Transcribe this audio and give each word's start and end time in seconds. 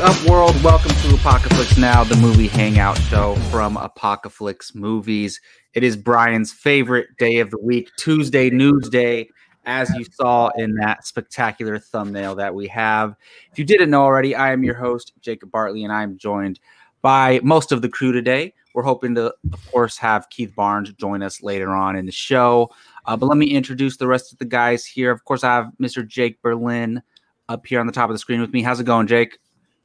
Up, 0.00 0.28
world? 0.28 0.54
Welcome 0.62 0.92
to 0.92 1.14
Apocalypse 1.16 1.76
Now, 1.76 2.04
the 2.04 2.14
movie 2.18 2.46
hangout 2.46 2.96
show 2.98 3.34
from 3.50 3.76
Apocalypse 3.76 4.72
Movies. 4.72 5.40
It 5.74 5.82
is 5.82 5.96
Brian's 5.96 6.52
favorite 6.52 7.08
day 7.18 7.38
of 7.38 7.50
the 7.50 7.58
week, 7.58 7.90
Tuesday 7.96 8.48
News 8.48 8.88
Day, 8.88 9.28
as 9.66 9.90
you 9.96 10.04
saw 10.04 10.50
in 10.56 10.74
that 10.74 11.04
spectacular 11.04 11.80
thumbnail 11.80 12.36
that 12.36 12.54
we 12.54 12.68
have. 12.68 13.16
If 13.50 13.58
you 13.58 13.64
didn't 13.64 13.90
know 13.90 14.02
already, 14.02 14.36
I 14.36 14.52
am 14.52 14.62
your 14.62 14.76
host, 14.76 15.14
Jacob 15.20 15.50
Bartley, 15.50 15.82
and 15.82 15.92
I'm 15.92 16.16
joined 16.16 16.60
by 17.02 17.40
most 17.42 17.72
of 17.72 17.82
the 17.82 17.88
crew 17.88 18.12
today. 18.12 18.54
We're 18.74 18.84
hoping 18.84 19.16
to, 19.16 19.34
of 19.52 19.70
course, 19.72 19.98
have 19.98 20.30
Keith 20.30 20.54
Barnes 20.54 20.92
join 20.92 21.24
us 21.24 21.42
later 21.42 21.70
on 21.74 21.96
in 21.96 22.06
the 22.06 22.12
show. 22.12 22.70
Uh, 23.04 23.16
but 23.16 23.26
let 23.26 23.36
me 23.36 23.46
introduce 23.46 23.96
the 23.96 24.06
rest 24.06 24.32
of 24.32 24.38
the 24.38 24.44
guys 24.44 24.84
here. 24.84 25.10
Of 25.10 25.24
course, 25.24 25.42
I 25.42 25.56
have 25.56 25.72
Mr. 25.82 26.06
Jake 26.06 26.40
Berlin 26.40 27.02
up 27.48 27.66
here 27.66 27.80
on 27.80 27.86
the 27.86 27.92
top 27.92 28.08
of 28.10 28.14
the 28.14 28.20
screen 28.20 28.40
with 28.40 28.52
me. 28.52 28.62
How's 28.62 28.78
it 28.78 28.84
going, 28.84 29.08
Jake? 29.08 29.38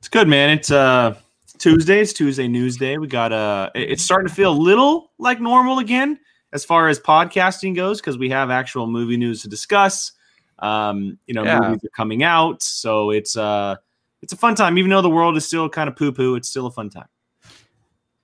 It's 0.04 0.10
good, 0.10 0.28
man. 0.28 0.50
It's 0.50 0.70
uh 0.70 1.16
Tuesday. 1.60 2.02
It's 2.02 2.12
Tuesday 2.12 2.50
News 2.50 2.76
Day. 2.76 2.98
We 2.98 3.08
got 3.08 3.32
uh 3.32 3.70
it's 3.74 4.04
starting 4.04 4.28
to 4.28 4.34
feel 4.34 4.52
a 4.52 4.54
little 4.54 5.14
like 5.18 5.40
normal 5.40 5.80
again 5.80 6.20
as 6.52 6.66
far 6.66 6.90
as 6.90 7.00
podcasting 7.00 7.74
goes 7.74 8.02
because 8.02 8.18
we 8.18 8.30
have 8.30 8.50
actual 8.50 8.86
movie 8.86 9.16
news 9.16 9.44
to 9.44 9.48
discuss. 9.48 10.12
Um, 10.60 11.18
you 11.26 11.34
know, 11.34 11.46
Yeah. 11.46 11.58
movies 11.62 11.86
are 11.86 11.96
coming 11.96 12.22
out, 12.22 12.62
so 12.62 13.12
it's 13.12 13.38
uh 13.38 13.78
it's 14.22 14.34
a 14.34 14.36
fun 14.36 14.56
time. 14.56 14.78
Even 14.78 14.92
though 14.92 15.02
the 15.02 15.10
world 15.10 15.38
is 15.38 15.46
still 15.48 15.70
kind 15.70 15.88
of 15.88 15.96
poo 15.96 16.12
poo, 16.12 16.36
it's 16.36 16.50
still 16.50 16.66
a 16.66 16.72
fun 16.72 16.90
time. 16.90 17.08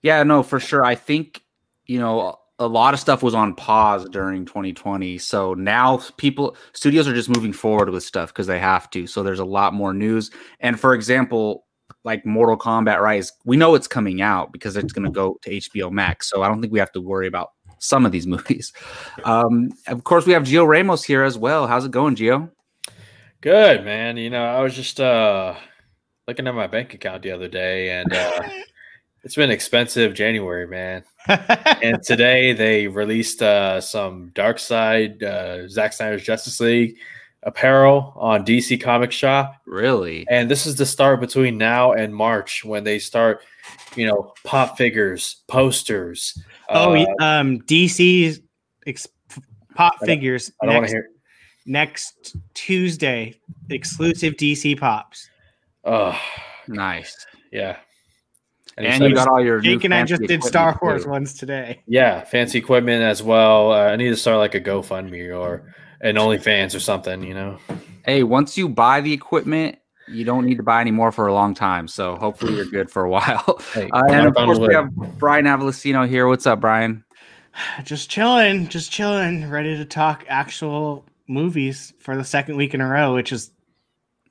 Yeah, 0.01 0.21
no, 0.23 0.43
for 0.43 0.59
sure. 0.59 0.83
I 0.83 0.95
think, 0.95 1.43
you 1.85 1.97
know, 1.97 2.39
a 2.59 2.67
lot 2.67 2.93
of 2.93 2.99
stuff 2.99 3.23
was 3.23 3.33
on 3.33 3.55
pause 3.55 4.03
during 4.09 4.43
2020. 4.43 5.17
So 5.17 5.53
now 5.53 6.01
people, 6.17 6.57
studios 6.73 7.07
are 7.07 7.13
just 7.13 7.29
moving 7.29 7.53
forward 7.53 7.89
with 7.89 8.03
stuff 8.03 8.33
because 8.33 8.47
they 8.47 8.59
have 8.59 8.89
to. 8.89 9.07
So 9.07 9.23
there's 9.23 9.39
a 9.39 9.45
lot 9.45 9.73
more 9.73 9.93
news. 9.93 10.29
And 10.59 10.77
for 10.77 10.93
example, 10.93 11.67
like 12.03 12.25
Mortal 12.25 12.57
Kombat 12.57 13.01
Rise, 13.01 13.31
we 13.45 13.57
know 13.57 13.75
it's 13.75 13.87
coming 13.87 14.21
out 14.21 14.51
because 14.51 14.75
it's 14.77 14.93
going 14.93 15.05
to 15.05 15.11
go 15.11 15.39
to 15.43 15.49
HBO 15.49 15.91
Max. 15.91 16.29
So 16.29 16.43
I 16.43 16.47
don't 16.47 16.61
think 16.61 16.73
we 16.73 16.79
have 16.79 16.91
to 16.93 17.01
worry 17.01 17.27
about 17.27 17.51
some 17.79 18.05
of 18.05 18.11
these 18.11 18.27
movies. 18.35 18.73
Um, 19.23 19.71
of 19.87 20.03
course, 20.03 20.25
we 20.25 20.33
have 20.33 20.43
Gio 20.43 20.67
Ramos 20.67 21.03
here 21.03 21.23
as 21.23 21.37
well. 21.37 21.67
How's 21.67 21.85
it 21.85 21.91
going, 21.91 22.15
Gio? 22.15 22.49
Good, 23.41 23.85
man. 23.85 24.17
You 24.17 24.29
know, 24.29 24.43
I 24.43 24.61
was 24.61 24.75
just 24.75 24.99
uh 24.99 25.55
looking 26.27 26.45
at 26.45 26.53
my 26.53 26.67
bank 26.67 26.93
account 26.93 27.23
the 27.23 27.31
other 27.31 27.47
day 27.47 27.89
and 27.91 28.13
uh 28.13 28.41
it's 29.23 29.35
been 29.35 29.49
expensive 29.49 30.13
January, 30.13 30.67
man. 30.67 31.03
And 31.81 32.03
today 32.03 32.51
they 32.51 32.87
released 32.87 33.41
uh 33.41 33.79
some 33.79 34.31
Dark 34.35 34.59
Side 34.59 35.23
uh 35.23 35.69
Zack 35.69 35.93
Snyder's 35.93 36.23
Justice 36.23 36.59
League 36.59 36.97
apparel 37.43 38.13
on 38.15 38.45
DC 38.45 38.81
Comic 38.81 39.11
Shop. 39.11 39.55
Really? 39.65 40.25
And 40.29 40.49
this 40.49 40.65
is 40.65 40.75
the 40.75 40.85
start 40.85 41.19
between 41.19 41.57
now 41.57 41.93
and 41.93 42.13
March 42.13 42.65
when 42.65 42.83
they 42.83 42.99
start, 42.99 43.41
you 43.95 44.05
know, 44.07 44.33
pop 44.43 44.77
figures, 44.77 45.43
posters. 45.47 46.37
Oh, 46.69 46.95
uh, 46.95 47.05
um, 47.19 47.59
DC 47.61 48.41
ex- 48.85 49.07
pop 49.75 49.95
I 50.01 50.05
figures 50.05 50.51
I 50.61 50.65
don't 50.65 50.75
want 50.75 50.83
next, 50.83 50.91
to 50.91 50.97
hear 50.97 51.09
next 51.65 52.37
Tuesday. 52.53 53.39
Exclusive 53.69 54.33
DC 54.35 54.77
pops. 54.79 55.29
Oh, 55.85 56.19
Nice. 56.67 57.25
yeah. 57.51 57.77
And 58.77 59.03
you 59.03 59.13
got 59.13 59.27
all 59.27 59.43
your 59.43 59.59
new 59.59 59.75
Jake 59.75 59.83
and 59.83 59.93
I 59.93 60.03
just 60.03 60.21
did 60.21 60.41
Star 60.43 60.77
Wars 60.81 61.03
too. 61.03 61.09
ones 61.09 61.33
today. 61.33 61.81
Yeah, 61.85 62.23
fancy 62.23 62.57
equipment 62.59 63.03
as 63.03 63.21
well. 63.21 63.73
Uh, 63.73 63.87
I 63.89 63.95
need 63.97 64.09
to 64.09 64.15
start 64.15 64.37
like 64.37 64.55
a 64.55 64.61
GoFundMe 64.61 65.37
or 65.37 65.73
an 66.01 66.15
OnlyFans 66.15 66.75
or 66.75 66.79
something, 66.79 67.23
you 67.23 67.33
know. 67.33 67.57
Hey, 68.05 68.23
once 68.23 68.57
you 68.57 68.69
buy 68.69 69.01
the 69.01 69.13
equipment, 69.13 69.77
you 70.07 70.25
don't 70.25 70.45
need 70.45 70.57
to 70.57 70.63
buy 70.63 70.81
any 70.81 70.91
more 70.91 71.11
for 71.11 71.27
a 71.27 71.33
long 71.33 71.53
time. 71.53 71.87
So 71.87 72.15
hopefully 72.15 72.55
you're 72.55 72.65
good 72.65 72.89
for 72.89 73.03
a 73.03 73.09
while. 73.15 73.61
Hey, 73.73 73.89
Uh, 73.91 74.01
and 74.11 74.27
of 74.27 74.33
course, 74.33 74.57
we 74.57 74.73
have 74.73 74.89
Brian 75.19 75.45
Avalosino 75.45 76.07
here. 76.07 76.27
What's 76.27 76.47
up, 76.47 76.61
Brian? 76.61 77.03
Just 77.83 78.09
chilling, 78.09 78.67
just 78.67 78.91
chilling, 78.91 79.49
ready 79.49 79.75
to 79.75 79.85
talk 79.85 80.23
actual 80.29 81.05
movies 81.27 81.93
for 81.99 82.15
the 82.15 82.23
second 82.23 82.55
week 82.55 82.73
in 82.73 82.81
a 82.81 82.87
row, 82.87 83.13
which 83.13 83.31
is 83.31 83.51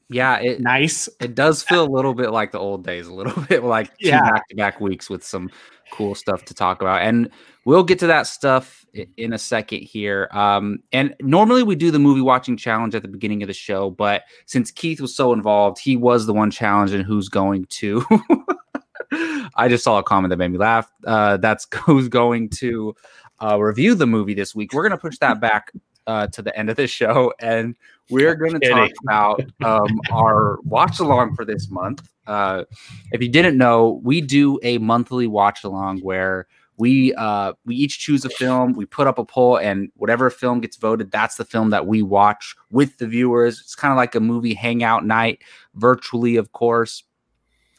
Yeah, 0.09 0.39
it 0.39 0.61
nice. 0.61 1.09
it 1.21 1.35
does 1.35 1.63
feel 1.63 1.85
a 1.85 1.91
little 1.91 2.15
bit 2.15 2.31
like 2.31 2.53
the 2.53 2.59
old 2.59 2.85
days, 2.85 3.07
a 3.07 3.13
little 3.15 3.43
bit 3.49 3.63
like 3.63 3.89
two 3.99 4.09
Yeah. 4.09 4.21
back 4.23 4.49
to 4.49 4.57
back 4.57 4.81
weeks 4.81 5.11
with 5.11 5.23
some 5.23 5.51
cool 5.93 6.15
stuff 6.15 6.45
to 6.47 6.55
talk 6.55 6.81
about. 6.81 7.03
And 7.03 7.31
we'll 7.65 7.85
get 7.85 7.99
to 8.01 8.07
that 8.07 8.27
stuff 8.27 8.87
in 9.17 9.33
a 9.33 9.39
second 9.39 9.81
here. 9.81 10.29
Um, 10.33 10.81
and 10.93 11.15
normally 11.21 11.63
we 11.63 11.77
do 11.77 11.91
the 11.91 11.99
movie 11.99 12.21
watching 12.21 12.57
challenge 12.57 12.95
at 12.95 13.03
the 13.03 13.09
beginning 13.09 13.43
of 13.43 13.49
the 13.49 13.55
show, 13.55 13.91
but 13.91 14.25
since 14.47 14.71
Keith 14.71 15.01
was 15.01 15.15
so 15.15 15.33
involved, 15.33 15.79
he 15.79 15.97
was 15.97 16.27
the 16.27 16.33
one 16.33 16.51
challenging 16.51 17.03
who's 17.03 17.29
going 17.29 17.67
to. 17.67 18.05
I 19.55 19.69
just 19.69 19.85
saw 19.85 19.99
a 19.99 20.03
comment 20.03 20.31
that 20.31 20.37
made 20.37 20.53
me 20.53 20.59
laugh. 20.59 20.91
Uh, 21.07 21.37
that's 21.39 21.67
who's 21.85 22.09
going 22.09 22.49
to 22.51 22.95
uh, 23.43 23.61
review 23.61 23.95
the 23.95 24.07
movie 24.07 24.35
this 24.35 24.55
week. 24.55 24.73
We're 24.73 24.83
going 24.83 24.99
to 24.99 24.99
push 24.99 25.19
that 25.19 25.41
back 25.41 25.73
uh, 26.07 26.27
to 26.29 26.43
the 26.43 26.57
end 26.59 26.71
of 26.71 26.77
the 26.77 26.87
show, 26.87 27.33
and 27.39 27.77
we're 28.09 28.35
going 28.35 28.59
to 28.59 28.69
talk 28.69 28.91
about 29.03 29.43
um, 29.63 30.01
our 30.11 30.59
watch 30.63 30.99
along 31.01 31.35
for 31.35 31.45
this 31.45 31.71
month. 31.71 32.09
Uh, 32.27 32.65
if 33.13 33.23
you 33.23 33.29
didn't 33.29 33.59
know, 33.59 34.01
we 34.03 34.21
do 34.21 34.59
a 34.63 34.79
monthly 34.79 35.27
watch 35.27 35.65
along 35.65 36.01
where 36.01 36.47
we 36.79 37.13
uh, 37.15 37.53
we 37.67 37.75
each 37.75 37.99
choose 37.99 38.25
a 38.25 38.31
film, 38.31 38.73
we 38.73 38.87
put 38.87 39.07
up 39.07 39.19
a 39.19 39.25
poll, 39.25 39.59
and 39.59 39.91
whatever 39.97 40.31
film 40.31 40.61
gets 40.61 40.77
voted, 40.77 41.11
that's 41.11 41.35
the 41.35 41.45
film 41.45 41.71
that 41.71 41.87
we 41.87 42.03
watch 42.03 42.55
with 42.71 42.99
the 42.99 43.07
viewers. 43.07 43.61
It's 43.61 43.75
kind 43.75 43.93
of 43.93 43.97
like 43.97 44.15
a 44.15 44.21
movie 44.21 44.55
hangout 44.55 45.05
night, 45.05 45.43
virtually, 45.75 46.37
of 46.37 46.53
course, 46.53 47.03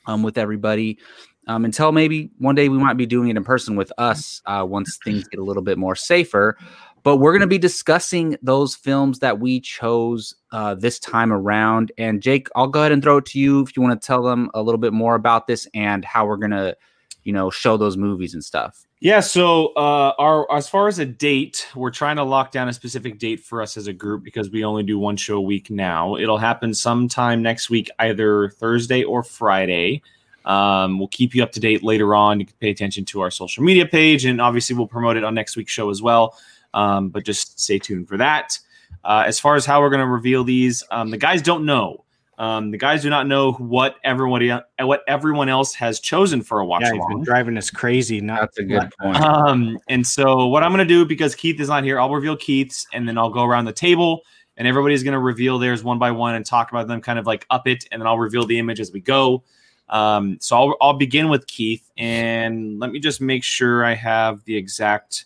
um, 0.05 0.21
with 0.21 0.37
everybody. 0.37 0.99
Um, 1.47 1.65
until 1.65 1.91
maybe 1.91 2.29
one 2.37 2.53
day 2.53 2.69
we 2.69 2.77
might 2.77 2.97
be 2.97 3.07
doing 3.07 3.29
it 3.29 3.37
in 3.37 3.43
person 3.43 3.75
with 3.75 3.91
us 3.97 4.39
uh, 4.45 4.63
once 4.67 4.99
things 5.03 5.27
get 5.27 5.39
a 5.39 5.43
little 5.43 5.63
bit 5.63 5.79
more 5.79 5.95
safer. 5.95 6.55
But 7.01 7.17
we're 7.17 7.31
going 7.31 7.41
to 7.41 7.47
be 7.47 7.57
discussing 7.57 8.37
those 8.43 8.75
films 8.75 9.19
that 9.19 9.39
we 9.39 9.61
chose 9.61 10.35
uh, 10.51 10.75
this 10.75 10.99
time 10.99 11.31
around. 11.31 11.91
And 11.97 12.21
Jake, 12.21 12.49
I'll 12.55 12.67
go 12.67 12.81
ahead 12.81 12.91
and 12.91 13.01
throw 13.01 13.17
it 13.17 13.25
to 13.27 13.39
you 13.39 13.61
if 13.61 13.75
you 13.75 13.81
want 13.81 13.99
to 13.99 14.05
tell 14.05 14.21
them 14.21 14.51
a 14.53 14.61
little 14.61 14.77
bit 14.77 14.93
more 14.93 15.15
about 15.15 15.47
this 15.47 15.67
and 15.73 16.03
how 16.03 16.25
we're 16.25 16.37
going 16.37 16.51
to, 16.51 16.75
you 17.23 17.31
know, 17.31 17.49
show 17.49 17.77
those 17.77 17.95
movies 17.97 18.33
and 18.33 18.43
stuff. 18.43 18.85
Yeah, 19.01 19.21
so 19.21 19.67
uh 19.75 20.13
our 20.19 20.51
as 20.51 20.67
far 20.67 20.89
as 20.89 20.99
a 20.99 21.05
date, 21.05 21.65
we're 21.73 21.89
trying 21.89 22.17
to 22.17 22.23
lock 22.23 22.51
down 22.51 22.67
a 22.67 22.73
specific 22.73 23.17
date 23.17 23.39
for 23.39 23.61
us 23.61 23.77
as 23.77 23.87
a 23.87 23.93
group 23.93 24.23
because 24.23 24.49
we 24.49 24.65
only 24.65 24.83
do 24.83 24.99
one 24.99 25.15
show 25.15 25.37
a 25.37 25.41
week 25.41 25.69
now. 25.69 26.17
It'll 26.17 26.37
happen 26.37 26.73
sometime 26.73 27.41
next 27.41 27.69
week, 27.69 27.89
either 27.99 28.49
Thursday 28.49 29.03
or 29.03 29.23
Friday. 29.23 30.01
Um, 30.43 30.99
we'll 30.99 31.07
keep 31.07 31.33
you 31.33 31.43
up 31.43 31.53
to 31.53 31.61
date 31.61 31.81
later 31.81 32.13
on. 32.13 32.41
You 32.41 32.45
can 32.45 32.55
pay 32.59 32.71
attention 32.71 33.05
to 33.05 33.21
our 33.21 33.31
social 33.31 33.63
media 33.63 33.85
page, 33.85 34.25
and 34.25 34.41
obviously 34.41 34.75
we'll 34.75 34.87
promote 34.87 35.15
it 35.15 35.23
on 35.23 35.33
next 35.33 35.55
week's 35.55 35.71
show 35.71 35.89
as 35.89 36.01
well. 36.01 36.37
Um, 36.73 37.07
but 37.09 37.23
just 37.23 37.57
stay 37.59 37.79
tuned 37.79 38.07
for 38.07 38.17
that. 38.17 38.59
Uh, 39.05 39.23
as 39.25 39.39
far 39.39 39.55
as 39.55 39.65
how 39.65 39.79
we're 39.79 39.89
going 39.89 40.01
to 40.01 40.07
reveal 40.07 40.43
these, 40.43 40.83
um, 40.91 41.09
the 41.09 41.17
guys 41.17 41.41
don't 41.41 41.65
know. 41.65 42.03
Um, 42.39 42.71
the 42.71 42.77
guys 42.77 43.01
do 43.01 43.09
not 43.09 43.27
know 43.27 43.51
what 43.51 43.97
everybody 44.05 44.49
what 44.79 45.03
everyone 45.09 45.49
else 45.49 45.75
has 45.75 45.99
chosen 45.99 46.41
for 46.41 46.61
a 46.61 46.65
watch 46.65 46.83
yeah, 46.83 46.93
he's 46.93 46.99
along. 46.99 47.15
been 47.15 47.23
driving 47.25 47.57
us 47.57 47.69
crazy. 47.69 48.21
Not 48.21 48.39
That's 48.39 48.59
a 48.59 48.63
good 48.63 48.89
point. 48.97 49.17
Um, 49.17 49.77
and 49.89 50.07
so 50.07 50.47
what 50.47 50.63
I'm 50.63 50.71
gonna 50.71 50.85
do 50.85 51.05
because 51.05 51.35
Keith 51.35 51.59
is 51.59 51.67
not 51.67 51.83
here, 51.83 51.99
I'll 51.99 52.09
reveal 52.09 52.37
Keith's, 52.37 52.87
and 52.93 53.07
then 53.07 53.17
I'll 53.17 53.29
go 53.29 53.43
around 53.43 53.65
the 53.65 53.73
table, 53.73 54.21
and 54.55 54.65
everybody's 54.65 55.03
gonna 55.03 55.19
reveal 55.19 55.59
theirs 55.59 55.83
one 55.83 55.99
by 55.99 56.11
one 56.11 56.35
and 56.35 56.45
talk 56.45 56.71
about 56.71 56.87
them, 56.87 57.01
kind 57.01 57.19
of 57.19 57.27
like 57.27 57.45
up 57.49 57.67
it, 57.67 57.85
and 57.91 58.01
then 58.01 58.07
I'll 58.07 58.17
reveal 58.17 58.45
the 58.45 58.57
image 58.57 58.79
as 58.79 58.93
we 58.93 59.01
go. 59.01 59.43
Um, 59.89 60.37
so 60.39 60.55
I'll 60.55 60.77
I'll 60.79 60.93
begin 60.93 61.27
with 61.27 61.45
Keith, 61.47 61.91
and 61.97 62.79
let 62.79 62.91
me 62.91 62.99
just 62.99 63.19
make 63.19 63.43
sure 63.43 63.83
I 63.83 63.95
have 63.95 64.45
the 64.45 64.55
exact 64.55 65.25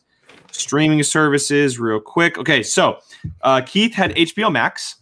streaming 0.51 1.03
services 1.03 1.79
real 1.79 1.99
quick. 1.99 2.39
Okay, 2.39 2.63
so 2.63 2.97
uh, 3.41 3.61
Keith 3.61 3.93
had 3.93 4.15
HBO 4.15 4.51
Max. 4.51 4.95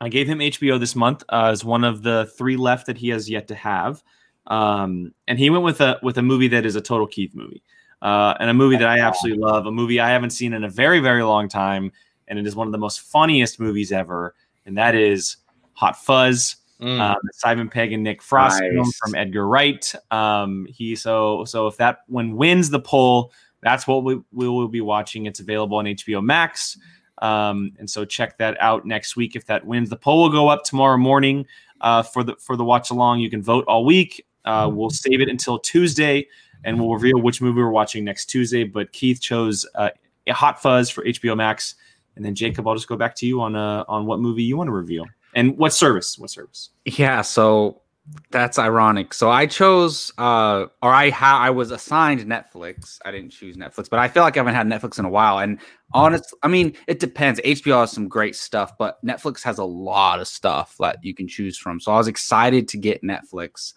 I 0.00 0.08
gave 0.08 0.26
him 0.26 0.38
HBO 0.38 0.78
this 0.78 0.94
month 0.94 1.22
uh, 1.28 1.46
as 1.46 1.64
one 1.64 1.84
of 1.84 2.02
the 2.02 2.30
three 2.36 2.56
left 2.56 2.86
that 2.86 2.98
he 2.98 3.08
has 3.10 3.30
yet 3.30 3.48
to 3.48 3.54
have. 3.54 4.02
Um, 4.46 5.12
and 5.26 5.38
he 5.38 5.50
went 5.50 5.64
with 5.64 5.80
a 5.80 5.98
with 6.02 6.18
a 6.18 6.22
movie 6.22 6.48
that 6.48 6.64
is 6.64 6.76
a 6.76 6.80
total 6.80 7.06
Keith 7.06 7.34
movie, 7.34 7.62
uh, 8.02 8.34
and 8.38 8.48
a 8.48 8.54
movie 8.54 8.76
that 8.76 8.88
I 8.88 9.00
absolutely 9.00 9.42
love, 9.42 9.66
a 9.66 9.72
movie 9.72 9.98
I 9.98 10.10
haven't 10.10 10.30
seen 10.30 10.52
in 10.52 10.62
a 10.62 10.68
very 10.68 11.00
very 11.00 11.24
long 11.24 11.48
time, 11.48 11.90
and 12.28 12.38
it 12.38 12.46
is 12.46 12.54
one 12.54 12.68
of 12.68 12.72
the 12.72 12.78
most 12.78 13.00
funniest 13.00 13.58
movies 13.58 13.90
ever, 13.90 14.34
and 14.64 14.78
that 14.78 14.94
is 14.94 15.38
Hot 15.72 15.96
Fuzz. 15.96 16.56
Mm. 16.80 17.16
The 17.22 17.32
Simon 17.32 17.70
Pegg 17.70 17.94
and 17.94 18.04
Nick 18.04 18.22
Frost 18.22 18.62
Nice. 18.62 18.98
from 18.98 19.14
Edgar 19.14 19.48
Wright. 19.48 19.94
Um, 20.10 20.66
he 20.68 20.94
so 20.94 21.44
so 21.44 21.66
if 21.66 21.78
that 21.78 22.00
one 22.06 22.36
wins 22.36 22.68
the 22.68 22.80
poll, 22.80 23.32
that's 23.62 23.86
what 23.86 24.04
we, 24.04 24.20
we 24.30 24.48
will 24.48 24.68
be 24.68 24.82
watching. 24.82 25.26
It's 25.26 25.40
available 25.40 25.78
on 25.78 25.86
HBO 25.86 26.22
Max. 26.22 26.78
Um, 27.18 27.72
and 27.78 27.88
so 27.88 28.04
check 28.04 28.38
that 28.38 28.60
out 28.60 28.84
next 28.86 29.16
week 29.16 29.36
if 29.36 29.46
that 29.46 29.66
wins. 29.66 29.90
The 29.90 29.96
poll 29.96 30.22
will 30.22 30.30
go 30.30 30.48
up 30.48 30.64
tomorrow 30.64 30.98
morning 30.98 31.46
uh, 31.80 32.02
for 32.02 32.22
the 32.22 32.36
for 32.36 32.56
the 32.56 32.64
watch 32.64 32.90
along. 32.90 33.20
You 33.20 33.30
can 33.30 33.42
vote 33.42 33.64
all 33.66 33.84
week. 33.84 34.26
Uh, 34.44 34.70
we'll 34.72 34.90
save 34.90 35.20
it 35.20 35.28
until 35.28 35.58
Tuesday, 35.58 36.28
and 36.64 36.78
we'll 36.78 36.94
reveal 36.94 37.20
which 37.20 37.40
movie 37.40 37.60
we're 37.60 37.70
watching 37.70 38.04
next 38.04 38.26
Tuesday. 38.26 38.64
But 38.64 38.92
Keith 38.92 39.20
chose 39.20 39.66
uh, 39.74 39.90
Hot 40.28 40.62
Fuzz 40.62 40.88
for 40.88 41.04
HBO 41.04 41.36
Max, 41.36 41.74
and 42.14 42.24
then 42.24 42.34
Jacob, 42.34 42.68
I'll 42.68 42.74
just 42.74 42.88
go 42.88 42.96
back 42.96 43.16
to 43.16 43.26
you 43.26 43.40
on 43.40 43.56
uh, 43.56 43.84
on 43.88 44.06
what 44.06 44.20
movie 44.20 44.44
you 44.44 44.56
want 44.56 44.68
to 44.68 44.72
reveal 44.72 45.04
and 45.34 45.56
what 45.58 45.72
service. 45.72 46.18
What 46.18 46.30
service? 46.30 46.70
Yeah, 46.84 47.22
so 47.22 47.82
That's 48.30 48.58
ironic. 48.58 49.14
So 49.14 49.30
I 49.30 49.46
chose, 49.46 50.12
uh, 50.18 50.66
or 50.82 50.92
I 50.92 51.10
ha- 51.10 51.40
I 51.40 51.50
was 51.50 51.70
assigned 51.70 52.20
Netflix. 52.20 52.98
I 53.04 53.10
didn't 53.10 53.30
choose 53.30 53.56
Netflix, 53.56 53.90
but 53.90 53.98
I 53.98 54.06
feel 54.08 54.22
like 54.22 54.36
I 54.36 54.40
haven't 54.40 54.54
had 54.54 54.66
Netflix 54.66 54.98
in 54.98 55.04
a 55.04 55.10
while. 55.10 55.38
And 55.38 55.58
honest, 55.92 56.34
I 56.42 56.48
mean, 56.48 56.74
it 56.86 57.00
depends. 57.00 57.40
HBO 57.40 57.80
has 57.80 57.90
some 57.90 58.08
great 58.08 58.36
stuff, 58.36 58.78
but 58.78 59.04
Netflix 59.04 59.42
has 59.42 59.58
a 59.58 59.64
lot 59.64 60.20
of 60.20 60.28
stuff 60.28 60.76
that 60.78 60.98
you 61.02 61.14
can 61.14 61.26
choose 61.26 61.58
from. 61.58 61.80
So 61.80 61.92
I 61.92 61.98
was 61.98 62.06
excited 62.06 62.68
to 62.68 62.76
get 62.76 63.02
Netflix, 63.02 63.74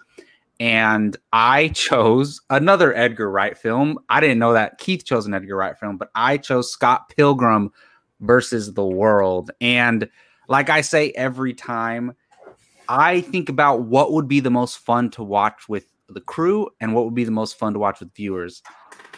and 0.59 1.17
I 1.33 1.67
chose 1.73 2.41
another 2.51 2.95
Edgar 2.95 3.31
Wright 3.31 3.57
film. 3.57 3.97
I 4.09 4.19
didn't 4.19 4.39
know 4.39 4.53
that 4.53 4.77
Keith 4.77 5.05
chose 5.05 5.25
an 5.25 5.33
Edgar 5.33 5.55
Wright 5.55 5.77
film, 5.79 5.97
but 5.97 6.11
I 6.13 6.37
chose 6.37 6.71
Scott 6.71 7.11
Pilgrim 7.15 7.71
versus 8.19 8.73
the 8.73 8.85
World. 8.85 9.49
And 9.59 10.07
like 10.47 10.69
I 10.69 10.81
say 10.81 11.11
every 11.11 11.53
time 11.53 12.13
I 12.89 13.21
think 13.21 13.49
about 13.49 13.83
what 13.83 14.11
would 14.13 14.27
be 14.27 14.39
the 14.39 14.49
most 14.49 14.79
fun 14.79 15.11
to 15.11 15.23
watch 15.23 15.69
with 15.69 15.85
the 16.09 16.21
crew 16.21 16.67
and 16.81 16.95
what 16.95 17.05
would 17.05 17.13
be 17.13 17.23
the 17.23 17.31
most 17.31 17.59
fun 17.59 17.73
to 17.73 17.79
watch 17.79 17.99
with 17.99 18.13
viewers. 18.15 18.63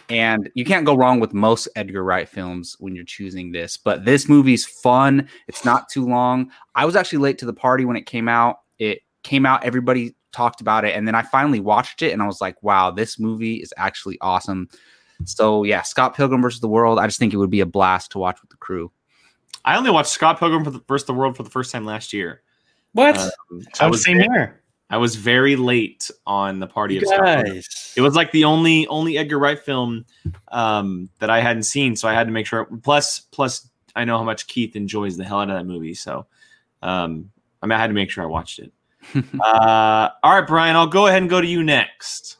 And 0.09 0.49
you 0.55 0.65
can't 0.65 0.85
go 0.85 0.93
wrong 0.93 1.21
with 1.21 1.33
most 1.33 1.69
Edgar 1.77 2.03
Wright 2.03 2.27
films 2.27 2.75
when 2.79 2.95
you're 2.95 3.05
choosing 3.05 3.53
this. 3.53 3.77
But 3.77 4.03
this 4.03 4.27
movie's 4.27 4.65
fun. 4.65 5.29
It's 5.47 5.63
not 5.63 5.87
too 5.87 6.05
long. 6.05 6.51
I 6.75 6.83
was 6.83 6.97
actually 6.97 7.19
late 7.19 7.37
to 7.37 7.45
the 7.45 7.53
party 7.53 7.85
when 7.85 7.95
it 7.95 8.05
came 8.05 8.27
out. 8.27 8.57
It 8.77 9.03
came 9.23 9.45
out, 9.45 9.63
everybody 9.63 10.15
talked 10.33 10.59
about 10.59 10.83
it. 10.83 10.93
And 10.93 11.07
then 11.07 11.15
I 11.15 11.21
finally 11.21 11.61
watched 11.61 12.01
it 12.01 12.11
and 12.11 12.21
I 12.21 12.27
was 12.27 12.41
like, 12.41 12.61
wow, 12.61 12.91
this 12.91 13.19
movie 13.19 13.55
is 13.55 13.73
actually 13.77 14.17
awesome. 14.19 14.67
So, 15.23 15.63
yeah, 15.63 15.83
Scott 15.83 16.13
Pilgrim 16.13 16.41
versus 16.41 16.59
the 16.59 16.67
World. 16.67 16.99
I 16.99 17.07
just 17.07 17.19
think 17.19 17.33
it 17.33 17.37
would 17.37 17.49
be 17.49 17.61
a 17.61 17.65
blast 17.65 18.11
to 18.11 18.19
watch 18.19 18.41
with 18.41 18.49
the 18.49 18.57
crew. 18.57 18.91
I 19.63 19.77
only 19.77 19.91
watched 19.91 20.09
Scott 20.09 20.39
Pilgrim 20.39 20.83
versus 20.89 21.07
the 21.07 21.13
World 21.13 21.37
for 21.37 21.43
the 21.43 21.49
first 21.49 21.71
time 21.71 21.85
last 21.85 22.11
year. 22.11 22.41
What? 22.93 23.17
Um, 23.17 23.61
I 23.79 23.87
was 23.87 24.03
same 24.03 24.17
very, 24.17 24.29
here. 24.29 24.61
I 24.89 24.97
was 24.97 25.15
very 25.15 25.55
late 25.55 26.11
on 26.27 26.59
the 26.59 26.67
party 26.67 26.95
you 26.95 27.01
of 27.01 27.07
guys. 27.07 27.93
It 27.95 28.01
was 28.01 28.15
like 28.15 28.31
the 28.31 28.43
only 28.43 28.87
only 28.87 29.17
Edgar 29.17 29.39
Wright 29.39 29.59
film 29.59 30.05
um, 30.49 31.09
that 31.19 31.29
I 31.29 31.39
hadn't 31.39 31.63
seen, 31.63 31.95
so 31.95 32.07
I 32.07 32.13
had 32.13 32.27
to 32.27 32.33
make 32.33 32.45
sure. 32.45 32.65
Plus, 32.83 33.21
plus, 33.21 33.69
I 33.95 34.03
know 34.03 34.17
how 34.17 34.23
much 34.23 34.47
Keith 34.47 34.75
enjoys 34.75 35.15
the 35.17 35.23
hell 35.23 35.39
out 35.39 35.49
of 35.49 35.55
that 35.55 35.65
movie, 35.65 35.93
so 35.93 36.25
um, 36.81 37.31
I, 37.61 37.67
mean, 37.67 37.77
I 37.77 37.79
had 37.79 37.87
to 37.87 37.93
make 37.93 38.09
sure 38.09 38.23
I 38.23 38.27
watched 38.27 38.59
it. 38.59 38.71
uh, 39.39 40.09
all 40.23 40.39
right, 40.39 40.47
Brian, 40.47 40.75
I'll 40.75 40.87
go 40.87 41.07
ahead 41.07 41.21
and 41.21 41.29
go 41.29 41.39
to 41.39 41.47
you 41.47 41.63
next. 41.63 42.37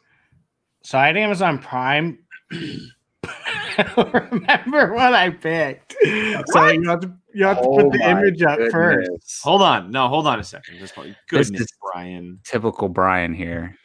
So 0.84 0.98
I 0.98 1.08
had 1.08 1.18
Amazon 1.18 1.58
Prime. 1.60 2.20
I 3.24 3.92
don't 3.96 4.14
remember 4.32 4.94
what 4.94 5.14
I 5.14 5.30
picked. 5.30 5.96
So 6.48 6.68
you 6.68 6.90
have 6.90 7.00
to 7.02 7.14
you 7.34 7.46
have 7.46 7.58
to 7.62 7.64
Oh 7.68 7.76
put 7.78 7.92
the 7.94 8.00
my 8.00 8.12
image 8.12 8.42
up 8.44 8.60
first. 8.72 9.42
Hold 9.44 9.62
on, 9.62 9.92
no, 9.92 10.08
hold 10.08 10.28
on 10.28 10.40
a 10.40 10.44
second. 10.44 10.80
Just 10.80 10.96
This 10.96 11.16
goodness, 11.30 11.62
is- 11.62 11.74
Brian. 11.94 12.40
Typical 12.44 12.90
Brian 12.90 13.34
here. 13.34 13.76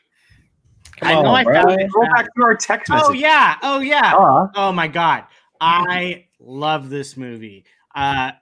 Come 0.99 1.09
I 1.09 1.13
know 1.23 1.29
on, 1.29 1.35
I 1.37 1.45
Brian. 1.45 1.67
found 1.69 1.81
it. 1.81 1.91
Go 1.93 2.01
back 2.03 2.25
to 2.35 2.43
our 2.43 2.55
text 2.55 2.91
message. 2.91 3.07
Oh 3.09 3.13
yeah, 3.13 3.57
oh 3.63 3.81
yeah. 3.81 4.15
Uh, 4.17 4.49
Oh 4.55 4.73
my 4.73 4.89
god. 4.89 5.25
I 5.61 6.27
love 6.41 6.89
this 6.91 7.17
movie. 7.17 7.65
Uh 7.95 8.33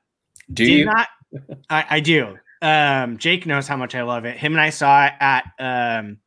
Do 0.52 0.64
did 0.64 0.72
you? 0.78 0.84
not 0.84 1.08
I, 1.70 1.86
I 1.90 2.00
do. 2.00 2.36
Um 2.62 3.18
Jake 3.18 3.44
knows 3.46 3.66
how 3.68 3.76
much 3.76 3.94
I 3.94 4.02
love 4.02 4.24
it. 4.24 4.36
Him 4.36 4.52
and 4.52 4.60
I 4.60 4.70
saw 4.70 5.06
it 5.06 5.12
at 5.20 5.44
um 5.58 6.18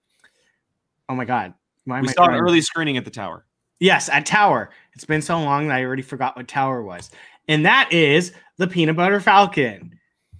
oh 1.09 1.15
my 1.15 1.25
god. 1.25 1.53
Why 1.85 2.01
we 2.01 2.09
I 2.09 2.11
saw 2.11 2.25
an 2.27 2.35
early 2.35 2.61
screening 2.61 2.97
at 2.97 3.05
the 3.05 3.11
Tower. 3.11 3.45
Yes, 3.79 4.09
at 4.09 4.25
Tower. 4.25 4.69
It's 4.93 5.05
been 5.05 5.21
so 5.21 5.39
long 5.39 5.67
that 5.67 5.75
I 5.77 5.85
already 5.85 6.01
forgot 6.01 6.35
what 6.35 6.47
Tower 6.47 6.81
was. 6.83 7.09
And 7.47 7.65
that 7.65 7.91
is 7.91 8.33
the 8.57 8.67
Peanut 8.67 8.95
Butter 8.95 9.19
Falcon. 9.19 9.91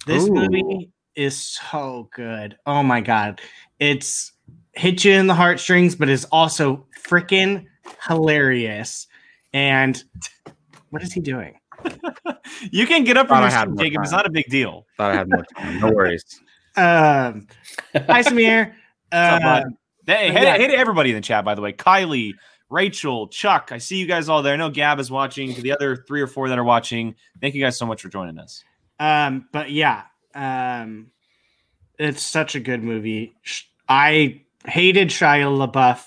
This 0.05 0.27
Ooh. 0.27 0.33
movie 0.33 0.91
is 1.15 1.37
so 1.37 2.09
good. 2.13 2.57
Oh 2.65 2.83
my 2.83 3.01
god. 3.01 3.41
It's 3.79 4.33
hit 4.73 5.03
you 5.03 5.13
in 5.13 5.27
the 5.27 5.33
heartstrings, 5.33 5.95
but 5.95 6.09
is 6.09 6.25
also 6.25 6.85
freaking 7.07 7.65
hilarious. 8.07 9.07
And 9.53 10.01
what 10.89 11.01
is 11.03 11.13
he 11.13 11.19
doing? 11.21 11.59
You 12.71 12.87
can 12.87 13.03
get 13.03 13.17
up 13.17 13.27
from 13.27 13.37
Thought 13.37 13.51
your 13.51 13.59
seat, 13.59 13.67
more 13.69 13.83
Jacob. 13.83 14.01
It's 14.03 14.11
not 14.11 14.25
a 14.25 14.31
big 14.31 14.45
deal. 14.49 14.85
Thought 14.97 15.11
I 15.11 15.15
had 15.15 15.29
more 15.29 15.45
time. 15.55 15.79
No 15.79 15.91
worries. 15.91 16.23
Um 16.77 17.47
hi 17.93 18.21
Samir. 18.21 18.73
up. 19.11 19.41
Uh, 19.43 19.61
Hey, 19.61 19.63
But 20.05 20.17
hey, 20.37 20.43
yeah. 20.43 20.57
hey 20.57 20.67
to 20.67 20.77
everybody 20.77 21.09
in 21.09 21.15
the 21.17 21.21
chat, 21.21 21.43
by 21.43 21.53
the 21.55 21.61
way. 21.61 21.73
Kylie, 21.73 22.33
Rachel, 22.69 23.27
Chuck, 23.27 23.69
I 23.71 23.77
see 23.77 23.97
you 23.97 24.07
guys 24.07 24.27
all 24.27 24.41
there. 24.41 24.53
I 24.53 24.57
know 24.57 24.69
Gab 24.69 24.99
is 24.99 25.09
watching. 25.09 25.53
To 25.53 25.61
the 25.61 25.71
other 25.71 25.95
three 25.95 26.21
or 26.21 26.27
four 26.27 26.49
that 26.49 26.59
are 26.59 26.63
watching, 26.63 27.15
thank 27.39 27.55
you 27.55 27.63
guys 27.63 27.77
so 27.77 27.85
much 27.85 28.01
for 28.01 28.09
joining 28.09 28.37
us. 28.37 28.63
Um, 28.99 29.47
but 29.51 29.71
yeah, 29.71 30.03
um, 30.35 31.11
it's 31.97 32.21
such 32.21 32.55
a 32.55 32.59
good 32.59 32.83
movie. 32.83 33.35
I 33.87 34.41
hated 34.65 35.09
Shia 35.09 35.71
LaBeouf 35.71 36.03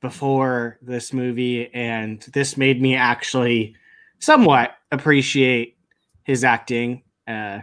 before 0.00 0.78
this 0.82 1.12
movie, 1.12 1.72
and 1.74 2.20
this 2.34 2.56
made 2.56 2.82
me 2.82 2.94
actually 2.94 3.74
somewhat 4.18 4.76
appreciate 4.92 5.76
his 6.24 6.44
acting. 6.44 7.02
Uh, 7.26 7.60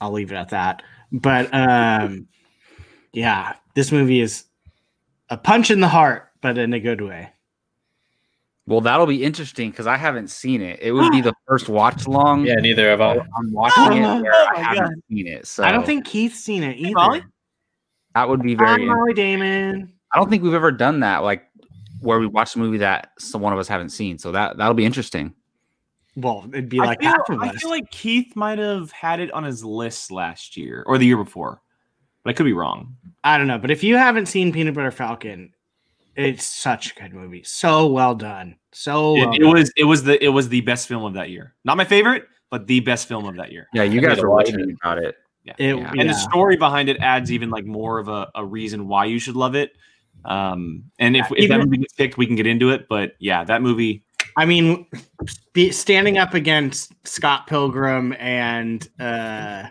I'll 0.00 0.12
leave 0.12 0.32
it 0.32 0.36
at 0.36 0.50
that. 0.50 0.82
But 1.12 1.52
um, 1.52 2.28
yeah, 3.12 3.54
this 3.74 3.92
movie 3.92 4.20
is 4.20 4.44
a 5.30 5.36
punch 5.36 5.70
in 5.70 5.80
the 5.80 5.88
heart, 5.88 6.27
but 6.40 6.58
in 6.58 6.72
a 6.72 6.80
good 6.80 7.00
way. 7.00 7.30
Well, 8.66 8.82
that'll 8.82 9.06
be 9.06 9.24
interesting 9.24 9.70
because 9.70 9.86
I 9.86 9.96
haven't 9.96 10.28
seen 10.28 10.60
it. 10.60 10.78
It 10.82 10.92
would 10.92 11.10
be 11.10 11.20
the 11.22 11.32
first 11.46 11.70
watch 11.70 12.06
long. 12.06 12.44
Yeah, 12.44 12.56
neither 12.56 12.90
have 12.90 13.00
I. 13.00 13.14
I'm 13.14 13.52
watching 13.52 14.02
it 14.02 14.04
oh 14.04 14.22
where 14.22 14.32
Oh 14.32 14.48
I 14.54 14.60
haven't 14.60 15.02
seen 15.08 15.26
it. 15.26 15.46
So 15.46 15.64
I 15.64 15.72
don't 15.72 15.86
think 15.86 16.04
Keith's 16.04 16.40
seen 16.40 16.62
it 16.62 16.76
either. 16.76 16.92
Molly? 16.94 17.24
that 18.14 18.28
would 18.28 18.42
be 18.42 18.54
Hi, 18.54 18.64
very. 18.64 18.86
Molly 18.86 19.14
Damon. 19.14 19.92
I 20.12 20.18
don't 20.18 20.28
think 20.28 20.42
we've 20.42 20.54
ever 20.54 20.70
done 20.70 21.00
that, 21.00 21.22
like 21.22 21.44
where 22.00 22.18
we 22.18 22.26
watch 22.26 22.54
a 22.56 22.58
movie 22.58 22.78
that 22.78 23.10
some 23.18 23.40
one 23.40 23.52
of 23.52 23.58
us 23.58 23.68
haven't 23.68 23.90
seen. 23.90 24.18
So 24.18 24.32
that 24.32 24.58
that'll 24.58 24.74
be 24.74 24.84
interesting. 24.84 25.34
Well, 26.14 26.44
it'd 26.52 26.68
be 26.68 26.80
I 26.80 26.84
like 26.84 27.00
feel, 27.00 27.14
I 27.40 27.52
feel 27.52 27.70
like 27.70 27.90
Keith 27.90 28.34
might 28.36 28.58
have 28.58 28.90
had 28.90 29.20
it 29.20 29.30
on 29.32 29.44
his 29.44 29.64
list 29.64 30.10
last 30.10 30.56
year 30.56 30.84
or 30.86 30.98
the 30.98 31.06
year 31.06 31.16
before, 31.16 31.62
but 32.22 32.30
I 32.30 32.32
could 32.34 32.44
be 32.44 32.52
wrong. 32.52 32.96
I 33.24 33.38
don't 33.38 33.46
know, 33.46 33.58
but 33.58 33.70
if 33.70 33.84
you 33.84 33.96
haven't 33.96 34.26
seen 34.26 34.52
Peanut 34.52 34.74
Butter 34.74 34.90
Falcon, 34.90 35.52
it's 36.18 36.44
such 36.44 36.92
a 36.92 37.00
good 37.00 37.14
movie. 37.14 37.42
So 37.44 37.86
well 37.86 38.14
done. 38.14 38.56
So 38.72 39.14
well 39.14 39.32
It, 39.32 39.36
it 39.36 39.44
done. 39.44 39.54
was 39.54 39.72
it 39.76 39.84
was 39.84 40.02
the 40.04 40.22
it 40.22 40.28
was 40.28 40.48
the 40.48 40.60
best 40.62 40.88
film 40.88 41.04
of 41.04 41.14
that 41.14 41.30
year. 41.30 41.54
Not 41.64 41.76
my 41.76 41.84
favorite, 41.84 42.26
but 42.50 42.66
the 42.66 42.80
best 42.80 43.08
film 43.08 43.24
of 43.26 43.36
that 43.36 43.52
year. 43.52 43.68
Yeah, 43.72 43.84
you 43.84 44.00
I 44.00 44.02
guys 44.02 44.16
need 44.16 44.22
to 44.22 44.28
watch 44.28 44.48
it. 44.50 44.76
about 44.82 44.98
it. 44.98 45.16
Yeah. 45.44 45.54
It- 45.58 45.76
yeah. 45.78 45.92
and 45.96 46.10
the 46.10 46.14
story 46.14 46.56
behind 46.56 46.88
it 46.88 46.98
adds 47.00 47.30
even 47.32 47.48
like 47.50 47.64
more 47.64 47.98
of 47.98 48.08
a, 48.08 48.28
a 48.34 48.44
reason 48.44 48.86
why 48.88 49.04
you 49.06 49.18
should 49.18 49.36
love 49.36 49.54
it. 49.54 49.72
Um, 50.24 50.84
and 50.98 51.16
if, 51.16 51.26
if 51.26 51.48
that 51.48 51.54
Even- 51.54 51.60
movie 51.60 51.76
gets 51.78 51.94
picked, 51.94 52.18
we 52.18 52.26
can 52.26 52.34
get 52.36 52.46
into 52.46 52.70
it. 52.70 52.86
But 52.88 53.12
yeah, 53.20 53.44
that 53.44 53.62
movie. 53.62 54.02
I 54.36 54.44
mean, 54.44 54.86
be, 55.52 55.70
standing 55.70 56.18
up 56.18 56.34
against 56.34 56.92
Scott 57.06 57.46
Pilgrim 57.46 58.12
and 58.18 58.86
uh, 59.00 59.68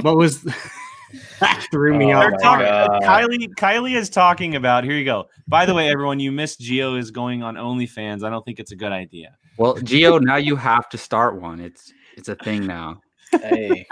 what 0.00 0.16
was 0.16 0.44
that 1.40 1.66
threw 1.70 1.96
me 1.96 2.12
Oh 2.12 2.18
off. 2.18 2.22
They're 2.22 2.30
my 2.32 2.36
talking- 2.38 2.66
God. 2.66 3.02
Kylie 3.02 3.48
Kylie 3.56 3.96
is 3.96 4.08
talking 4.10 4.56
about. 4.56 4.84
Here 4.84 4.94
you 4.96 5.04
go. 5.04 5.28
By 5.48 5.66
the 5.66 5.74
way, 5.74 5.88
everyone, 5.90 6.20
you 6.20 6.32
missed 6.32 6.60
Gio 6.60 6.98
is 6.98 7.10
going 7.10 7.42
on 7.42 7.56
OnlyFans. 7.56 8.24
I 8.24 8.30
don't 8.30 8.44
think 8.44 8.58
it's 8.60 8.72
a 8.72 8.76
good 8.76 8.92
idea. 8.92 9.36
Well, 9.58 9.76
Gio, 9.76 10.20
now 10.20 10.36
you 10.36 10.56
have 10.56 10.88
to 10.90 10.98
start 10.98 11.40
one. 11.40 11.60
It's 11.60 11.92
it's 12.16 12.28
a 12.28 12.34
thing 12.36 12.66
now. 12.66 13.00
Hey, 13.30 13.86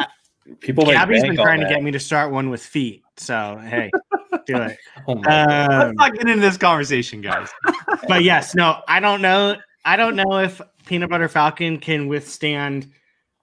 people 0.61 0.85
make 0.85 0.95
Gabby's 0.95 1.23
bank 1.23 1.33
been 1.33 1.41
on 1.41 1.45
trying 1.47 1.61
to 1.61 1.69
get 1.69 1.83
me 1.83 1.91
to 1.91 2.01
start 2.01 2.31
one 2.33 2.51
with 2.51 2.63
feet. 2.63 3.03
So 3.17 3.61
hey, 3.65 3.91
do 4.47 4.57
it. 4.57 4.79
Oh 5.07 5.17
my 5.17 5.23
God. 5.23 5.51
Um, 5.51 5.79
Let's 5.79 5.97
not 5.97 6.13
get 6.15 6.29
into 6.29 6.41
this 6.41 6.57
conversation, 6.57 7.21
guys. 7.21 7.49
but 8.09 8.23
yes, 8.25 8.55
no, 8.55 8.83
I 8.89 9.01
don't 9.01 9.21
know. 9.23 9.57
I 9.85 9.97
don't 9.97 10.17
know 10.17 10.39
if 10.39 10.61
Peanut 10.87 11.11
Butter 11.11 11.29
Falcon 11.29 11.79
can 11.79 12.07
withstand 12.09 12.91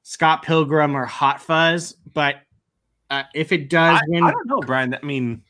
Scott 0.03 0.41
Pilgrim 0.43 0.95
or 0.95 1.05
Hot 1.05 1.41
Fuzz, 1.41 1.93
but 2.13 2.35
uh, 3.09 3.23
if 3.33 3.51
it 3.51 3.69
does 3.69 3.97
I, 3.99 4.01
win, 4.07 4.23
I 4.23 4.31
don't 4.31 4.47
know, 4.47 4.59
Brian. 4.61 4.93
I 5.01 5.05
mean, 5.05 5.41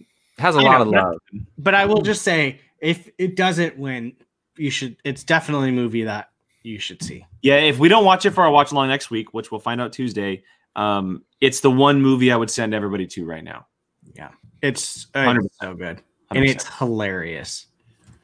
It 0.00 0.06
has 0.40 0.56
a 0.56 0.58
I 0.58 0.62
lot 0.62 0.78
know, 0.78 0.82
of 0.82 0.88
love. 0.88 1.16
but 1.58 1.74
I 1.74 1.84
will 1.86 2.02
just 2.02 2.22
say 2.22 2.60
if 2.80 3.08
it 3.18 3.36
doesn't 3.36 3.78
win, 3.78 4.14
you 4.56 4.70
should. 4.70 4.96
It's 5.04 5.24
definitely 5.24 5.70
a 5.70 5.72
movie 5.72 6.04
that 6.04 6.30
you 6.62 6.78
should 6.78 7.02
see. 7.02 7.24
yeah. 7.42 7.56
If 7.56 7.78
we 7.78 7.88
don't 7.88 8.04
watch 8.04 8.24
it 8.26 8.30
for 8.30 8.42
our 8.44 8.50
watch 8.50 8.72
along 8.72 8.88
next 8.88 9.10
week, 9.10 9.34
which 9.34 9.50
we'll 9.50 9.60
find 9.60 9.80
out 9.80 9.92
Tuesday, 9.92 10.42
um, 10.76 11.22
it's 11.40 11.60
the 11.60 11.70
one 11.70 12.00
movie 12.00 12.32
I 12.32 12.36
would 12.36 12.50
send 12.50 12.74
everybody 12.74 13.06
to 13.08 13.24
right 13.24 13.44
now. 13.44 13.66
Yeah, 14.14 14.30
it's, 14.62 15.06
uh, 15.14 15.20
100%. 15.24 15.44
it's 15.44 15.58
so 15.60 15.74
good 15.74 16.02
and 16.30 16.44
100%. 16.44 16.48
it's 16.50 16.78
hilarious. 16.78 17.66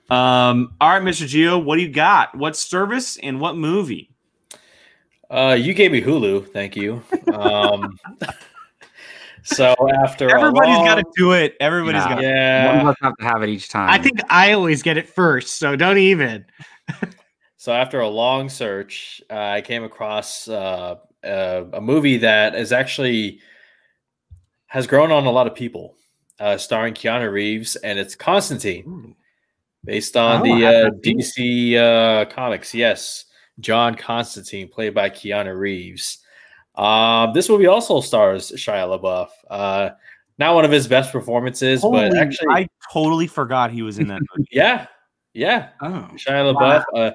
Um, 0.09 0.75
all 0.81 0.91
right, 0.91 1.03
Mr. 1.03 1.25
Gio, 1.27 1.63
what 1.63 1.77
do 1.77 1.83
you 1.83 1.89
got? 1.89 2.37
What 2.37 2.57
service 2.57 3.17
and 3.23 3.41
what 3.41 3.57
movie? 3.57 4.11
Uh, 5.31 5.57
you 5.59 5.73
gave 5.75 5.93
me 5.93 6.01
Hulu, 6.03 6.53
thank 6.53 6.75
you. 6.77 7.03
Um, 7.33 7.97
so 9.45 9.75
after 10.03 10.27
a 10.29 10.41
Everybody's 10.41 10.77
long- 10.77 10.85
got 10.87 10.95
to 10.97 11.05
do 11.17 11.33
it. 11.33 11.57
Everybody's 11.61 12.03
Yeah. 12.03 12.09
got 12.09 12.21
to. 12.21 12.27
One 12.27 12.35
yeah. 12.77 12.81
of 12.83 12.87
us 12.89 12.97
have 13.01 13.17
to 13.19 13.25
have 13.25 13.43
it 13.43 13.49
each 13.49 13.69
time. 13.69 13.89
I 13.89 13.99
think 13.99 14.21
I 14.29 14.53
always 14.53 14.83
get 14.83 14.97
it 14.97 15.09
first, 15.09 15.59
so 15.59 15.77
don't 15.77 15.99
even. 15.99 16.45
So 17.57 17.75
after 17.75 18.01
a 18.01 18.09
long 18.09 18.49
search, 18.49 19.21
uh, 19.29 19.35
I 19.35 19.61
came 19.61 19.85
across 19.85 20.49
uh, 20.49 20.95
uh, 21.23 21.65
a 21.75 21.81
movie 21.83 22.17
that 22.17 22.55
is 22.55 22.73
actually 22.73 23.41
has 24.69 24.87
grown 24.87 25.13
on 25.13 25.27
a 25.27 25.31
lot 25.31 25.47
of 25.47 25.55
people, 25.55 25.95
uh, 26.39 26.57
starring 26.57 26.95
Keanu 26.95 27.31
Reeves, 27.31 27.77
and 27.77 27.99
it's 27.99 28.15
Constantine, 28.15 29.15
based 29.85 30.17
on 30.17 30.41
Oh, 30.41 30.45
the 30.45 30.67
uh, 30.67 30.73
haven't 30.73 31.05
seen 31.05 31.19
it. 31.21 31.77
DC 31.77 31.77
uh, 31.77 32.25
comics. 32.35 32.73
Yes, 32.75 33.27
John 33.61 33.95
Constantine, 33.95 34.69
played 34.69 34.95
by 34.95 35.11
Keanu 35.11 35.57
Reeves. 35.59 36.19
Um, 36.75 37.33
this 37.35 37.49
movie 37.49 37.67
also 37.67 38.01
stars 38.01 38.51
Shia 38.53 38.99
LaBeouf. 38.99 39.29
Uh, 39.49 39.91
not 40.39 40.55
one 40.55 40.65
of 40.65 40.71
his 40.71 40.89
best 40.89 41.13
performances, 41.13 41.83
but 41.83 42.17
actually, 42.17 42.49
I 42.49 42.69
totally 42.93 43.27
forgot 43.27 43.71
he 43.71 43.83
was 43.83 43.99
in 43.99 44.09
that 44.09 44.21
movie. 44.35 44.49
yeah, 44.53 44.87
yeah, 45.35 45.71
Oh, 45.83 46.09
Shia 46.15 46.55
LaBeouf, 46.55 46.85
uh, 46.97 47.11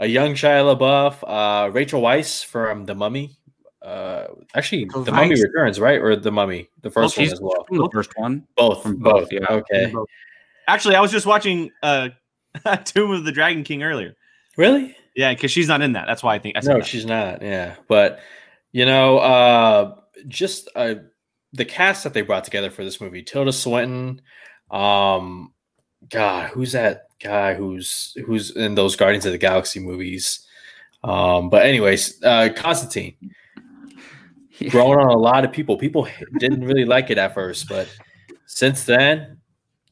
a 0.00 0.06
young 0.06 0.32
Shia 0.32 0.76
LaBeouf, 0.76 1.22
uh, 1.26 1.70
Rachel 1.70 2.00
Weisz 2.00 2.44
from 2.44 2.86
The 2.86 2.94
Mummy. 2.94 3.36
Uh, 3.82 4.28
actually, 4.54 4.84
Rachel 4.84 5.04
The 5.04 5.12
Mummy 5.12 5.42
Returns, 5.42 5.78
right, 5.78 6.00
or 6.00 6.16
The 6.16 6.32
Mummy, 6.32 6.68
the 6.82 6.90
first 6.90 7.18
one 7.18 7.26
as 7.26 7.40
well. 7.40 7.64
from 7.68 7.78
the 7.78 7.90
first 7.92 8.10
one. 8.16 8.46
Both, 8.56 8.82
from 8.82 8.96
both. 8.96 9.28
both, 9.28 9.32
yeah. 9.32 9.46
Okay, 9.50 9.92
Actually, 10.66 10.94
I 10.94 11.00
was 11.00 11.10
just 11.10 11.26
watching 11.26 11.70
uh, 11.82 12.08
Tomb 12.84 13.10
of 13.10 13.24
the 13.24 13.32
Dragon 13.32 13.64
King 13.64 13.82
earlier. 13.82 14.14
really? 14.56 14.96
Yeah, 15.16 15.34
because 15.34 15.50
she's 15.50 15.68
not 15.68 15.82
in 15.82 15.92
that. 15.92 16.06
That's 16.06 16.22
why 16.22 16.34
I 16.34 16.38
think 16.38 16.56
I 16.56 16.60
No, 16.62 16.78
that. 16.78 16.86
she's 16.86 17.04
not. 17.06 17.42
Yeah, 17.42 17.76
but 17.88 18.20
you 18.72 18.86
know, 18.86 19.18
uh, 19.18 19.94
just 20.28 20.68
uh, 20.76 20.94
the 21.52 21.64
cast 21.64 22.04
that 22.04 22.14
they 22.14 22.22
brought 22.22 22.44
together 22.44 22.70
for 22.70 22.84
this 22.84 23.00
movie: 23.00 23.22
Tilda 23.22 23.52
Swinton. 23.52 24.22
Um, 24.70 25.52
God, 26.08 26.50
who's 26.50 26.72
that 26.72 27.08
guy 27.22 27.54
who's 27.54 28.16
who's 28.24 28.54
in 28.56 28.74
those 28.74 28.96
Guardians 28.96 29.26
of 29.26 29.32
the 29.32 29.38
Galaxy 29.38 29.80
movies? 29.80 30.46
Um, 31.02 31.50
but 31.50 31.66
anyways, 31.66 32.22
uh, 32.22 32.50
Constantine 32.54 33.16
growing 34.68 34.98
on 34.98 35.08
a 35.08 35.18
lot 35.18 35.44
of 35.44 35.52
people. 35.52 35.76
People 35.76 36.06
didn't 36.38 36.64
really 36.64 36.84
like 36.84 37.10
it 37.10 37.18
at 37.18 37.34
first, 37.34 37.68
but 37.68 37.88
since 38.46 38.84
then, 38.84 39.38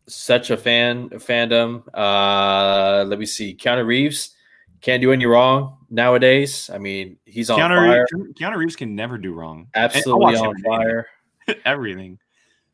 such 0.06 0.50
a 0.50 0.56
fan 0.56 1.08
fandom. 1.10 1.82
Uh, 1.92 3.04
let 3.04 3.18
me 3.18 3.26
see, 3.26 3.56
Keanu 3.56 3.84
Reeves 3.86 4.34
can't 4.80 5.00
do 5.02 5.12
any 5.12 5.26
wrong 5.26 5.78
nowadays. 5.90 6.70
I 6.72 6.78
mean, 6.78 7.18
he's 7.24 7.50
on 7.50 7.58
Keanu 7.58 7.76
fire, 7.76 8.06
Reeves, 8.12 8.32
Keanu 8.40 8.56
Reeves 8.56 8.76
can 8.76 8.94
never 8.94 9.18
do 9.18 9.32
wrong. 9.32 9.68
absolutely 9.74 10.36
on 10.36 10.56
him 10.56 10.62
fire. 10.64 11.06
everything. 11.64 12.18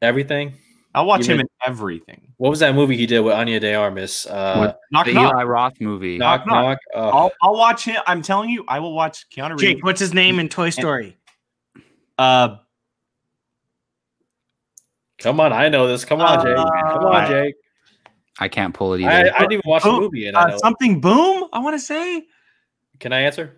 Everything. 0.02 0.54
I'll 0.94 1.06
watch 1.06 1.26
You 1.26 1.32
him 1.32 1.38
mean- 1.38 1.46
in 1.66 1.70
everything. 1.72 2.32
What 2.36 2.50
was 2.50 2.58
that 2.60 2.74
movie 2.74 2.96
he 2.96 3.06
did 3.06 3.20
with 3.20 3.32
Anya 3.34 3.58
De 3.60 3.74
Armas? 3.74 4.26
Uh, 4.26 4.74
Knock 4.92 5.06
The 5.06 5.12
knock. 5.14 5.32
Eli 5.34 5.42
Roth 5.44 5.80
movie. 5.80 6.18
knock 6.18 6.46
knock. 6.46 6.78
knock. 6.94 7.12
I'll, 7.14 7.32
I'll 7.42 7.54
watch 7.56 7.84
him. 7.84 8.00
I'm 8.06 8.22
telling 8.22 8.50
you, 8.50 8.64
I 8.68 8.80
will 8.80 8.92
watch 8.92 9.26
Keanu 9.30 9.50
Reeves. 9.50 9.62
Jake, 9.62 9.84
what's 9.84 10.00
his 10.00 10.12
name 10.14 10.38
in 10.40 10.48
Toy 10.48 10.70
Story? 10.70 11.16
Uh, 12.18 12.56
come 15.18 15.40
on, 15.40 15.52
I 15.52 15.68
know 15.68 15.86
this. 15.88 16.04
Come 16.04 16.20
on, 16.20 16.44
Jake. 16.44 16.56
Come 16.56 17.04
on, 17.06 17.24
Uh, 17.24 17.28
Jake. 17.28 17.54
I 18.38 18.48
can't 18.48 18.74
pull 18.74 18.94
it 18.94 19.00
either. 19.00 19.32
I 19.34 19.38
didn't 19.38 19.52
even 19.52 19.62
watch 19.66 19.84
the 19.84 19.92
movie, 19.92 20.26
and 20.26 20.36
uh, 20.36 20.58
something 20.58 21.00
boom. 21.00 21.48
I 21.52 21.60
want 21.60 21.74
to 21.74 21.80
say. 21.80 22.24
Can 22.98 23.12
I 23.12 23.20
answer? 23.20 23.56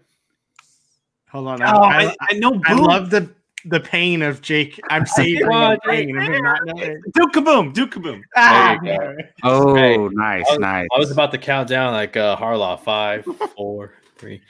Hold 1.30 1.48
on. 1.48 1.62
Oh, 1.62 1.66
I, 1.66 2.06
I, 2.06 2.16
I 2.20 2.34
know. 2.34 2.52
Boom. 2.52 2.62
I 2.66 2.72
love 2.74 3.10
the 3.10 3.30
the 3.66 3.80
pain 3.80 4.22
of 4.22 4.40
Jake. 4.40 4.80
I'm 4.90 5.06
saving 5.06 5.42
Come 5.42 5.52
on, 5.52 5.78
the 5.84 5.90
pain 5.90 6.16
of 6.16 6.22
him 6.22 6.42
not 6.42 6.60
knowing. 6.64 7.02
Duke 7.14 7.32
Kaboom. 7.32 7.72
Duke 7.72 7.92
Kaboom. 7.92 8.22
Ah, 8.36 8.78
oh, 9.42 9.74
Hey, 9.74 9.96
nice, 9.96 10.44
I 10.48 10.52
was, 10.52 10.58
nice. 10.60 10.88
I 10.94 10.98
was 10.98 11.10
about 11.10 11.32
to 11.32 11.38
count 11.38 11.68
down 11.68 11.92
like 11.92 12.16
uh, 12.16 12.36
Harlaw 12.36 12.80
five, 12.80 13.26
four, 13.56 13.94
three. 14.16 14.42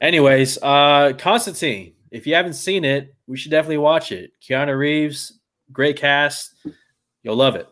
Anyways, 0.00 0.58
uh, 0.62 1.12
Constantine. 1.18 1.94
If 2.10 2.26
you 2.26 2.34
haven't 2.34 2.54
seen 2.54 2.84
it, 2.84 3.14
we 3.26 3.36
should 3.36 3.50
definitely 3.50 3.78
watch 3.78 4.12
it. 4.12 4.32
Keanu 4.42 4.76
Reeves, 4.76 5.38
great 5.70 5.96
cast. 5.96 6.54
You'll 7.22 7.36
love 7.36 7.56
it. 7.56 7.68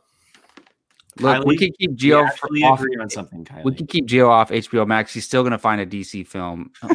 Look, 1.18 1.44
we 1.44 1.56
can 1.56 1.70
keep 1.78 1.96
Gio 1.96 2.24
off. 2.26 2.38
agree 2.78 2.96
on 3.00 3.10
something, 3.10 3.44
Kylie. 3.44 3.64
We 3.64 3.74
can 3.74 3.86
keep 3.86 4.06
Gio 4.06 4.28
off 4.28 4.50
HBO 4.50 4.86
Max. 4.86 5.12
He's 5.12 5.24
still 5.24 5.42
gonna 5.42 5.58
find 5.58 5.80
a 5.80 5.86
DC 5.86 6.26
film. 6.26 6.70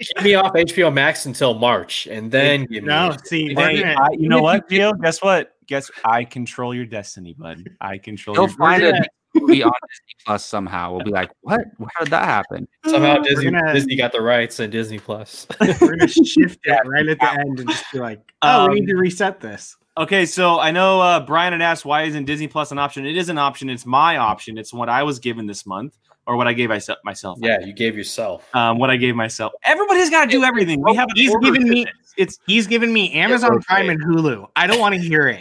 Keep 0.00 0.22
me 0.24 0.34
off 0.34 0.52
HBO 0.54 0.92
Max 0.92 1.24
until 1.26 1.54
March, 1.54 2.06
and 2.08 2.30
then 2.30 2.62
give 2.66 2.82
me 2.82 2.88
No, 2.88 3.10
it. 3.10 3.26
see, 3.26 3.54
we're 3.54 3.94
I- 3.96 4.08
you 4.18 4.28
know 4.28 4.42
what, 4.42 4.68
Gio? 4.68 5.00
Guess 5.00 5.22
what? 5.22 5.52
Guess 5.66 5.90
I 6.04 6.24
control 6.24 6.74
your 6.74 6.84
destiny, 6.84 7.34
bud. 7.38 7.70
I 7.80 7.98
control. 7.98 8.34
He'll 8.34 8.48
your 8.48 8.56
find 8.56 8.82
gonna- 8.82 8.98
a 8.98 9.00
DC 9.00 9.40
movie 9.40 9.62
on 9.62 9.70
Disney 9.88 10.14
Plus 10.26 10.44
somehow. 10.44 10.92
We'll 10.94 11.04
be 11.04 11.10
like, 11.10 11.30
what? 11.42 11.60
How 11.94 12.04
did 12.04 12.10
that 12.10 12.24
happen? 12.24 12.66
somehow 12.86 13.18
Disney, 13.18 13.50
gonna- 13.50 13.72
Disney 13.72 13.96
got 13.96 14.12
the 14.12 14.20
rights 14.20 14.58
and 14.60 14.70
Disney 14.72 14.98
Plus. 14.98 15.46
we're 15.80 15.96
gonna 15.96 16.08
shift 16.08 16.58
it 16.64 16.86
right 16.86 17.06
at 17.06 17.18
the 17.20 17.30
end 17.40 17.60
and 17.60 17.68
just 17.70 17.84
be 17.92 17.98
like, 18.00 18.20
oh, 18.42 18.68
we 18.68 18.74
need 18.80 18.80
um, 18.82 18.86
to 18.88 18.96
reset 18.96 19.40
this. 19.40 19.76
Okay, 19.96 20.26
so 20.26 20.58
I 20.58 20.72
know 20.72 21.00
uh, 21.00 21.20
Brian 21.20 21.52
had 21.52 21.62
asked 21.62 21.84
why 21.84 22.02
isn't 22.02 22.24
Disney 22.24 22.48
Plus 22.48 22.72
an 22.72 22.78
option? 22.78 23.06
It 23.06 23.16
is 23.16 23.28
an 23.28 23.38
option. 23.38 23.70
It's 23.70 23.86
my 23.86 24.16
option. 24.16 24.58
It's 24.58 24.72
what 24.74 24.88
I 24.88 25.04
was 25.04 25.20
given 25.20 25.46
this 25.46 25.64
month, 25.66 25.96
or 26.26 26.36
what 26.36 26.48
I 26.48 26.52
gave 26.52 26.68
myself. 26.68 26.98
Myself. 27.04 27.38
yeah, 27.40 27.60
you 27.60 27.72
gave 27.72 27.96
yourself. 27.96 28.52
Um, 28.56 28.78
what 28.78 28.90
I 28.90 28.96
gave 28.96 29.14
myself. 29.14 29.52
Everybody's 29.62 30.10
got 30.10 30.24
to 30.24 30.30
do 30.30 30.42
everything. 30.42 30.82
We 30.82 30.96
have. 30.96 31.06
He's 31.14 31.30
order 31.30 31.52
giving 31.52 31.68
me- 31.68 31.84
this. 31.84 31.92
It's 32.16 32.38
He's 32.46 32.66
giving 32.66 32.92
me 32.92 33.12
Amazon. 33.12 33.60
Prime 33.62 33.88
and 33.88 34.02
Hulu. 34.02 34.48
I 34.56 34.66
don't 34.66 34.80
want 34.80 34.96
to 34.96 35.00
hear 35.00 35.28
it. 35.28 35.40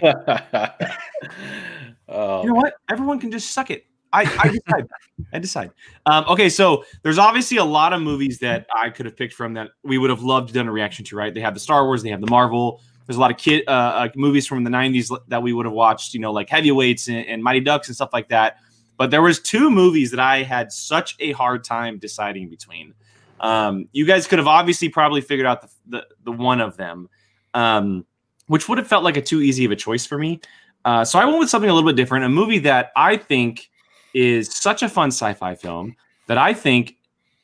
oh, 2.08 2.42
you 2.44 2.50
know 2.50 2.54
what? 2.54 2.76
Everyone 2.92 3.20
can 3.20 3.32
just 3.32 3.52
suck 3.54 3.72
it. 3.72 3.86
I, 4.12 4.22
I 4.22 4.48
decide. 4.50 4.88
I 5.34 5.40
decide. 5.40 5.72
Um, 6.06 6.26
okay, 6.28 6.50
so 6.50 6.86
there's 7.02 7.18
obviously 7.18 7.58
a 7.58 7.66
lot 7.66 7.94
of 7.94 8.02
movies 8.02 8.38
that 8.40 8.68
I 8.76 8.92
could 8.92 9.08
have 9.08 9.18
picked 9.18 9.34
from 9.34 9.56
that 9.56 9.70
we 9.84 9.98
would 9.98 10.12
have 10.12 10.22
loved 10.22 10.50
to 10.50 10.54
done 10.54 10.68
a 10.68 10.72
reaction 10.72 11.04
to. 11.06 11.16
Right? 11.16 11.34
They 11.34 11.42
have 11.42 11.56
the 11.56 11.60
Star 11.60 11.86
Wars. 11.86 12.04
They 12.04 12.10
have 12.10 12.22
the 12.22 12.30
Marvel. 12.30 12.82
There's 13.06 13.18
a 13.18 13.20
lot 13.20 13.32
of 13.32 13.38
kid 13.38 13.64
uh, 13.68 13.72
uh, 13.72 14.10
movies 14.16 14.48
from 14.48 14.64
the 14.64 14.70
'90s 14.70 15.16
that 15.28 15.42
we 15.42 15.54
would 15.54 15.66
have 15.66 15.74
watched. 15.74 16.14
You 16.14 16.20
know, 16.20 16.32
like 16.32 16.50
Heavyweights 16.50 17.08
and, 17.08 17.26
and 17.26 17.44
Mighty 17.44 17.60
Ducks 17.60 17.88
and 17.88 17.96
stuff 17.96 18.12
like 18.14 18.30
that. 18.30 18.58
But 18.98 19.12
there 19.12 19.22
was 19.22 19.40
two 19.40 19.70
movies 19.70 20.12
that 20.12 20.20
I 20.20 20.44
had 20.44 20.72
such 20.72 21.16
a 21.20 21.32
hard 21.34 21.64
time 21.64 21.98
deciding 21.98 22.50
between. 22.50 22.94
Um, 23.40 23.90
you 23.92 24.06
guys 24.06 24.28
could 24.28 24.40
have 24.40 24.48
obviously 24.48 24.90
probably 24.90 25.22
figured 25.22 25.48
out 25.48 25.62
the 25.62 25.70
the, 25.88 26.08
the 26.24 26.32
one 26.32 26.62
of 26.62 26.78
them, 26.78 27.10
um, 27.54 28.06
which 28.48 28.70
would 28.70 28.78
have 28.78 28.88
felt 28.88 29.04
like 29.04 29.18
a 29.18 29.22
too 29.22 29.42
easy 29.42 29.66
of 29.66 29.72
a 29.72 29.76
choice 29.76 30.06
for 30.06 30.18
me. 30.18 30.40
Uh, 30.86 31.06
so 31.06 31.18
I 31.20 31.26
went 31.26 31.40
with 31.40 31.50
something 31.50 31.70
a 31.70 31.74
little 31.74 31.90
bit 31.90 31.96
different, 31.96 32.26
a 32.26 32.30
movie 32.30 32.60
that 32.60 32.92
I 32.96 33.18
think 33.18 33.70
is 34.14 34.56
such 34.56 34.84
a 34.84 34.90
fun 34.90 35.10
sci-fi 35.10 35.56
film 35.56 35.96
that 36.28 36.38
I 36.38 36.54
think 36.54 36.98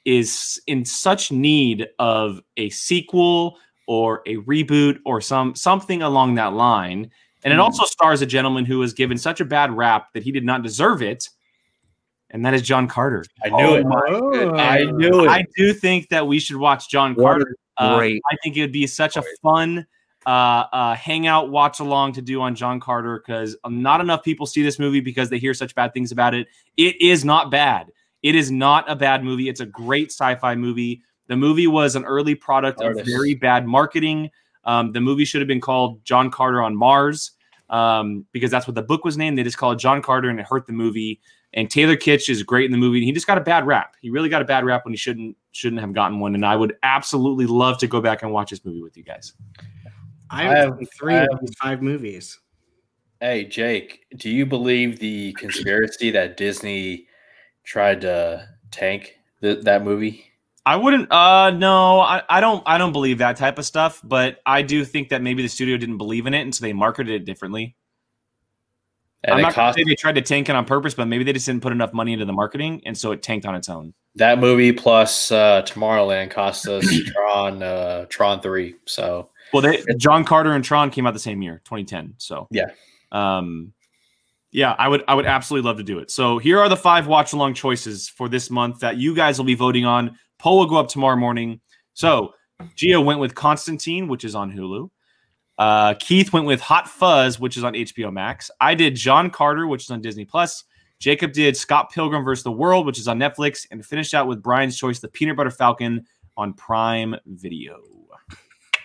is 0.05 0.61
in 0.67 0.85
such 0.85 1.31
need 1.31 1.87
of 1.99 2.41
a 2.57 2.69
sequel 2.69 3.57
or 3.89 4.21
a 4.27 4.35
reboot 4.37 4.99
or 5.03 5.19
some 5.19 5.55
something 5.55 6.03
along 6.03 6.35
that 6.35 6.53
line. 6.53 7.09
And 7.43 7.51
it 7.51 7.55
Hmm. 7.55 7.61
also 7.61 7.85
stars 7.85 8.21
a 8.21 8.25
gentleman 8.27 8.63
who 8.63 8.77
was 8.77 8.93
given 8.93 9.17
such 9.17 9.41
a 9.41 9.45
bad 9.45 9.75
rap 9.75 10.13
that 10.13 10.21
he 10.21 10.31
did 10.31 10.45
not 10.45 10.61
deserve 10.61 11.01
it, 11.01 11.27
and 12.29 12.45
that 12.45 12.53
is 12.53 12.61
John 12.61 12.87
Carter. 12.87 13.25
I 13.43 13.49
knew 13.49 13.75
it. 13.77 13.85
Oh. 13.89 14.55
I 14.55 14.83
knew 14.83 15.23
it. 15.25 15.27
I 15.29 15.43
do 15.57 15.73
think 15.73 16.09
that 16.09 16.27
we 16.27 16.39
should 16.39 16.57
watch 16.57 16.87
John 16.87 17.15
What 17.15 17.23
Carter. 17.23 17.55
Uh, 17.77 17.97
great 17.97 18.21
I 18.31 18.35
think 18.43 18.57
it 18.57 18.61
would 18.61 18.71
be 18.71 18.85
such 18.85 19.17
a 19.17 19.23
fun 19.41 19.87
uh, 20.27 20.65
uh, 20.71 20.95
hangout 20.95 21.49
watch 21.49 21.79
along 21.79 22.11
to 22.13 22.21
do 22.21 22.41
on 22.41 22.53
John 22.53 22.79
Carter 22.79 23.23
because 23.25 23.57
not 23.67 24.01
enough 24.01 24.21
people 24.21 24.45
see 24.45 24.61
this 24.61 24.77
movie 24.77 24.99
because 24.99 25.31
they 25.31 25.39
hear 25.39 25.55
such 25.55 25.73
bad 25.73 25.93
things 25.95 26.11
about 26.11 26.35
it. 26.35 26.45
It 26.77 27.01
is 27.01 27.25
not 27.25 27.49
bad. 27.49 27.87
It 28.21 28.35
is 28.35 28.51
not 28.51 28.87
a 28.87 28.95
bad 28.95 29.23
movie. 29.23 29.49
It's 29.49 29.61
a 29.61 29.65
great 29.65 30.11
sci-fi 30.11 30.53
movie. 30.53 31.01
The 31.29 31.37
movie 31.37 31.67
was 31.67 31.95
an 31.95 32.03
early 32.05 32.35
product 32.35 32.81
of 32.81 33.05
very 33.05 33.35
bad 33.35 33.65
marketing. 33.67 34.31
Um, 34.65 34.91
the 34.91 34.99
movie 34.99 35.25
should 35.25 35.41
have 35.41 35.47
been 35.47 35.61
called 35.61 36.03
John 36.03 36.29
Carter 36.31 36.61
on 36.61 36.75
Mars 36.75 37.31
um, 37.69 38.25
because 38.31 38.51
that's 38.51 38.67
what 38.67 38.73
the 38.75 38.81
book 38.81 39.05
was 39.05 39.15
named. 39.15 39.37
They 39.37 39.43
just 39.43 39.57
called 39.57 39.77
it 39.77 39.79
John 39.79 40.01
Carter 40.01 40.29
and 40.29 40.39
it 40.39 40.47
hurt 40.47 40.65
the 40.65 40.73
movie. 40.73 41.21
And 41.53 41.69
Taylor 41.69 41.95
Kitsch 41.95 42.29
is 42.29 42.43
great 42.43 42.65
in 42.65 42.71
the 42.71 42.77
movie. 42.77 43.03
He 43.05 43.11
just 43.11 43.27
got 43.27 43.37
a 43.37 43.41
bad 43.41 43.65
rap. 43.65 43.95
He 44.01 44.09
really 44.09 44.27
got 44.27 44.41
a 44.41 44.45
bad 44.45 44.65
rap 44.65 44.85
when 44.85 44.93
he 44.93 44.97
shouldn't 44.97 45.37
shouldn't 45.51 45.81
have 45.81 45.93
gotten 45.93 46.19
one. 46.19 46.35
And 46.35 46.45
I 46.45 46.55
would 46.55 46.75
absolutely 46.83 47.45
love 47.45 47.77
to 47.79 47.87
go 47.87 48.01
back 48.01 48.21
and 48.23 48.31
watch 48.31 48.49
this 48.49 48.65
movie 48.65 48.81
with 48.81 48.97
you 48.97 49.03
guys. 49.03 49.33
I 50.29 50.41
I 50.41 50.55
have 50.55 50.79
have- 50.79 50.89
three 50.97 51.15
I 51.15 51.25
of 51.25 51.39
these 51.41 51.55
five 51.55 51.81
movies. 51.81 52.39
Hey, 53.19 53.45
Jake, 53.45 54.05
do 54.17 54.29
you 54.29 54.45
believe 54.45 54.99
the 54.99 55.33
conspiracy 55.33 56.09
that 56.11 56.37
Disney 56.37 57.07
tried 57.65 58.01
to 58.01 58.47
tank 58.71 59.15
th- 59.41 59.63
that 59.63 59.83
movie? 59.83 60.28
I 60.65 60.75
wouldn't. 60.75 61.11
Uh, 61.11 61.51
no, 61.51 61.99
I, 62.01 62.21
I 62.29 62.41
don't. 62.41 62.61
I 62.65 62.77
don't 62.77 62.91
believe 62.91 63.19
that 63.19 63.37
type 63.37 63.57
of 63.57 63.65
stuff. 63.65 64.01
But 64.03 64.39
I 64.45 64.61
do 64.61 64.85
think 64.85 65.09
that 65.09 65.21
maybe 65.21 65.41
the 65.41 65.49
studio 65.49 65.77
didn't 65.77 65.97
believe 65.97 66.25
in 66.27 66.33
it, 66.33 66.41
and 66.41 66.53
so 66.53 66.63
they 66.63 66.73
marketed 66.73 67.13
it 67.13 67.25
differently. 67.25 67.75
And 69.23 69.33
I'm 69.33 69.39
it 69.39 69.41
not 69.43 69.55
gonna 69.55 69.73
say 69.73 69.83
they 69.83 69.95
tried 69.95 70.15
to 70.15 70.21
tank 70.21 70.47
it 70.47 70.55
on 70.55 70.63
purpose, 70.65 70.93
but 70.93 71.05
maybe 71.07 71.23
they 71.23 71.33
just 71.33 71.45
didn't 71.45 71.61
put 71.61 71.71
enough 71.73 71.91
money 71.91 72.13
into 72.13 72.25
the 72.25 72.33
marketing, 72.33 72.81
and 72.85 72.97
so 72.97 73.11
it 73.11 73.21
tanked 73.21 73.45
on 73.45 73.55
its 73.55 73.67
own. 73.67 73.93
that 74.15 74.39
movie 74.39 74.71
plus 74.71 75.31
uh, 75.31 75.61
Tomorrowland 75.63 76.31
cost 76.31 76.67
us 76.67 76.85
Tron 77.07 77.61
uh, 77.63 78.05
Tron 78.09 78.39
three. 78.39 78.75
So 78.85 79.29
Well, 79.51 79.61
they, 79.61 79.83
John 79.97 80.23
Carter 80.23 80.53
and 80.53 80.63
Tron 80.63 80.89
came 80.89 81.05
out 81.05 81.13
the 81.13 81.19
same 81.19 81.41
year, 81.41 81.61
2010. 81.65 82.13
So 82.17 82.47
Yeah. 82.51 82.67
um, 83.11 83.73
yeah, 84.51 84.73
I 84.77 84.87
would 84.87 85.03
I 85.07 85.15
would 85.15 85.25
absolutely 85.25 85.67
love 85.67 85.77
to 85.77 85.83
do 85.83 85.99
it. 85.99 86.11
So 86.11 86.37
here 86.37 86.59
are 86.59 86.69
the 86.69 86.77
five 86.77 87.05
watch 87.07 87.33
along 87.33 87.55
choices 87.55 88.07
for 88.07 88.29
this 88.29 88.49
month 88.49 88.79
that 88.79 88.97
you 88.97 89.13
guys 89.15 89.37
will 89.37 89.45
be 89.45 89.55
voting 89.55 89.85
on. 89.85 90.17
Poll 90.39 90.59
will 90.59 90.65
go 90.65 90.77
up 90.77 90.87
tomorrow 90.87 91.15
morning. 91.17 91.59
So 91.93 92.33
Gio 92.75 93.03
went 93.03 93.19
with 93.19 93.35
Constantine, 93.35 94.07
which 94.07 94.23
is 94.23 94.35
on 94.35 94.51
Hulu. 94.51 94.89
Uh, 95.57 95.93
Keith 95.99 96.31
went 96.31 96.45
with 96.45 96.61
Hot 96.61 96.87
Fuzz, 96.89 97.39
which 97.39 97.57
is 97.57 97.63
on 97.63 97.73
HBO 97.73 98.11
Max. 98.11 98.49
I 98.61 98.73
did 98.75 98.95
John 98.95 99.29
Carter, 99.29 99.67
which 99.67 99.83
is 99.83 99.91
on 99.91 100.01
Disney 100.01 100.23
Plus. 100.25 100.63
Jacob 100.99 101.33
did 101.33 101.55
Scott 101.55 101.91
Pilgrim 101.91 102.23
vs. 102.23 102.43
the 102.43 102.51
World, 102.51 102.85
which 102.85 102.97
is 102.99 103.07
on 103.07 103.19
Netflix, 103.19 103.65
and 103.71 103.85
finished 103.85 104.13
out 104.13 104.27
with 104.27 104.41
Brian's 104.41 104.77
choice, 104.77 104.99
The 104.99 105.07
Peanut 105.09 105.35
Butter 105.37 105.51
Falcon, 105.51 106.05
on 106.37 106.53
Prime 106.53 107.15
Video. 107.25 107.79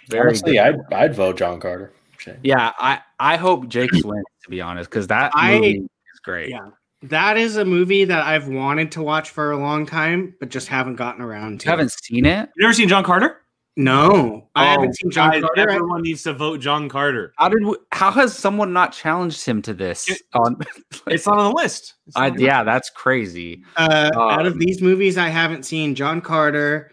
Very 0.08 0.28
Honestly, 0.28 0.52
good. 0.54 0.80
I'd, 0.90 0.92
I'd 0.92 1.14
vote 1.14 1.38
John 1.38 1.60
Carter. 1.60 1.92
Shane. 2.18 2.38
Yeah, 2.42 2.72
I 2.78 3.00
I 3.18 3.36
hope 3.36 3.68
Jake's 3.68 4.02
wins 4.04 4.24
to 4.44 4.50
be 4.50 4.60
honest, 4.60 4.90
because 4.90 5.06
that 5.08 5.32
I- 5.34 5.54
movie 5.54 5.78
is 5.78 6.20
great. 6.22 6.50
Yeah. 6.50 6.68
That 7.08 7.36
is 7.36 7.56
a 7.56 7.64
movie 7.64 8.04
that 8.04 8.24
I've 8.26 8.48
wanted 8.48 8.92
to 8.92 9.02
watch 9.02 9.30
for 9.30 9.50
a 9.52 9.56
long 9.58 9.84
time, 9.86 10.34
but 10.40 10.48
just 10.48 10.68
haven't 10.68 10.96
gotten 10.96 11.22
around 11.22 11.60
to. 11.60 11.66
You 11.66 11.70
haven't 11.70 11.92
seen 11.92 12.24
it? 12.24 12.48
You 12.56 12.62
never 12.62 12.72
seen 12.74 12.88
John 12.88 13.04
Carter? 13.04 13.40
No, 13.76 14.48
I 14.54 14.66
Oh, 14.66 14.70
haven't 14.70 14.94
seen 14.96 15.10
John 15.10 15.32
guys, 15.32 15.42
Carter. 15.42 15.68
Everyone 15.70 16.02
needs 16.02 16.22
to 16.22 16.32
vote 16.32 16.60
John 16.60 16.88
Carter. 16.88 17.32
How 17.38 17.48
did 17.48 17.64
we, 17.64 17.74
how 17.90 18.12
has 18.12 18.32
someone 18.38 18.72
not 18.72 18.92
challenged 18.92 19.44
him 19.44 19.62
to 19.62 19.74
this? 19.74 20.08
It- 20.08 20.22
on, 20.32 20.56
It's 21.08 21.26
not 21.26 21.38
on 21.38 21.50
the 21.50 21.56
list. 21.56 21.94
I, 22.14 22.30
on 22.30 22.36
the 22.36 22.44
yeah, 22.44 22.62
that's 22.62 22.88
crazy. 22.90 23.64
Uh, 23.76 24.10
out 24.16 24.46
of 24.46 24.52
Um, 24.52 24.58
these 24.60 24.80
movies, 24.80 25.18
I 25.18 25.28
haven't 25.28 25.64
seen 25.64 25.94
John 25.96 26.20
Carter, 26.20 26.92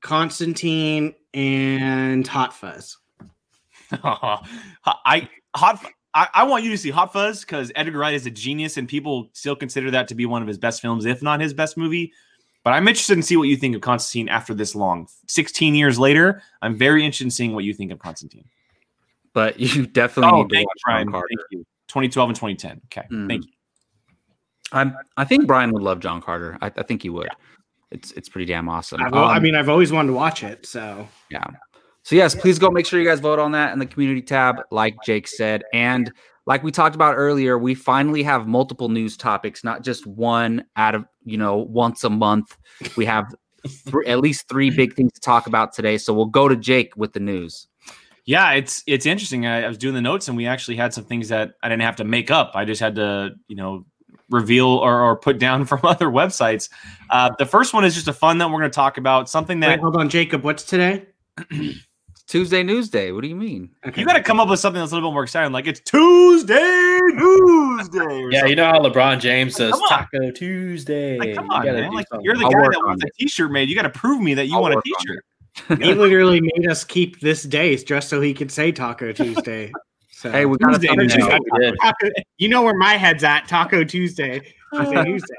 Constantine, 0.00 1.14
and 1.34 2.26
Hot 2.26 2.54
Fuzz. 2.54 2.96
I 3.92 5.28
hot. 5.54 5.84
I, 6.18 6.28
I 6.34 6.44
want 6.44 6.64
you 6.64 6.70
to 6.70 6.78
see 6.78 6.90
Hot 6.90 7.12
Fuzz 7.12 7.40
because 7.42 7.70
Edgar 7.76 7.98
Wright 7.98 8.14
is 8.14 8.26
a 8.26 8.30
genius, 8.30 8.76
and 8.76 8.88
people 8.88 9.28
still 9.34 9.54
consider 9.54 9.90
that 9.92 10.08
to 10.08 10.14
be 10.16 10.26
one 10.26 10.42
of 10.42 10.48
his 10.48 10.58
best 10.58 10.80
films, 10.82 11.04
if 11.04 11.22
not 11.22 11.40
his 11.40 11.54
best 11.54 11.76
movie. 11.76 12.12
But 12.64 12.72
I'm 12.72 12.88
interested 12.88 13.16
in 13.16 13.22
see 13.22 13.36
what 13.36 13.44
you 13.48 13.56
think 13.56 13.76
of 13.76 13.80
Constantine 13.82 14.28
after 14.28 14.52
this 14.52 14.74
long, 14.74 15.06
16 15.28 15.74
years 15.76 15.98
later. 15.98 16.42
I'm 16.60 16.76
very 16.76 17.04
interested 17.04 17.24
in 17.24 17.30
seeing 17.30 17.54
what 17.54 17.62
you 17.64 17.72
think 17.72 17.92
of 17.92 17.98
Constantine. 18.00 18.44
But 19.32 19.60
you 19.60 19.86
definitely 19.86 20.32
Oh, 20.32 20.42
need 20.42 20.48
to 20.50 20.54
thank 20.56 20.66
watch 20.68 20.78
Brian. 20.84 21.06
John 21.06 21.12
Carter. 21.12 21.28
Thank 21.30 21.40
you. 21.52 21.58
2012 21.86 22.28
and 22.30 22.36
2010. 22.36 22.80
Okay, 22.86 23.06
Mhm. 23.10 23.28
thank 23.28 23.44
you. 23.46 23.52
I'm, 24.72 24.96
I 25.16 25.24
think 25.24 25.46
Brian 25.46 25.72
would 25.72 25.82
love 25.82 26.00
John 26.00 26.20
Carter. 26.20 26.58
I, 26.60 26.66
I 26.66 26.82
think 26.82 27.02
he 27.02 27.08
would. 27.10 27.28
It's 27.90 28.12
it's 28.12 28.28
pretty 28.28 28.44
damn 28.44 28.68
awesome. 28.68 29.02
I've, 29.02 29.14
I 29.14 29.36
Um, 29.38 29.42
mean, 29.42 29.54
I've 29.54 29.70
always 29.70 29.90
wanted 29.92 30.08
to 30.08 30.14
watch 30.14 30.42
it. 30.42 30.66
So 30.66 31.08
Yeah. 31.30 31.44
So 32.08 32.16
yes, 32.16 32.34
please 32.34 32.58
go 32.58 32.70
make 32.70 32.86
sure 32.86 32.98
you 32.98 33.06
guys 33.06 33.20
vote 33.20 33.38
on 33.38 33.52
that 33.52 33.74
in 33.74 33.78
the 33.78 33.84
community 33.84 34.22
tab, 34.22 34.62
like 34.70 34.96
Jake 35.04 35.28
said. 35.28 35.62
And 35.74 36.10
like 36.46 36.62
we 36.62 36.72
talked 36.72 36.94
about 36.94 37.16
earlier, 37.16 37.58
we 37.58 37.74
finally 37.74 38.22
have 38.22 38.46
multiple 38.46 38.88
news 38.88 39.14
topics, 39.14 39.62
not 39.62 39.82
just 39.82 40.06
one 40.06 40.64
out 40.76 40.94
of 40.94 41.04
you 41.26 41.36
know 41.36 41.58
once 41.58 42.04
a 42.04 42.08
month. 42.08 42.56
We 42.96 43.04
have 43.04 43.26
th- 43.62 44.06
at 44.06 44.20
least 44.20 44.48
three 44.48 44.70
big 44.70 44.94
things 44.94 45.12
to 45.12 45.20
talk 45.20 45.46
about 45.46 45.74
today. 45.74 45.98
So 45.98 46.14
we'll 46.14 46.24
go 46.24 46.48
to 46.48 46.56
Jake 46.56 46.96
with 46.96 47.12
the 47.12 47.20
news. 47.20 47.68
Yeah, 48.24 48.52
it's 48.52 48.82
it's 48.86 49.04
interesting. 49.04 49.44
I, 49.44 49.64
I 49.64 49.68
was 49.68 49.76
doing 49.76 49.94
the 49.94 50.00
notes, 50.00 50.28
and 50.28 50.36
we 50.38 50.46
actually 50.46 50.76
had 50.76 50.94
some 50.94 51.04
things 51.04 51.28
that 51.28 51.56
I 51.62 51.68
didn't 51.68 51.82
have 51.82 51.96
to 51.96 52.04
make 52.04 52.30
up. 52.30 52.52
I 52.54 52.64
just 52.64 52.80
had 52.80 52.94
to, 52.94 53.32
you 53.48 53.56
know, 53.56 53.84
reveal 54.30 54.68
or, 54.68 55.02
or 55.02 55.14
put 55.14 55.38
down 55.38 55.64
from 55.66 55.80
other 55.82 56.06
websites. 56.06 56.70
Uh, 57.10 57.28
the 57.38 57.44
first 57.44 57.74
one 57.74 57.84
is 57.84 57.94
just 57.94 58.08
a 58.08 58.14
fun 58.14 58.38
that 58.38 58.48
we're 58.48 58.60
going 58.60 58.70
to 58.70 58.74
talk 58.74 58.96
about 58.96 59.28
something 59.28 59.60
wait, 59.60 59.66
that 59.66 59.80
hold 59.80 59.98
on, 59.98 60.08
Jacob. 60.08 60.42
What's 60.42 60.62
today? 60.62 61.04
Tuesday 62.28 62.62
News 62.62 62.88
Day. 62.90 63.10
What 63.12 63.22
do 63.22 63.28
you 63.28 63.34
mean? 63.36 63.70
Okay. 63.86 64.00
you 64.02 64.06
got 64.06 64.12
to 64.14 64.22
come 64.22 64.38
up 64.38 64.48
with 64.48 64.60
something 64.60 64.78
that's 64.80 64.92
a 64.92 64.94
little 64.94 65.10
bit 65.10 65.14
more 65.14 65.22
exciting. 65.24 65.50
Like 65.52 65.66
it's 65.66 65.80
Tuesday, 65.80 66.98
Tuesday. 67.18 67.98
or 67.98 68.30
Yeah, 68.30 68.44
you 68.44 68.54
know 68.54 68.66
how 68.66 68.80
LeBron 68.80 69.18
James 69.18 69.54
says 69.56 69.72
Come 69.72 69.80
on. 69.82 69.88
Taco 69.88 70.30
Tuesday. 70.30 71.18
Like, 71.18 71.34
come 71.34 71.46
You 71.46 71.52
on, 71.52 71.64
gotta 71.64 71.80
man. 71.80 71.90
do 71.90 71.96
Like 71.96 72.06
something. 72.08 72.24
you're 72.24 72.36
the 72.36 72.44
I'll 72.44 72.50
guy 72.50 72.60
that 72.70 72.82
wants 72.84 73.02
a 73.02 73.06
it. 73.06 73.12
T-shirt 73.18 73.50
made. 73.50 73.68
You 73.68 73.74
got 73.74 73.82
to 73.82 73.90
prove 73.90 74.20
me 74.20 74.34
that 74.34 74.46
you 74.46 74.54
I'll 74.56 74.62
want 74.62 74.74
a 74.74 74.76
work 74.76 74.84
on 74.86 75.04
T-shirt. 75.06 75.24
He 75.82 75.94
literally 75.94 76.40
made 76.40 76.68
us 76.70 76.84
keep 76.84 77.20
this 77.20 77.42
day 77.44 77.74
just 77.76 78.08
so 78.08 78.20
he 78.20 78.34
could 78.34 78.50
say 78.50 78.72
Taco 78.72 79.12
Tuesday. 79.12 79.72
So 80.10 80.32
Hey, 80.32 80.46
we 80.46 80.56
got 80.58 80.70
Tuesday 80.72 80.88
to 80.88 80.96
News 80.96 81.12
finish 81.12 81.28
Day. 81.28 81.32
out. 81.32 81.40
We 81.52 81.58
did. 81.60 81.74
Taco- 81.80 82.10
you 82.38 82.48
know 82.48 82.62
where 82.62 82.74
my 82.74 82.94
head's 82.94 83.22
at? 83.22 83.46
Taco 83.46 83.84
Tuesday. 83.84 84.40
Tuesday, 84.74 85.04
Tuesday. 85.04 85.34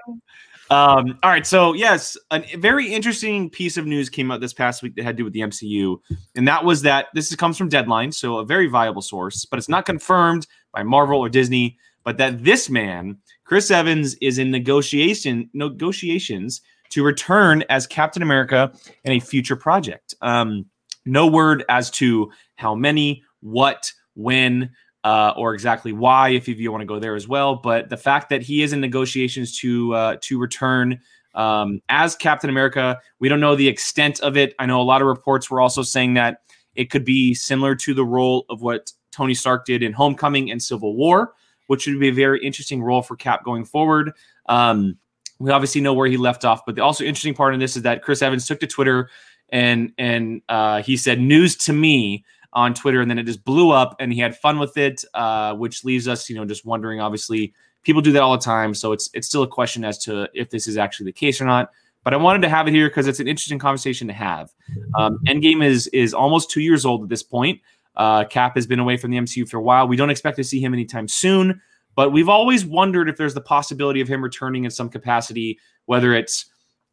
Um, 0.72 1.18
all 1.24 1.32
right, 1.32 1.48
so 1.48 1.74
yes, 1.74 2.16
a 2.32 2.44
very 2.58 2.94
interesting 2.94 3.50
piece 3.50 3.76
of 3.76 3.88
news 3.88 4.08
came 4.08 4.30
out 4.30 4.40
this 4.40 4.54
past 4.54 4.84
week 4.84 4.96
that 4.96 5.04
had 5.04 5.18
to 5.18 5.22
do 5.22 5.24
with 5.24 5.34
the 5.34 5.40
MCU, 5.40 5.98
and 6.36 6.48
that 6.48 6.64
was 6.64 6.84
that 6.84 7.08
this 7.16 7.32
is, 7.32 7.36
comes 7.36 7.58
from 7.58 7.70
Deadline, 7.70 8.12
so 8.12 8.38
a 8.38 8.46
very 8.46 8.68
viable 8.68 9.02
source, 9.02 9.46
but 9.46 9.58
it's 9.58 9.70
not 9.70 9.86
confirmed 9.86 10.46
by 10.72 10.84
Marvel 10.84 11.20
or 11.20 11.30
Disney. 11.30 11.78
But 12.04 12.18
that 12.18 12.44
this 12.44 12.70
man, 12.70 13.18
Chris 13.44 13.72
Evans, 13.72 14.16
is 14.16 14.38
in 14.38 14.52
negotiation 14.52 15.50
negotiations 15.54 16.62
to 16.90 17.04
return 17.04 17.64
as 17.70 17.88
Captain 17.88 18.22
America 18.24 18.72
in 19.04 19.14
a 19.14 19.20
future 19.20 19.56
project. 19.56 20.16
Um, 20.22 20.66
no 21.06 21.28
word 21.28 21.66
as 21.70 21.90
to 21.92 22.32
how 22.56 22.76
many, 22.76 23.24
what, 23.42 23.92
when, 24.16 24.72
uh, 25.04 25.34
or 25.38 25.54
exactly 25.54 25.94
why, 25.94 26.30
if 26.30 26.48
you 26.48 26.72
want 26.72 26.82
to 26.82 26.86
go 26.86 27.00
there 27.00 27.16
as 27.16 27.28
well. 27.28 27.56
But 27.56 27.90
the 27.90 27.98
fact 27.98 28.30
that 28.30 28.42
he 28.42 28.64
is 28.64 28.74
in 28.74 28.82
negotiations 28.82 29.58
to 29.60 29.94
uh, 29.94 30.18
to 30.22 30.40
return 30.40 31.00
um, 31.36 31.82
as 31.90 32.16
Captain 32.16 32.50
America, 32.50 33.00
we 33.20 33.30
don't 33.30 33.40
know 33.40 33.56
the 33.56 33.68
extent 33.68 34.20
of 34.22 34.36
it. 34.36 34.56
I 34.60 34.66
know 34.66 34.82
a 34.82 34.84
lot 34.84 35.02
of 35.02 35.08
reports 35.08 35.50
were 35.50 35.62
also 35.62 35.84
saying 35.84 36.16
that 36.16 36.42
it 36.76 36.90
could 36.90 37.06
be 37.06 37.34
similar 37.34 37.76
to 37.76 37.94
the 37.94 38.06
role 38.06 38.46
of 38.50 38.62
what 38.62 38.92
Tony 39.12 39.34
Stark 39.34 39.66
did 39.66 39.84
in 39.84 39.94
Homecoming 39.94 40.52
and 40.52 40.62
Civil 40.62 40.96
War, 40.96 41.34
which 41.68 41.88
would 41.88 42.00
be 42.00 42.10
a 42.10 42.14
very 42.14 42.44
interesting 42.44 42.82
role 42.82 43.02
for 43.02 43.16
Cap 43.16 43.44
going 43.44 43.66
forward. 43.66 44.12
Um, 44.48 44.98
we 45.40 45.52
obviously 45.52 45.82
know 45.82 45.94
where 45.94 46.08
he 46.08 46.18
left 46.18 46.44
off, 46.44 46.66
but 46.66 46.76
the 46.76 46.84
also 46.84 47.04
interesting 47.04 47.34
part 47.34 47.54
of 47.54 47.60
this 47.60 47.78
is 47.78 47.84
that 47.84 48.02
Chris 48.02 48.22
Evans 48.22 48.46
took 48.46 48.60
to 48.60 48.68
Twitter 48.68 49.10
and 49.52 49.94
and 49.98 50.42
uh, 50.50 50.82
he 50.82 50.98
said 50.98 51.20
news 51.20 51.56
to 51.56 51.74
me 51.74 52.24
on 52.54 52.74
Twitter, 52.74 53.02
and 53.02 53.10
then 53.10 53.20
it 53.20 53.26
just 53.26 53.44
blew 53.44 53.72
up, 53.72 53.96
and 54.00 54.12
he 54.12 54.20
had 54.20 54.38
fun 54.38 54.60
with 54.60 54.78
it, 54.78 55.04
uh, 55.14 55.54
which 55.56 55.84
leaves 55.84 56.08
us, 56.08 56.30
you 56.30 56.36
know, 56.36 56.46
just 56.46 56.66
wondering. 56.66 57.00
Obviously, 57.00 57.54
people 57.84 58.02
do 58.02 58.12
that 58.12 58.22
all 58.22 58.32
the 58.32 58.44
time, 58.44 58.74
so 58.74 58.92
it's 58.92 59.10
it's 59.14 59.28
still 59.28 59.44
a 59.44 59.48
question 59.48 59.84
as 59.84 59.98
to 60.00 60.28
if 60.34 60.50
this 60.50 60.68
is 60.68 60.78
actually 60.78 61.06
the 61.06 61.14
case 61.14 61.40
or 61.40 61.46
not. 61.46 61.72
But 62.04 62.14
I 62.14 62.18
wanted 62.18 62.42
to 62.44 62.50
have 62.50 62.68
it 62.68 62.72
here 62.72 62.88
because 62.88 63.08
it's 63.08 63.20
an 63.20 63.28
interesting 63.28 63.60
conversation 63.60 64.08
to 64.08 64.14
have. 64.14 64.52
Um, 64.98 65.20
Endgame 65.28 65.64
is 65.64 65.88
is 65.88 66.14
almost 66.14 66.50
two 66.50 66.62
years 66.62 66.86
old 66.86 67.04
at 67.04 67.10
this 67.10 67.24
point. 67.24 67.62
Uh, 67.96 68.24
Cap 68.24 68.56
has 68.56 68.66
been 68.66 68.80
away 68.80 68.98
from 68.98 69.12
the 69.12 69.18
MCU 69.18 69.48
for 69.48 69.58
a 69.58 69.62
while. 69.62 69.88
We 69.88 69.98
don't 69.98 70.10
expect 70.10 70.38
to 70.38 70.44
see 70.44 70.62
him 70.62 70.74
anytime 70.74 71.08
soon, 71.08 71.62
but 71.96 72.12
we've 72.12 72.30
always 72.30 72.66
wondered 72.66 73.10
if 73.10 73.18
there's 73.18 73.34
the 73.34 73.42
possibility 73.42 74.00
of 74.00 74.08
him 74.08 74.24
returning 74.24 74.64
in 74.64 74.72
some 74.72 74.90
capacity, 74.90 75.60
whether 75.86 76.14
it's 76.14 76.46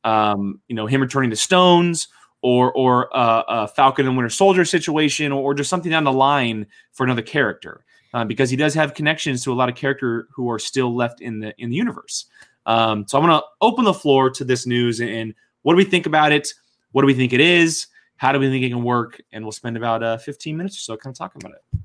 um, 0.05 0.61
you 0.69 0.75
know 0.75 0.87
him 0.87 1.01
returning 1.01 1.31
to 1.31 1.37
Stones 1.37 2.09
or 2.43 2.73
or 2.73 3.17
uh, 3.17 3.43
a 3.49 3.69
Falcon 3.69 4.07
and 4.07 4.17
Winter 4.17 4.31
Soldier 4.31 4.65
situation, 4.65 5.33
or, 5.33 5.43
or 5.43 5.55
just 5.55 5.71
something 5.71 5.91
down 5.91 6.05
the 6.05 6.13
line 6.13 6.67
for 6.93 7.05
another 7.05 7.23
character, 7.23 7.85
uh, 8.15 8.25
because 8.25 8.51
he 8.51 8.57
does 8.57 8.75
have 8.75 8.95
connections 8.95 9.43
to 9.45 9.53
a 9.53 9.55
lot 9.55 9.69
of 9.69 9.75
character 9.75 10.29
who 10.35 10.51
are 10.51 10.59
still 10.59 10.95
left 10.95 11.21
in 11.21 11.41
the 11.41 11.55
in 11.59 11.71
the 11.71 11.77
universe. 11.77 12.27
Um, 12.67 13.07
so 13.07 13.17
I'm 13.17 13.25
going 13.25 13.39
to 13.39 13.47
open 13.61 13.85
the 13.85 13.95
floor 13.95 14.29
to 14.31 14.45
this 14.45 14.67
news 14.67 14.99
and, 14.99 15.09
and 15.09 15.35
what 15.63 15.73
do 15.73 15.77
we 15.77 15.85
think 15.85 16.07
about 16.07 16.33
it? 16.33 16.53
What 16.93 17.03
do 17.03 17.07
we 17.07 17.15
think 17.15 17.33
it 17.33 17.41
is? 17.41 17.87
How 18.17 18.33
do 18.33 18.39
we 18.39 18.49
think 18.49 18.65
it 18.65 18.71
can 18.71 18.83
work? 18.83 19.21
And 19.33 19.45
we'll 19.45 19.53
spend 19.53 19.77
about 19.77 20.03
uh, 20.03 20.19
15 20.19 20.57
minutes 20.57 20.77
or 20.77 20.81
so 20.81 20.97
kind 20.97 21.13
of 21.13 21.19
talking 21.19 21.43
about 21.43 21.57
it. 21.57 21.81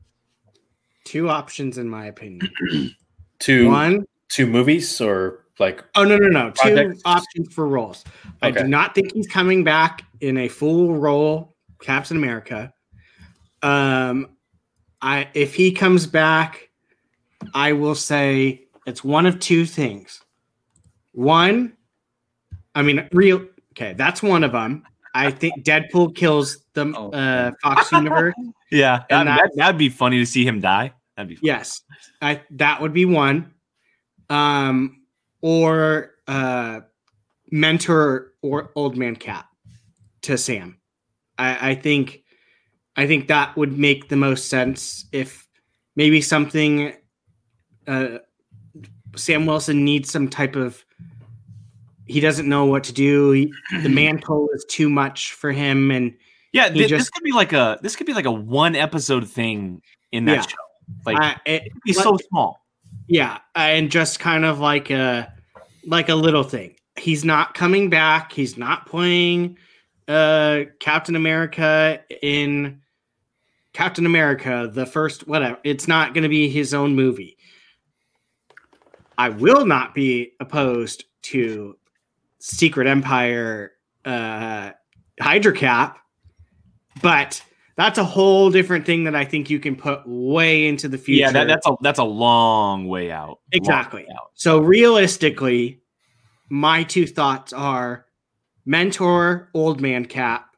Two 1.03 1.29
options, 1.29 1.77
in 1.77 1.89
my 1.89 2.05
opinion. 2.05 2.51
Two 3.39 3.69
One, 3.69 4.05
two 4.29 4.45
movies 4.45 5.01
or 5.01 5.40
like 5.59 5.83
oh 5.95 6.03
no, 6.03 6.17
no, 6.17 6.27
no. 6.27 6.51
Two 6.51 6.95
options 7.05 7.53
for 7.53 7.67
roles. 7.67 8.03
I 8.41 8.51
do 8.51 8.63
not 8.67 8.95
think 8.95 9.13
he's 9.13 9.27
coming 9.27 9.63
back 9.63 10.03
in 10.21 10.37
a 10.37 10.47
full 10.47 10.95
role, 10.95 11.55
Captain 11.81 12.17
America. 12.17 12.73
Um, 13.61 14.29
I 15.01 15.27
if 15.33 15.53
he 15.53 15.71
comes 15.71 16.07
back, 16.07 16.69
I 17.53 17.73
will 17.73 17.95
say 17.95 18.63
it's 18.85 19.03
one 19.03 19.25
of 19.25 19.39
two 19.39 19.65
things. 19.65 20.21
One, 21.13 21.73
I 22.73 22.81
mean, 22.81 23.07
real. 23.11 23.45
Okay, 23.73 23.93
that's 23.93 24.23
one 24.23 24.43
of 24.43 24.51
them. 24.53 24.83
I 25.13 25.29
think 25.29 25.65
Deadpool 25.65 26.15
kills 26.15 26.65
the 26.73 26.93
Oh. 26.95 27.11
uh, 27.11 27.51
Fox 27.61 27.91
universe. 27.91 28.33
Yeah, 28.71 29.03
And 29.09 29.27
that, 29.27 29.37
that- 29.41 29.51
that, 29.57 29.67
would 29.67 29.77
be 29.77 29.89
funny 29.89 30.19
to 30.19 30.25
see 30.25 30.45
him 30.47 30.61
die. 30.61 30.93
That'd 31.17 31.27
be 31.27 31.35
fun. 31.35 31.41
Yes, 31.43 31.81
I 32.21 32.41
that 32.51 32.81
would 32.81 32.93
be 32.93 33.03
one. 33.03 33.53
Um, 34.29 35.00
or 35.41 36.11
uh, 36.27 36.81
mentor 37.51 38.33
or 38.41 38.71
old 38.75 38.97
man 38.97 39.15
Cap 39.15 39.47
to 40.23 40.37
Sam. 40.37 40.79
I, 41.37 41.71
I 41.71 41.75
think, 41.75 42.23
I 42.95 43.07
think 43.07 43.27
that 43.27 43.55
would 43.57 43.77
make 43.77 44.09
the 44.09 44.15
most 44.15 44.49
sense 44.49 45.05
if 45.11 45.47
maybe 45.95 46.21
something. 46.21 46.93
Uh, 47.87 48.19
Sam 49.15 49.45
Wilson 49.45 49.83
needs 49.83 50.09
some 50.11 50.29
type 50.29 50.55
of. 50.55 50.85
He 52.05 52.19
doesn't 52.19 52.47
know 52.47 52.65
what 52.65 52.83
to 52.85 52.93
do. 52.93 53.31
He, 53.31 53.53
the 53.83 53.89
mantle 53.89 54.49
is 54.53 54.65
too 54.69 54.89
much 54.89 55.33
for 55.33 55.51
him, 55.51 55.91
and 55.91 56.13
Yeah, 56.53 56.69
He 56.69 56.83
thi- 56.87 56.95
this 56.95 57.09
could 57.09 57.23
be 57.23 57.31
like 57.31 57.53
a 57.53 57.79
this 57.81 57.95
could 57.95 58.07
be 58.07 58.13
like 58.13 58.25
a 58.25 58.31
one 58.31 58.75
episode 58.75 59.27
thing 59.27 59.81
in 60.11 60.25
that 60.25 60.35
Yeah. 60.35 60.41
show. 60.41 60.57
Like 61.05 61.17
I, 61.19 61.35
it, 61.45 61.63
be 61.85 61.93
so 61.93 62.17
small. 62.29 62.60
Yeah, 63.07 63.39
and 63.55 63.91
just 63.91 64.19
kind 64.19 64.45
of 64.45 64.59
like 64.59 64.89
a 64.89 65.33
like 65.85 66.09
a 66.09 66.15
little 66.15 66.43
thing. 66.43 66.75
He's 66.97 67.25
not 67.25 67.53
coming 67.53 67.89
back. 67.89 68.31
He's 68.31 68.57
not 68.57 68.85
playing 68.85 69.57
uh 70.07 70.61
Captain 70.79 71.15
America 71.15 72.01
in 72.21 72.81
Captain 73.73 74.05
America, 74.05 74.69
the 74.71 74.85
first 74.85 75.27
whatever. 75.27 75.57
It's 75.63 75.87
not 75.87 76.13
going 76.13 76.23
to 76.23 76.29
be 76.29 76.49
his 76.49 76.73
own 76.73 76.95
movie. 76.95 77.37
I 79.17 79.29
will 79.29 79.65
not 79.65 79.93
be 79.93 80.33
opposed 80.39 81.05
to 81.23 81.77
Secret 82.39 82.87
Empire 82.87 83.73
uh, 84.03 84.71
Hydra 85.19 85.53
Cap, 85.53 85.99
but 87.01 87.41
that's 87.77 87.97
a 87.97 88.03
whole 88.03 88.49
different 88.49 88.85
thing 88.85 89.05
that 89.05 89.15
I 89.15 89.25
think 89.25 89.49
you 89.49 89.59
can 89.59 89.75
put 89.75 90.01
way 90.05 90.67
into 90.67 90.87
the 90.87 90.97
future. 90.97 91.21
Yeah, 91.21 91.31
that, 91.31 91.47
that's 91.47 91.65
a 91.67 91.75
that's 91.81 91.99
a 91.99 92.03
long 92.03 92.87
way 92.87 93.11
out. 93.11 93.39
Exactly. 93.51 94.03
Way 94.03 94.09
out. 94.13 94.31
So 94.33 94.59
realistically, 94.59 95.81
my 96.49 96.83
two 96.83 97.07
thoughts 97.07 97.53
are 97.53 98.05
mentor 98.65 99.49
old 99.53 99.81
man 99.81 100.05
cap 100.05 100.55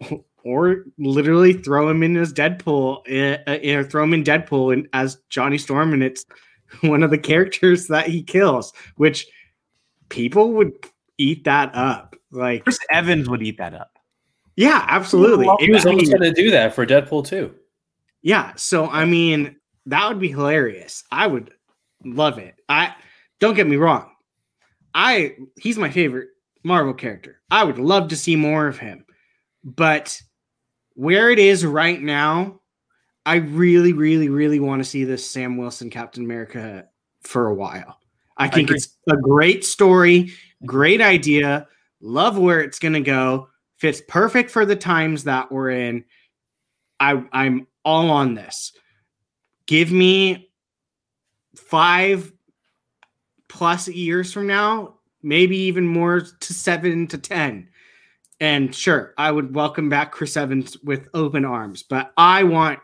or 0.44 0.84
literally 0.98 1.54
throw 1.54 1.88
him 1.88 2.02
in 2.02 2.16
as 2.16 2.32
Deadpool 2.32 3.00
uh, 3.10 3.50
uh, 3.50 3.84
throw 3.84 4.04
him 4.04 4.14
in 4.14 4.22
Deadpool 4.22 4.72
and 4.72 4.88
as 4.92 5.18
Johnny 5.30 5.58
Storm 5.58 5.92
and 5.92 6.02
it's 6.02 6.24
one 6.82 7.02
of 7.02 7.10
the 7.10 7.18
characters 7.18 7.88
that 7.88 8.06
he 8.06 8.22
kills 8.22 8.72
which 8.96 9.26
people 10.10 10.52
would 10.52 10.72
eat 11.18 11.44
that 11.44 11.74
up 11.74 12.14
like 12.30 12.64
Chris 12.64 12.78
Evans 12.90 13.28
would 13.28 13.42
eat 13.42 13.58
that 13.58 13.74
up. 13.74 13.93
Yeah 14.56 14.84
absolutely 14.88 15.48
He 15.60 15.70
was 15.70 15.86
almost 15.86 16.10
going 16.10 16.22
to 16.22 16.32
do 16.32 16.50
that 16.50 16.74
for 16.74 16.86
Deadpool 16.86 17.26
too. 17.26 17.54
Yeah, 18.22 18.52
so 18.56 18.88
I 18.88 19.04
mean, 19.04 19.56
that 19.86 20.08
would 20.08 20.18
be 20.18 20.30
hilarious. 20.30 21.04
I 21.12 21.26
would 21.26 21.52
love 22.04 22.38
it. 22.38 22.54
I 22.68 22.94
don't 23.38 23.54
get 23.54 23.66
me 23.66 23.76
wrong. 23.76 24.10
I 24.94 25.36
he's 25.58 25.76
my 25.76 25.90
favorite 25.90 26.28
Marvel 26.62 26.94
character. 26.94 27.40
I 27.50 27.64
would 27.64 27.78
love 27.78 28.08
to 28.08 28.16
see 28.16 28.36
more 28.36 28.66
of 28.66 28.78
him. 28.78 29.04
But 29.62 30.20
where 30.94 31.30
it 31.30 31.38
is 31.38 31.66
right 31.66 32.00
now, 32.00 32.60
I 33.26 33.36
really 33.36 33.92
really 33.92 34.30
really 34.30 34.60
want 34.60 34.82
to 34.82 34.88
see 34.88 35.04
this 35.04 35.28
Sam 35.28 35.58
Wilson 35.58 35.90
Captain 35.90 36.24
America 36.24 36.86
for 37.22 37.48
a 37.48 37.54
while. 37.54 37.98
I 38.36 38.48
think 38.48 38.68
agree. 38.68 38.76
it's 38.78 38.96
a 39.10 39.16
great 39.16 39.64
story, 39.64 40.32
great 40.64 41.02
idea. 41.02 41.68
Love 42.00 42.38
where 42.38 42.60
it's 42.60 42.78
going 42.78 42.94
to 42.94 43.00
go. 43.00 43.48
Fits 43.84 44.00
perfect 44.08 44.50
for 44.50 44.64
the 44.64 44.76
times 44.76 45.24
that 45.24 45.52
we're 45.52 45.68
in. 45.68 46.06
I 46.98 47.22
I'm 47.32 47.66
all 47.84 48.08
on 48.08 48.32
this. 48.32 48.72
Give 49.66 49.92
me 49.92 50.48
five 51.54 52.32
plus 53.46 53.86
years 53.86 54.32
from 54.32 54.46
now, 54.46 54.94
maybe 55.22 55.58
even 55.58 55.86
more 55.86 56.20
to 56.22 56.54
seven 56.54 57.06
to 57.08 57.18
ten. 57.18 57.68
And 58.40 58.74
sure, 58.74 59.12
I 59.18 59.30
would 59.30 59.54
welcome 59.54 59.90
back 59.90 60.12
Chris 60.12 60.34
Evans 60.38 60.78
with 60.82 61.10
open 61.12 61.44
arms, 61.44 61.82
but 61.82 62.10
I 62.16 62.44
want 62.44 62.78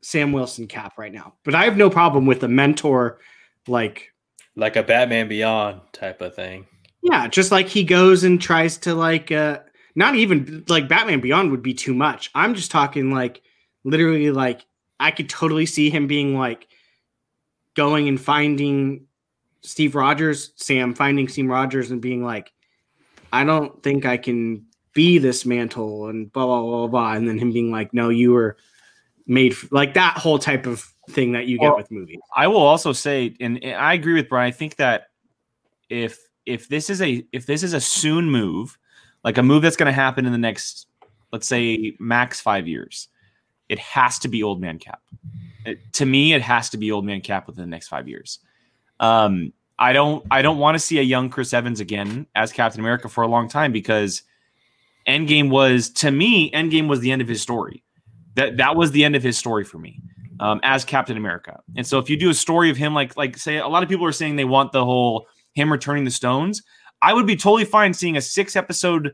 Sam 0.00 0.32
Wilson 0.32 0.66
cap 0.66 0.98
right 0.98 1.12
now. 1.12 1.34
But 1.44 1.54
I 1.54 1.62
have 1.66 1.76
no 1.76 1.88
problem 1.88 2.26
with 2.26 2.42
a 2.42 2.48
mentor 2.48 3.20
like 3.68 4.10
Like 4.56 4.74
a 4.74 4.82
Batman 4.82 5.28
Beyond 5.28 5.82
type 5.92 6.20
of 6.20 6.34
thing. 6.34 6.66
yeah, 7.04 7.28
just 7.28 7.52
like 7.52 7.68
he 7.68 7.84
goes 7.84 8.24
and 8.24 8.42
tries 8.42 8.76
to 8.78 8.92
like 8.96 9.30
uh 9.30 9.60
not 9.96 10.14
even 10.14 10.64
like 10.68 10.88
Batman 10.88 11.20
Beyond 11.20 11.50
would 11.50 11.62
be 11.62 11.74
too 11.74 11.94
much. 11.94 12.30
I'm 12.34 12.54
just 12.54 12.70
talking 12.70 13.10
like 13.10 13.42
literally 13.82 14.30
like 14.30 14.64
I 15.00 15.10
could 15.10 15.28
totally 15.28 15.66
see 15.66 15.90
him 15.90 16.06
being 16.06 16.38
like 16.38 16.68
going 17.74 18.06
and 18.06 18.20
finding 18.20 19.06
Steve 19.62 19.94
Rogers, 19.94 20.52
Sam 20.56 20.94
finding 20.94 21.28
Steve 21.28 21.48
Rogers 21.48 21.90
and 21.90 22.00
being 22.00 22.22
like, 22.22 22.52
I 23.32 23.42
don't 23.42 23.82
think 23.82 24.04
I 24.06 24.18
can 24.18 24.66
be 24.92 25.18
this 25.18 25.44
mantle 25.44 26.08
and 26.08 26.30
blah 26.30 26.46
blah 26.46 26.60
blah 26.60 26.76
blah, 26.78 26.86
blah. 26.86 27.12
and 27.14 27.26
then 27.26 27.38
him 27.38 27.50
being 27.52 27.72
like, 27.72 27.92
No, 27.94 28.10
you 28.10 28.32
were 28.32 28.58
made 29.26 29.52
f-, 29.52 29.72
like 29.72 29.94
that 29.94 30.18
whole 30.18 30.38
type 30.38 30.66
of 30.66 30.86
thing 31.10 31.32
that 31.32 31.46
you 31.46 31.58
get 31.58 31.68
Well, 31.68 31.76
with 31.76 31.90
movies. 31.90 32.18
I 32.34 32.46
will 32.48 32.58
also 32.58 32.92
say, 32.92 33.34
and, 33.40 33.62
and 33.64 33.76
I 33.76 33.94
agree 33.94 34.14
with 34.14 34.28
Brian. 34.28 34.48
I 34.48 34.50
think 34.50 34.76
that 34.76 35.08
if 35.88 36.18
if 36.44 36.68
this 36.68 36.90
is 36.90 37.00
a 37.00 37.26
if 37.32 37.46
this 37.46 37.62
is 37.62 37.72
a 37.72 37.80
soon 37.80 38.30
move, 38.30 38.78
like 39.26 39.36
a 39.38 39.42
move 39.42 39.60
that's 39.60 39.76
going 39.76 39.88
to 39.88 39.92
happen 39.92 40.24
in 40.24 40.30
the 40.30 40.38
next, 40.38 40.86
let's 41.32 41.48
say, 41.48 41.96
max 41.98 42.40
five 42.40 42.68
years, 42.68 43.08
it 43.68 43.78
has 43.80 44.20
to 44.20 44.28
be 44.28 44.44
Old 44.44 44.60
Man 44.60 44.78
Cap. 44.78 45.02
It- 45.66 45.92
to 45.94 46.06
me, 46.06 46.32
it 46.32 46.40
has 46.42 46.70
to 46.70 46.78
be 46.78 46.92
Old 46.92 47.04
Man 47.04 47.20
Cap 47.20 47.48
within 47.48 47.62
the 47.62 47.70
next 47.70 47.88
five 47.88 48.08
years. 48.08 48.38
Um, 49.00 49.52
I 49.78 49.92
don't 49.92 50.24
I 50.30 50.40
don't 50.40 50.58
want 50.58 50.76
to 50.76 50.78
see 50.78 51.00
a 51.00 51.02
young 51.02 51.28
Chris 51.28 51.52
Evans 51.52 51.80
again 51.80 52.26
as 52.34 52.52
Captain 52.52 52.80
America 52.80 53.08
for 53.10 53.24
a 53.24 53.26
long 53.26 53.48
time 53.48 53.72
because 53.72 54.22
Endgame 55.06 55.50
was 55.50 55.90
to 55.90 56.10
me 56.10 56.50
Endgame 56.52 56.88
was 56.88 57.00
the 57.00 57.10
end 57.12 57.20
of 57.20 57.28
his 57.28 57.42
story. 57.42 57.82
That 58.36 58.56
that 58.56 58.76
was 58.76 58.92
the 58.92 59.04
end 59.04 59.16
of 59.16 59.22
his 59.22 59.36
story 59.36 59.64
for 59.64 59.78
me 59.78 60.00
um, 60.40 60.60
as 60.62 60.84
Captain 60.84 61.18
America. 61.18 61.60
And 61.76 61.86
so 61.86 61.98
if 61.98 62.08
you 62.08 62.16
do 62.16 62.30
a 62.30 62.34
story 62.34 62.70
of 62.70 62.78
him, 62.78 62.94
like 62.94 63.18
like 63.18 63.36
say 63.36 63.58
a 63.58 63.68
lot 63.68 63.82
of 63.82 63.88
people 63.90 64.06
are 64.06 64.12
saying 64.12 64.36
they 64.36 64.44
want 64.46 64.72
the 64.72 64.84
whole 64.84 65.26
him 65.52 65.70
returning 65.70 66.04
the 66.04 66.10
stones, 66.10 66.62
I 67.02 67.12
would 67.12 67.26
be 67.26 67.36
totally 67.36 67.64
fine 67.64 67.92
seeing 67.94 68.16
a 68.16 68.20
six 68.20 68.56
episode 68.56 69.12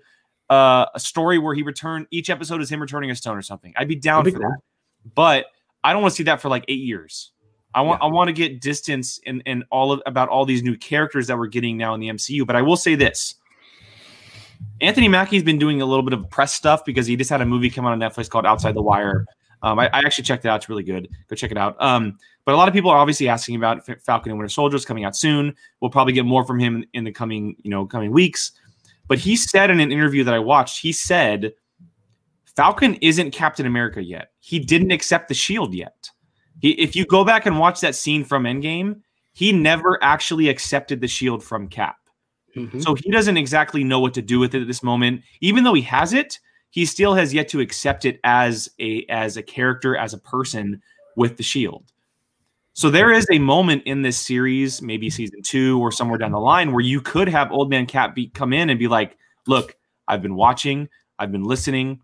uh, 0.51 0.87
a 0.95 1.01
story 1.01 1.39
where 1.39 1.55
he 1.55 1.63
returned 1.63 2.07
each 2.11 2.29
episode 2.29 2.61
is 2.61 2.71
him 2.71 2.81
returning 2.81 3.11
a 3.11 3.15
stone 3.15 3.37
or 3.37 3.43
something. 3.43 3.73
I'd 3.77 3.89
be 3.89 3.97
down 3.97 4.25
That'd 4.25 4.35
for 4.35 4.39
be 4.41 4.45
cool. 4.45 4.53
that. 4.53 5.13
But 5.15 5.47
I 5.83 5.93
don't 5.93 6.03
want 6.03 6.13
to 6.13 6.17
see 6.17 6.25
that 6.25 6.41
for 6.41 6.49
like 6.49 6.65
eight 6.69 6.83
years. 6.83 7.33
I 7.75 7.81
want 7.81 8.03
I 8.03 8.07
want 8.07 8.29
to 8.29 8.33
get 8.33 8.61
distance 8.61 9.19
in 9.25 9.41
in 9.43 9.65
all 9.71 9.93
of 9.93 10.03
about 10.05 10.29
all 10.29 10.45
these 10.45 10.63
new 10.63 10.77
characters 10.77 11.27
that 11.29 11.39
we're 11.39 11.47
getting 11.47 11.79
now 11.79 11.95
in 11.95 12.01
the 12.01 12.09
MCU. 12.09 12.47
But 12.47 12.55
I 12.55 12.63
will 12.63 12.77
say 12.77 12.95
this. 12.95 13.37
Anthony 14.81 15.09
Mackie's 15.09 15.43
been 15.43 15.59
doing 15.59 15.81
a 15.81 15.87
little 15.87 16.03
bit 16.03 16.13
of 16.13 16.29
press 16.29 16.53
stuff 16.53 16.85
because 16.85 17.07
he 17.07 17.17
just 17.17 17.31
had 17.31 17.41
a 17.41 17.47
movie 17.47 17.71
come 17.71 17.87
out 17.87 17.93
on 17.93 18.01
Netflix 18.01 18.29
called 18.29 18.45
Outside 18.45 18.75
the 18.75 18.83
Wire. 18.83 19.27
Um, 19.63 19.79
I, 19.79 19.87
I 19.93 20.01
actually 20.01 20.25
checked 20.25 20.45
it 20.45 20.49
out; 20.49 20.57
it's 20.57 20.69
really 20.69 20.83
good. 20.83 21.09
Go 21.29 21.37
check 21.37 21.51
it 21.51 21.59
out. 21.59 21.81
Um, 21.81 22.19
but 22.45 22.55
a 22.55 22.57
lot 22.57 22.69
of 22.69 22.75
people 22.75 22.91
are 22.91 22.99
obviously 22.99 23.29
asking 23.29 23.57
about 23.57 23.87
Falcon 24.03 24.31
and 24.33 24.39
Winter 24.39 24.49
Soldier 24.49 24.77
is 24.77 24.85
coming 24.85 25.05
out 25.05 25.17
soon. 25.17 25.55
We'll 25.81 25.91
probably 25.91 26.13
get 26.13 26.25
more 26.25 26.45
from 26.45 26.59
him 26.59 26.85
in 26.93 27.05
the 27.05 27.13
coming, 27.13 27.57
you 27.63 27.71
know, 27.71 27.87
coming 27.87 28.11
weeks. 28.11 28.53
But 29.07 29.19
he 29.19 29.37
said 29.37 29.71
in 29.71 29.81
an 29.81 29.93
interview 29.93 30.25
that 30.25 30.35
I 30.35 30.39
watched, 30.39 30.81
he 30.81 30.93
said 30.93 31.53
Falcon 32.57 32.95
isn't 32.97 33.31
Captain 33.31 33.67
America 33.67 34.03
yet. 34.03 34.33
He 34.41 34.59
didn't 34.59 34.91
accept 34.91 35.29
the 35.29 35.35
shield 35.35 35.75
yet. 35.75 36.11
He, 36.61 36.71
if 36.73 36.95
you 36.95 37.07
go 37.07 37.25
back 37.25 37.47
and 37.47 37.59
watch 37.59 37.81
that 37.81 37.95
scene 37.95 38.25
from 38.25 38.45
Endgame, 38.45 39.01
he 39.33 39.53
never 39.53 40.03
actually 40.03 40.49
accepted 40.49 41.01
the 41.01 41.09
shield 41.09 41.43
from 41.43 41.69
Cap. 41.69 41.97
Mhm. 42.57 42.83
So 42.83 42.95
he 42.95 43.11
doesn't 43.11 43.37
exactly 43.37 43.83
know 43.83 44.01
what 44.01 44.15
to 44.15 44.23
do 44.23 44.39
with 44.39 44.55
it 44.55 44.61
at 44.61 44.67
this 44.67 44.83
moment. 44.83 45.23
Even 45.41 45.65
though 45.65 45.75
he 45.75 45.83
has 45.83 46.13
it, 46.13 46.39
he 46.73 46.87
still 46.87 47.13
has 47.13 47.35
yet 47.35 47.49
to 47.49 47.61
accept 47.61 48.07
it 48.07 48.19
as 48.25 48.71
a 48.81 49.05
as 49.11 49.37
a 49.37 49.43
character, 49.43 49.95
as 49.95 50.15
a 50.15 50.19
person 50.19 50.81
with 51.17 51.37
the 51.37 51.43
shield. 51.43 51.93
So 52.73 52.89
there 52.89 53.13
is 53.13 53.27
a 53.31 53.39
moment 53.39 53.83
in 53.85 54.01
this 54.01 54.19
series, 54.19 54.81
maybe 54.81 55.11
season 55.11 55.43
two 55.43 55.79
or 55.79 55.93
somewhere 55.93 56.17
down 56.17 56.33
the 56.33 56.41
line, 56.41 56.73
where 56.73 56.81
you 56.81 57.03
could 57.03 57.29
have 57.29 57.53
Old 57.53 57.69
Man 57.69 57.85
Cap 57.85 58.15
be 58.15 58.29
come 58.29 58.55
in 58.55 58.71
and 58.71 58.79
be 58.79 58.89
like, 58.89 59.19
"Look, 59.47 59.77
I've 60.09 60.23
been 60.23 60.35
watching, 60.35 60.89
I've 61.19 61.31
been 61.31 61.45
listening, 61.45 62.01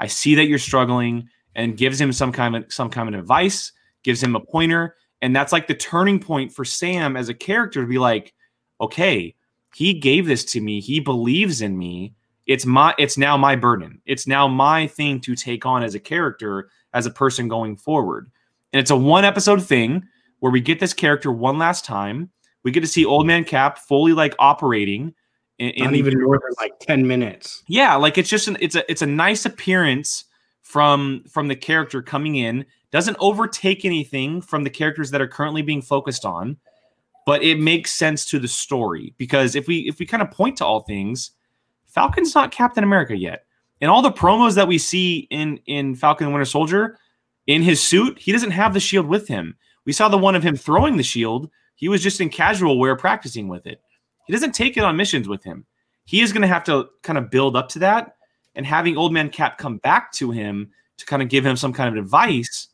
I 0.00 0.06
see 0.06 0.34
that 0.34 0.48
you're 0.48 0.58
struggling," 0.58 1.30
and 1.54 1.78
gives 1.78 1.98
him 1.98 2.12
some 2.12 2.30
kind 2.30 2.56
of 2.56 2.70
some 2.70 2.90
kind 2.90 3.08
of 3.08 3.18
advice, 3.18 3.72
gives 4.02 4.22
him 4.22 4.36
a 4.36 4.40
pointer, 4.40 4.96
and 5.22 5.34
that's 5.34 5.52
like 5.52 5.66
the 5.66 5.74
turning 5.74 6.20
point 6.20 6.52
for 6.52 6.66
Sam 6.66 7.16
as 7.16 7.30
a 7.30 7.34
character 7.34 7.80
to 7.80 7.88
be 7.88 7.98
like, 7.98 8.34
"Okay, 8.82 9.34
he 9.74 9.94
gave 9.94 10.26
this 10.26 10.44
to 10.44 10.60
me 10.60 10.80
he 10.80 11.00
believes 11.00 11.62
in 11.62 11.78
me 11.78 12.12
it's 12.50 12.66
my 12.66 12.92
it's 12.98 13.16
now 13.16 13.36
my 13.36 13.54
burden 13.54 14.00
it's 14.06 14.26
now 14.26 14.48
my 14.48 14.86
thing 14.86 15.20
to 15.20 15.34
take 15.34 15.64
on 15.64 15.82
as 15.82 15.94
a 15.94 16.00
character 16.00 16.68
as 16.92 17.06
a 17.06 17.10
person 17.10 17.48
going 17.48 17.76
forward 17.76 18.30
and 18.72 18.80
it's 18.80 18.90
a 18.90 18.96
one 18.96 19.24
episode 19.24 19.62
thing 19.62 20.02
where 20.40 20.50
we 20.50 20.60
get 20.60 20.80
this 20.80 20.92
character 20.92 21.30
one 21.30 21.58
last 21.58 21.84
time 21.84 22.28
we 22.64 22.70
get 22.70 22.80
to 22.80 22.86
see 22.86 23.04
old 23.04 23.26
man 23.26 23.44
cap 23.44 23.78
fully 23.78 24.12
like 24.12 24.34
operating 24.38 25.14
in, 25.60 25.70
in 25.70 25.84
Not 25.84 25.94
even 25.94 26.22
more 26.22 26.40
than 26.42 26.54
like 26.58 26.80
10 26.80 27.06
minutes. 27.06 27.62
yeah, 27.68 27.94
like 27.94 28.16
it's 28.18 28.30
just 28.30 28.48
an 28.48 28.56
it's 28.60 28.74
a 28.74 28.90
it's 28.90 29.02
a 29.02 29.06
nice 29.06 29.44
appearance 29.44 30.24
from 30.62 31.22
from 31.30 31.48
the 31.48 31.56
character 31.56 32.02
coming 32.02 32.36
in. 32.36 32.64
Doesn't 32.90 33.18
overtake 33.20 33.84
anything 33.84 34.40
from 34.40 34.64
the 34.64 34.70
characters 34.70 35.10
that 35.10 35.20
are 35.20 35.28
currently 35.28 35.62
being 35.62 35.82
focused 35.82 36.24
on, 36.24 36.56
but 37.26 37.42
it 37.44 37.60
makes 37.60 37.92
sense 37.92 38.24
to 38.30 38.38
the 38.38 38.48
story 38.48 39.14
because 39.18 39.54
if 39.54 39.68
we 39.68 39.80
if 39.80 39.98
we 39.98 40.06
kind 40.06 40.22
of 40.22 40.30
point 40.30 40.56
to 40.56 40.64
all 40.64 40.80
things, 40.80 41.32
Falcon's 41.90 42.34
not 42.34 42.52
Captain 42.52 42.84
America 42.84 43.16
yet. 43.16 43.44
And 43.80 43.90
all 43.90 44.02
the 44.02 44.12
promos 44.12 44.54
that 44.54 44.68
we 44.68 44.78
see 44.78 45.26
in 45.30 45.58
in 45.66 45.94
Falcon 45.94 46.26
and 46.26 46.34
Winter 46.34 46.44
Soldier 46.44 46.98
in 47.46 47.62
his 47.62 47.82
suit, 47.82 48.18
he 48.18 48.32
doesn't 48.32 48.50
have 48.50 48.74
the 48.74 48.80
shield 48.80 49.06
with 49.06 49.26
him. 49.26 49.56
We 49.84 49.92
saw 49.92 50.08
the 50.08 50.18
one 50.18 50.34
of 50.34 50.42
him 50.42 50.56
throwing 50.56 50.96
the 50.96 51.02
shield. 51.02 51.50
He 51.74 51.88
was 51.88 52.02
just 52.02 52.20
in 52.20 52.28
casual 52.28 52.78
wear 52.78 52.96
practicing 52.96 53.48
with 53.48 53.66
it. 53.66 53.80
He 54.26 54.32
doesn't 54.32 54.54
take 54.54 54.76
it 54.76 54.84
on 54.84 54.96
missions 54.96 55.28
with 55.28 55.42
him 55.42 55.64
he 56.10 56.22
is 56.22 56.32
going 56.32 56.42
to 56.42 56.48
have 56.48 56.64
to 56.64 56.88
kind 57.02 57.16
of 57.16 57.30
build 57.30 57.54
up 57.54 57.68
to 57.68 57.78
that 57.78 58.16
and 58.56 58.66
having 58.66 58.96
old 58.96 59.12
man 59.12 59.30
cap 59.30 59.58
come 59.58 59.78
back 59.78 60.10
to 60.10 60.32
him 60.32 60.68
to 60.96 61.06
kind 61.06 61.22
of 61.22 61.28
give 61.28 61.46
him 61.46 61.56
some 61.56 61.72
kind 61.72 61.96
of 61.96 62.02
advice 62.02 62.66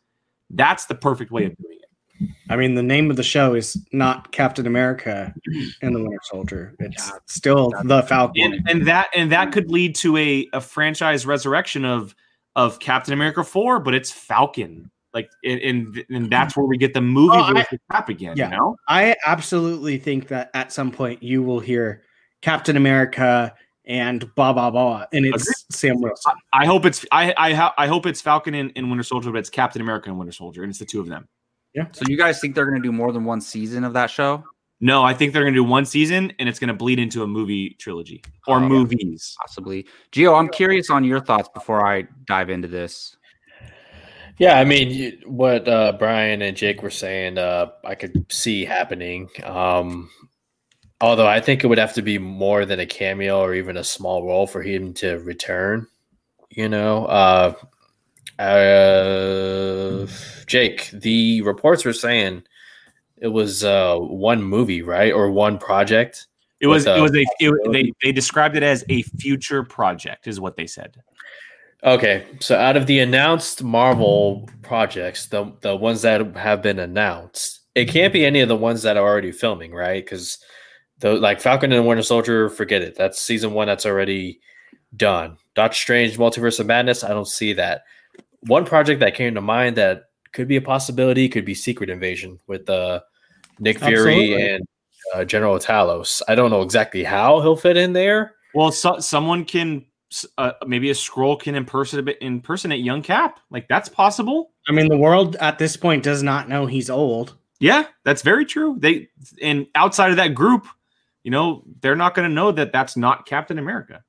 that's 0.51 0.87
the 0.87 0.95
perfect 0.95 1.31
way 1.31 1.45
of 1.45 1.55
doing 1.59 1.79
it 1.79 1.86
I 2.49 2.57
mean, 2.57 2.75
the 2.75 2.83
name 2.83 3.11
of 3.11 3.17
the 3.17 3.23
show 3.23 3.55
is 3.55 3.77
not 3.93 4.33
Captain 4.33 4.67
America 4.67 5.35
and 5.83 5.95
the 5.95 6.01
Winter 6.01 6.19
Soldier. 6.25 6.75
It's 6.79 7.13
still 7.27 7.73
the 7.85 8.03
Falcon. 8.03 8.53
and, 8.55 8.69
and 8.69 8.87
that 8.87 9.09
and 9.15 9.33
that 9.33 9.53
could 9.53 9.71
lead 9.71 9.95
to 9.97 10.17
a, 10.17 10.49
a 10.53 10.61
franchise 10.61 11.27
resurrection 11.27 11.85
of 11.85 12.15
of 12.55 12.79
Captain 12.79 13.13
America 13.13 13.45
4, 13.45 13.81
but 13.81 13.95
it's 13.95 14.11
Falcon. 14.11 14.91
Like 15.13 15.31
and, 15.45 16.05
and, 16.11 16.31
that's 16.31 16.57
where 16.57 16.67
we 16.67 16.77
get 16.77 16.93
the 16.95 17.01
movie 17.01 17.37
Oh, 17.37 17.55
I- 17.57 17.67
Cap 17.91 18.09
again, 18.11 18.37
Yeah. 18.37 18.51
you 18.51 18.57
know? 18.57 18.77
I 18.89 19.17
absolutely 19.27 19.97
think 19.99 20.29
that 20.29 20.51
at 20.55 20.73
some 20.73 20.91
point 20.91 21.23
you 21.23 21.43
will 21.43 21.61
hear 21.61 22.03
Captain 22.43 22.77
America 22.77 23.55
and 23.87 24.33
blah 24.35 24.53
blah 24.53 24.71
blah, 24.71 25.07
and 25.13 25.25
it's 25.25 25.45
Agreed. 25.49 25.55
Sam 25.77 26.01
Wilson. 26.03 26.33
I 26.53 26.67
hope 26.67 26.85
it's 26.85 27.07
I 27.13 27.33
I, 27.37 27.73
I 27.79 27.87
hope 27.87 28.05
it's 28.05 28.21
Falcon 28.21 28.53
and, 28.55 28.73
and 28.77 28.91
Winter 28.91 29.05
Soldier, 29.05 29.31
but 29.33 29.39
it's 29.39 29.49
Captain 29.51 29.81
America 29.81 30.11
and 30.11 30.19
Winter 30.19 30.33
Soldier, 30.33 30.63
and 30.63 30.71
it's 30.71 30.79
the 30.81 30.85
two 30.85 31.01
of 31.01 31.07
them. 31.07 31.27
So 31.93 32.05
you 32.09 32.17
guys 32.17 32.41
think 32.41 32.55
they're 32.55 32.67
going 32.67 32.81
to 32.81 32.87
do 32.87 32.93
more 32.93 33.13
than 33.13 33.25
one 33.25 33.41
season 33.41 33.85
of 33.85 33.93
that 33.93 34.11
show? 34.11 34.45
No, 34.81 35.03
I 35.03 35.15
think 35.15 35.33
they're 35.33 35.45
gonna 35.45 35.57
do 35.57 35.65
one 35.65 35.87
season 35.87 36.33
and 36.39 36.49
it's 36.49 36.59
gonna 36.59 36.75
bleed 36.75 36.99
into 36.99 37.23
a 37.23 37.27
movie 37.27 37.71
trilogy 37.79 38.23
or 38.47 38.59
Oh, 38.59 38.61
movies. 38.61 39.35
Possibly. 39.41 39.87
Gio, 40.13 40.39
I'm 40.39 40.49
curious 40.49 40.91
on 40.91 41.03
your 41.03 41.21
thoughts 41.21 41.49
before 41.55 41.87
I 41.87 42.07
dive 42.27 42.51
into 42.51 42.69
this. 42.69 43.17
Yeah, 44.39 44.59
I 44.61 44.65
mean, 44.65 44.91
you, 44.91 45.19
what 45.25 45.67
uh, 45.67 45.93
Brian 45.99 46.43
and 46.43 46.55
Jake 46.55 46.83
were 46.83 46.91
saying, 46.91 47.39
uh, 47.39 47.71
I 47.85 47.95
could 47.95 48.31
see 48.31 48.67
happening. 48.67 49.31
Um, 49.45 50.11
although 51.01 51.27
I 51.27 51.41
think 51.41 51.65
it 51.65 51.69
would 51.69 51.79
have 51.79 51.95
to 51.95 52.03
be 52.03 52.19
more 52.19 52.67
than 52.67 52.81
a 52.81 52.87
cameo 52.87 53.41
or 53.41 53.55
even 53.55 53.79
a 53.79 53.85
small 53.85 54.27
role 54.27 54.47
for 54.47 54.63
him 54.63 54.93
to 54.95 55.21
return. 55.21 55.87
You 56.51 56.69
know, 56.69 57.07
uh, 57.07 57.55
uh, 58.39 60.07
Jake, 60.47 60.91
the 60.91 61.43
reports 61.43 61.85
were 61.85 61.93
saying 61.93 62.43
it 63.17 63.29
was 63.29 63.65
uh, 63.65 63.97
one 63.97 64.43
movie, 64.43 64.83
right, 64.83 65.13
or 65.13 65.31
one 65.31 65.59
project. 65.59 66.27
It 66.61 66.67
was 66.67 66.87
it 66.87 66.99
uh, 66.99 67.03
was 67.03 67.15
a 67.15 67.25
it, 67.39 67.73
they 67.73 67.93
they 68.03 68.13
described 68.13 68.57
it 68.57 68.63
as 68.63 68.85
a 68.89 69.03
future 69.03 69.63
project, 69.63 70.27
is 70.27 70.41
what 70.41 70.57
they 70.57 70.67
said. 70.67 71.03
Okay, 71.85 72.27
so 72.41 72.57
out 72.57 72.77
of 72.77 72.87
the 72.87 72.99
announced 73.01 73.63
Marvel 73.63 74.49
projects, 74.63 75.27
the 75.27 75.53
the 75.61 75.77
ones 75.77 76.03
that 76.03 76.37
have 76.37 76.63
been 76.63 76.79
announced, 76.79 77.61
it 77.75 77.87
can't 77.87 78.13
be 78.13 78.25
any 78.25 78.41
of 78.41 78.49
the 78.49 78.57
ones 78.57 78.83
that 78.83 78.97
are 78.97 79.07
already 79.07 79.33
filming, 79.33 79.73
right? 79.73 80.05
Because 80.05 80.39
the 80.99 81.15
like 81.15 81.41
Falcon 81.41 81.73
and 81.73 81.87
Winter 81.87 82.03
Soldier, 82.03 82.49
forget 82.49 82.83
it. 82.83 82.97
That's 82.97 83.21
season 83.21 83.53
one. 83.53 83.67
That's 83.67 83.87
already 83.87 84.41
done. 84.97 85.37
Doctor 85.55 85.77
Strange, 85.77 86.17
Multiverse 86.17 86.61
of 86.61 86.67
Madness. 86.67 87.05
I 87.05 87.09
don't 87.09 87.29
see 87.29 87.53
that. 87.55 87.83
One 88.47 88.65
project 88.65 89.01
that 89.01 89.15
came 89.15 89.35
to 89.35 89.41
mind 89.41 89.77
that 89.77 90.05
could 90.33 90.49
be 90.49 90.57
a 90.57 90.63
possibility 90.63 91.29
could 91.29 91.45
be 91.45 91.55
Secret 91.55 91.91
Invasion 91.91 92.39
with 92.47 92.69
uh, 92.69 93.01
Nick 93.59 93.79
Fury 93.79 94.35
Absolutely. 94.35 94.49
and 94.49 94.69
uh, 95.15 95.25
General 95.25 95.59
Talos. 95.59 96.23
I 96.29 96.35
don't 96.35 96.51
know 96.51 96.63
exactly 96.63 97.05
how 97.05 97.41
he'll 97.41 97.57
fit 97.57 97.77
in 97.77 97.93
there. 97.93 98.35
Well, 98.55 98.73
so, 98.73 99.01
someone 99.01 99.45
can 99.45 99.87
uh, 100.39 100.53
maybe 100.67 100.91
a 100.91 100.95
Skrull 100.95 101.39
can 101.41 101.55
impersonate 101.55 102.19
impersonate 102.21 102.85
young 102.85 103.03
Cap. 103.03 103.41
Like 103.51 103.69
that's 103.69 103.89
possible. 103.89 104.53
I 104.69 104.73
mean, 104.73 104.89
the 104.89 104.97
world 104.97 105.37
at 105.37 105.59
this 105.59 105.77
point 105.77 106.03
does 106.03 106.23
not 106.23 106.49
know 106.49 106.67
he's 106.67 106.91
old. 106.91 107.35
Yeah, 107.59 107.87
that's 108.05 108.23
very 108.23 108.45
true. 108.45 108.77
They 108.79 109.09
and 109.43 109.67
outside 109.75 110.11
of 110.11 110.17
that 110.17 110.35
group, 110.35 110.67
you 111.23 111.31
know, 111.31 111.65
they're 111.81 111.97
not 111.97 112.15
going 112.15 112.29
to 112.29 112.35
know 112.35 112.53
that 112.53 112.73
that's 112.73 112.97
not 112.97 113.27
Captain 113.27 113.59
America. 113.59 114.05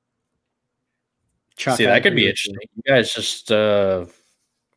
Chuck, 1.56 1.76
see, 1.76 1.86
that 1.86 2.02
could 2.02 2.14
be 2.14 2.26
interesting. 2.26 2.54
You 2.76 2.82
guys 2.86 3.12
just 3.12 3.50
uh 3.50 4.06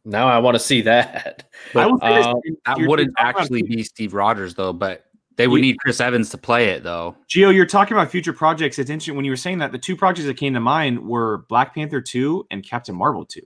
now 0.05 0.27
I 0.27 0.39
want 0.39 0.55
to 0.55 0.59
see 0.59 0.81
that. 0.81 1.49
I 1.75 1.85
will 1.85 1.99
say 1.99 2.15
this, 2.15 2.25
Um, 2.25 2.33
That 2.65 2.77
wouldn't 2.79 2.79
you're 2.79 2.87
talking 2.87 3.09
about 3.09 3.41
actually 3.41 3.61
be 3.63 3.83
Steve 3.83 4.13
Rogers 4.13 4.55
though, 4.55 4.73
but 4.73 5.05
they 5.37 5.47
would 5.47 5.57
You- 5.57 5.71
need 5.73 5.79
Chris 5.79 5.99
Evans 6.01 6.29
to 6.31 6.37
play 6.37 6.69
it 6.69 6.83
though. 6.83 7.15
Gio, 7.29 7.53
you're 7.53 7.65
talking 7.65 7.95
about 7.95 8.09
future 8.11 8.33
projects. 8.33 8.77
It's 8.79 8.89
interesting 8.89 9.15
when 9.15 9.25
you 9.25 9.31
were 9.31 9.37
saying 9.37 9.59
that 9.59 9.71
the 9.71 9.77
two 9.79 9.95
projects 9.95 10.25
that 10.27 10.37
came 10.37 10.53
to 10.53 10.59
mind 10.59 10.99
were 11.07 11.45
Black 11.49 11.73
Panther 11.75 12.01
2 12.01 12.47
and 12.51 12.63
Captain 12.63 12.95
Marvel 12.95 13.25
2. 13.25 13.41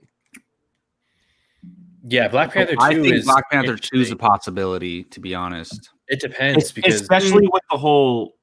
Yeah, 2.08 2.28
Black 2.28 2.52
Panther 2.52 2.74
2 2.74 2.78
I 2.80 2.94
think 2.94 3.14
is 3.14 3.24
Black 3.24 3.50
Panther 3.50 3.76
2 3.76 4.00
is 4.00 4.10
a 4.12 4.16
possibility, 4.16 5.04
to 5.04 5.20
be 5.20 5.34
honest. 5.34 5.90
It 6.08 6.20
depends 6.20 6.70
because 6.70 7.00
Especially 7.00 7.48
with 7.48 7.62
the 7.70 7.76
whole 7.78 8.36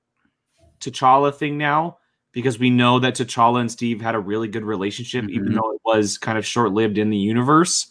T'Challa 0.81 1.33
thing 1.33 1.57
now, 1.57 1.97
because 2.33 2.59
we 2.59 2.69
know 2.69 2.99
that 2.99 3.15
T'Challa 3.15 3.61
and 3.61 3.71
Steve 3.71 4.01
had 4.01 4.15
a 4.15 4.19
really 4.19 4.49
good 4.49 4.65
relationship, 4.65 5.29
even 5.29 5.49
Mhm. 5.49 5.55
though 5.55 5.71
it 5.71 5.81
was 5.85 6.17
kind 6.17 6.37
of 6.37 6.45
short 6.45 6.73
lived 6.73 6.97
in 6.97 7.09
the 7.09 7.17
universe. 7.17 7.87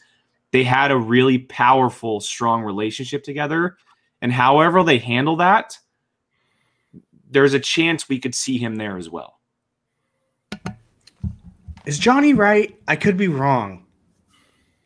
They 0.52 0.64
had 0.64 0.90
a 0.90 0.96
really 0.96 1.38
powerful, 1.38 2.20
strong 2.20 2.62
relationship 2.62 3.24
together. 3.24 3.76
And 4.20 4.32
however 4.32 4.84
they 4.84 4.98
handle 4.98 5.36
that, 5.36 5.78
there's 7.28 7.54
a 7.54 7.60
chance 7.60 8.08
we 8.08 8.18
could 8.18 8.34
see 8.34 8.58
him 8.58 8.76
there 8.76 8.96
as 8.96 9.08
well. 9.10 9.40
Is 11.84 11.98
Johnny 11.98 12.34
right? 12.34 12.78
I 12.86 12.96
could 12.96 13.16
be 13.16 13.28
wrong. 13.28 13.86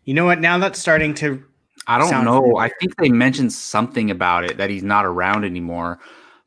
You 0.04 0.14
know 0.14 0.24
what? 0.24 0.40
Now 0.40 0.58
that's 0.58 0.78
starting 0.78 1.12
to. 1.14 1.44
I 1.86 1.98
don't 1.98 2.08
Sounds 2.08 2.24
know. 2.24 2.40
familiar. 2.40 2.62
I 2.62 2.70
think 2.80 2.96
they 2.96 3.10
mentioned 3.10 3.52
something 3.52 4.10
about 4.10 4.44
it 4.44 4.56
that 4.56 4.70
he's 4.70 4.82
not 4.82 5.04
around 5.04 5.44
anymore. 5.44 5.98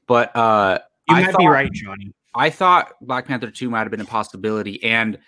But 0.08 0.36
uh 0.36 0.80
You 1.10 1.16
I 1.16 1.22
might 1.24 1.38
be 1.38 1.48
right, 1.48 1.72
Johnny. 1.72 2.14
I 2.34 2.50
thought 2.50 2.94
Black 3.02 3.28
Panther 3.28 3.52
2 3.52 3.70
might 3.70 3.82
have 3.82 3.92
been 3.92 4.02
a 4.02 4.06
possibility. 4.06 4.82
And 4.84 5.20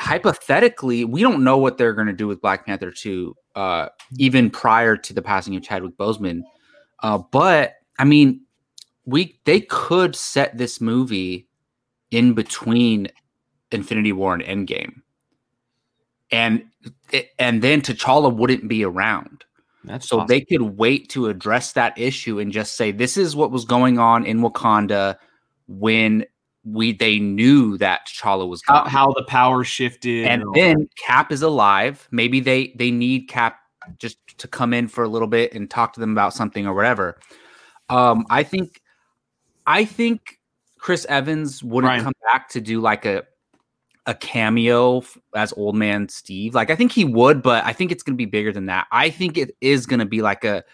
hypothetically, 0.00 1.04
we 1.04 1.20
don't 1.20 1.44
know 1.44 1.58
what 1.58 1.76
they're 1.76 1.92
going 1.92 2.06
to 2.06 2.12
do 2.14 2.26
with 2.26 2.40
Black 2.40 2.64
Panther 2.64 2.90
2, 2.90 3.36
uh, 3.54 3.88
even 4.16 4.48
prior 4.48 4.96
to 4.96 5.12
the 5.12 5.20
passing 5.20 5.54
of 5.56 5.62
Chadwick 5.62 5.96
Boseman. 5.98 6.40
Uh, 7.02 7.18
but 7.18 7.74
I 7.98 8.04
mean, 8.04 8.40
we 9.04 9.38
they 9.44 9.60
could 9.60 10.16
set 10.16 10.56
this 10.56 10.80
movie 10.80 11.48
in 12.10 12.32
between 12.32 13.08
Infinity 13.70 14.12
War 14.12 14.34
and 14.34 14.42
Endgame. 14.42 15.02
And 16.32 16.64
and 17.38 17.60
then 17.60 17.82
T'Challa 17.82 18.34
wouldn't 18.34 18.68
be 18.68 18.84
around. 18.84 19.44
That's 19.84 20.08
So 20.08 20.24
they 20.26 20.40
could 20.40 20.62
wait 20.62 21.10
to 21.10 21.28
address 21.28 21.72
that 21.72 21.98
issue 21.98 22.38
and 22.38 22.52
just 22.52 22.76
say 22.76 22.90
this 22.90 23.16
is 23.16 23.36
what 23.36 23.50
was 23.50 23.64
going 23.64 23.98
on 23.98 24.24
in 24.24 24.40
Wakanda 24.40 25.16
when 25.66 26.24
we 26.64 26.92
they 26.92 27.18
knew 27.18 27.78
that 27.78 28.06
T'Challa 28.06 28.48
was 28.48 28.62
how, 28.66 28.84
how 28.84 29.12
the 29.12 29.24
power 29.24 29.64
shifted. 29.64 30.26
and 30.26 30.44
then 30.54 30.88
Cap 30.96 31.32
is 31.32 31.42
alive. 31.42 32.06
Maybe 32.10 32.40
they 32.40 32.74
they 32.76 32.90
need 32.90 33.28
Cap 33.28 33.58
just 33.98 34.18
to 34.38 34.46
come 34.46 34.74
in 34.74 34.88
for 34.88 35.04
a 35.04 35.08
little 35.08 35.28
bit 35.28 35.54
and 35.54 35.70
talk 35.70 35.92
to 35.94 36.00
them 36.00 36.12
about 36.12 36.34
something 36.34 36.66
or 36.66 36.74
whatever. 36.74 37.18
Um, 37.88 38.26
I 38.30 38.42
think 38.42 38.80
I 39.66 39.84
think 39.84 40.38
Chris 40.78 41.06
Evans 41.06 41.62
wouldn't 41.62 41.90
Ryan. 41.90 42.04
come 42.04 42.12
back 42.30 42.48
to 42.50 42.60
do 42.60 42.80
like 42.80 43.04
a 43.06 43.24
a 44.06 44.14
cameo 44.14 45.02
as 45.34 45.52
old 45.54 45.76
man 45.76 46.08
Steve. 46.08 46.54
Like 46.54 46.70
I 46.70 46.76
think 46.76 46.92
he 46.92 47.04
would, 47.04 47.42
but 47.42 47.64
I 47.64 47.72
think 47.72 47.92
it's 47.92 48.02
going 48.02 48.14
to 48.14 48.18
be 48.18 48.26
bigger 48.26 48.52
than 48.52 48.66
that. 48.66 48.86
I 48.92 49.10
think 49.10 49.38
it 49.38 49.56
is 49.60 49.86
going 49.86 50.00
to 50.00 50.06
be 50.06 50.22
like 50.22 50.44
a 50.44 50.64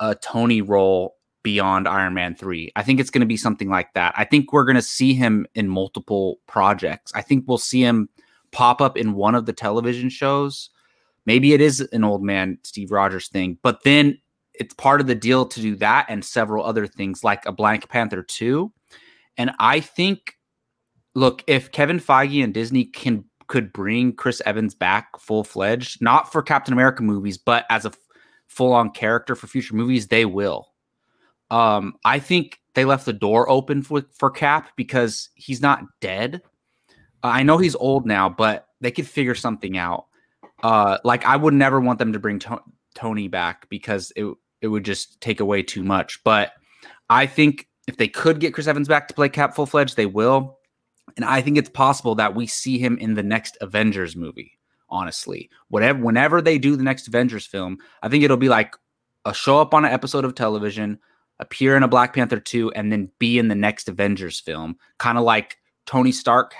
a 0.00 0.14
Tony 0.16 0.62
role 0.62 1.16
beyond 1.42 1.88
Iron 1.88 2.14
Man 2.14 2.34
3. 2.34 2.72
I 2.76 2.82
think 2.82 3.00
it's 3.00 3.10
going 3.10 3.20
to 3.20 3.26
be 3.26 3.36
something 3.36 3.68
like 3.68 3.94
that. 3.94 4.14
I 4.16 4.24
think 4.24 4.52
we're 4.52 4.64
going 4.64 4.76
to 4.76 4.82
see 4.82 5.14
him 5.14 5.46
in 5.54 5.68
multiple 5.68 6.38
projects. 6.46 7.12
I 7.14 7.22
think 7.22 7.44
we'll 7.46 7.58
see 7.58 7.82
him 7.82 8.08
pop 8.52 8.80
up 8.80 8.96
in 8.96 9.14
one 9.14 9.34
of 9.34 9.46
the 9.46 9.52
television 9.52 10.08
shows. 10.08 10.70
Maybe 11.26 11.52
it 11.52 11.60
is 11.60 11.80
an 11.92 12.04
old 12.04 12.22
man 12.22 12.58
Steve 12.62 12.90
Rogers 12.90 13.28
thing, 13.28 13.58
but 13.62 13.82
then 13.84 14.18
it's 14.54 14.74
part 14.74 15.00
of 15.00 15.06
the 15.06 15.14
deal 15.14 15.46
to 15.46 15.60
do 15.60 15.76
that 15.76 16.06
and 16.08 16.24
several 16.24 16.64
other 16.64 16.86
things 16.86 17.24
like 17.24 17.46
a 17.46 17.52
Black 17.52 17.88
Panther 17.88 18.22
2. 18.22 18.70
And 19.38 19.52
I 19.58 19.80
think 19.80 20.36
look, 21.14 21.42
if 21.46 21.72
Kevin 21.72 22.00
Feige 22.00 22.42
and 22.42 22.54
Disney 22.54 22.84
can 22.84 23.24
could 23.48 23.72
bring 23.72 24.14
Chris 24.14 24.40
Evans 24.46 24.74
back 24.74 25.18
full 25.18 25.44
fledged, 25.44 26.00
not 26.00 26.32
for 26.32 26.42
Captain 26.42 26.72
America 26.72 27.02
movies, 27.02 27.36
but 27.36 27.66
as 27.68 27.84
a 27.84 27.92
full 28.48 28.72
on 28.72 28.90
character 28.90 29.34
for 29.34 29.46
future 29.46 29.74
movies, 29.74 30.08
they 30.08 30.24
will. 30.24 30.71
Um, 31.52 31.94
I 32.04 32.18
think 32.18 32.58
they 32.74 32.86
left 32.86 33.04
the 33.04 33.12
door 33.12 33.48
open 33.48 33.82
for, 33.82 34.02
for 34.12 34.30
Cap 34.30 34.70
because 34.74 35.28
he's 35.34 35.60
not 35.60 35.84
dead. 36.00 36.40
Uh, 37.22 37.28
I 37.28 37.42
know 37.42 37.58
he's 37.58 37.74
old 37.76 38.06
now, 38.06 38.30
but 38.30 38.66
they 38.80 38.90
could 38.90 39.06
figure 39.06 39.34
something 39.34 39.76
out. 39.76 40.06
Uh, 40.62 40.96
like 41.04 41.26
I 41.26 41.36
would 41.36 41.54
never 41.54 41.78
want 41.80 41.98
them 41.98 42.14
to 42.14 42.18
bring 42.18 42.38
to- 42.40 42.62
Tony 42.94 43.28
back 43.28 43.68
because 43.68 44.12
it 44.16 44.32
it 44.62 44.68
would 44.68 44.84
just 44.84 45.20
take 45.20 45.40
away 45.40 45.62
too 45.62 45.82
much. 45.82 46.22
But 46.24 46.52
I 47.10 47.26
think 47.26 47.68
if 47.86 47.96
they 47.96 48.08
could 48.08 48.40
get 48.40 48.54
Chris 48.54 48.68
Evans 48.68 48.88
back 48.88 49.08
to 49.08 49.14
play 49.14 49.28
Cap 49.28 49.54
full 49.54 49.66
fledged, 49.66 49.96
they 49.96 50.06
will. 50.06 50.58
And 51.16 51.24
I 51.24 51.42
think 51.42 51.58
it's 51.58 51.68
possible 51.68 52.14
that 52.14 52.34
we 52.34 52.46
see 52.46 52.78
him 52.78 52.96
in 52.98 53.14
the 53.14 53.22
next 53.22 53.58
Avengers 53.60 54.16
movie. 54.16 54.52
Honestly, 54.88 55.50
whatever, 55.68 55.98
whenever 56.02 56.40
they 56.40 56.58
do 56.58 56.76
the 56.76 56.84
next 56.84 57.08
Avengers 57.08 57.46
film, 57.46 57.78
I 58.02 58.08
think 58.08 58.24
it'll 58.24 58.36
be 58.36 58.48
like 58.48 58.76
a 59.24 59.34
show 59.34 59.60
up 59.60 59.74
on 59.74 59.84
an 59.84 59.92
episode 59.92 60.24
of 60.24 60.34
television, 60.34 60.98
appear 61.42 61.76
in 61.76 61.82
a 61.82 61.88
Black 61.88 62.14
Panther 62.14 62.40
2, 62.40 62.72
and 62.72 62.90
then 62.90 63.10
be 63.18 63.38
in 63.38 63.48
the 63.48 63.54
next 63.54 63.88
Avengers 63.88 64.40
film. 64.40 64.76
Kind 64.98 65.18
of 65.18 65.24
like 65.24 65.58
Tony 65.84 66.12
Stark 66.12 66.54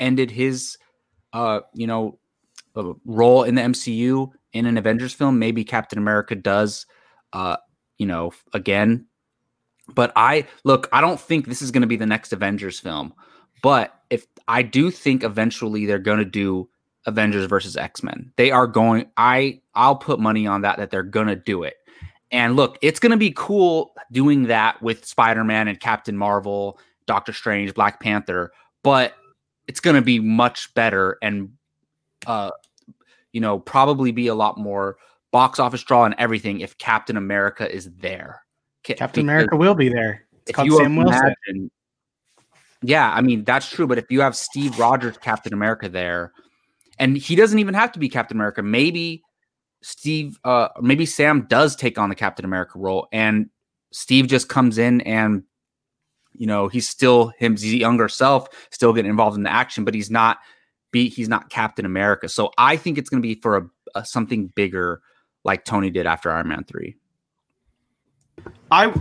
ended 0.00 0.30
his, 0.30 0.76
uh, 1.32 1.60
you 1.74 1.86
know, 1.86 2.18
uh, 2.74 2.94
role 3.04 3.44
in 3.44 3.54
the 3.54 3.62
MCU 3.62 4.30
in 4.52 4.66
an 4.66 4.76
Avengers 4.76 5.14
film. 5.14 5.38
Maybe 5.38 5.62
Captain 5.62 5.98
America 5.98 6.34
does, 6.34 6.86
uh, 7.32 7.58
you 7.98 8.06
know, 8.06 8.32
again. 8.52 9.06
But 9.94 10.12
I 10.16 10.46
look, 10.64 10.88
I 10.90 11.00
don't 11.00 11.20
think 11.20 11.46
this 11.46 11.62
is 11.62 11.70
going 11.70 11.82
to 11.82 11.86
be 11.86 11.96
the 11.96 12.06
next 12.06 12.32
Avengers 12.32 12.80
film. 12.80 13.14
But 13.62 13.94
if 14.10 14.26
I 14.48 14.62
do 14.62 14.90
think 14.90 15.22
eventually 15.22 15.86
they're 15.86 15.98
going 15.98 16.18
to 16.18 16.24
do 16.24 16.68
Avengers 17.06 17.46
versus 17.46 17.76
X 17.76 18.02
Men. 18.02 18.32
They 18.36 18.50
are 18.50 18.66
going. 18.66 19.06
I 19.16 19.60
I'll 19.74 19.96
put 19.96 20.20
money 20.20 20.46
on 20.46 20.62
that 20.62 20.78
that 20.78 20.90
they're 20.90 21.02
gonna 21.02 21.36
do 21.36 21.62
it. 21.62 21.76
And 22.30 22.56
look, 22.56 22.78
it's 22.82 22.98
gonna 22.98 23.16
be 23.16 23.32
cool 23.36 23.94
doing 24.10 24.44
that 24.44 24.82
with 24.82 25.04
Spider 25.04 25.44
Man 25.44 25.68
and 25.68 25.78
Captain 25.78 26.16
Marvel, 26.16 26.78
Doctor 27.06 27.32
Strange, 27.32 27.74
Black 27.74 28.00
Panther. 28.00 28.52
But 28.82 29.14
it's 29.66 29.80
gonna 29.80 30.02
be 30.02 30.18
much 30.18 30.72
better 30.74 31.18
and, 31.22 31.52
uh, 32.26 32.50
you 33.32 33.40
know, 33.40 33.58
probably 33.58 34.12
be 34.12 34.26
a 34.28 34.34
lot 34.34 34.58
more 34.58 34.96
box 35.30 35.58
office 35.58 35.82
draw 35.82 36.04
and 36.04 36.14
everything 36.18 36.60
if 36.60 36.78
Captain 36.78 37.16
America 37.16 37.70
is 37.72 37.90
there. 37.98 38.42
Captain 38.82 39.22
America 39.22 39.56
will 39.56 39.74
be 39.74 39.88
there. 39.88 40.24
It's 40.42 40.50
if 40.50 40.56
called 40.56 40.68
you 40.68 40.76
Sam 40.76 40.96
Wilson. 40.96 41.34
imagine, 41.46 41.70
yeah, 42.82 43.12
I 43.12 43.20
mean 43.20 43.44
that's 43.44 43.68
true. 43.68 43.86
But 43.86 43.98
if 43.98 44.10
you 44.10 44.20
have 44.20 44.36
Steve 44.36 44.78
Rogers, 44.78 45.18
Captain 45.18 45.52
America, 45.52 45.88
there, 45.88 46.32
and 46.98 47.16
he 47.16 47.34
doesn't 47.34 47.58
even 47.58 47.74
have 47.74 47.92
to 47.92 47.98
be 47.98 48.08
Captain 48.08 48.36
America, 48.36 48.62
maybe 48.62 49.22
Steve, 49.86 50.40
uh, 50.42 50.66
maybe 50.80 51.06
Sam 51.06 51.46
does 51.48 51.76
take 51.76 51.96
on 51.96 52.08
the 52.08 52.16
Captain 52.16 52.44
America 52.44 52.76
role, 52.76 53.06
and 53.12 53.48
Steve 53.92 54.26
just 54.26 54.48
comes 54.48 54.78
in 54.78 55.00
and 55.02 55.44
you 56.32 56.48
know 56.48 56.66
he's 56.66 56.88
still 56.88 57.32
his 57.38 57.64
younger 57.72 58.08
self, 58.08 58.48
still 58.72 58.92
getting 58.92 59.08
involved 59.08 59.36
in 59.36 59.44
the 59.44 59.52
action, 59.52 59.84
but 59.84 59.94
he's 59.94 60.10
not 60.10 60.38
be 60.90 61.08
he's 61.08 61.28
not 61.28 61.50
Captain 61.50 61.86
America. 61.86 62.28
So 62.28 62.50
I 62.58 62.76
think 62.76 62.98
it's 62.98 63.08
going 63.08 63.22
to 63.22 63.26
be 63.26 63.40
for 63.40 63.56
a, 63.56 63.70
a 63.94 64.04
something 64.04 64.48
bigger, 64.56 65.02
like 65.44 65.64
Tony 65.64 65.90
did 65.90 66.04
after 66.04 66.32
Iron 66.32 66.48
Man 66.48 66.64
three. 66.64 66.96
I 68.72 68.92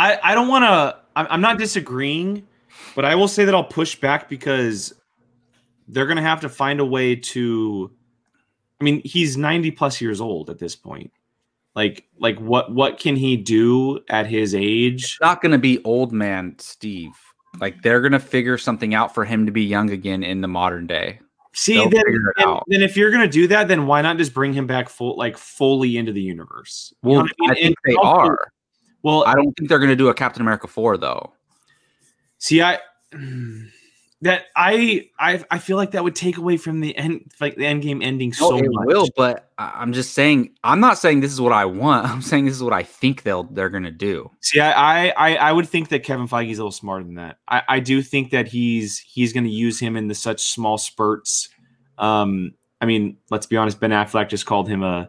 I 0.00 0.18
I 0.24 0.34
don't 0.34 0.48
want 0.48 0.64
to. 0.64 0.98
I'm 1.14 1.40
not 1.40 1.56
disagreeing, 1.56 2.48
but 2.96 3.04
I 3.04 3.14
will 3.14 3.28
say 3.28 3.44
that 3.44 3.54
I'll 3.54 3.62
push 3.62 3.94
back 3.94 4.28
because 4.28 4.92
they're 5.86 6.06
gonna 6.06 6.20
have 6.22 6.40
to 6.40 6.48
find 6.48 6.80
a 6.80 6.84
way 6.84 7.14
to. 7.14 7.92
I 8.80 8.84
mean, 8.84 9.00
he's 9.04 9.36
90 9.36 9.70
plus 9.72 10.00
years 10.00 10.20
old 10.20 10.50
at 10.50 10.58
this 10.58 10.76
point. 10.76 11.12
Like, 11.74 12.06
like 12.18 12.38
what 12.38 12.72
what 12.72 12.98
can 12.98 13.14
he 13.16 13.36
do 13.36 14.00
at 14.08 14.26
his 14.26 14.54
age? 14.54 15.04
It's 15.04 15.20
not 15.20 15.40
going 15.40 15.52
to 15.52 15.58
be 15.58 15.82
old 15.84 16.12
man 16.12 16.56
Steve. 16.58 17.12
Like 17.60 17.82
they're 17.82 18.00
going 18.00 18.12
to 18.12 18.18
figure 18.20 18.58
something 18.58 18.94
out 18.94 19.14
for 19.14 19.24
him 19.24 19.46
to 19.46 19.52
be 19.52 19.62
young 19.62 19.90
again 19.90 20.22
in 20.22 20.40
the 20.40 20.48
modern 20.48 20.86
day. 20.86 21.20
See, 21.54 21.74
They'll 21.74 21.88
then, 21.90 22.04
then, 22.36 22.58
then 22.68 22.82
if 22.82 22.96
you're 22.96 23.10
gonna 23.10 23.26
do 23.26 23.48
that, 23.48 23.66
then 23.66 23.86
why 23.86 24.00
not 24.02 24.16
just 24.16 24.32
bring 24.34 24.52
him 24.52 24.66
back 24.68 24.88
full 24.88 25.16
like 25.16 25.36
fully 25.36 25.96
into 25.96 26.12
the 26.12 26.20
universe? 26.22 26.92
You 27.02 27.10
Well, 27.10 27.20
I 27.20 27.22
mean? 27.22 27.50
I 27.50 27.54
think 27.54 27.66
And 27.66 27.76
they 27.84 27.94
also- 27.96 28.20
are. 28.30 28.52
Well, 29.02 29.24
I 29.26 29.34
don't 29.34 29.52
think 29.56 29.68
they're 29.68 29.78
going 29.78 29.90
to 29.90 29.96
do 29.96 30.08
a 30.08 30.14
Captain 30.14 30.42
America 30.42 30.66
4 30.68 30.98
though. 30.98 31.32
See, 32.38 32.60
I 32.62 32.78
that 34.22 34.46
I 34.56 35.08
I 35.18 35.44
I 35.50 35.58
feel 35.58 35.76
like 35.76 35.92
that 35.92 36.02
would 36.02 36.16
take 36.16 36.38
away 36.38 36.56
from 36.56 36.80
the 36.80 36.96
end, 36.96 37.30
like 37.40 37.56
the 37.56 37.66
end 37.66 37.82
game 37.82 38.02
ending 38.02 38.30
No, 38.40 38.50
so 38.50 38.58
it 38.58 38.68
much. 38.68 38.86
will, 38.86 39.08
but 39.16 39.50
I- 39.58 39.74
I'm 39.76 39.92
just 39.92 40.12
saying 40.12 40.50
I'm 40.64 40.80
not 40.80 40.98
saying 40.98 41.20
this 41.20 41.32
is 41.32 41.40
what 41.40 41.52
I 41.52 41.64
want. 41.66 42.06
I'm 42.10 42.22
saying 42.22 42.46
this 42.46 42.54
is 42.54 42.62
what 42.62 42.72
I 42.72 42.82
think 42.82 43.22
they'll 43.22 43.44
they're 43.44 43.68
going 43.70 43.84
to 43.84 43.92
do. 43.92 44.30
See, 44.40 44.60
I, 44.60 45.10
I 45.10 45.36
I 45.36 45.52
would 45.52 45.68
think 45.68 45.88
that 45.90 46.02
Kevin 46.02 46.26
Feige's 46.26 46.58
a 46.58 46.62
little 46.62 46.72
smarter 46.72 47.04
than 47.04 47.14
that. 47.14 47.38
I, 47.46 47.62
I 47.68 47.80
do 47.80 48.02
think 48.02 48.30
that 48.30 48.48
he's 48.48 48.98
he's 48.98 49.32
going 49.32 49.44
to 49.44 49.50
use 49.50 49.78
him 49.78 49.96
in 49.96 50.08
the 50.08 50.14
such 50.14 50.42
small 50.42 50.78
spurts. 50.78 51.48
Um, 51.96 52.54
I 52.80 52.86
mean, 52.86 53.18
let's 53.30 53.46
be 53.46 53.56
honest. 53.56 53.78
Ben 53.80 53.90
Affleck 53.90 54.28
just 54.28 54.46
called 54.46 54.68
him 54.68 54.82
a 54.82 55.08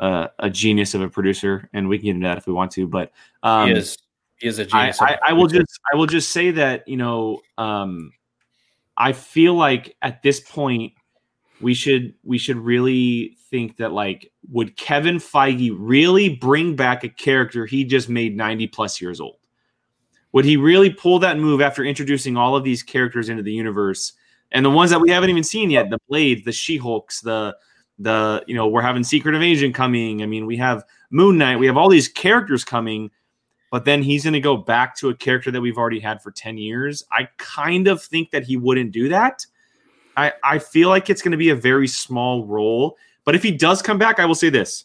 a, 0.00 0.30
a 0.38 0.50
genius 0.50 0.94
of 0.94 1.02
a 1.02 1.08
producer, 1.08 1.68
and 1.72 1.88
we 1.88 1.98
can 1.98 2.06
get 2.06 2.10
into 2.16 2.26
that 2.28 2.38
if 2.38 2.46
we 2.46 2.52
want 2.52 2.72
to. 2.72 2.86
But 2.86 3.12
um, 3.42 3.68
he 3.68 3.74
is 3.76 3.98
he 4.38 4.48
is 4.48 4.58
a 4.58 4.62
I, 4.62 4.66
genius. 4.66 5.02
I, 5.02 5.18
I 5.26 5.32
will 5.32 5.46
just 5.48 5.78
I 5.92 5.96
will 5.96 6.06
just 6.06 6.30
say 6.30 6.50
that 6.52 6.86
you 6.88 6.96
know 6.96 7.40
um, 7.56 8.12
I 8.98 9.12
feel 9.12 9.54
like 9.54 9.96
at 10.02 10.22
this 10.22 10.40
point 10.40 10.92
we 11.60 11.72
should 11.72 12.14
we 12.24 12.36
should 12.36 12.56
really 12.56 13.36
think 13.50 13.76
that 13.76 13.92
like 13.92 14.30
would 14.50 14.76
Kevin 14.76 15.16
Feige 15.16 15.74
really 15.78 16.28
bring 16.28 16.76
back 16.76 17.04
a 17.04 17.08
character 17.08 17.64
he 17.64 17.84
just 17.84 18.08
made 18.08 18.36
90 18.36 18.66
plus 18.66 19.00
years 19.00 19.20
old? 19.20 19.36
Would 20.32 20.44
he 20.44 20.56
really 20.56 20.90
pull 20.90 21.20
that 21.20 21.38
move 21.38 21.60
after 21.60 21.84
introducing 21.84 22.36
all 22.36 22.56
of 22.56 22.64
these 22.64 22.82
characters 22.82 23.28
into 23.28 23.42
the 23.42 23.52
universe 23.52 24.12
and 24.50 24.64
the 24.64 24.70
ones 24.70 24.90
that 24.90 25.00
we 25.00 25.10
haven't 25.10 25.30
even 25.30 25.44
seen 25.44 25.70
yet, 25.70 25.90
the 25.90 25.98
Blades, 26.08 26.44
the 26.44 26.52
She-Hulks, 26.52 27.20
the 27.20 27.56
the 28.00 28.44
you 28.46 28.54
know, 28.54 28.68
we're 28.68 28.82
having 28.82 29.04
Secret 29.04 29.34
Invasion 29.34 29.72
coming. 29.72 30.22
I 30.22 30.26
mean, 30.26 30.44
we 30.46 30.56
have 30.56 30.84
Moon 31.10 31.38
Knight, 31.38 31.58
we 31.58 31.66
have 31.66 31.76
all 31.76 31.88
these 31.88 32.08
characters 32.08 32.64
coming 32.64 33.10
but 33.70 33.84
then 33.84 34.02
he's 34.02 34.24
going 34.24 34.34
to 34.34 34.40
go 34.40 34.56
back 34.56 34.96
to 34.96 35.10
a 35.10 35.14
character 35.14 35.50
that 35.50 35.60
we've 35.60 35.76
already 35.76 36.00
had 36.00 36.22
for 36.22 36.30
10 36.30 36.58
years. 36.58 37.04
I 37.12 37.28
kind 37.36 37.86
of 37.88 38.02
think 38.02 38.30
that 38.30 38.44
he 38.44 38.56
wouldn't 38.56 38.92
do 38.92 39.08
that. 39.08 39.44
I, 40.16 40.32
I 40.42 40.58
feel 40.58 40.88
like 40.88 41.10
it's 41.10 41.22
going 41.22 41.32
to 41.32 41.38
be 41.38 41.50
a 41.50 41.54
very 41.54 41.86
small 41.86 42.44
role. 42.46 42.96
But 43.24 43.34
if 43.34 43.42
he 43.42 43.50
does 43.50 43.82
come 43.82 43.98
back, 43.98 44.18
I 44.18 44.24
will 44.24 44.34
say 44.34 44.50
this. 44.50 44.84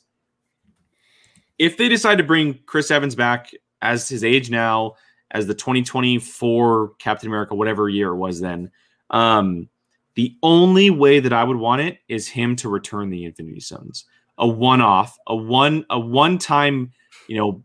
If 1.58 1.78
they 1.78 1.88
decide 1.88 2.18
to 2.18 2.24
bring 2.24 2.60
Chris 2.66 2.92
Evans 2.92 3.16
back 3.16 3.52
as 3.82 4.10
his 4.10 4.24
age 4.24 4.50
now, 4.50 4.96
as 5.32 5.48
the 5.48 5.54
2024 5.54 6.94
Captain 7.00 7.28
America, 7.28 7.56
whatever 7.56 7.90
year 7.90 8.10
it 8.10 8.18
was 8.18 8.40
then, 8.42 8.70
um, 9.10 9.70
the 10.16 10.36
only 10.44 10.90
way 10.90 11.20
that 11.20 11.34
I 11.34 11.44
would 11.44 11.58
want 11.58 11.82
it 11.82 12.00
is 12.08 12.28
him 12.28 12.56
to 12.58 12.70
return 12.70 13.10
the 13.10 13.26
Infinity 13.26 13.62
Stones. 13.62 14.06
A 14.38 14.48
one-off, 14.48 15.18
a 15.28 15.36
one, 15.36 15.86
a 15.90 16.00
one-time, 16.00 16.92
you 17.28 17.38
know, 17.38 17.64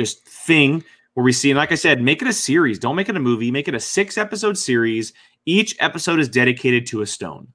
just 0.00 0.26
thing 0.26 0.82
where 1.14 1.24
we 1.24 1.32
see, 1.32 1.50
and 1.50 1.58
like 1.58 1.72
I 1.72 1.76
said, 1.76 2.00
make 2.00 2.22
it 2.22 2.28
a 2.28 2.32
series. 2.32 2.78
Don't 2.78 2.96
make 2.96 3.08
it 3.08 3.16
a 3.16 3.20
movie. 3.20 3.50
Make 3.50 3.68
it 3.68 3.74
a 3.74 3.80
six 3.80 4.16
episode 4.16 4.56
series. 4.56 5.12
Each 5.46 5.76
episode 5.80 6.20
is 6.20 6.28
dedicated 6.28 6.86
to 6.86 7.02
a 7.02 7.06
stone, 7.06 7.48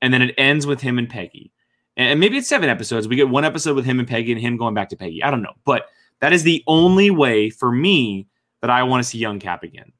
and 0.00 0.12
then 0.12 0.22
it 0.22 0.34
ends 0.38 0.66
with 0.66 0.80
him 0.80 0.98
and 0.98 1.08
Peggy. 1.08 1.52
And 1.96 2.20
maybe 2.20 2.38
it's 2.38 2.48
seven 2.48 2.68
episodes. 2.68 3.08
We 3.08 3.16
get 3.16 3.28
one 3.28 3.44
episode 3.44 3.76
with 3.76 3.84
him 3.84 3.98
and 3.98 4.08
Peggy, 4.08 4.32
and 4.32 4.40
him 4.40 4.56
going 4.56 4.74
back 4.74 4.88
to 4.90 4.96
Peggy. 4.96 5.22
I 5.22 5.30
don't 5.30 5.42
know, 5.42 5.54
but 5.64 5.86
that 6.20 6.32
is 6.32 6.42
the 6.42 6.62
only 6.66 7.10
way 7.10 7.50
for 7.50 7.72
me 7.72 8.28
that 8.60 8.70
I 8.70 8.84
want 8.84 9.02
to 9.02 9.08
see 9.08 9.18
Young 9.18 9.40
Cap 9.40 9.62
again. 9.64 9.92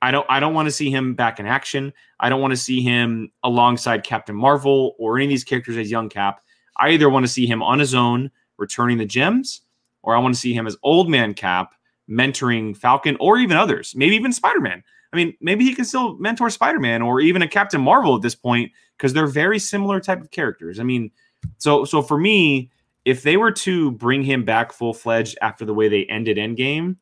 I 0.00 0.10
don't. 0.10 0.26
I 0.30 0.40
don't 0.40 0.54
want 0.54 0.66
to 0.66 0.72
see 0.72 0.90
him 0.90 1.14
back 1.14 1.40
in 1.40 1.46
action. 1.46 1.92
I 2.20 2.28
don't 2.28 2.40
want 2.40 2.52
to 2.52 2.56
see 2.56 2.80
him 2.80 3.32
alongside 3.42 4.04
Captain 4.04 4.36
Marvel 4.36 4.94
or 4.98 5.16
any 5.16 5.26
of 5.26 5.30
these 5.30 5.44
characters 5.44 5.76
as 5.76 5.90
Young 5.90 6.08
Cap. 6.08 6.40
I 6.76 6.90
either 6.90 7.10
want 7.10 7.24
to 7.24 7.32
see 7.32 7.46
him 7.46 7.62
on 7.62 7.78
his 7.78 7.94
own, 7.94 8.30
returning 8.56 8.98
the 8.98 9.04
gems, 9.04 9.62
or 10.08 10.16
I 10.16 10.18
want 10.20 10.34
to 10.34 10.40
see 10.40 10.54
him 10.54 10.66
as 10.66 10.74
old 10.82 11.10
man 11.10 11.34
Cap 11.34 11.74
mentoring 12.08 12.74
Falcon 12.74 13.14
or 13.20 13.36
even 13.36 13.58
others, 13.58 13.94
maybe 13.94 14.16
even 14.16 14.32
Spider 14.32 14.60
Man. 14.60 14.82
I 15.12 15.16
mean, 15.16 15.34
maybe 15.42 15.66
he 15.66 15.74
can 15.74 15.84
still 15.84 16.16
mentor 16.16 16.48
Spider 16.48 16.80
Man 16.80 17.02
or 17.02 17.20
even 17.20 17.42
a 17.42 17.48
Captain 17.48 17.80
Marvel 17.80 18.16
at 18.16 18.22
this 18.22 18.34
point 18.34 18.72
because 18.96 19.12
they're 19.12 19.26
very 19.26 19.58
similar 19.58 20.00
type 20.00 20.22
of 20.22 20.30
characters. 20.30 20.80
I 20.80 20.82
mean, 20.82 21.10
so 21.58 21.84
so 21.84 22.00
for 22.00 22.16
me, 22.16 22.70
if 23.04 23.22
they 23.22 23.36
were 23.36 23.52
to 23.52 23.90
bring 23.92 24.22
him 24.22 24.46
back 24.46 24.72
full 24.72 24.94
fledged 24.94 25.36
after 25.42 25.66
the 25.66 25.74
way 25.74 25.90
they 25.90 26.06
ended 26.06 26.38
Endgame, 26.38 26.96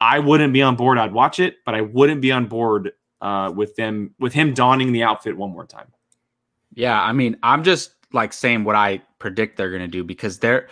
I 0.00 0.18
wouldn't 0.18 0.52
be 0.52 0.62
on 0.62 0.74
board. 0.74 0.98
I'd 0.98 1.12
watch 1.12 1.38
it, 1.38 1.58
but 1.64 1.76
I 1.76 1.82
wouldn't 1.82 2.20
be 2.20 2.32
on 2.32 2.46
board 2.46 2.90
uh, 3.20 3.52
with 3.54 3.76
them 3.76 4.16
with 4.18 4.32
him 4.32 4.52
donning 4.52 4.90
the 4.90 5.04
outfit 5.04 5.36
one 5.36 5.52
more 5.52 5.64
time. 5.64 5.92
Yeah, 6.74 7.00
I 7.00 7.12
mean, 7.12 7.36
I'm 7.44 7.62
just 7.62 7.92
like 8.12 8.32
saying 8.32 8.64
what 8.64 8.74
I 8.74 9.00
predict 9.20 9.58
they're 9.58 9.70
going 9.70 9.82
to 9.82 9.86
do 9.86 10.02
because 10.02 10.40
they're 10.40 10.66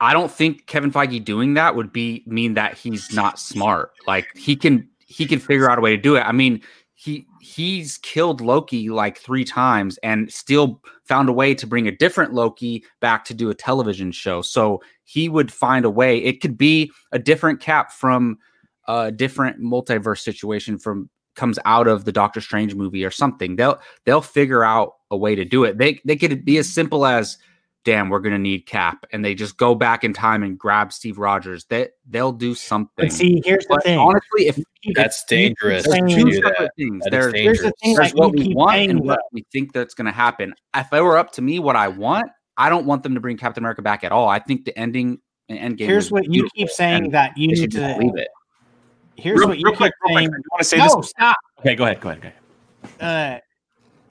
I 0.00 0.12
don't 0.12 0.30
think 0.30 0.66
Kevin 0.66 0.90
Feige 0.90 1.24
doing 1.24 1.54
that 1.54 1.74
would 1.76 1.92
be 1.92 2.22
mean 2.26 2.54
that 2.54 2.76
he's 2.76 3.12
not 3.12 3.38
smart. 3.38 3.92
Like 4.06 4.26
he 4.36 4.56
can 4.56 4.88
he 5.06 5.26
can 5.26 5.38
figure 5.38 5.70
out 5.70 5.78
a 5.78 5.80
way 5.80 5.96
to 5.96 6.02
do 6.02 6.16
it. 6.16 6.20
I 6.20 6.32
mean, 6.32 6.62
he 6.94 7.26
he's 7.40 7.98
killed 7.98 8.40
Loki 8.40 8.88
like 8.88 9.18
3 9.18 9.44
times 9.44 9.98
and 10.02 10.32
still 10.32 10.80
found 11.04 11.28
a 11.28 11.32
way 11.32 11.54
to 11.54 11.66
bring 11.66 11.86
a 11.86 11.96
different 11.96 12.32
Loki 12.32 12.84
back 13.00 13.24
to 13.26 13.34
do 13.34 13.50
a 13.50 13.54
television 13.54 14.12
show. 14.12 14.42
So 14.42 14.82
he 15.04 15.28
would 15.28 15.52
find 15.52 15.84
a 15.84 15.90
way. 15.90 16.18
It 16.18 16.40
could 16.40 16.58
be 16.58 16.90
a 17.12 17.18
different 17.18 17.60
cap 17.60 17.92
from 17.92 18.38
a 18.88 19.12
different 19.12 19.60
multiverse 19.60 20.20
situation 20.20 20.78
from 20.78 21.10
comes 21.34 21.58
out 21.64 21.86
of 21.86 22.04
the 22.04 22.12
Doctor 22.12 22.40
Strange 22.40 22.74
movie 22.74 23.04
or 23.04 23.10
something. 23.10 23.56
They'll 23.56 23.78
they'll 24.04 24.22
figure 24.22 24.64
out 24.64 24.94
a 25.10 25.16
way 25.16 25.34
to 25.34 25.44
do 25.44 25.64
it. 25.64 25.78
They 25.78 26.00
they 26.04 26.16
could 26.16 26.44
be 26.44 26.58
as 26.58 26.72
simple 26.72 27.06
as 27.06 27.38
damn, 27.86 28.10
we're 28.10 28.18
gonna 28.20 28.38
need 28.38 28.66
Cap, 28.66 29.06
and 29.12 29.24
they 29.24 29.34
just 29.34 29.56
go 29.56 29.74
back 29.74 30.04
in 30.04 30.12
time 30.12 30.42
and 30.42 30.58
grab 30.58 30.92
Steve 30.92 31.16
Rogers. 31.16 31.64
They 31.66 31.88
they'll 32.10 32.32
do 32.32 32.54
something. 32.54 33.06
But 33.06 33.12
see, 33.12 33.40
here's 33.44 33.64
the 33.66 33.80
thing. 33.82 33.98
honestly, 33.98 34.48
if 34.48 34.58
That's 34.94 35.24
dangerous 35.24 35.84
There's 35.84 35.96
to 35.96 36.14
two 36.14 36.32
separate 36.34 36.54
that. 36.58 36.72
things. 36.76 37.04
That 37.04 37.14
is 37.14 37.32
There's, 37.32 37.34
Here's 37.34 37.58
the 37.60 37.72
thing 37.82 37.94
there's 37.94 38.12
that 38.12 38.18
what 38.18 38.32
we 38.32 38.52
want 38.54 38.90
and 38.90 39.00
what 39.00 39.18
though. 39.20 39.28
we 39.32 39.46
think 39.52 39.72
that's 39.72 39.94
going 39.94 40.06
to 40.06 40.12
happen. 40.12 40.52
If 40.74 40.92
it 40.92 41.00
were 41.00 41.16
up 41.16 41.32
to 41.32 41.42
me, 41.42 41.58
what 41.60 41.76
I 41.76 41.88
want, 41.88 42.26
I 42.56 42.68
don't 42.68 42.86
want 42.86 43.02
them 43.02 43.14
to 43.14 43.20
bring 43.20 43.36
Captain 43.36 43.62
America 43.62 43.82
back 43.82 44.04
at 44.04 44.12
all. 44.12 44.28
I 44.28 44.40
think 44.40 44.64
the 44.64 44.76
ending 44.78 45.20
and 45.48 45.58
end 45.58 45.78
game. 45.78 45.88
Here's 45.88 46.10
what 46.10 46.30
you 46.30 46.48
keep 46.54 46.68
saying 46.68 47.10
that 47.12 47.36
you 47.38 47.48
need 47.48 47.70
to. 47.72 47.96
leave 47.98 48.16
it. 48.16 48.28
Here's 49.16 49.38
real, 49.38 49.48
what 49.48 49.58
you 49.58 49.64
real 49.64 49.72
keep 49.72 49.78
quick, 49.78 49.92
real 50.04 50.14
quick. 50.14 50.22
saying. 50.22 50.32
You 50.32 50.42
want 50.50 50.58
to 50.58 50.64
say 50.64 50.78
No, 50.78 50.96
this? 50.96 51.10
stop. 51.10 51.36
Okay, 51.60 51.74
go 51.74 51.84
ahead. 51.84 52.00
Go 52.00 52.10
ahead. 52.10 52.24
Okay. 52.24 52.34
uh 53.00 53.38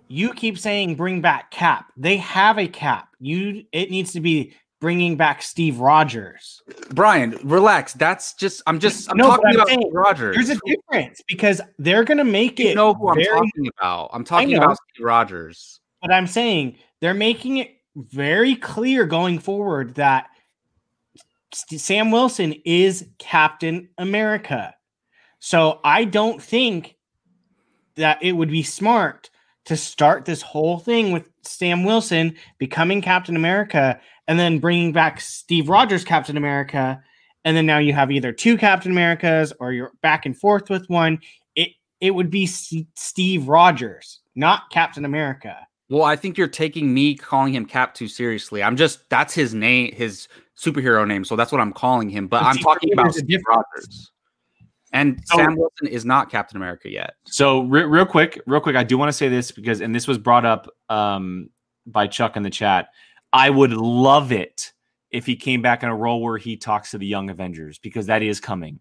you 0.08 0.34
keep 0.34 0.58
saying 0.58 0.96
bring 0.96 1.22
back 1.22 1.52
cap 1.52 1.92
they 1.98 2.18
have 2.18 2.58
a 2.58 2.68
cap 2.68 3.10
you 3.20 3.64
it 3.72 3.90
needs 3.90 4.14
to 4.14 4.20
be 4.20 4.54
bringing 4.80 5.16
back 5.16 5.42
steve 5.42 5.80
rogers 5.80 6.62
Brian, 6.92 7.38
relax. 7.44 7.94
That's 7.94 8.34
just 8.34 8.62
I'm 8.68 8.80
just 8.80 9.10
I'm 9.10 9.18
No, 9.18 9.28
talking 9.28 9.48
I'm 9.48 9.56
about 9.56 9.68
saying, 9.68 9.82
Steve 9.82 9.94
Rogers. 9.94 10.36
there's 10.36 10.50
a 10.50 10.60
difference 10.66 11.22
because 11.28 11.62
they're 11.80 12.04
gonna 12.04 12.24
make 12.24 12.60
you 12.60 12.70
it 12.70 12.76
know 12.76 12.94
who 12.94 13.10
I'm 13.10 13.22
talking 13.22 13.68
about. 13.78 14.10
I'm 14.14 14.24
talking 14.24 14.56
about 14.56 14.78
Steve 14.94 15.06
Rogers. 15.06 15.80
But 16.02 16.12
I'm 16.12 16.28
saying 16.28 16.78
they're 17.02 17.14
making 17.14 17.58
it 17.58 17.72
very 17.96 18.56
clear 18.56 19.06
going 19.06 19.40
forward 19.40 19.96
that 19.96 20.28
Sam 21.54 22.12
Wilson 22.12 22.54
is 22.66 23.08
Captain 23.18 23.90
America. 23.98 24.76
So 25.40 25.80
I 25.84 26.06
don't 26.06 26.42
think 26.42 26.96
that 27.96 28.22
it 28.22 28.34
would 28.34 28.50
be 28.50 28.64
smart 28.64 29.30
to 29.66 29.76
start 29.76 30.26
this 30.26 30.42
whole 30.42 30.80
thing 30.80 31.12
with 31.12 31.30
Sam 31.44 31.84
Wilson 31.84 32.36
becoming 32.58 33.02
Captain 33.02 33.36
America 33.36 34.00
and 34.28 34.40
then 34.40 34.60
bringing 34.60 34.92
back 34.92 35.22
Steve 35.22 35.70
Rogers 35.70 36.04
Captain 36.04 36.38
America 36.38 37.02
and 37.46 37.56
then 37.56 37.66
now 37.68 37.78
you 37.78 37.94
have 37.94 38.12
either 38.12 38.34
two 38.34 38.58
Captain 38.58 38.92
Americas 38.92 39.54
or 39.60 39.72
you're 39.72 39.92
back 40.02 40.26
and 40.26 40.36
forth 40.36 40.70
with 40.70 40.90
one. 40.90 41.20
It 41.56 41.70
it 42.02 42.12
would 42.12 42.32
be 42.32 42.48
C- 42.48 42.88
Steve 42.96 43.48
Rogers, 43.48 44.20
not 44.36 44.70
Captain 44.72 45.06
America. 45.06 45.56
Well, 45.88 46.04
I 46.04 46.16
think 46.16 46.38
you're 46.38 46.48
taking 46.48 46.92
me 46.92 47.14
calling 47.14 47.54
him 47.54 47.68
Cap 47.68 47.94
too 47.94 48.08
seriously. 48.08 48.64
I'm 48.64 48.76
just 48.76 49.08
that's 49.10 49.34
his 49.34 49.54
name, 49.54 49.94
his 49.94 50.28
superhero 50.58 51.08
name, 51.08 51.24
so 51.24 51.36
that's 51.36 51.52
what 51.52 51.62
I'm 51.62 51.72
calling 51.72 52.10
him. 52.10 52.28
But, 52.28 52.42
but 52.42 52.48
I'm 52.48 52.58
talking 52.58 52.92
about 52.92 53.14
Steve 53.14 53.42
Rogers. 53.48 54.12
And 54.96 55.22
so, 55.26 55.38
Sam 55.38 55.58
Wilson 55.58 55.88
is 55.88 56.06
not 56.06 56.32
Captain 56.32 56.56
America 56.56 56.90
yet. 56.90 57.16
So 57.26 57.64
re- 57.64 57.84
real 57.84 58.06
quick, 58.06 58.42
real 58.48 58.62
quick, 58.62 58.78
I 58.78 58.84
do 58.84 58.98
want 58.98 59.10
to 59.10 59.14
say 59.14 59.28
this 59.28 59.52
because, 59.52 59.82
and 59.82 59.94
this 59.94 60.08
was 60.08 60.18
brought 60.18 60.46
up 60.46 60.70
um, 60.88 61.50
by 61.86 62.08
Chuck 62.08 62.38
in 62.38 62.44
the 62.44 62.50
chat. 62.50 62.88
I 63.34 63.50
would 63.50 63.74
love 63.74 64.32
it 64.32 64.72
if 65.12 65.26
he 65.26 65.36
came 65.36 65.62
back 65.62 65.84
in 65.84 65.90
a 65.90 65.96
role 65.96 66.22
where 66.22 66.38
he 66.38 66.56
talks 66.56 66.92
to 66.92 66.98
the 66.98 67.06
young 67.06 67.30
Avengers 67.30 67.78
because 67.78 68.06
that 68.06 68.24
is 68.24 68.40
coming. 68.40 68.80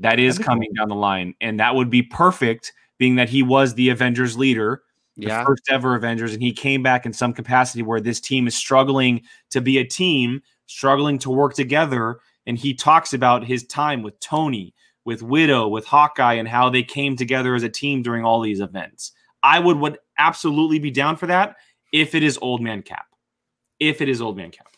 That 0.00 0.18
is 0.18 0.38
coming 0.38 0.68
cool. 0.70 0.82
down 0.82 0.88
the 0.88 0.96
line, 0.96 1.34
and 1.40 1.60
that 1.60 1.76
would 1.76 1.88
be 1.88 2.02
perfect, 2.02 2.72
being 2.98 3.14
that 3.14 3.28
he 3.28 3.44
was 3.44 3.74
the 3.74 3.90
Avengers 3.90 4.36
leader, 4.36 4.82
the 5.16 5.28
yeah. 5.28 5.44
first 5.44 5.62
ever 5.70 5.94
Avengers, 5.94 6.32
and 6.32 6.42
he 6.42 6.52
came 6.52 6.82
back 6.82 7.06
in 7.06 7.12
some 7.12 7.32
capacity 7.32 7.82
where 7.82 8.00
this 8.00 8.18
team 8.18 8.48
is 8.48 8.56
struggling 8.56 9.22
to 9.50 9.60
be 9.60 9.78
a 9.78 9.84
team, 9.84 10.42
struggling 10.66 11.18
to 11.20 11.30
work 11.30 11.54
together, 11.54 12.18
and 12.46 12.58
he 12.58 12.74
talks 12.74 13.14
about 13.14 13.44
his 13.44 13.64
time 13.64 14.02
with 14.02 14.18
Tony, 14.18 14.74
with 15.04 15.22
Widow, 15.22 15.68
with 15.68 15.84
Hawkeye, 15.86 16.34
and 16.34 16.48
how 16.48 16.70
they 16.70 16.82
came 16.82 17.16
together 17.16 17.54
as 17.54 17.62
a 17.62 17.68
team 17.68 18.02
during 18.02 18.24
all 18.24 18.40
these 18.40 18.60
events. 18.60 19.12
I 19.42 19.58
would 19.58 19.78
would 19.78 19.98
absolutely 20.18 20.78
be 20.78 20.90
down 20.90 21.16
for 21.16 21.26
that 21.26 21.56
if 21.92 22.14
it 22.14 22.22
is 22.22 22.38
Old 22.40 22.62
Man 22.62 22.82
Cap. 22.82 23.06
If 23.80 24.00
it 24.00 24.08
is 24.08 24.22
Old 24.22 24.36
Man 24.36 24.50
Cap. 24.50 24.68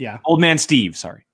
Yeah. 0.00 0.18
Old 0.24 0.40
man 0.40 0.56
Steve, 0.56 0.96
sorry. 0.96 1.26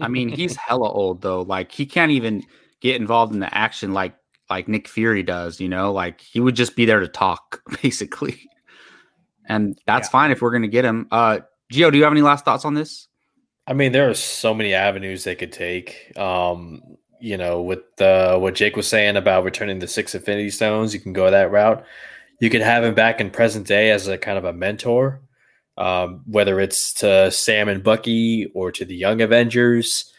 I 0.00 0.08
mean, 0.08 0.28
he's 0.28 0.54
hella 0.54 0.90
old 0.90 1.22
though. 1.22 1.42
Like 1.42 1.72
he 1.72 1.86
can't 1.86 2.12
even 2.12 2.44
get 2.80 3.00
involved 3.00 3.32
in 3.32 3.40
the 3.40 3.52
action 3.56 3.94
like 3.94 4.14
like 4.50 4.68
Nick 4.68 4.86
Fury 4.86 5.22
does, 5.22 5.60
you 5.60 5.68
know? 5.68 5.92
Like 5.92 6.20
he 6.20 6.40
would 6.40 6.54
just 6.54 6.76
be 6.76 6.84
there 6.84 7.00
to 7.00 7.08
talk 7.08 7.62
basically. 7.82 8.50
And 9.46 9.78
that's 9.86 10.08
yeah. 10.08 10.12
fine 10.12 10.30
if 10.30 10.42
we're 10.42 10.50
going 10.50 10.62
to 10.62 10.68
get 10.68 10.84
him. 10.84 11.08
Uh 11.10 11.40
Gio, 11.72 11.90
do 11.90 11.96
you 11.96 12.04
have 12.04 12.12
any 12.12 12.22
last 12.22 12.44
thoughts 12.44 12.66
on 12.66 12.74
this? 12.74 13.08
I 13.66 13.74
mean, 13.74 13.92
there 13.92 14.10
are 14.10 14.14
so 14.14 14.54
many 14.54 14.74
avenues 14.74 15.24
they 15.24 15.36
could 15.36 15.52
take. 15.52 16.12
Um, 16.16 16.82
you 17.20 17.36
know, 17.36 17.62
with 17.62 18.00
uh, 18.00 18.38
what 18.38 18.54
Jake 18.54 18.76
was 18.76 18.88
saying 18.88 19.16
about 19.16 19.44
returning 19.44 19.78
the 19.78 19.86
six 19.86 20.14
Infinity 20.14 20.50
Stones, 20.50 20.92
you 20.92 21.00
can 21.00 21.12
go 21.12 21.30
that 21.30 21.52
route. 21.52 21.84
You 22.40 22.50
could 22.50 22.62
have 22.62 22.82
him 22.82 22.94
back 22.94 23.20
in 23.20 23.30
present 23.30 23.66
day 23.66 23.92
as 23.92 24.08
a 24.08 24.18
kind 24.18 24.36
of 24.36 24.44
a 24.44 24.52
mentor 24.52 25.22
um, 25.78 26.22
whether 26.26 26.60
it's 26.60 26.92
to 26.94 27.30
Sam 27.30 27.68
and 27.68 27.82
Bucky 27.82 28.50
or 28.54 28.70
to 28.72 28.84
the 28.84 28.94
Young 28.94 29.20
Avengers. 29.20 30.12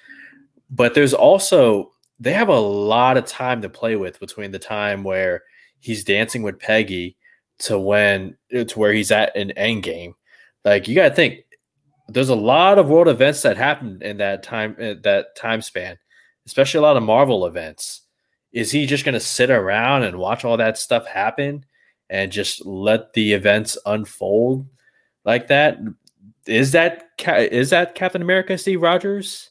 But 0.70 0.94
there's 0.94 1.14
also 1.14 1.92
they 2.20 2.34
have 2.34 2.50
a 2.50 2.60
lot 2.60 3.18
of 3.18 3.26
time 3.26 3.62
to 3.62 3.70
play 3.70 3.96
with 3.96 4.20
between 4.20 4.52
the 4.52 4.60
time 4.60 5.04
where 5.04 5.44
he's 5.80 6.04
dancing 6.04 6.44
with 6.44 6.60
Peggy 6.60 7.18
to 7.60 7.78
when 7.78 8.38
to 8.52 8.80
where 8.80 8.94
he's 8.94 9.12
at 9.12 9.36
in 9.36 9.54
Endgame. 9.58 10.14
Like 10.66 10.88
you 10.88 10.96
got 10.96 11.10
to 11.10 11.16
think, 11.16 11.43
there's 12.08 12.30
a 12.30 12.36
lot 12.36 12.78
of 12.78 12.90
world 12.90 13.08
events 13.08 13.42
that 13.44 13.58
happened 13.58 14.04
in 14.04 14.18
that 14.18 14.44
time 14.44 14.76
that 14.78 15.36
time 15.36 15.62
span, 15.62 15.98
especially 16.46 16.80
a 16.80 16.82
lot 16.82 16.98
of 16.98 17.04
Marvel 17.04 17.46
events. 17.46 18.02
Is 18.52 18.72
he 18.72 18.86
just 18.86 19.06
going 19.06 19.14
to 19.14 19.20
sit 19.20 19.50
around 19.50 20.04
and 20.04 20.20
watch 20.20 20.46
all 20.46 20.58
that 20.58 20.78
stuff 20.78 21.08
happen 21.08 21.66
and 22.10 22.32
just 22.32 22.66
let 22.66 23.14
the 23.14 23.34
events 23.34 23.78
unfold? 23.86 24.68
like 25.26 25.48
that. 25.48 25.80
Is 26.46 26.72
that 26.72 27.10
is 27.28 27.70
that 27.70 27.96
Captain 27.96 28.22
America 28.22 28.58
Steve 28.58 28.82
Rogers? 28.82 29.50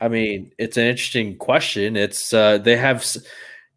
I 0.00 0.08
mean, 0.08 0.52
it's 0.58 0.76
an 0.76 0.84
interesting 0.84 1.36
question. 1.38 1.96
It's 1.96 2.32
uh, 2.32 2.58
they 2.58 2.76
have 2.76 3.00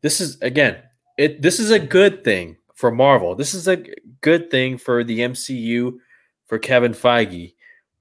this 0.02 0.20
is 0.22 0.40
again 0.42 0.78
it 1.18 1.42
this 1.42 1.60
is 1.60 1.72
a 1.72 1.80
good 1.80 2.24
thing 2.24 2.58
for 2.74 2.92
Marvel. 2.92 3.36
This 3.36 3.54
is 3.54 3.68
a 3.68 3.84
good 4.22 4.52
thing 4.52 4.78
for 4.78 5.04
the 5.04 5.20
MCU 5.20 5.98
for 6.48 6.60
Kevin 6.60 6.94
Feige. 6.94 7.55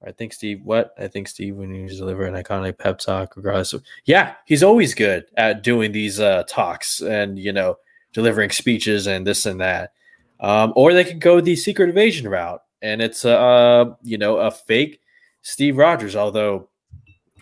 I 0.05 0.11
think 0.11 0.33
Steve. 0.33 0.61
What 0.63 0.93
I 0.97 1.07
think 1.07 1.27
Steve 1.27 1.55
when 1.55 1.73
he's 1.73 1.97
deliver 1.97 2.25
an 2.25 2.41
iconic 2.41 2.77
pep 2.77 2.99
talk, 2.99 3.35
regardless. 3.35 3.73
Of, 3.73 3.83
yeah, 4.05 4.35
he's 4.45 4.63
always 4.63 4.93
good 4.93 5.25
at 5.37 5.63
doing 5.63 5.91
these 5.91 6.19
uh, 6.19 6.43
talks 6.47 7.01
and 7.01 7.39
you 7.39 7.51
know 7.51 7.77
delivering 8.13 8.51
speeches 8.51 9.07
and 9.07 9.25
this 9.25 9.45
and 9.45 9.59
that. 9.61 9.93
Um, 10.39 10.73
or 10.75 10.93
they 10.93 11.03
could 11.03 11.21
go 11.21 11.41
the 11.41 11.55
secret 11.55 11.89
invasion 11.89 12.27
route 12.27 12.61
and 12.85 13.01
it's 13.01 13.25
a 13.25 13.37
uh, 13.37 13.95
you 14.03 14.17
know 14.17 14.37
a 14.37 14.51
fake 14.51 15.01
Steve 15.41 15.77
Rogers. 15.77 16.15
Although 16.15 16.69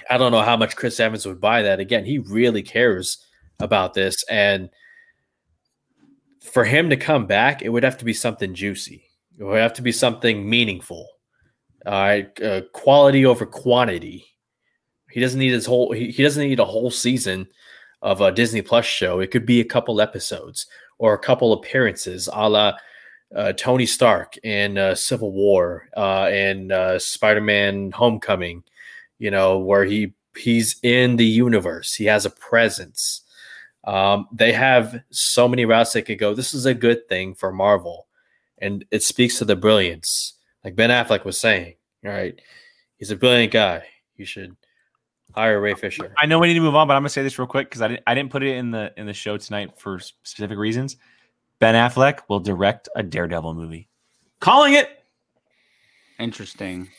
I 0.10 0.18
don't 0.18 0.32
know 0.32 0.42
how 0.42 0.58
much 0.58 0.76
Chris 0.76 1.00
Evans 1.00 1.26
would 1.26 1.42
buy 1.42 1.62
that. 1.64 1.80
Again, 1.80 2.06
he 2.06 2.20
really 2.20 2.64
cares 2.64 3.18
about 3.60 3.94
this, 3.94 4.24
and 4.30 4.70
for 6.42 6.64
him 6.64 6.90
to 6.90 6.98
come 6.98 7.26
back, 7.26 7.62
it 7.62 7.70
would 7.70 7.84
have 7.84 7.98
to 7.98 8.06
be 8.06 8.14
something 8.14 8.54
juicy. 8.54 9.04
It 9.38 9.44
would 9.44 9.60
have 9.60 9.74
to 9.74 9.82
be 9.82 9.92
something 9.92 10.50
meaningful. 10.50 11.08
Uh, 11.86 12.22
uh, 12.44 12.62
quality 12.74 13.26
over 13.26 13.46
quantity. 13.46 14.26
He 15.12 15.20
doesn't 15.20 15.40
need 15.40 15.52
his 15.52 15.66
whole. 15.66 15.92
He, 15.92 16.12
he 16.12 16.24
doesn't 16.24 16.48
need 16.48 16.60
a 16.60 16.66
whole 16.66 16.92
season 16.92 17.48
of 18.02 18.22
a 18.22 18.32
Disney 18.32 18.62
Plus 18.62 18.86
show. 18.86 19.20
It 19.20 19.32
could 19.32 19.46
be 19.46 19.60
a 19.60 19.66
couple 19.66 20.02
episodes 20.02 20.66
or 20.98 21.14
a 21.14 21.20
couple 21.20 21.54
appearances, 21.54 22.30
a 22.32 22.50
la 22.50 22.74
uh, 23.36 23.54
Tony 23.54 23.86
Stark 23.86 24.38
in 24.44 24.78
uh, 24.78 24.96
Civil 24.96 25.32
War 25.32 25.90
uh, 25.98 26.28
and 26.32 26.72
uh, 26.72 27.00
Spider-Man: 27.00 27.92
Homecoming. 27.92 28.64
You 29.20 29.32
know 29.32 29.60
where 29.60 29.86
he 29.86 30.14
he's 30.38 30.78
in 30.84 31.18
the 31.18 31.26
universe. 31.26 31.94
He 31.94 32.06
has 32.06 32.26
a 32.26 32.30
presence. 32.30 33.22
Um, 33.86 34.28
they 34.32 34.54
have 34.54 35.02
so 35.10 35.48
many 35.48 35.66
routes 35.66 35.94
they 35.94 36.02
could 36.02 36.20
go. 36.20 36.34
This 36.34 36.54
is 36.54 36.66
a 36.66 36.74
good 36.74 37.08
thing 37.10 37.36
for 37.36 37.52
Marvel, 37.52 38.08
and 38.60 38.86
it 38.92 39.04
speaks 39.04 39.38
to 39.40 39.46
the 39.46 39.56
brilliance. 39.56 40.34
Like 40.64 40.76
Ben 40.76 40.90
Affleck 40.90 41.26
was 41.26 41.40
saying, 41.40 41.76
right? 42.04 42.40
He's 42.98 43.12
a 43.12 43.16
brilliant 43.16 43.52
guy. 43.52 43.84
You 44.16 44.26
should 44.26 44.56
hire 45.34 45.60
Ray 45.60 45.74
Fisher. 45.74 46.14
I 46.18 46.26
know 46.26 46.40
we 46.40 46.48
need 46.48 46.54
to 46.56 46.62
move 46.62 46.76
on, 46.76 46.88
but 46.88 46.96
I'm 46.96 47.02
gonna 47.02 47.10
say 47.10 47.24
this 47.24 47.38
real 47.38 47.48
quick 47.48 47.70
because 47.70 47.82
I 47.82 47.88
didn't 47.90 48.04
I 48.08 48.16
didn't 48.16 48.32
put 48.32 48.44
it 48.44 48.56
in 48.56 48.72
the 48.72 48.94
in 48.98 49.06
the 49.06 49.14
show 49.14 49.38
tonight 49.38 49.78
for 49.78 50.00
specific 50.00 50.58
reasons. 50.58 50.98
Ben 51.60 51.76
Affleck 51.76 52.20
will 52.30 52.40
direct 52.40 52.90
a 52.96 53.04
Daredevil 53.04 53.54
movie. 53.54 53.88
Calling 54.40 54.74
it. 54.74 54.90
Interesting. 56.20 56.90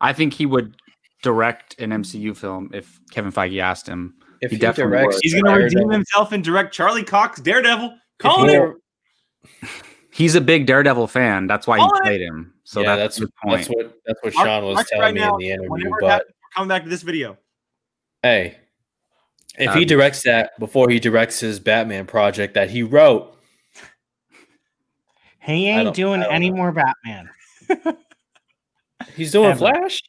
I 0.00 0.12
think 0.12 0.34
he 0.34 0.46
would 0.46 0.76
direct 1.22 1.78
an 1.80 1.90
MCU 1.90 2.36
film 2.36 2.70
if 2.72 3.00
Kevin 3.10 3.32
Feige 3.32 3.60
asked 3.60 3.86
him. 3.86 4.14
If 4.40 4.50
he, 4.50 4.56
he 4.56 4.60
definitely 4.60 4.96
directs, 4.96 5.16
would. 5.16 5.20
he's 5.22 5.34
going 5.34 5.44
to 5.44 5.64
redeem 5.64 5.90
himself 5.90 6.32
and 6.32 6.42
direct 6.42 6.72
Charlie 6.72 7.04
Cox 7.04 7.40
Daredevil. 7.40 7.94
Calling 8.18 8.78
it. 9.62 9.70
He's 10.20 10.34
a 10.34 10.40
big 10.42 10.66
Daredevil 10.66 11.06
fan. 11.06 11.46
That's 11.46 11.66
why 11.66 11.78
Calling 11.78 11.94
he 11.94 12.00
played 12.02 12.20
him. 12.20 12.52
So 12.64 12.82
yeah, 12.82 12.94
that's, 12.94 13.16
that's, 13.16 13.32
that's 13.42 13.68
what 13.68 13.98
that's 14.04 14.22
what 14.22 14.34
Sean 14.34 14.64
was 14.66 14.86
telling 14.86 15.00
right 15.00 15.14
me 15.14 15.20
now, 15.20 15.36
in 15.36 15.38
the 15.38 15.48
interview. 15.48 15.90
But 15.98 16.26
coming 16.54 16.68
back 16.68 16.82
to 16.82 16.90
this 16.90 17.00
video. 17.00 17.38
Hey, 18.22 18.58
if 19.58 19.70
um, 19.70 19.78
he 19.78 19.86
directs 19.86 20.24
that 20.24 20.50
before 20.58 20.90
he 20.90 21.00
directs 21.00 21.40
his 21.40 21.58
Batman 21.58 22.04
project 22.04 22.52
that 22.52 22.68
he 22.68 22.82
wrote, 22.82 23.34
he 25.40 25.68
ain't 25.68 25.94
doing 25.94 26.22
any 26.22 26.50
know. 26.50 26.56
more 26.56 26.72
Batman. 26.72 27.30
He's 29.16 29.32
doing 29.32 29.52
Ever. 29.52 29.58
Flash. 29.58 30.02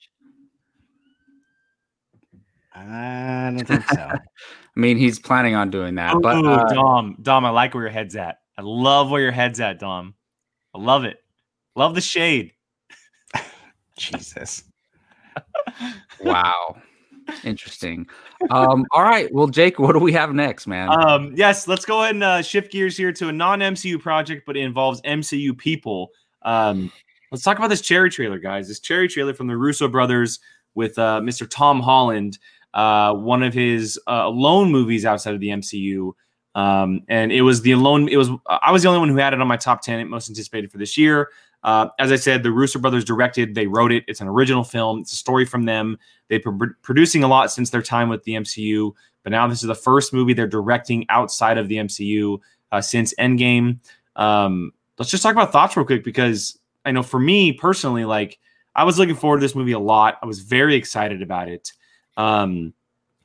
I 2.76 3.54
don't 3.56 3.66
think 3.66 3.88
so. 3.88 4.12
I 4.76 4.80
mean, 4.80 4.98
he's 4.98 5.20
planning 5.20 5.56
on 5.56 5.70
doing 5.70 5.96
that. 5.96 6.16
Ooh, 6.16 6.20
but 6.20 6.46
uh, 6.46 6.66
Dom, 6.74 7.16
Dom, 7.22 7.46
I 7.46 7.50
like 7.52 7.74
where 7.74 7.84
your 7.84 7.92
head's 7.92 8.18
at. 8.18 8.41
I 8.58 8.62
love 8.64 9.10
where 9.10 9.22
your 9.22 9.32
head's 9.32 9.60
at, 9.60 9.80
Dom. 9.80 10.16
I 10.74 10.80
love 10.80 11.04
it. 11.06 11.24
Love 11.76 11.96
the 11.96 12.02
shade. 12.02 12.54
Jesus. 13.98 14.64
wow. 16.22 16.76
Interesting. 17.44 18.08
Um, 18.50 18.86
all 18.92 19.04
right. 19.04 19.34
Well, 19.34 19.48
Jake, 19.48 19.80
what 19.80 19.94
do 19.94 20.00
we 20.00 20.12
have 20.14 20.34
next, 20.34 20.68
man? 20.68 20.90
Um, 20.90 21.34
yes, 21.36 21.68
let's 21.68 21.86
go 21.86 22.02
ahead 22.02 22.16
and 22.16 22.24
uh, 22.24 22.42
shift 22.42 22.72
gears 22.72 22.98
here 22.98 23.12
to 23.14 23.30
a 23.30 23.32
non-MCU 23.32 24.00
project, 24.00 24.44
but 24.46 24.58
it 24.58 24.62
involves 24.62 25.02
MCU 25.02 25.58
people. 25.58 26.10
Um, 26.42 26.92
let's 27.32 27.44
talk 27.44 27.58
about 27.58 27.70
this 27.70 27.82
cherry 27.82 28.10
trailer, 28.10 28.40
guys. 28.40 28.68
This 28.68 28.80
cherry 28.80 29.08
trailer 29.08 29.34
from 29.34 29.48
the 29.48 29.58
Russo 29.58 29.88
brothers 29.88 30.40
with 30.76 30.98
uh, 30.98 31.22
Mr. 31.22 31.48
Tom 31.50 31.80
Holland, 31.80 32.38
uh, 32.74 33.14
one 33.14 33.44
of 33.44 33.54
his 33.54 34.00
uh, 34.08 34.30
lone 34.30 34.72
movies 34.72 35.06
outside 35.06 35.34
of 35.34 35.40
the 35.40 35.50
MCU. 35.50 36.14
Um, 36.54 37.02
and 37.08 37.32
it 37.32 37.42
was 37.42 37.62
the 37.62 37.72
alone. 37.72 38.10
It 38.10 38.18
was 38.18 38.30
I 38.48 38.72
was 38.72 38.84
the 38.84 38.90
only 38.90 39.00
one 39.00 39.10
who 39.10 39.18
had 39.18 39.34
it 39.34 39.42
on 39.42 39.48
my 39.48 39.58
top 39.58 39.82
ten 39.82 40.08
most 40.10 40.30
anticipated 40.30 40.72
for 40.72 40.78
this 40.78 40.98
year. 40.98 41.30
Uh, 41.64 41.88
as 42.00 42.12
I 42.12 42.16
said, 42.16 42.44
the 42.44 42.52
Russo 42.52 42.80
brothers 42.80 43.06
directed, 43.06 43.54
they 43.54 43.68
wrote 43.68 43.92
it. 43.92 44.04
It's 44.08 44.20
an 44.20 44.28
original 44.28 44.64
film. 44.64 45.02
It's 45.02 45.14
a 45.14 45.16
story 45.16 45.46
from 45.46 45.66
them. 45.66 45.98
They've 46.28 46.44
been 46.44 46.76
producing 46.82 47.24
a 47.24 47.28
lot 47.28 47.52
since 47.52 47.70
their 47.70 47.84
time 47.84 48.10
with 48.10 48.24
the 48.24 48.34
MCU, 48.34 48.94
but 49.24 49.30
now 49.30 49.48
this 49.48 49.62
is 49.62 49.68
the 49.68 49.76
first 49.76 50.12
movie 50.12 50.34
they're 50.34 50.48
directing 50.48 51.06
outside 51.10 51.58
of 51.58 51.68
the 51.68 51.76
MCU 51.76 52.40
uh, 52.72 52.82
since 52.82 53.14
Endgame. 53.20 53.78
Um, 54.16 54.72
let's 54.98 55.12
just 55.12 55.24
talk 55.24 55.34
about 55.34 55.52
thoughts 55.52 55.78
real 55.78 55.86
quick 55.86 56.04
because 56.04 56.58
I 56.84 56.92
know 56.92 57.04
for 57.04 57.20
me 57.20 57.54
personally, 57.54 58.06
like 58.06 58.40
I 58.76 58.84
was 58.84 58.98
looking 58.98 59.16
forward 59.16 59.38
to 59.38 59.42
this 59.42 59.56
movie 59.56 59.74
a 59.74 59.80
lot. 59.80 60.18
I 60.22 60.26
was 60.26 60.40
very 60.40 60.76
excited 60.76 61.22
about 61.22 61.48
it. 61.48 61.72
Um, 62.18 62.74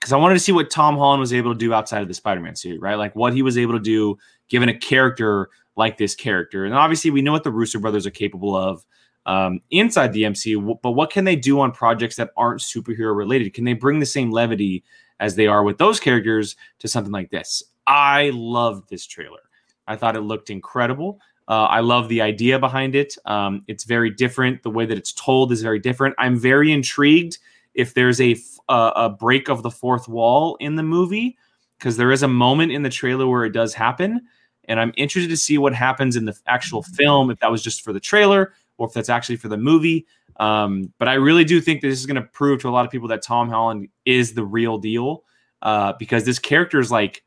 because 0.07 0.13
I 0.13 0.19
wanted 0.19 0.35
to 0.35 0.41
see 0.41 0.53
what 0.53 0.71
Tom 0.71 0.97
Holland 0.97 1.19
was 1.19 1.33
able 1.33 1.53
to 1.53 1.59
do 1.59 1.75
outside 1.75 2.01
of 2.01 2.07
the 2.07 2.15
Spider-Man 2.15 2.55
suit, 2.55 2.81
right? 2.81 2.95
Like 2.95 3.17
what 3.17 3.33
he 3.33 3.43
was 3.43 3.59
able 3.59 3.73
to 3.73 3.81
do 3.81 4.17
given 4.49 4.69
a 4.69 4.79
character 4.79 5.49
like 5.75 5.99
this 5.99 6.15
character. 6.15 6.65
And 6.65 6.73
obviously, 6.75 7.11
we 7.11 7.23
know 7.23 7.33
what 7.33 7.43
the 7.43 7.51
Russo 7.51 7.81
brothers 7.81 8.07
are 8.07 8.13
capable 8.13 8.55
of 8.55 8.87
um, 9.27 9.59
inside 9.73 10.13
the 10.13 10.23
MCU, 10.23 10.79
but 10.81 10.93
what 10.93 11.11
can 11.11 11.25
they 11.25 11.35
do 11.35 11.59
on 11.59 11.73
projects 11.73 12.15
that 12.17 12.31
aren't 12.37 12.61
superhero 12.61 13.17
related? 13.17 13.53
Can 13.53 13.65
they 13.65 13.73
bring 13.73 13.99
the 13.99 14.07
same 14.07 14.31
levity 14.31 14.85
as 15.19 15.35
they 15.35 15.49
are 15.49 15.65
with 15.65 15.79
those 15.79 15.99
characters 15.99 16.55
to 16.79 16.87
something 16.87 17.13
like 17.13 17.31
this? 17.31 17.65
I 17.89 18.31
loved 18.33 18.89
this 18.89 19.09
trailer. 19.09 19.41
I 19.89 19.97
thought 19.97 20.15
it 20.15 20.21
looked 20.21 20.51
incredible. 20.51 21.19
Uh, 21.49 21.65
I 21.65 21.81
love 21.81 22.09
the 22.09 22.21
idea 22.21 22.61
behind 22.61 22.95
it. 22.95 23.17
Um, 23.25 23.65
it's 23.67 23.83
very 23.83 24.11
different. 24.11 24.63
The 24.63 24.71
way 24.71 24.87
that 24.87 24.97
it's 24.97 25.13
told 25.13 25.51
is 25.51 25.63
very 25.63 25.81
different. 25.81 26.15
I'm 26.17 26.39
very 26.39 26.71
intrigued 26.71 27.39
if 27.75 27.93
there's 27.93 28.21
a, 28.21 28.37
a, 28.69 28.93
a 28.97 29.11
break 29.11 29.49
of 29.49 29.63
the 29.63 29.71
fourth 29.71 30.09
wall 30.09 30.57
in 30.61 30.77
the 30.77 30.83
movie 30.83 31.37
because 31.79 31.97
there 31.97 32.13
is 32.13 32.23
a 32.23 32.29
moment 32.29 32.73
in 32.73 32.83
the 32.83 32.91
trailer 32.91 33.27
where 33.27 33.45
it 33.45 33.53
does 33.53 33.75
happen 33.75 34.21
and 34.69 34.81
I'm 34.81 34.93
interested 34.97 35.29
to 35.29 35.37
see 35.37 35.59
what 35.59 35.75
happens 35.75 36.17
in 36.17 36.25
the 36.25 36.37
actual 36.47 36.83
film, 36.83 37.31
if 37.31 37.39
that 37.41 37.51
was 37.51 37.63
just 37.63 37.83
for 37.83 37.93
the 37.93 38.01
trailer 38.01 38.53
or 38.79 38.89
if 38.89 38.95
that's 38.95 39.09
actually 39.09 39.37
for 39.37 39.49
the 39.49 39.57
movie. 39.57 40.07
Um, 40.39 40.93
but 40.99 41.09
I 41.09 41.15
really 41.15 41.45
do 41.45 41.61
think 41.61 41.81
that 41.81 41.89
this 41.89 41.99
is 41.99 42.07
going 42.07 42.21
to 42.21 42.29
prove 42.29 42.61
to 42.63 42.69
a 42.69 42.71
lot 42.71 42.85
of 42.85 42.91
people 42.91 43.09
that 43.09 43.23
Tom 43.23 43.49
Holland 43.49 43.89
is 44.05 44.35
the 44.35 44.45
real 44.45 44.79
deal 44.79 45.25
uh, 45.63 45.95
because 45.99 46.25
this 46.25 46.39
character 46.39 46.79
is 46.79 46.91
like, 46.91 47.23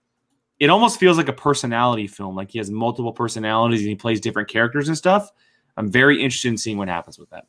it 0.60 0.70
almost 0.70 1.00
feels 1.00 1.18
like 1.18 1.30
a 1.30 1.34
personality 1.34 2.08
film. 2.08 2.36
Like 2.36 2.52
he 2.52 2.58
has 2.58 2.70
multiple 2.70 3.14
personalities 3.14 3.80
and 3.80 3.90
he 3.90 3.96
plays 3.96 4.20
different 4.20 4.50
characters 4.50 4.90
and 4.90 4.98
stuff. 4.98 5.32
I'm 5.78 5.90
very 5.90 6.22
interested 6.22 6.50
in 6.50 6.58
seeing 6.58 6.78
what 6.78 6.90
happens 6.90 7.18
with 7.18 7.30
that. 7.30 7.48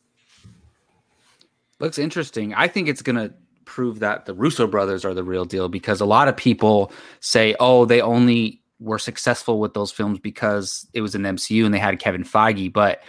Looks 1.80 1.98
interesting. 1.98 2.54
I 2.54 2.68
think 2.68 2.88
it's 2.88 3.02
going 3.02 3.16
to 3.16 3.34
prove 3.70 4.00
that 4.00 4.26
the 4.26 4.34
Russo 4.34 4.66
brothers 4.66 5.04
are 5.04 5.14
the 5.14 5.22
real 5.22 5.44
deal 5.44 5.68
because 5.68 6.00
a 6.00 6.04
lot 6.04 6.26
of 6.26 6.36
people 6.36 6.90
say, 7.20 7.54
oh, 7.60 7.84
they 7.84 8.00
only 8.00 8.60
were 8.80 8.98
successful 8.98 9.60
with 9.60 9.74
those 9.74 9.92
films 9.92 10.18
because 10.18 10.88
it 10.92 11.02
was 11.02 11.14
an 11.14 11.22
MCU 11.22 11.64
and 11.64 11.72
they 11.72 11.78
had 11.78 12.00
Kevin 12.00 12.24
Feige. 12.24 12.72
But 12.72 13.00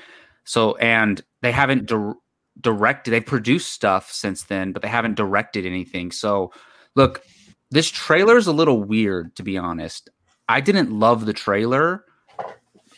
so, 0.43 0.75
and 0.75 1.19
they 1.41 1.51
haven't 1.51 1.87
di- 1.87 2.13
directed, 2.61 3.09
they've 3.09 3.25
produced 3.25 3.73
stuff 3.73 4.11
since 4.11 4.43
then, 4.43 4.71
but 4.71 4.83
they 4.83 4.87
haven't 4.87 5.15
directed 5.15 5.65
anything. 5.65 6.11
So, 6.11 6.53
look, 6.95 7.23
this 7.71 7.89
trailer 7.89 8.37
is 8.37 8.45
a 8.45 8.53
little 8.53 8.83
weird, 8.83 9.35
to 9.37 9.43
be 9.43 9.57
honest. 9.57 10.09
I 10.47 10.61
didn't 10.61 10.91
love 10.91 11.25
the 11.25 11.33
trailer. 11.33 12.05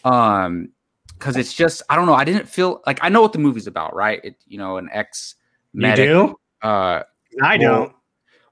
Um, 0.04 0.74
because 1.18 1.38
it's 1.38 1.54
just 1.54 1.82
I 1.90 1.96
don't 1.96 2.08
know. 2.08 2.16
I 2.16 2.26
didn't 2.26 2.50
feel 2.50 2.82
like 2.86 3.00
I 3.02 3.08
know 3.08 3.22
what 3.22 3.32
the 3.32 3.40
movie's 3.40 3.68
about, 3.68 3.96
right? 3.96 4.20
It, 4.22 4.36
you 4.46 4.58
know, 4.58 4.76
an 4.76 4.90
ex 4.92 5.36
medic. 5.74 6.10
You 6.10 6.38
do? 6.62 6.68
Uh, 6.68 7.04
I 7.42 7.58
don't. 7.58 7.94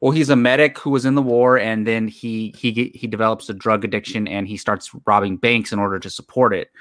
Well 0.01 0.11
he's 0.11 0.29
a 0.29 0.35
medic 0.35 0.79
who 0.79 0.89
was 0.89 1.05
in 1.05 1.15
the 1.15 1.21
war 1.21 1.59
and 1.59 1.85
then 1.85 2.07
he 2.07 2.53
he 2.57 2.91
he 2.95 3.07
develops 3.07 3.49
a 3.49 3.53
drug 3.53 3.85
addiction 3.85 4.27
and 4.27 4.47
he 4.47 4.57
starts 4.57 4.89
robbing 5.05 5.37
banks 5.37 5.71
in 5.71 5.79
order 5.79 5.99
to 5.99 6.09
support 6.09 6.53
it. 6.53 6.71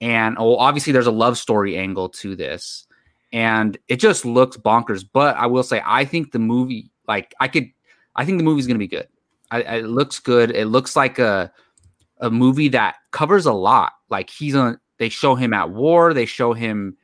And 0.00 0.36
well 0.36 0.56
obviously 0.56 0.92
there's 0.92 1.06
a 1.06 1.12
love 1.12 1.38
story 1.38 1.76
angle 1.76 2.08
to 2.10 2.34
this 2.34 2.86
and 3.32 3.78
it 3.88 3.96
just 3.96 4.24
looks 4.24 4.56
bonkers. 4.56 5.04
But 5.10 5.36
i 5.36 5.46
will 5.46 5.62
say 5.62 5.80
i 5.86 6.04
think 6.04 6.32
the 6.32 6.40
movie 6.40 6.90
like 7.06 7.34
i 7.38 7.46
could 7.46 7.70
i 8.16 8.24
think 8.24 8.38
the 8.38 8.44
movie's 8.44 8.66
gonna 8.66 8.78
be 8.78 8.88
good. 8.88 9.06
I, 9.52 9.60
it 9.60 9.86
looks 9.86 10.18
good. 10.18 10.50
It 10.50 10.66
looks 10.66 10.96
like 10.96 11.18
a 11.18 11.52
a 12.18 12.30
movie 12.30 12.68
that 12.68 12.96
covers 13.12 13.46
a 13.46 13.52
lot. 13.52 13.92
Like 14.10 14.30
he's 14.30 14.56
on 14.56 14.80
they 14.98 15.08
show 15.08 15.34
him 15.34 15.52
at 15.52 15.70
war. 15.70 16.14
They 16.14 16.26
show 16.26 16.52
him 16.52 16.96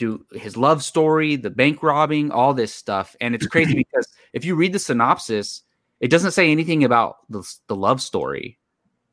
do 0.00 0.24
his 0.32 0.56
love 0.56 0.82
story, 0.82 1.36
the 1.36 1.50
bank 1.50 1.82
robbing, 1.82 2.32
all 2.32 2.54
this 2.54 2.74
stuff. 2.74 3.14
And 3.20 3.34
it's 3.34 3.46
crazy 3.46 3.74
because 3.92 4.08
if 4.32 4.44
you 4.44 4.56
read 4.56 4.72
the 4.72 4.78
synopsis, 4.78 5.62
it 6.00 6.08
doesn't 6.10 6.32
say 6.32 6.50
anything 6.50 6.82
about 6.82 7.18
the, 7.28 7.42
the 7.68 7.76
love 7.76 8.00
story. 8.00 8.58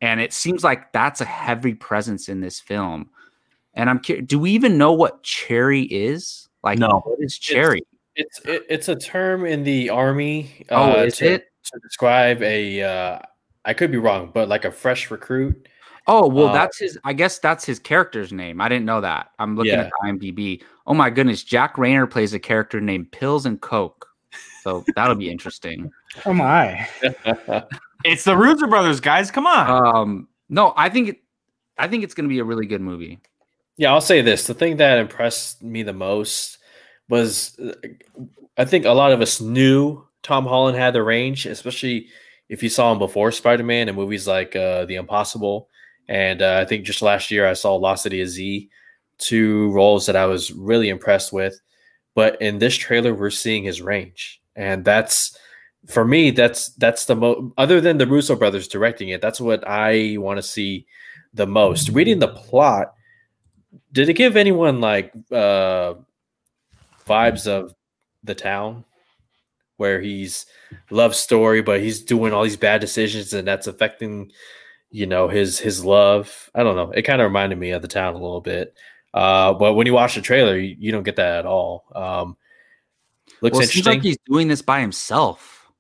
And 0.02 0.22
it 0.22 0.32
seems 0.32 0.64
like 0.64 0.94
that's 0.94 1.22
a 1.22 1.26
heavy 1.26 1.74
presence 1.74 2.30
in 2.30 2.40
this 2.40 2.60
film. 2.60 3.10
And 3.74 3.90
I'm 3.90 4.00
curious, 4.00 4.26
do 4.28 4.40
we 4.40 4.52
even 4.52 4.78
know 4.78 4.94
what 4.94 5.22
cherry 5.24 5.84
is? 5.84 6.48
Like, 6.64 6.80
no, 6.80 7.02
what 7.06 7.20
is 7.20 7.38
cherry? 7.38 7.82
It's 8.16 8.40
it's, 8.46 8.66
it's 8.70 8.90
a 8.90 8.96
term 8.96 9.46
in 9.46 9.64
the 9.64 9.90
army. 9.90 10.66
Oh, 10.70 11.00
uh, 11.00 11.04
is 11.04 11.18
to, 11.18 11.34
it 11.34 11.46
to 11.66 11.80
describe 11.84 12.42
a? 12.42 12.82
Uh, 12.82 13.20
I 13.66 13.74
could 13.74 13.92
be 13.92 13.98
wrong, 13.98 14.32
but 14.34 14.48
like 14.48 14.66
a 14.66 14.72
fresh 14.72 15.12
recruit. 15.12 15.68
Oh 16.08 16.28
well, 16.28 16.48
uh, 16.48 16.54
that's 16.54 16.80
his. 16.80 16.98
I 17.04 17.14
guess 17.14 17.38
that's 17.38 17.66
his 17.66 17.80
character's 17.80 18.32
name. 18.32 18.62
I 18.62 18.70
didn't 18.70 18.86
know 18.86 19.02
that. 19.02 19.32
I'm 19.40 19.56
looking 19.56 19.74
yeah. 19.74 19.82
at 19.82 19.92
IMDb. 20.04 20.64
Oh 20.88 20.94
my 20.94 21.10
goodness, 21.10 21.44
Jack 21.44 21.76
Reynor 21.76 22.10
plays 22.10 22.34
a 22.34 22.40
character 22.40 22.82
named 22.82 23.12
Pills 23.12 23.46
and 23.46 23.60
Coke. 23.62 24.08
So 24.64 24.84
that'll 24.96 25.16
be 25.16 25.30
interesting. 25.32 25.92
Oh 26.26 26.34
my! 26.34 26.88
it's 28.06 28.24
the 28.24 28.36
Russo 28.36 28.68
brothers, 28.68 29.00
guys. 29.00 29.30
Come 29.30 29.46
on. 29.46 29.96
Um, 29.96 30.28
no, 30.50 30.74
I 30.76 30.90
think 30.90 31.10
it. 31.10 31.18
I 31.78 31.88
think 31.88 32.04
it's 32.04 32.14
going 32.14 32.28
to 32.28 32.34
be 32.34 32.40
a 32.40 32.44
really 32.44 32.66
good 32.66 32.82
movie. 32.82 33.20
Yeah, 33.78 33.94
I'll 33.94 34.02
say 34.02 34.22
this: 34.22 34.48
the 34.48 34.54
thing 34.54 34.78
that 34.78 34.98
impressed 34.98 35.62
me 35.62 35.84
the 35.84 35.94
most 35.94 36.58
was, 37.10 37.58
I 38.58 38.66
think 38.66 38.86
a 38.86 38.92
lot 38.92 39.12
of 39.12 39.22
us 39.22 39.40
knew 39.40 40.04
Tom 40.24 40.46
Holland 40.46 40.78
had 40.78 40.94
the 40.94 41.04
range, 41.04 41.46
especially 41.46 42.08
if 42.50 42.64
you 42.64 42.70
saw 42.70 42.92
him 42.92 42.98
before 42.98 43.32
Spider 43.32 43.64
Man 43.64 43.88
and 43.88 43.98
movies 43.98 44.28
like 44.28 44.56
uh, 44.56 44.86
The 44.86 44.96
Impossible 44.96 45.70
and 46.08 46.42
uh, 46.42 46.60
I 46.62 46.66
think 46.66 46.86
just 46.86 47.02
last 47.02 47.32
year 47.32 47.48
I 47.48 47.54
saw 47.54 47.76
Lost 47.76 48.04
City 48.04 48.22
of 48.22 48.30
Z, 48.30 48.70
two 49.18 49.72
roles 49.72 50.06
that 50.06 50.16
I 50.16 50.26
was 50.26 50.52
really 50.52 50.90
impressed 50.90 51.34
with. 51.34 51.60
But 52.16 52.42
in 52.42 52.60
this 52.60 52.76
trailer, 52.76 53.14
we're 53.14 53.30
seeing 53.30 53.64
his 53.64 53.82
range, 53.82 54.42
and 54.56 54.84
that's 54.84 55.38
for 55.88 56.04
me. 56.04 56.32
That's 56.32 56.70
that's 56.70 57.06
the 57.06 57.16
most. 57.16 57.54
Other 57.58 57.80
than 57.80 57.98
the 57.98 58.08
Russo 58.08 58.36
brothers 58.36 58.68
directing 58.68 59.10
it, 59.10 59.22
that's 59.22 59.40
what 59.40 59.68
I 59.68 60.18
want 60.18 60.38
to 60.38 60.44
see 60.44 60.88
the 61.34 61.46
most. 61.46 61.90
Reading 61.90 62.20
the 62.20 62.30
plot, 62.30 62.94
did 63.92 64.10
it 64.10 64.14
give 64.14 64.36
anyone 64.36 64.82
like 64.82 65.14
uh, 65.32 65.94
vibes 67.08 67.48
of 67.48 67.76
the 68.24 68.36
town? 68.36 68.84
where 69.78 70.02
he's 70.02 70.46
love 70.90 71.16
story, 71.16 71.62
but 71.62 71.80
he's 71.80 72.04
doing 72.04 72.34
all 72.34 72.44
these 72.44 72.58
bad 72.58 72.82
decisions 72.82 73.32
and 73.34 73.48
that's 73.48 73.68
affecting 73.68 74.32
you 74.90 75.06
know 75.06 75.28
his 75.28 75.60
his 75.60 75.86
love. 75.86 76.50
I 76.54 76.64
don't 76.64 76.76
know. 76.76 76.92
It 76.92 77.04
kind 77.04 77.22
of 77.22 77.26
reminded 77.26 77.58
me 77.58 77.72
of 77.72 77.82
the 77.82 77.88
town 77.88 78.16
a 78.16 78.20
little 78.20 78.42
bit. 78.42 78.76
Uh, 79.18 79.52
but 79.56 79.74
when 79.74 79.88
you 79.88 79.94
watch 79.94 80.14
the 80.14 80.22
trailer, 80.22 80.56
you, 80.56 80.76
you 80.78 80.92
don't 80.92 81.02
get 81.02 81.16
that 81.16 81.40
at 81.40 81.46
all. 81.48 81.86
Um, 81.96 82.38
looks 83.42 83.54
well, 83.54 83.62
interesting. 83.62 83.84
Seems 83.84 83.88
like 83.88 84.04
he's 84.04 84.18
doing 84.28 84.48
this 84.48 84.62
by 84.62 84.80
himself, 84.80 85.72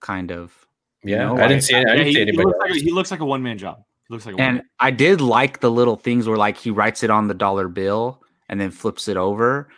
kind 0.00 0.32
of. 0.32 0.66
Yeah, 1.04 1.28
you 1.28 1.36
know? 1.36 1.44
I 1.44 1.46
didn't 1.46 1.64
see. 1.64 1.74
It, 1.74 1.86
I 1.86 1.90
didn't 1.90 2.06
he, 2.06 2.14
see 2.14 2.22
anybody. 2.22 2.38
He 2.38 2.44
looks, 2.46 2.70
like, 2.70 2.82
he 2.82 2.90
looks 2.90 3.10
like 3.10 3.20
a 3.20 3.26
one 3.26 3.42
man 3.42 3.58
job. 3.58 3.84
He 4.08 4.14
looks 4.14 4.24
like. 4.24 4.36
and 4.38 4.62
I 4.80 4.90
did 4.90 5.20
like 5.20 5.60
the 5.60 5.70
little 5.70 5.96
things 5.96 6.26
where 6.26 6.38
like 6.38 6.56
he 6.56 6.70
writes 6.70 7.02
it 7.02 7.10
on 7.10 7.28
the 7.28 7.34
dollar 7.34 7.68
bill 7.68 8.22
and 8.48 8.58
then 8.58 8.70
flips 8.70 9.06
it 9.06 9.18
over. 9.18 9.68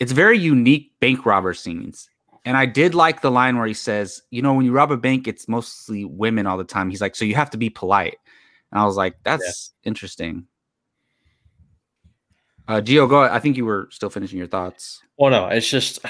It's 0.00 0.10
very 0.10 0.38
unique 0.38 0.98
bank 0.98 1.24
robber 1.24 1.54
scenes. 1.54 2.10
And 2.44 2.56
I 2.56 2.66
did 2.66 2.92
like 2.92 3.20
the 3.20 3.30
line 3.30 3.56
where 3.56 3.68
he 3.68 3.74
says, 3.74 4.20
you 4.30 4.42
know, 4.42 4.54
when 4.54 4.64
you 4.64 4.72
rob 4.72 4.90
a 4.90 4.96
bank, 4.96 5.28
it's 5.28 5.46
mostly 5.46 6.04
women 6.04 6.48
all 6.48 6.58
the 6.58 6.64
time. 6.64 6.90
He's 6.90 7.00
like, 7.00 7.14
so 7.14 7.24
you 7.24 7.36
have 7.36 7.50
to 7.50 7.56
be 7.56 7.70
polite. 7.70 8.16
And 8.72 8.80
I 8.80 8.84
was 8.84 8.96
like, 8.96 9.14
that's 9.22 9.72
yeah. 9.84 9.88
interesting. 9.88 10.48
Uh, 12.68 12.80
Gio, 12.80 13.08
go. 13.08 13.22
I 13.22 13.38
think 13.38 13.56
you 13.56 13.64
were 13.64 13.88
still 13.90 14.10
finishing 14.10 14.38
your 14.38 14.48
thoughts. 14.48 15.00
Oh 15.18 15.28
no, 15.28 15.46
it's 15.48 15.68
just 15.68 16.00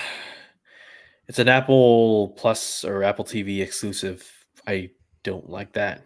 it's 1.28 1.38
an 1.38 1.48
Apple 1.48 2.30
Plus 2.36 2.84
or 2.84 3.02
Apple 3.02 3.24
TV 3.24 3.62
exclusive. 3.62 4.30
I 4.66 4.90
don't 5.22 5.48
like 5.48 5.72
that. 5.72 6.02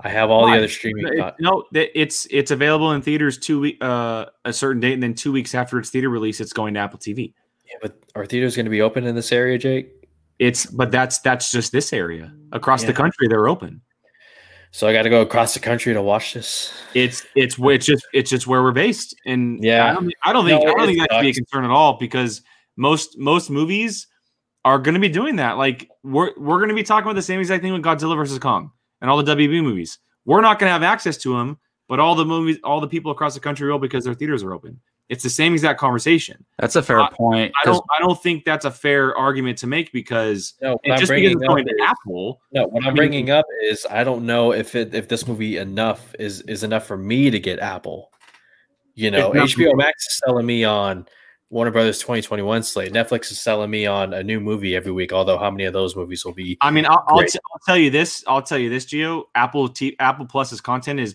I 0.00 0.10
have 0.10 0.30
all 0.30 0.42
Why? 0.42 0.52
the 0.52 0.58
other 0.58 0.68
streaming. 0.68 1.06
It, 1.06 1.34
no, 1.40 1.64
it's 1.72 2.26
it's 2.30 2.50
available 2.50 2.92
in 2.92 3.02
theaters 3.02 3.38
two 3.38 3.60
week 3.60 3.78
uh, 3.82 4.26
a 4.44 4.52
certain 4.52 4.80
date, 4.80 4.94
and 4.94 5.02
then 5.02 5.14
two 5.14 5.32
weeks 5.32 5.54
after 5.54 5.78
its 5.78 5.90
theater 5.90 6.10
release, 6.10 6.40
it's 6.40 6.52
going 6.52 6.74
to 6.74 6.80
Apple 6.80 6.98
TV. 6.98 7.32
Yeah, 7.66 7.76
but 7.80 7.98
are 8.14 8.26
theaters 8.26 8.56
going 8.56 8.66
to 8.66 8.70
be 8.70 8.82
open 8.82 9.04
in 9.04 9.14
this 9.14 9.32
area, 9.32 9.56
Jake? 9.58 9.90
It's 10.38 10.66
but 10.66 10.90
that's 10.90 11.18
that's 11.20 11.50
just 11.50 11.72
this 11.72 11.92
area. 11.92 12.32
Across 12.52 12.82
yeah. 12.82 12.88
the 12.88 12.92
country, 12.92 13.26
they're 13.28 13.48
open. 13.48 13.80
So 14.76 14.86
I 14.86 14.92
got 14.92 15.04
to 15.04 15.08
go 15.08 15.22
across 15.22 15.54
the 15.54 15.60
country 15.60 15.94
to 15.94 16.02
watch 16.02 16.34
this. 16.34 16.70
It's 16.92 17.24
it's 17.34 17.56
it's 17.58 17.86
just 17.86 18.06
it's 18.12 18.28
just 18.28 18.46
where 18.46 18.62
we're 18.62 18.72
based, 18.72 19.16
and 19.24 19.64
yeah, 19.64 19.88
I 19.88 19.94
don't, 19.94 20.12
I 20.22 20.32
don't 20.34 20.44
think 20.44 20.62
no, 20.62 20.70
I 20.70 20.74
don't 20.74 20.86
think 20.86 20.98
that 20.98 21.08
should 21.12 21.22
be 21.22 21.30
a 21.30 21.32
concern 21.32 21.64
at 21.64 21.70
all 21.70 21.94
because 21.94 22.42
most 22.76 23.18
most 23.18 23.48
movies 23.48 24.06
are 24.66 24.78
going 24.78 24.92
to 24.92 25.00
be 25.00 25.08
doing 25.08 25.36
that. 25.36 25.56
Like 25.56 25.88
we're 26.02 26.32
we're 26.36 26.58
going 26.58 26.68
to 26.68 26.74
be 26.74 26.82
talking 26.82 27.06
about 27.06 27.14
the 27.14 27.22
same 27.22 27.40
exact 27.40 27.62
thing 27.62 27.72
with 27.72 27.80
Godzilla 27.80 28.14
versus 28.18 28.38
Kong, 28.38 28.70
and 29.00 29.08
all 29.10 29.16
the 29.16 29.34
WB 29.34 29.62
movies. 29.62 29.98
We're 30.26 30.42
not 30.42 30.58
going 30.58 30.68
to 30.68 30.74
have 30.74 30.82
access 30.82 31.16
to 31.22 31.38
them, 31.38 31.58
but 31.88 31.98
all 31.98 32.14
the 32.14 32.26
movies, 32.26 32.58
all 32.62 32.82
the 32.82 32.86
people 32.86 33.10
across 33.10 33.32
the 33.32 33.40
country 33.40 33.72
will 33.72 33.78
because 33.78 34.04
their 34.04 34.12
theaters 34.12 34.42
are 34.42 34.52
open. 34.52 34.78
It's 35.08 35.22
the 35.22 35.30
same 35.30 35.52
exact 35.52 35.78
conversation. 35.78 36.44
That's 36.58 36.74
a 36.74 36.82
fair 36.82 37.00
I- 37.00 37.10
point. 37.10 37.52
I 37.60 37.64
'cause 37.64 37.76
don't. 37.76 37.86
I 37.96 38.02
don't 38.02 38.20
think 38.20 38.44
that's 38.44 38.64
a 38.64 38.70
fair 38.72 39.16
argument 39.16 39.56
to 39.58 39.66
make 39.68 39.92
because 39.92 40.54
No, 40.60 40.72
what 40.72 40.80
I'm 40.84 40.90
just 40.98 41.02
because 41.02 41.08
bringing 41.08 41.30
it's 41.32 41.42
up 41.42 41.48
going 41.48 41.64
to 41.66 41.70
is- 41.74 41.80
Apple. 41.88 42.40
No, 42.52 42.66
what 42.66 42.84
I 42.84 42.88
I'm 42.88 42.94
mean- 42.94 42.96
bringing 42.96 43.30
up 43.30 43.46
is 43.62 43.86
I 43.88 44.02
don't 44.02 44.26
know 44.26 44.52
if 44.52 44.74
it 44.74 44.94
if 44.94 45.06
this 45.08 45.26
movie 45.28 45.58
enough 45.58 46.12
is 46.18 46.40
is 46.42 46.64
enough 46.64 46.86
for 46.86 46.96
me 46.96 47.30
to 47.30 47.38
get 47.38 47.60
Apple. 47.60 48.10
You 48.94 49.10
know, 49.12 49.30
It's 49.32 49.56
not- 49.56 49.66
HBO 49.66 49.74
Max 49.76 50.06
is 50.08 50.20
selling 50.26 50.46
me 50.46 50.64
on 50.64 51.06
Warner 51.50 51.70
Brothers 51.70 52.00
2021 52.00 52.64
slate. 52.64 52.92
Netflix 52.92 53.30
is 53.30 53.38
selling 53.40 53.70
me 53.70 53.86
on 53.86 54.12
a 54.12 54.24
new 54.24 54.40
movie 54.40 54.74
every 54.74 54.90
week. 54.90 55.12
Although 55.12 55.38
how 55.38 55.52
many 55.52 55.64
of 55.66 55.72
those 55.72 55.94
movies 55.94 56.24
will 56.24 56.34
be? 56.34 56.58
I 56.60 56.72
mean, 56.72 56.84
I'll, 56.86 57.04
I'll, 57.06 57.22
t- 57.22 57.38
I'll 57.52 57.60
tell 57.64 57.76
you 57.76 57.90
this. 57.90 58.24
I'll 58.26 58.42
tell 58.42 58.58
you 58.58 58.70
this, 58.70 58.86
Gio. 58.86 59.24
Apple 59.36 59.68
T- 59.68 59.94
Apple 60.00 60.26
Plus's 60.26 60.60
content 60.60 60.98
is 60.98 61.14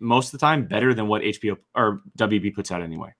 most 0.00 0.32
of 0.32 0.32
the 0.40 0.46
time 0.46 0.66
better 0.66 0.94
than 0.94 1.08
what 1.08 1.20
HBO 1.22 1.58
or 1.74 2.00
WB 2.18 2.54
puts 2.54 2.70
out 2.72 2.80
anyway. 2.80 3.12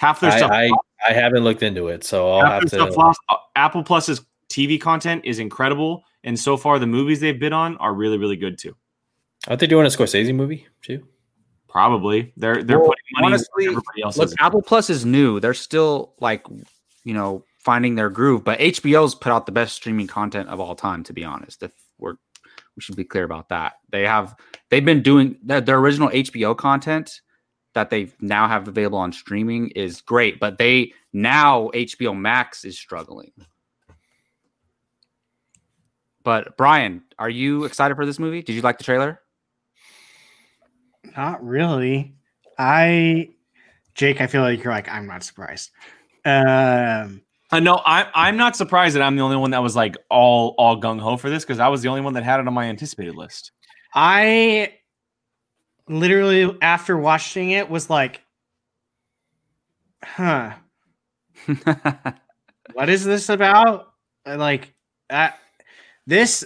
Half 0.00 0.20
their 0.20 0.30
I, 0.30 0.36
stuff. 0.38 0.50
I 0.50 0.70
I 1.06 1.12
haven't 1.12 1.44
looked 1.44 1.62
into 1.62 1.88
it, 1.88 2.04
so 2.04 2.32
I'll 2.32 2.40
half 2.40 2.62
have 2.62 2.70
to. 2.70 2.84
lost- 2.86 3.20
Apple 3.54 3.82
Plus's 3.82 4.22
TV 4.48 4.80
content 4.80 5.26
is 5.26 5.38
incredible, 5.38 6.04
and 6.24 6.40
so 6.40 6.56
far 6.56 6.78
the 6.78 6.86
movies 6.86 7.20
they've 7.20 7.38
bid 7.38 7.52
on 7.52 7.76
are 7.76 7.92
really, 7.92 8.16
really 8.16 8.36
good 8.36 8.56
too. 8.58 8.74
Aren't 9.46 9.60
they 9.60 9.66
doing 9.66 9.84
a 9.84 9.90
Scorsese 9.90 10.34
movie 10.34 10.66
too? 10.80 11.06
Probably 11.68 12.32
they're 12.38 12.62
they're 12.62 12.78
Well, 12.78 12.88
putting 12.88 13.02
money 13.20 13.26
honestly, 13.34 13.48
where 13.68 13.68
everybody 13.68 14.02
else 14.02 14.16
Look. 14.16 14.30
Apple 14.40 14.62
Plus 14.62 14.88
is 14.88 15.04
new. 15.04 15.38
They're 15.38 15.52
still 15.52 16.14
like, 16.18 16.46
you 17.04 17.12
know, 17.12 17.44
finding 17.58 17.94
their 17.94 18.08
groove. 18.08 18.42
But 18.42 18.58
HBO's 18.58 19.14
put 19.14 19.32
out 19.32 19.44
the 19.44 19.52
best 19.52 19.76
streaming 19.76 20.06
content 20.06 20.48
of 20.48 20.60
all 20.60 20.74
time. 20.74 21.04
To 21.04 21.12
be 21.12 21.24
honest, 21.24 21.62
if 21.62 21.72
we're 21.98 22.14
we 22.74 22.80
should 22.80 22.96
be 22.96 23.04
clear 23.04 23.24
about 23.24 23.50
that. 23.50 23.74
They 23.90 24.06
have 24.06 24.34
they've 24.70 24.84
been 24.84 25.02
doing 25.02 25.36
their, 25.42 25.60
their 25.60 25.78
original 25.78 26.08
HBO 26.08 26.56
content 26.56 27.20
that 27.74 27.90
they 27.90 28.12
now 28.20 28.48
have 28.48 28.68
available 28.68 28.98
on 28.98 29.12
streaming 29.12 29.68
is 29.70 30.00
great. 30.00 30.40
But 30.40 30.58
they 30.58 30.92
now 31.12 31.70
HBO 31.74 32.16
Max 32.18 32.64
is 32.64 32.78
struggling. 32.78 33.32
But 36.22 36.56
Brian, 36.56 37.02
are 37.18 37.30
you 37.30 37.64
excited 37.64 37.94
for 37.94 38.04
this 38.04 38.18
movie? 38.18 38.42
Did 38.42 38.54
you 38.54 38.62
like 38.62 38.78
the 38.78 38.84
trailer? 38.84 39.20
Not 41.16 41.42
really. 41.44 42.14
I, 42.58 43.30
Jake, 43.94 44.20
I 44.20 44.26
feel 44.26 44.42
like 44.42 44.62
you're 44.62 44.72
like, 44.72 44.88
I'm 44.88 45.06
not 45.06 45.22
surprised. 45.22 45.70
Um, 46.24 47.22
Uh, 47.52 47.58
no, 47.58 47.80
I'm 47.84 48.06
I'm 48.14 48.36
not 48.36 48.54
surprised 48.54 48.94
that 48.94 49.02
I'm 49.02 49.16
the 49.16 49.22
only 49.22 49.36
one 49.36 49.50
that 49.52 49.62
was 49.62 49.74
like 49.74 49.96
all 50.08 50.54
all 50.58 50.80
gung 50.80 51.00
ho 51.00 51.16
for 51.16 51.30
this 51.30 51.42
because 51.44 51.58
I 51.58 51.68
was 51.68 51.82
the 51.82 51.88
only 51.88 52.02
one 52.02 52.12
that 52.14 52.22
had 52.22 52.38
it 52.38 52.46
on 52.46 52.54
my 52.54 52.66
anticipated 52.66 53.16
list. 53.16 53.52
I 53.94 54.74
literally, 55.90 56.56
after 56.62 56.96
watching 56.96 57.50
it, 57.50 57.68
was 57.68 57.90
like, 57.90 58.22
huh, 60.04 60.52
what 62.72 62.88
is 62.88 63.04
this 63.04 63.28
about? 63.28 63.92
Like, 64.26 64.72
uh, 65.08 65.30
this 66.06 66.44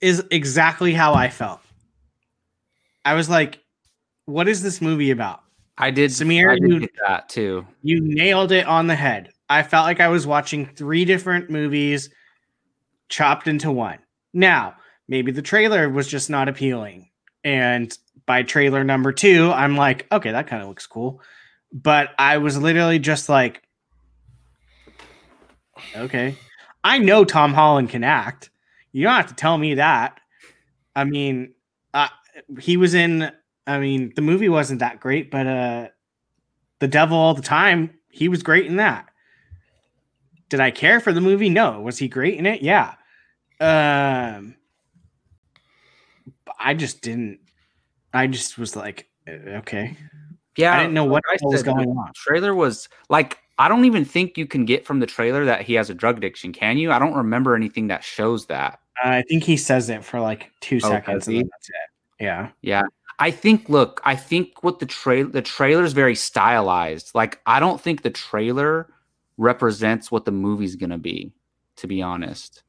is 0.00 0.24
exactly 0.30 0.92
how 0.92 1.14
I 1.14 1.28
felt. 1.30 1.60
I 3.04 3.14
was 3.14 3.28
like, 3.28 3.60
what 4.26 4.48
is 4.48 4.62
this 4.62 4.80
movie 4.80 5.10
about? 5.10 5.40
I 5.76 5.90
did. 5.90 6.10
Samir, 6.10 6.50
I 6.50 6.58
did 6.58 6.82
you- 6.82 6.88
that 7.06 7.28
too. 7.28 7.66
You 7.82 8.00
nailed 8.00 8.52
it 8.52 8.66
on 8.66 8.86
the 8.86 8.94
head. 8.94 9.32
I 9.48 9.62
felt 9.62 9.84
like 9.84 10.00
I 10.00 10.08
was 10.08 10.26
watching 10.26 10.66
three 10.66 11.04
different 11.04 11.50
movies 11.50 12.10
chopped 13.08 13.46
into 13.46 13.70
one. 13.70 13.98
Now, 14.32 14.76
maybe 15.08 15.32
the 15.32 15.42
trailer 15.42 15.88
was 15.90 16.08
just 16.08 16.30
not 16.30 16.48
appealing. 16.48 17.10
And 17.44 17.96
by 18.26 18.42
trailer 18.42 18.84
number 18.84 19.12
two, 19.12 19.50
I'm 19.52 19.76
like, 19.76 20.06
okay, 20.10 20.32
that 20.32 20.46
kind 20.46 20.62
of 20.62 20.68
looks 20.68 20.86
cool. 20.86 21.20
But 21.72 22.10
I 22.18 22.38
was 22.38 22.56
literally 22.56 22.98
just 22.98 23.28
like, 23.28 23.62
okay. 25.96 26.36
I 26.82 26.98
know 26.98 27.24
Tom 27.24 27.54
Holland 27.54 27.90
can 27.90 28.04
act. 28.04 28.50
You 28.92 29.04
don't 29.04 29.14
have 29.14 29.28
to 29.28 29.34
tell 29.34 29.58
me 29.58 29.74
that. 29.74 30.20
I 30.94 31.04
mean, 31.04 31.54
uh, 31.92 32.08
he 32.60 32.76
was 32.76 32.94
in, 32.94 33.30
I 33.66 33.78
mean, 33.78 34.12
the 34.14 34.22
movie 34.22 34.48
wasn't 34.48 34.80
that 34.80 35.00
great, 35.00 35.30
but 35.30 35.46
uh, 35.46 35.88
The 36.78 36.88
Devil 36.88 37.16
All 37.16 37.34
the 37.34 37.42
Time, 37.42 37.90
he 38.10 38.28
was 38.28 38.42
great 38.42 38.66
in 38.66 38.76
that. 38.76 39.08
Did 40.48 40.60
I 40.60 40.70
care 40.70 41.00
for 41.00 41.12
the 41.12 41.20
movie? 41.20 41.48
No. 41.48 41.80
Was 41.80 41.98
he 41.98 42.06
great 42.06 42.38
in 42.38 42.46
it? 42.46 42.62
Yeah. 42.62 42.94
Um, 43.60 44.54
I 46.58 46.74
just 46.74 47.00
didn't. 47.02 47.40
I 48.14 48.26
just 48.26 48.56
was 48.58 48.76
like, 48.76 49.08
uh, 49.28 49.58
okay. 49.58 49.96
Yeah, 50.56 50.74
I 50.74 50.78
didn't 50.82 50.94
know 50.94 51.04
what 51.04 51.24
I 51.30 51.36
was 51.42 51.62
going 51.62 51.88
on. 51.88 52.12
Trailer 52.14 52.54
was 52.54 52.88
like 53.08 53.38
I 53.58 53.68
don't 53.68 53.84
even 53.84 54.04
think 54.04 54.38
you 54.38 54.46
can 54.46 54.64
get 54.64 54.86
from 54.86 55.00
the 55.00 55.06
trailer 55.06 55.44
that 55.44 55.62
he 55.62 55.74
has 55.74 55.90
a 55.90 55.94
drug 55.94 56.16
addiction. 56.16 56.52
Can 56.52 56.78
you? 56.78 56.92
I 56.92 56.98
don't 56.98 57.14
remember 57.14 57.54
anything 57.54 57.88
that 57.88 58.02
shows 58.02 58.46
that. 58.46 58.80
I 59.02 59.22
think 59.22 59.42
he 59.42 59.56
says 59.56 59.90
it 59.90 60.04
for 60.04 60.20
like 60.20 60.50
two 60.60 60.76
Oh, 60.82 60.88
seconds, 60.88 61.28
and 61.28 61.38
that's 61.38 61.68
it. 61.68 61.74
Yeah. 62.20 62.50
Yeah. 62.62 62.82
I 63.18 63.30
think 63.30 63.68
look, 63.68 64.00
I 64.04 64.16
think 64.16 64.62
what 64.62 64.78
the 64.78 64.86
trail 64.86 65.28
the 65.28 65.42
trailer 65.42 65.84
is 65.84 65.92
very 65.92 66.14
stylized. 66.14 67.14
Like 67.14 67.40
I 67.46 67.60
don't 67.60 67.80
think 67.80 68.02
the 68.02 68.10
trailer 68.10 68.88
represents 69.36 70.10
what 70.10 70.24
the 70.24 70.32
movie's 70.32 70.76
going 70.76 70.90
to 70.90 70.98
be, 70.98 71.32
to 71.76 71.86
be 71.86 72.02
honest. 72.02 72.62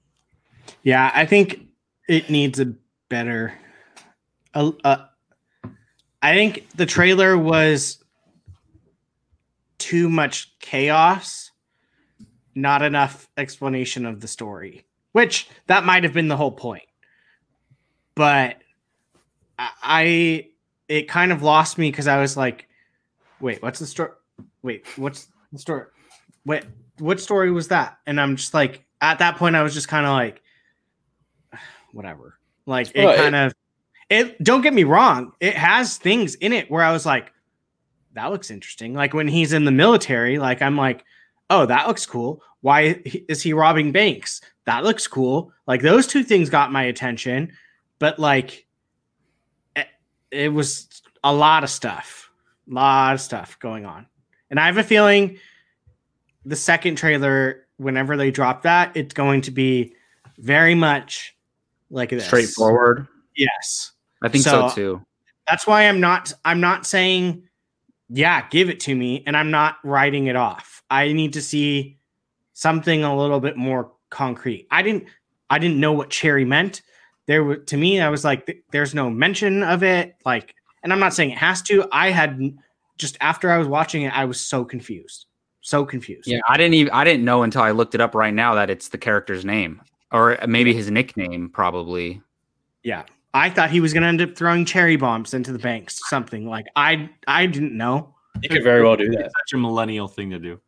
Yeah, 0.84 1.12
I 1.14 1.26
think 1.26 1.62
it 2.08 2.30
needs 2.30 2.60
a 2.60 2.74
better. 3.10 3.54
Uh, 4.54 4.72
uh, 4.84 5.06
I 6.26 6.34
think 6.34 6.68
the 6.76 6.88
trailer 6.88 7.38
was 7.38 8.04
too 9.78 10.10
much 10.10 10.58
chaos, 10.60 11.52
not 12.56 12.82
enough 12.82 13.30
explanation 13.38 14.08
of 14.08 14.22
the 14.22 14.28
story, 14.28 14.88
which 15.12 15.48
that 15.68 15.84
might 15.86 16.04
have 16.04 16.14
been 16.14 16.28
the 16.28 16.36
whole 16.36 16.52
point. 16.52 16.82
But 18.16 18.58
I, 19.60 20.48
it 20.88 21.08
kind 21.08 21.32
of 21.32 21.44
lost 21.44 21.78
me 21.78 21.92
because 21.92 22.08
I 22.08 22.20
was 22.20 22.36
like, 22.36 22.68
wait, 23.40 23.62
what's 23.62 23.78
the 23.78 23.86
story? 23.86 24.10
Wait, 24.64 24.84
what's 24.98 25.28
the 25.54 25.60
story? 25.60 25.86
Wait, 26.44 26.64
what 26.98 27.20
story 27.20 27.52
was 27.52 27.68
that? 27.68 28.00
And 28.08 28.20
I'm 28.20 28.36
just 28.36 28.56
like, 28.56 28.84
at 29.00 29.20
that 29.20 29.36
point, 29.38 29.56
I 29.56 29.62
was 29.62 29.76
just 29.76 29.90
kind 29.90 30.08
of 30.08 30.14
like, 30.14 30.42
whatever. 31.92 32.40
Like 32.66 32.88
it 32.96 33.04
Well, 33.04 33.14
it- 33.14 33.18
kind 33.18 33.36
of 33.36 33.54
it 34.10 34.42
don't 34.44 34.62
get 34.62 34.74
me 34.74 34.84
wrong, 34.84 35.34
it 35.40 35.56
has 35.56 35.98
things 35.98 36.36
in 36.36 36.54
it 36.54 36.70
where 36.70 36.84
I 36.84 36.92
was 36.92 37.06
like, 37.06 37.32
that 38.14 38.32
looks 38.32 38.50
interesting. 38.50 38.94
Like 38.94 39.14
when 39.14 39.28
he's 39.28 39.54
in 39.54 39.66
the 39.66 39.72
military, 39.72 40.38
like 40.40 40.62
I'm 40.62 40.78
like, 40.78 41.04
oh, 41.50 41.66
that 41.66 41.88
looks 41.88 42.06
cool. 42.06 42.42
Why 42.62 43.02
is 43.28 43.42
he 43.42 43.54
robbing 43.54 43.92
banks? 43.92 44.42
That 44.66 44.84
looks 44.84 45.06
cool. 45.08 45.52
Like 45.68 45.82
those 45.82 46.08
two 46.08 46.24
things 46.24 46.50
got 46.50 46.72
my 46.72 46.84
attention, 46.84 47.52
but 48.00 48.18
like 48.18 48.66
it, 49.76 49.88
it 50.32 50.54
was 50.54 51.02
a 51.24 51.34
lot 51.34 51.64
of 51.64 51.70
stuff. 51.70 52.32
A 52.70 52.74
lot 52.74 53.14
of 53.14 53.22
stuff 53.22 53.60
going 53.60 53.86
on. 53.86 54.08
And 54.50 54.60
I 54.60 54.66
have 54.68 54.78
a 54.78 54.84
feeling 54.84 55.38
the 56.46 56.56
second 56.56 56.96
trailer, 56.96 57.66
whenever 57.78 58.16
they 58.16 58.32
drop 58.32 58.62
that, 58.62 58.96
it's 58.96 59.14
going 59.14 59.42
to 59.42 59.52
be 59.52 59.94
very 60.38 60.76
much 60.76 61.36
like 61.90 62.10
this. 62.10 62.26
Straightforward. 62.26 63.08
Yes. 63.36 63.92
I 64.26 64.30
think 64.30 64.44
so, 64.44 64.68
So- 64.70 64.76
too. 64.76 65.06
That's 65.48 65.68
why 65.68 65.84
I'm 65.88 66.00
not 66.00 66.34
I'm 66.44 66.60
not 66.60 66.88
saying 66.88 67.44
yeah, 68.10 68.48
give 68.50 68.70
it 68.70 68.80
to 68.82 68.96
me 68.96 69.24
and 69.26 69.36
I'm 69.38 69.52
not 69.52 69.78
writing 69.84 70.28
it 70.28 70.36
off. 70.36 70.84
I 70.90 71.12
need 71.14 71.34
to 71.34 71.42
see 71.42 71.98
something 72.54 73.04
a 73.04 73.16
little 73.16 73.40
bit 73.40 73.58
more 73.58 73.92
concrete. 74.10 74.68
I 74.72 74.82
didn't 74.82 75.06
I 75.50 75.60
didn't 75.60 75.80
know 75.80 75.94
what 75.94 76.10
cherry 76.10 76.46
meant. 76.46 76.82
There 77.28 77.44
were 77.44 77.58
to 77.58 77.78
me 77.78 78.02
I 78.02 78.10
was 78.10 78.24
like 78.24 78.48
th- 78.48 78.64
there's 78.72 78.96
no 78.96 79.10
mention 79.10 79.62
of 79.62 79.84
it 79.84 80.16
like 80.26 80.56
and 80.84 80.92
I'm 80.92 81.00
not 81.00 81.14
saying 81.14 81.32
it 81.32 81.38
has 81.38 81.62
to. 81.64 81.88
I 81.92 82.10
had 82.10 82.40
just 82.98 83.18
after 83.22 83.52
I 83.52 83.58
was 83.60 83.68
watching 83.68 84.04
it 84.04 84.18
I 84.18 84.26
was 84.26 84.40
so 84.42 84.66
confused. 84.66 85.26
So 85.62 85.86
confused. 85.86 86.28
Yeah, 86.28 86.40
I 86.50 86.58
didn't 86.58 86.76
even 86.76 86.92
I 86.92 87.04
didn't 87.04 87.26
know 87.26 87.44
until 87.44 87.62
I 87.62 87.72
looked 87.72 87.94
it 87.94 88.02
up 88.02 88.16
right 88.16 88.34
now 88.34 88.56
that 88.56 88.70
it's 88.72 88.90
the 88.90 88.98
character's 88.98 89.46
name 89.46 89.82
or 90.12 90.40
maybe 90.48 90.74
his 90.74 90.90
nickname 90.90 91.50
probably. 91.50 92.22
Yeah. 92.84 93.04
I 93.36 93.50
thought 93.50 93.70
he 93.70 93.82
was 93.82 93.92
going 93.94 94.02
to 94.04 94.08
end 94.08 94.22
up 94.22 94.36
throwing 94.38 94.64
cherry 94.64 94.96
bombs 94.96 95.34
into 95.34 95.52
the 95.52 95.60
banks, 95.60 96.00
something 96.10 96.48
like 96.48 96.66
I 96.78 97.10
I 97.28 97.46
didn't 97.46 97.76
know. 97.76 98.16
You 98.42 98.48
could 98.50 98.64
very 98.64 98.82
well 98.82 98.96
do 98.96 99.10
that. 99.12 99.26
It's 99.26 99.34
such 99.50 99.54
a 99.54 99.58
millennial 99.58 100.08
thing 100.08 100.30
to 100.32 100.40
do. 100.40 100.60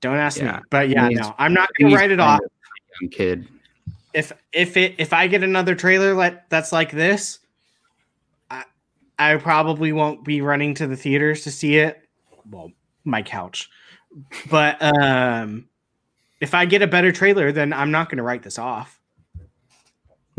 Don't 0.00 0.16
ask 0.16 0.38
Yeah. 0.38 0.56
me. 0.56 0.62
But 0.70 0.88
yeah, 0.88 1.08
no. 1.08 1.34
I'm 1.38 1.52
not 1.52 1.68
going 1.78 1.90
to 1.90 1.96
write 1.96 2.10
it 2.10 2.20
off. 2.20 2.40
Young 3.00 3.10
kid. 3.10 3.48
if 4.12 4.32
if 4.52 4.76
it 4.76 4.96
if 4.98 5.12
I 5.12 5.26
get 5.28 5.42
another 5.44 5.74
trailer 5.74 6.14
like 6.14 6.48
that's 6.48 6.72
like 6.72 6.90
this, 6.90 7.38
I 8.50 8.64
I 9.18 9.36
probably 9.36 9.92
won't 9.92 10.24
be 10.24 10.40
running 10.40 10.74
to 10.74 10.86
the 10.86 10.96
theaters 10.96 11.44
to 11.44 11.50
see 11.50 11.76
it. 11.76 12.02
Well, 12.50 12.72
my 13.04 13.22
couch. 13.22 13.70
But 14.50 14.82
um 14.82 15.68
if 16.40 16.54
I 16.54 16.64
get 16.64 16.82
a 16.82 16.86
better 16.86 17.12
trailer, 17.12 17.52
then 17.52 17.72
I'm 17.72 17.90
not 17.90 18.08
going 18.08 18.16
to 18.16 18.22
write 18.24 18.42
this 18.42 18.58
off. 18.58 18.99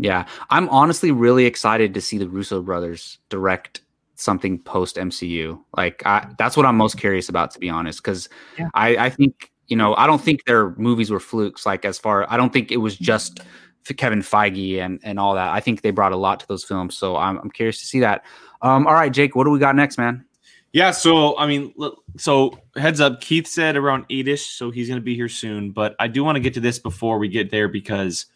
Yeah, 0.02 0.26
I'm 0.50 0.68
honestly 0.68 1.10
really 1.10 1.46
excited 1.46 1.94
to 1.94 2.00
see 2.00 2.18
the 2.18 2.28
Russo 2.28 2.62
brothers 2.62 3.18
direct 3.28 3.82
something 4.16 4.58
post 4.58 4.96
MCU. 4.96 5.60
Like 5.76 6.02
I, 6.06 6.28
that's 6.38 6.56
what 6.56 6.66
I'm 6.66 6.76
most 6.76 6.98
curious 6.98 7.28
about, 7.28 7.50
to 7.52 7.58
be 7.58 7.68
honest, 7.68 8.02
because 8.02 8.28
Yeah. 8.58 8.68
I, 8.74 8.96
I 8.96 9.10
think 9.10 9.50
you 9.68 9.76
know 9.76 9.94
I 9.94 10.06
don't 10.06 10.20
think 10.20 10.44
their 10.44 10.70
movies 10.76 11.10
were 11.10 11.20
flukes. 11.20 11.64
Like 11.66 11.84
as 11.84 11.98
far 11.98 12.26
I 12.30 12.36
don't 12.36 12.52
think 12.52 12.70
it 12.70 12.78
was 12.78 12.96
just 12.96 13.40
Kevin 13.96 14.20
Feige 14.20 14.78
and 14.78 15.00
and 15.02 15.18
all 15.18 15.34
that. 15.34 15.52
I 15.52 15.60
think 15.60 15.82
they 15.82 15.90
brought 15.90 16.12
a 16.12 16.16
lot 16.16 16.40
to 16.40 16.48
those 16.48 16.64
films, 16.64 16.96
so 16.96 17.16
I'm 17.16 17.38
I'm 17.38 17.50
curious 17.50 17.80
to 17.80 17.86
see 17.86 18.00
that. 18.00 18.24
Um, 18.62 18.86
all 18.86 18.94
right, 18.94 19.12
Jake, 19.12 19.34
what 19.34 19.44
do 19.44 19.50
we 19.50 19.58
got 19.58 19.74
next, 19.74 19.98
man? 19.98 20.24
Yeah, 20.72 20.90
so 20.90 21.36
I 21.36 21.46
mean, 21.46 21.74
so 22.16 22.58
heads 22.76 23.00
up, 23.00 23.20
Keith 23.20 23.46
said 23.46 23.76
around 23.76 24.06
eight-ish, 24.08 24.46
so 24.46 24.70
he's 24.70 24.88
going 24.88 25.00
to 25.00 25.04
be 25.04 25.14
here 25.14 25.28
soon. 25.28 25.70
But 25.70 25.94
I 25.98 26.08
do 26.08 26.24
want 26.24 26.36
to 26.36 26.40
get 26.40 26.54
to 26.54 26.60
this 26.60 26.78
before 26.78 27.18
we 27.18 27.28
get 27.28 27.50
there 27.50 27.68
because 27.68 28.26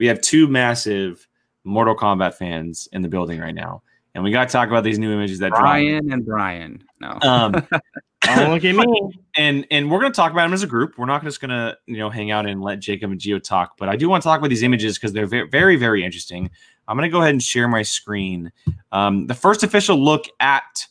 we 0.00 0.06
have 0.06 0.20
two 0.20 0.48
massive 0.48 1.28
Mortal 1.62 1.94
Kombat 1.94 2.34
fans 2.34 2.88
in 2.92 3.02
the 3.02 3.08
building 3.08 3.38
right 3.38 3.54
now, 3.54 3.82
and 4.16 4.24
we 4.24 4.32
got 4.32 4.48
to 4.48 4.52
talk 4.52 4.68
about 4.68 4.82
these 4.82 4.98
new 4.98 5.12
images 5.12 5.38
that 5.38 5.50
dropped. 5.50 5.62
Brian 5.62 6.12
and 6.12 6.26
Brian. 6.26 6.82
No, 7.00 7.16
Um, 7.22 7.52
Don't 8.24 8.50
look 8.50 8.64
at 8.64 8.74
me. 8.74 9.12
and 9.36 9.66
and 9.70 9.90
we're 9.90 10.00
going 10.00 10.12
to 10.12 10.16
talk 10.16 10.30
about 10.32 10.42
them 10.44 10.52
as 10.52 10.62
a 10.62 10.66
group. 10.66 10.98
We're 10.98 11.06
not 11.06 11.22
just 11.24 11.40
going 11.40 11.50
to 11.50 11.76
you 11.86 11.96
know 11.98 12.10
hang 12.10 12.30
out 12.30 12.46
and 12.46 12.60
let 12.60 12.80
Jacob 12.80 13.10
and 13.10 13.20
Gio 13.20 13.42
talk, 13.42 13.76
but 13.78 13.88
I 13.88 13.96
do 13.96 14.08
want 14.08 14.22
to 14.22 14.26
talk 14.28 14.38
about 14.38 14.48
these 14.50 14.62
images 14.62 14.98
because 14.98 15.12
they're 15.12 15.26
very 15.26 15.48
very 15.48 15.76
very 15.76 16.04
interesting. 16.04 16.50
I'm 16.88 16.96
going 16.96 17.08
to 17.08 17.12
go 17.12 17.20
ahead 17.20 17.30
and 17.30 17.42
share 17.42 17.68
my 17.68 17.82
screen. 17.82 18.50
Um, 18.92 19.26
the 19.26 19.34
first 19.34 19.62
official 19.62 19.96
look 19.96 20.24
at 20.40 20.86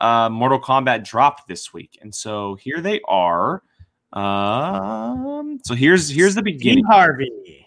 uh, 0.00 0.28
Mortal 0.30 0.58
Kombat 0.60 1.04
dropped 1.04 1.46
this 1.46 1.72
week, 1.74 1.98
and 2.00 2.12
so 2.14 2.54
here 2.56 2.80
they 2.80 3.00
are. 3.06 3.62
Um, 4.12 5.58
so 5.64 5.74
here's 5.74 6.08
here's 6.08 6.34
the 6.34 6.40
Steve 6.40 6.58
beginning. 6.58 6.84
Harvey. 6.84 7.61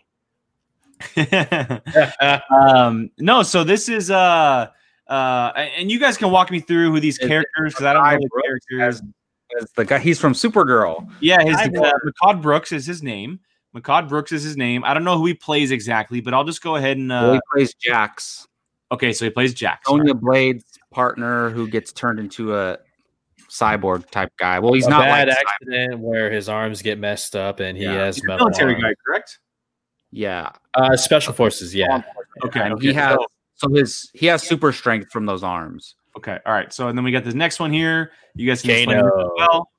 um, 2.50 3.10
no, 3.20 3.44
so 3.44 3.64
this 3.64 3.90
is 3.90 4.10
uh 4.12 4.68
uh, 5.08 5.52
and 5.78 5.92
you 5.92 6.00
guys 6.00 6.18
can 6.18 6.32
walk 6.32 6.50
me 6.52 6.60
through 6.60 6.92
who 6.92 7.00
these 7.00 7.20
Is 7.20 7.28
characters 7.28 7.74
because 7.74 7.86
I 7.86 7.94
don't 7.94 8.04
know 8.04 8.10
Guy 8.10 8.18
the 8.18 8.42
characters. 8.44 9.02
As 9.62 9.72
the 9.74 9.86
guy, 9.86 10.00
he's 10.00 10.20
from 10.20 10.34
Supergirl. 10.34 11.08
Yeah, 11.20 11.44
his 11.44 11.56
uh. 11.56 11.92
Mehcad 12.06 12.42
Brooks 12.42 12.72
is 12.72 12.86
his 12.86 13.04
name. 13.04 13.40
Mehcad 13.76 14.10
Brooks 14.10 14.32
is 14.32 14.42
his 14.44 14.58
name. 14.58 14.84
I 14.84 14.94
don't 14.94 15.04
know 15.04 15.18
who 15.18 15.26
he 15.28 15.34
plays 15.36 15.70
exactly, 15.72 16.22
but 16.22 16.34
I'll 16.34 16.44
just 16.44 16.64
go 16.64 16.76
ahead 16.76 16.98
and. 16.98 17.10
Well, 17.10 17.32
Uh, 17.32 17.34
he 17.34 17.40
plays 17.54 17.74
Jax, 17.76 18.48
okay, 18.92 19.14
so 19.14 19.26
he 19.26 19.32
plays 19.32 19.54
Jax. 19.54 19.88
Sonya 19.88 20.16
Blade's 20.16 20.64
partner, 20.92 21.52
who 21.52 21.68
gets 21.68 21.92
turned 21.92 22.20
into 22.20 22.56
a 22.56 22.80
cyborg 23.50 24.10
type 24.10 24.32
guy. 24.40 24.58
Well, 24.60 24.74
he's 24.74 24.88
a 24.88 24.90
not 24.90 25.04
bad 25.04 25.28
like 25.28 25.38
accident 25.38 26.00
where 26.00 26.32
his 26.32 26.50
arms 26.50 26.82
get 26.82 26.98
messed 26.98 27.36
up 27.36 27.60
and 27.60 27.78
he 27.78 27.84
Yeah. 27.84 27.94
has 27.94 28.16
He's 28.16 28.24
a 28.26 28.28
military 28.28 28.74
arm. 28.74 28.82
guy, 28.82 28.94
correct? 29.06 29.40
Yeah. 30.16 30.52
Uh, 30.74 30.96
special 30.96 31.34
forces, 31.34 31.76
yeah. 31.76 32.02
Okay, 32.46 32.62
and 32.62 32.74
okay, 32.76 32.88
he 32.88 32.94
has 32.94 33.16
so- 33.16 33.26
so 33.56 33.70
his 33.74 34.10
he 34.14 34.26
has 34.28 34.42
super 34.44 34.72
strength 34.72 35.12
from 35.12 35.26
those 35.26 35.44
arms. 35.44 35.96
okay, 36.18 36.40
all 36.46 36.54
right. 36.54 36.72
So 36.74 36.88
and 36.88 36.98
then 36.98 37.04
we 37.04 37.12
got 37.12 37.24
this 37.26 37.34
next 37.34 37.60
one 37.60 37.72
here. 37.74 38.12
You 38.36 38.48
guys 38.50 38.62
can 38.62 38.72
explain 38.72 39.00
Kano. 39.00 39.26
as 39.26 39.30
well. 39.38 39.70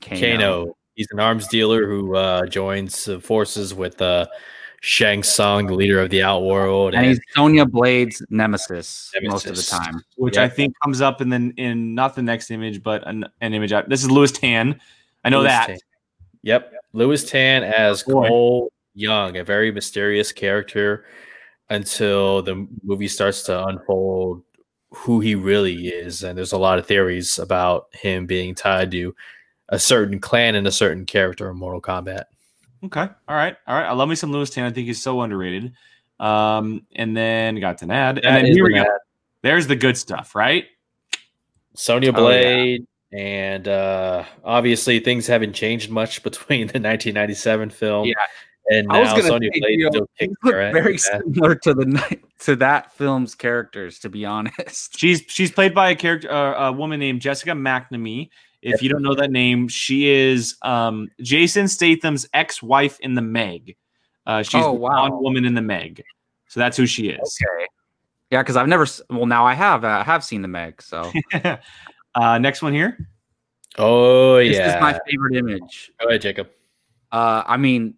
Kano. 0.00 0.76
He's 0.94 1.08
an 1.10 1.20
arms 1.20 1.46
dealer 1.48 1.86
who 1.86 2.16
uh, 2.16 2.46
joins 2.46 3.06
uh, 3.06 3.18
forces 3.20 3.74
with 3.74 4.00
uh, 4.00 4.26
Shang 4.80 5.22
Tsung, 5.22 5.66
the 5.66 5.74
leader 5.74 6.00
of 6.00 6.08
the 6.08 6.22
Outworld. 6.22 6.94
and 6.94 7.04
he's 7.06 7.20
Sonya 7.34 7.66
Blade's 7.66 8.22
nemesis, 8.30 9.12
most 9.24 9.44
of 9.46 9.56
the 9.56 9.62
time. 9.62 10.00
which 10.16 10.36
Yeah. 10.36 10.44
I 10.44 10.48
think 10.48 10.74
comes 10.82 11.02
up 11.02 11.20
in 11.20 11.28
the 11.28 11.52
in 11.58 11.94
not 11.94 12.14
the 12.14 12.22
next 12.22 12.50
image, 12.50 12.82
but 12.82 13.06
an, 13.06 13.26
an 13.42 13.52
image. 13.52 13.72
This 13.88 14.02
is 14.04 14.10
Lewis 14.10 14.32
Tan. 14.32 14.80
I 15.22 15.28
know 15.28 15.40
Lewis 15.40 15.52
that. 15.52 15.66
Tan. 15.66 15.78
Yep. 16.44 16.72
Lewis 16.94 17.28
Tan 17.30 17.62
as 17.62 18.02
Boy. 18.02 18.28
Cole 18.28 18.72
Young, 18.96 19.36
a 19.36 19.44
very 19.44 19.70
mysterious 19.70 20.32
character 20.32 21.04
until 21.70 22.42
the 22.42 22.66
movie 22.82 23.08
starts 23.08 23.42
to 23.44 23.64
unfold 23.66 24.42
who 24.90 25.20
he 25.20 25.34
really 25.34 25.88
is. 25.88 26.22
And 26.22 26.36
there's 26.36 26.52
a 26.52 26.58
lot 26.58 26.78
of 26.78 26.86
theories 26.86 27.38
about 27.38 27.88
him 27.94 28.26
being 28.26 28.54
tied 28.54 28.90
to 28.92 29.14
a 29.68 29.78
certain 29.78 30.18
clan 30.20 30.54
and 30.54 30.66
a 30.66 30.72
certain 30.72 31.04
character 31.04 31.50
in 31.50 31.56
Mortal 31.56 31.82
Kombat. 31.82 32.24
Okay. 32.84 33.00
All 33.28 33.36
right. 33.36 33.56
All 33.66 33.74
right. 33.74 33.86
I 33.86 33.92
love 33.92 34.08
me 34.08 34.14
some 34.14 34.32
Lewis 34.32 34.50
Tan. 34.50 34.64
I 34.64 34.70
think 34.70 34.86
he's 34.86 35.02
so 35.02 35.20
underrated. 35.20 35.72
Um, 36.20 36.86
and 36.94 37.16
then 37.16 37.60
got 37.60 37.82
an 37.82 37.90
ad. 37.90 38.16
That 38.16 38.24
and 38.24 38.46
then 38.46 38.52
here 38.52 38.64
we 38.64 38.78
an 38.78 38.84
go. 38.84 38.90
ad. 38.90 39.00
There's 39.42 39.66
the 39.66 39.76
good 39.76 39.96
stuff, 39.98 40.34
right? 40.34 40.64
Sonya 41.74 42.10
Oh, 42.10 42.12
yeah. 42.12 42.18
Blade. 42.20 42.86
And 43.12 43.68
uh, 43.68 44.24
obviously, 44.44 44.98
things 45.00 45.26
haven't 45.26 45.52
changed 45.52 45.90
much 45.90 46.22
between 46.22 46.60
the 46.68 46.78
1997 46.80 47.70
film 47.70 48.06
Yeah. 48.06 48.14
And 48.70 48.90
I 48.90 49.00
was 49.00 49.10
gonna 49.10 49.22
Sonya 49.24 49.50
say, 49.52 49.60
Blade 49.60 49.78
you 49.78 49.84
know, 49.84 49.90
still 49.90 50.08
kicks 50.18 50.34
her 50.44 50.60
ass. 50.60 50.72
very 50.72 50.98
similar 50.98 51.54
to 51.56 51.74
the 51.74 52.18
to 52.40 52.56
that 52.56 52.92
film's 52.94 53.34
characters, 53.34 53.98
to 54.00 54.08
be 54.08 54.24
honest. 54.24 54.98
She's 54.98 55.22
she's 55.28 55.50
played 55.52 55.74
by 55.74 55.90
a 55.90 55.94
character, 55.96 56.30
uh, 56.30 56.68
a 56.68 56.72
woman 56.72 57.00
named 57.00 57.20
Jessica 57.20 57.50
McNamee. 57.52 58.30
If 58.62 58.82
you 58.82 58.88
don't 58.88 59.02
know 59.02 59.14
that 59.14 59.30
name, 59.30 59.68
she 59.68 60.08
is 60.08 60.56
um, 60.62 61.08
Jason 61.20 61.68
Statham's 61.68 62.26
ex-wife 62.34 62.98
in 62.98 63.14
the 63.14 63.22
Meg. 63.22 63.76
Uh, 64.26 64.42
she's 64.42 64.60
Oh, 64.60 64.72
the 64.72 64.80
wow. 64.80 65.06
blonde 65.08 65.22
woman 65.22 65.44
in 65.44 65.54
the 65.54 65.62
Meg. 65.62 66.02
So 66.48 66.58
that's 66.58 66.76
who 66.76 66.84
she 66.84 67.10
is. 67.10 67.38
Okay. 67.40 67.66
Yeah, 68.32 68.42
because 68.42 68.56
I've 68.56 68.66
never. 68.66 68.86
Well, 69.08 69.26
now 69.26 69.46
I 69.46 69.54
have. 69.54 69.84
I 69.84 70.02
have 70.02 70.24
seen 70.24 70.42
the 70.42 70.48
Meg. 70.48 70.82
So 70.82 71.12
uh, 72.16 72.38
next 72.38 72.60
one 72.60 72.72
here. 72.72 73.08
Oh, 73.78 74.38
this 74.38 74.56
yeah. 74.56 74.74
is 74.76 74.80
my 74.80 74.98
favorite 75.08 75.36
image. 75.36 75.92
Go 76.00 76.08
ahead, 76.08 76.22
Jacob. 76.22 76.48
Uh, 77.12 77.44
I 77.46 77.56
mean, 77.58 77.94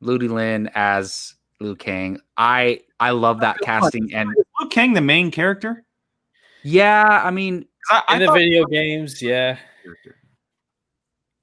Ludi 0.00 0.28
Lin 0.28 0.70
as 0.74 1.34
Liu 1.60 1.74
Kang. 1.76 2.20
I 2.36 2.80
I 3.00 3.10
love 3.10 3.40
that 3.40 3.58
casting, 3.60 4.12
and 4.14 4.30
Is 4.30 4.44
Luke 4.60 4.70
Kang 4.70 4.92
the 4.92 5.00
main 5.00 5.30
character? 5.30 5.84
yeah, 6.62 7.22
I 7.24 7.30
mean, 7.30 7.66
I, 7.90 8.02
I 8.08 8.14
In 8.14 8.20
the 8.20 8.26
thought, 8.26 8.34
video 8.38 8.64
games, 8.66 9.22
yeah. 9.22 9.56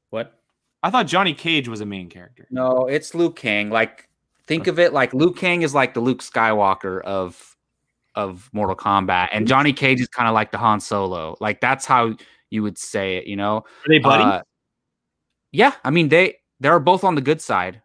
What? 0.10 0.40
I 0.84 0.90
thought 0.90 1.08
Johnny 1.08 1.34
Cage 1.34 1.68
was 1.68 1.82
a 1.82 1.86
main 1.86 2.10
character. 2.10 2.48
no, 2.52 2.86
it's 2.88 3.16
Liu 3.16 3.32
Kang. 3.32 3.70
Like, 3.70 4.08
think 4.48 4.68
of 4.68 4.78
it 4.80 4.94
like 4.94 5.14
Liu 5.14 5.34
Kang 5.34 5.62
is 5.64 5.74
like 5.74 5.94
the 5.94 6.00
Luke 6.02 6.22
Skywalker 6.22 7.02
of 7.04 7.56
of 8.16 8.50
Mortal 8.54 8.76
Kombat, 8.76 9.30
and 9.34 9.48
Johnny 9.48 9.74
Cage 9.74 10.00
is 10.00 10.08
kind 10.08 10.28
of 10.30 10.34
like 10.34 10.52
the 10.52 10.58
Han 10.58 10.80
Solo. 10.80 11.36
Like 11.42 11.60
that's 11.60 11.86
how 11.86 12.16
you 12.50 12.64
would 12.64 12.78
say 12.78 13.18
it, 13.18 13.28
you 13.28 13.36
know? 13.36 13.58
Are 13.58 13.66
they 13.90 14.00
buddies? 14.00 14.26
Uh, 14.26 14.42
yeah, 15.52 15.74
I 15.84 15.90
mean 15.90 16.10
they 16.10 16.36
they're 16.60 16.80
both 16.80 17.04
on 17.04 17.16
the 17.16 17.22
good 17.22 17.42
side. 17.42 17.82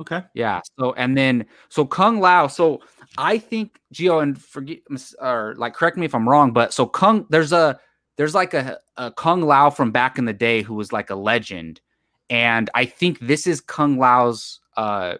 Okay. 0.00 0.22
Yeah. 0.34 0.60
So 0.78 0.92
and 0.94 1.16
then 1.16 1.46
so 1.68 1.84
Kung 1.84 2.20
Lao. 2.20 2.46
So 2.46 2.80
I 3.16 3.38
think 3.38 3.80
Gio 3.92 4.22
and 4.22 4.40
forget 4.40 4.78
or 5.20 5.54
like 5.56 5.74
correct 5.74 5.96
me 5.96 6.04
if 6.04 6.14
I'm 6.14 6.28
wrong, 6.28 6.52
but 6.52 6.72
so 6.72 6.86
Kung 6.86 7.26
there's 7.30 7.52
a 7.52 7.78
there's 8.16 8.34
like 8.34 8.54
a, 8.54 8.78
a 8.96 9.12
Kung 9.12 9.42
Lao 9.42 9.70
from 9.70 9.90
back 9.90 10.18
in 10.18 10.24
the 10.24 10.32
day 10.32 10.62
who 10.62 10.74
was 10.74 10.92
like 10.92 11.10
a 11.10 11.14
legend, 11.14 11.80
and 12.28 12.70
I 12.74 12.86
think 12.86 13.20
this 13.20 13.46
is 13.46 13.60
Kung 13.60 13.98
Lao's 13.98 14.60
uh 14.76 15.14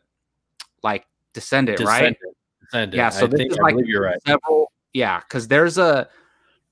like 0.82 1.06
descendant, 1.32 1.80
right? 1.80 2.00
Descendant. 2.00 2.36
Descendant. 2.62 2.94
Yeah. 2.94 3.08
So 3.10 3.24
I 3.24 3.28
this 3.28 3.38
think 3.38 3.52
is 3.52 3.58
like 3.58 3.76
you're 3.84 4.02
right. 4.02 4.18
several. 4.26 4.72
Yeah, 4.92 5.20
because 5.20 5.48
there's 5.48 5.78
a 5.78 6.08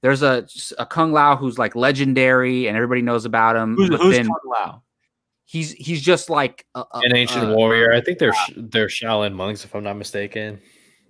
there's 0.01 0.23
a 0.23 0.47
a 0.79 0.87
Kung 0.87 1.13
Lao 1.13 1.37
who's 1.37 1.59
like 1.59 1.77
legendary 1.77 2.67
and 2.67 2.77
everybody 2.77 3.03
knows 3.03 3.25
about 3.25 3.55
him. 3.55 3.77
Who's, 3.77 3.91
but 3.91 4.01
who's 4.01 4.17
then 4.17 4.27
Kung 4.27 4.41
Lao? 4.47 4.83
He's 5.53 5.73
he's 5.73 6.01
just 6.01 6.31
like 6.31 6.65
a, 6.75 6.81
a- 6.81 7.01
An 7.05 7.15
ancient 7.15 7.51
a- 7.53 7.55
warrior. 7.55 7.93
I 7.93 8.01
think 8.01 8.19
they're 8.19 8.33
sh- 8.33 8.53
they're 8.57 8.87
Shaolin 8.89 9.35
monks, 9.35 9.65
if 9.67 9.75
I'm 9.75 9.85
not 9.85 9.97
mistaken. 9.99 10.61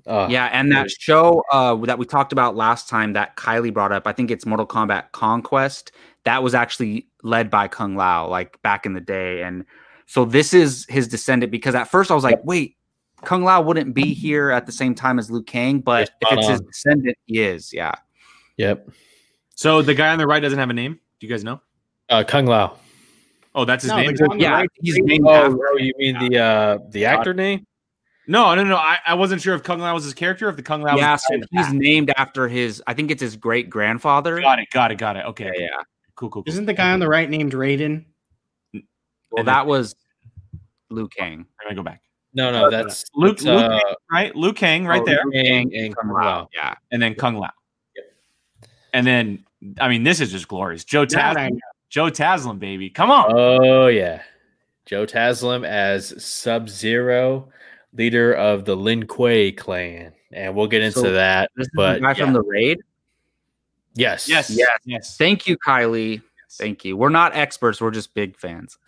Uh, 0.04 0.26
Yeah, 0.28 0.46
and 0.52 0.72
that 0.72 0.90
show 0.90 1.44
uh, 1.52 1.76
that 1.86 1.96
we 1.96 2.04
talked 2.04 2.32
about 2.32 2.56
last 2.56 2.88
time 2.88 3.12
that 3.12 3.36
Kylie 3.36 3.72
brought 3.72 3.92
up, 3.92 4.04
I 4.04 4.12
think 4.12 4.32
it's 4.32 4.44
Mortal 4.44 4.66
Kombat 4.66 5.12
Conquest. 5.12 5.92
That 6.24 6.42
was 6.42 6.54
actually 6.56 7.06
led 7.22 7.50
by 7.50 7.68
Kung 7.68 7.94
Lao, 7.94 8.26
like 8.26 8.60
back 8.62 8.84
in 8.84 8.94
the 8.94 9.00
day, 9.00 9.42
and 9.42 9.64
so 10.06 10.24
this 10.24 10.52
is 10.52 10.86
his 10.88 11.06
descendant. 11.06 11.52
Because 11.52 11.76
at 11.76 11.84
first 11.88 12.10
I 12.10 12.14
was 12.14 12.24
like, 12.24 12.40
wait, 12.44 12.76
Kung 13.24 13.44
Lao 13.44 13.60
wouldn't 13.62 13.94
be 13.94 14.12
here 14.12 14.50
at 14.50 14.66
the 14.66 14.72
same 14.72 14.96
time 14.96 15.20
as 15.20 15.30
Liu 15.30 15.44
Kang, 15.44 15.78
but 15.78 16.10
if 16.20 16.32
it's 16.32 16.48
his 16.48 16.60
descendant, 16.62 17.16
he 17.26 17.40
is. 17.40 17.72
Yeah, 17.72 17.94
Yep. 18.56 18.88
So 19.54 19.82
the 19.82 19.94
guy 19.94 20.08
on 20.08 20.18
the 20.18 20.26
right 20.26 20.40
doesn't 20.40 20.58
have 20.58 20.70
a 20.70 20.74
name. 20.74 20.98
Do 21.20 21.26
you 21.28 21.32
guys 21.32 21.44
know? 21.44 21.60
Uh, 22.08 22.24
Kung 22.24 22.46
Lao. 22.46 22.76
Oh, 23.54 23.64
that's 23.64 23.82
his 23.82 23.90
No, 23.90 23.96
name. 23.98 24.06
the 24.06 24.12
guy 24.14 24.24
on 24.30 24.38
the 24.38 24.42
yeah, 24.42 24.52
right- 24.52 24.68
he's 24.80 24.98
named 24.98 25.26
Oh, 25.26 25.30
after. 25.34 25.58
oh, 25.68 25.76
you 25.78 25.92
mean 25.98 26.18
the 26.30 26.38
uh 26.38 26.78
the 26.90 27.04
actor 27.04 27.34
name? 27.34 27.66
No, 28.28 28.54
no, 28.54 28.62
no. 28.62 28.76
I, 28.76 28.98
I 29.04 29.14
wasn't 29.14 29.42
sure 29.42 29.54
if 29.54 29.62
Kung 29.64 29.80
Lao 29.80 29.92
was 29.94 30.04
his 30.04 30.14
character, 30.14 30.46
or 30.46 30.50
if 30.50 30.56
the 30.56 30.62
Kung 30.62 30.80
Lao. 30.80 30.96
Yeah, 30.96 31.12
was 31.12 31.24
so 31.26 31.34
the 31.34 31.38
guy 31.38 31.40
in 31.40 31.40
the 31.40 31.48
he's 31.58 31.66
back. 31.66 31.74
named 31.74 32.12
after 32.16 32.48
his. 32.48 32.82
I 32.86 32.94
think 32.94 33.10
it's 33.10 33.20
his 33.20 33.36
great 33.36 33.68
grandfather. 33.68 34.40
Got 34.40 34.60
it. 34.60 34.68
Got 34.72 34.92
it. 34.92 34.94
Got 34.96 35.16
it. 35.16 35.26
Okay. 35.26 35.50
Yeah, 35.54 35.60
yeah. 35.60 35.68
Cool. 36.14 36.30
Cool. 36.30 36.42
cool. 36.44 36.44
Isn't 36.46 36.66
the 36.66 36.72
guy 36.72 36.92
on 36.92 37.00
the 37.00 37.08
right 37.08 37.28
named 37.28 37.52
Raiden? 37.52 38.04
Well, 39.32 39.44
that 39.44 39.66
was 39.66 39.94
Liu 40.90 41.08
Kang. 41.08 41.40
I'm 41.60 41.64
gonna 41.66 41.74
go 41.74 41.82
back. 41.82 42.00
No, 42.34 42.50
no, 42.52 42.70
that's 42.70 43.04
Luke. 43.14 43.38
that's, 43.38 43.44
Luke 43.44 43.60
uh, 43.64 43.68
Kang, 43.80 43.94
right? 44.10 44.36
Luke 44.36 44.56
Kang, 44.56 44.86
right 44.86 45.02
Oh, 45.02 45.04
there, 45.04 45.20
Liu 45.24 45.42
Kang 45.42 45.70
Kang 45.70 45.84
and 45.84 45.96
Kung 45.96 46.04
Kung 46.06 46.14
Lao. 46.14 46.22
Lao. 46.22 46.48
Yeah, 46.54 46.74
and 46.90 47.02
then 47.02 47.14
Kung 47.14 47.36
Lao. 47.36 47.50
And 48.94 49.06
then, 49.06 49.44
I 49.80 49.88
mean, 49.88 50.02
this 50.04 50.20
is 50.20 50.30
just 50.30 50.48
glorious. 50.48 50.84
Joe 50.84 51.04
That 51.06 51.36
Taslim. 51.36 51.50
know. 51.52 51.58
Joe 51.92 52.06
Taslim, 52.10 52.58
baby, 52.58 52.88
come 52.88 53.10
on. 53.10 53.32
Oh 53.36 53.86
yeah, 53.88 54.22
Joe 54.86 55.04
Taslim 55.04 55.66
as 55.66 56.24
Sub 56.24 56.70
Zero, 56.70 57.50
leader 57.92 58.32
of 58.32 58.64
the 58.64 58.74
Lin 58.74 59.06
Kuei 59.06 59.52
clan, 59.52 60.14
and 60.32 60.54
we'll 60.56 60.68
get 60.68 60.80
into 60.82 61.00
So, 61.00 61.12
that. 61.12 61.50
This 61.54 61.66
is 61.66 61.70
the 61.72 61.76
But 61.76 62.00
guy 62.00 62.14
from 62.14 62.32
the 62.32 62.40
raid. 62.40 62.78
yes, 63.94 64.26
Yes. 64.26 64.48
Yes. 64.48 64.68
Yes. 64.86 65.16
Thank 65.18 65.46
you, 65.46 65.58
Kylie. 65.58 66.22
Thank 66.52 66.82
you. 66.86 66.96
We're 66.96 67.10
not 67.10 67.36
experts. 67.36 67.78
We're 67.78 67.90
just 67.90 68.14
big 68.14 68.38
fans. 68.38 68.78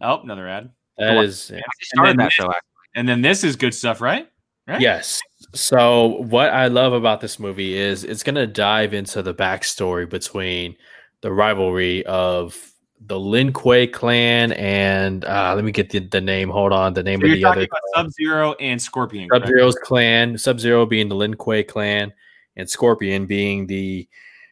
Oh, 0.00 0.20
another 0.22 0.48
ad. 0.48 0.70
that 0.98 1.16
is 1.24 1.50
I 1.50 1.60
started 1.80 2.10
then 2.10 2.16
that 2.18 2.24
this- 2.24 2.32
show. 2.34 2.44
actually. 2.50 2.60
And 2.94 3.08
then 3.08 3.22
this 3.22 3.44
is 3.44 3.56
good 3.56 3.74
stuff, 3.74 4.00
right? 4.00 4.28
Right? 4.66 4.80
Yes. 4.80 5.20
So 5.54 6.22
what 6.22 6.48
I 6.50 6.66
love 6.68 6.92
about 6.94 7.20
this 7.20 7.38
movie 7.38 7.74
is 7.76 8.02
it's 8.04 8.22
going 8.22 8.34
to 8.36 8.46
dive 8.46 8.94
into 8.94 9.22
the 9.22 9.34
backstory 9.34 10.08
between 10.08 10.76
the 11.20 11.32
rivalry 11.32 12.04
of 12.06 12.72
the 13.00 13.18
Lin 13.18 13.52
Kuei 13.52 13.86
clan 13.86 14.52
and 14.52 15.24
uh, 15.24 15.54
let 15.54 15.64
me 15.64 15.72
get 15.72 15.90
the, 15.90 16.00
the 16.00 16.20
name. 16.20 16.48
Hold 16.48 16.72
on, 16.72 16.94
the 16.94 17.02
name 17.02 17.20
So 17.20 17.26
of 17.26 17.28
you're 17.28 17.36
the 17.36 17.42
talking 17.42 17.62
other 17.62 17.68
about 17.70 17.82
Sub 17.94 18.12
Zero 18.12 18.54
and 18.54 18.80
Scorpion. 18.80 19.28
Sub 19.32 19.46
Zero's 19.46 19.76
clan. 19.76 20.38
Sub 20.38 20.58
Zero 20.58 20.86
being 20.86 21.08
the 21.08 21.14
Lin 21.14 21.34
Kuei 21.34 21.62
clan, 21.62 22.12
and 22.56 22.68
Scorpion 22.68 23.26
being 23.26 23.66
the 23.66 24.08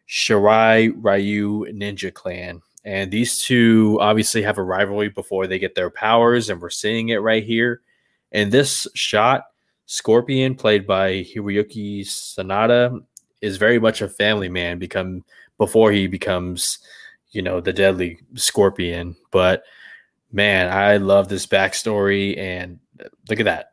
Shirai 0.08 0.92
Ryu 0.96 1.64
Ninja 1.72 2.12
clan. 2.12 2.60
And 2.84 3.10
these 3.10 3.38
two 3.38 3.98
obviously 4.00 4.42
have 4.42 4.58
a 4.58 4.62
rivalry 4.62 5.08
before 5.08 5.46
they 5.46 5.58
get 5.58 5.74
their 5.74 5.90
powers, 5.90 6.50
and 6.50 6.60
we're 6.60 6.70
seeing 6.70 7.08
it 7.08 7.16
right 7.16 7.42
here. 7.42 7.80
And 8.30 8.52
this 8.52 8.86
shot, 8.94 9.44
Scorpion, 9.86 10.54
played 10.54 10.86
by 10.86 11.22
Hiroyuki 11.22 12.00
Sanada, 12.02 13.02
is 13.40 13.56
very 13.56 13.78
much 13.78 14.02
a 14.02 14.08
family 14.08 14.48
man 14.48 14.78
become 14.78 15.24
before 15.58 15.92
he 15.92 16.06
becomes, 16.06 16.78
you 17.30 17.42
know, 17.42 17.60
the 17.60 17.72
deadly 17.72 18.18
scorpion. 18.34 19.16
But 19.30 19.64
man, 20.32 20.70
I 20.70 20.96
love 20.96 21.28
this 21.28 21.46
backstory 21.46 22.36
and 22.38 22.78
uh, 23.00 23.08
look 23.28 23.40
at 23.40 23.46
that. 23.46 23.70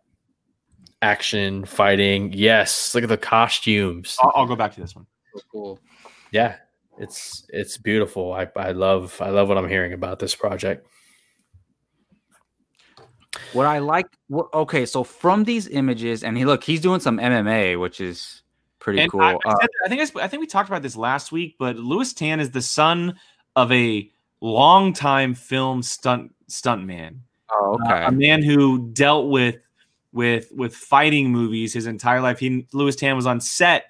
Action, 1.01 1.65
fighting. 1.65 2.31
Yes, 2.33 2.93
look 2.93 3.03
at 3.03 3.09
the 3.09 3.17
costumes. 3.17 4.17
I'll, 4.21 4.31
I'll 4.35 4.45
go 4.45 4.55
back 4.55 4.73
to 4.75 4.81
this 4.81 4.95
one. 4.95 5.07
So 5.33 5.41
cool. 5.51 5.79
Yeah, 6.31 6.55
it's 6.99 7.45
it's 7.49 7.77
beautiful. 7.77 8.33
I, 8.33 8.47
I 8.55 8.71
love 8.71 9.19
I 9.19 9.29
love 9.29 9.47
what 9.47 9.57
I'm 9.57 9.67
hearing 9.67 9.93
about 9.93 10.19
this 10.19 10.35
project. 10.35 10.85
What 13.53 13.65
I 13.65 13.79
like, 13.79 14.07
what, 14.27 14.53
okay, 14.53 14.85
so 14.85 15.03
from 15.03 15.43
these 15.45 15.67
images, 15.67 16.23
and 16.23 16.37
he 16.37 16.45
look, 16.45 16.63
he's 16.63 16.81
doing 16.81 16.99
some 16.99 17.17
MMA, 17.17 17.79
which 17.79 18.01
is 18.01 18.43
pretty 18.81 18.99
And 18.99 19.09
cool. 19.11 19.21
I, 19.21 19.31
I, 19.31 19.35
Uh, 19.45 19.55
I 19.85 19.87
think 19.89 20.01
I, 20.01 20.23
I 20.23 20.27
think 20.27 20.41
we 20.41 20.47
talked 20.47 20.67
about 20.67 20.81
this 20.81 20.97
last 20.97 21.31
week, 21.31 21.55
but 21.57 21.77
Lewis 21.77 22.11
Tan 22.11 22.41
is 22.41 22.51
the 22.51 22.61
son 22.61 23.15
of 23.55 23.71
a 23.71 24.11
longtime 24.41 25.33
film 25.35 25.81
stunt 25.81 26.33
stuntman. 26.49 27.19
oh, 27.51 27.77
Uh, 27.79 27.85
okay. 27.85 28.05
a 28.05 28.11
man 28.11 28.43
who 28.43 28.89
dealt 28.91 29.29
with 29.29 29.57
with 30.11 30.51
with 30.51 30.75
fighting 30.75 31.31
movies 31.31 31.73
his 31.73 31.85
entire 31.87 32.19
life. 32.19 32.39
He 32.39 32.67
Lewis 32.73 32.97
Tan 32.97 33.15
was 33.15 33.25
on 33.25 33.39
set 33.39 33.85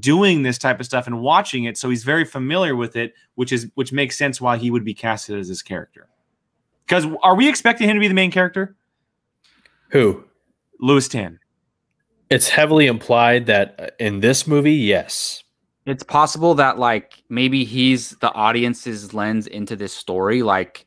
doing 0.00 0.42
this 0.42 0.58
type 0.58 0.80
of 0.80 0.86
stuff 0.86 1.06
and 1.06 1.20
watching 1.20 1.64
it, 1.64 1.76
so 1.78 1.88
he's 1.90 2.04
very 2.04 2.24
familiar 2.24 2.76
with 2.76 2.94
it, 2.96 3.14
which 3.36 3.52
is 3.52 3.68
which 3.74 3.92
makes 3.92 4.16
sense 4.16 4.40
why 4.40 4.56
he 4.58 4.70
would 4.70 4.84
be 4.84 4.94
casted 4.94 5.38
as 5.38 5.48
this 5.48 5.62
character. 5.62 6.08
Because 6.86 7.06
are 7.22 7.34
we 7.34 7.48
expecting 7.48 7.88
him 7.88 7.96
to 7.96 8.00
be 8.00 8.06
the 8.08 8.14
main 8.14 8.30
character, 8.30 8.76
Who? 9.90 10.24
Lewis 10.78 11.08
Tan? 11.08 11.40
It's 12.30 12.48
heavily 12.48 12.86
implied 12.86 13.46
that 13.46 13.74
uh, 13.78 13.86
in 13.98 14.20
this 14.20 14.46
movie, 14.46 14.74
yes. 14.74 15.44
it's 15.86 16.02
possible 16.02 16.54
that 16.54 16.78
like 16.78 17.22
maybe 17.28 17.64
he's 17.64 18.10
the 18.16 18.32
audience's 18.32 19.14
lens 19.14 19.46
into 19.46 19.76
this 19.76 19.92
story 19.92 20.42
like 20.42 20.84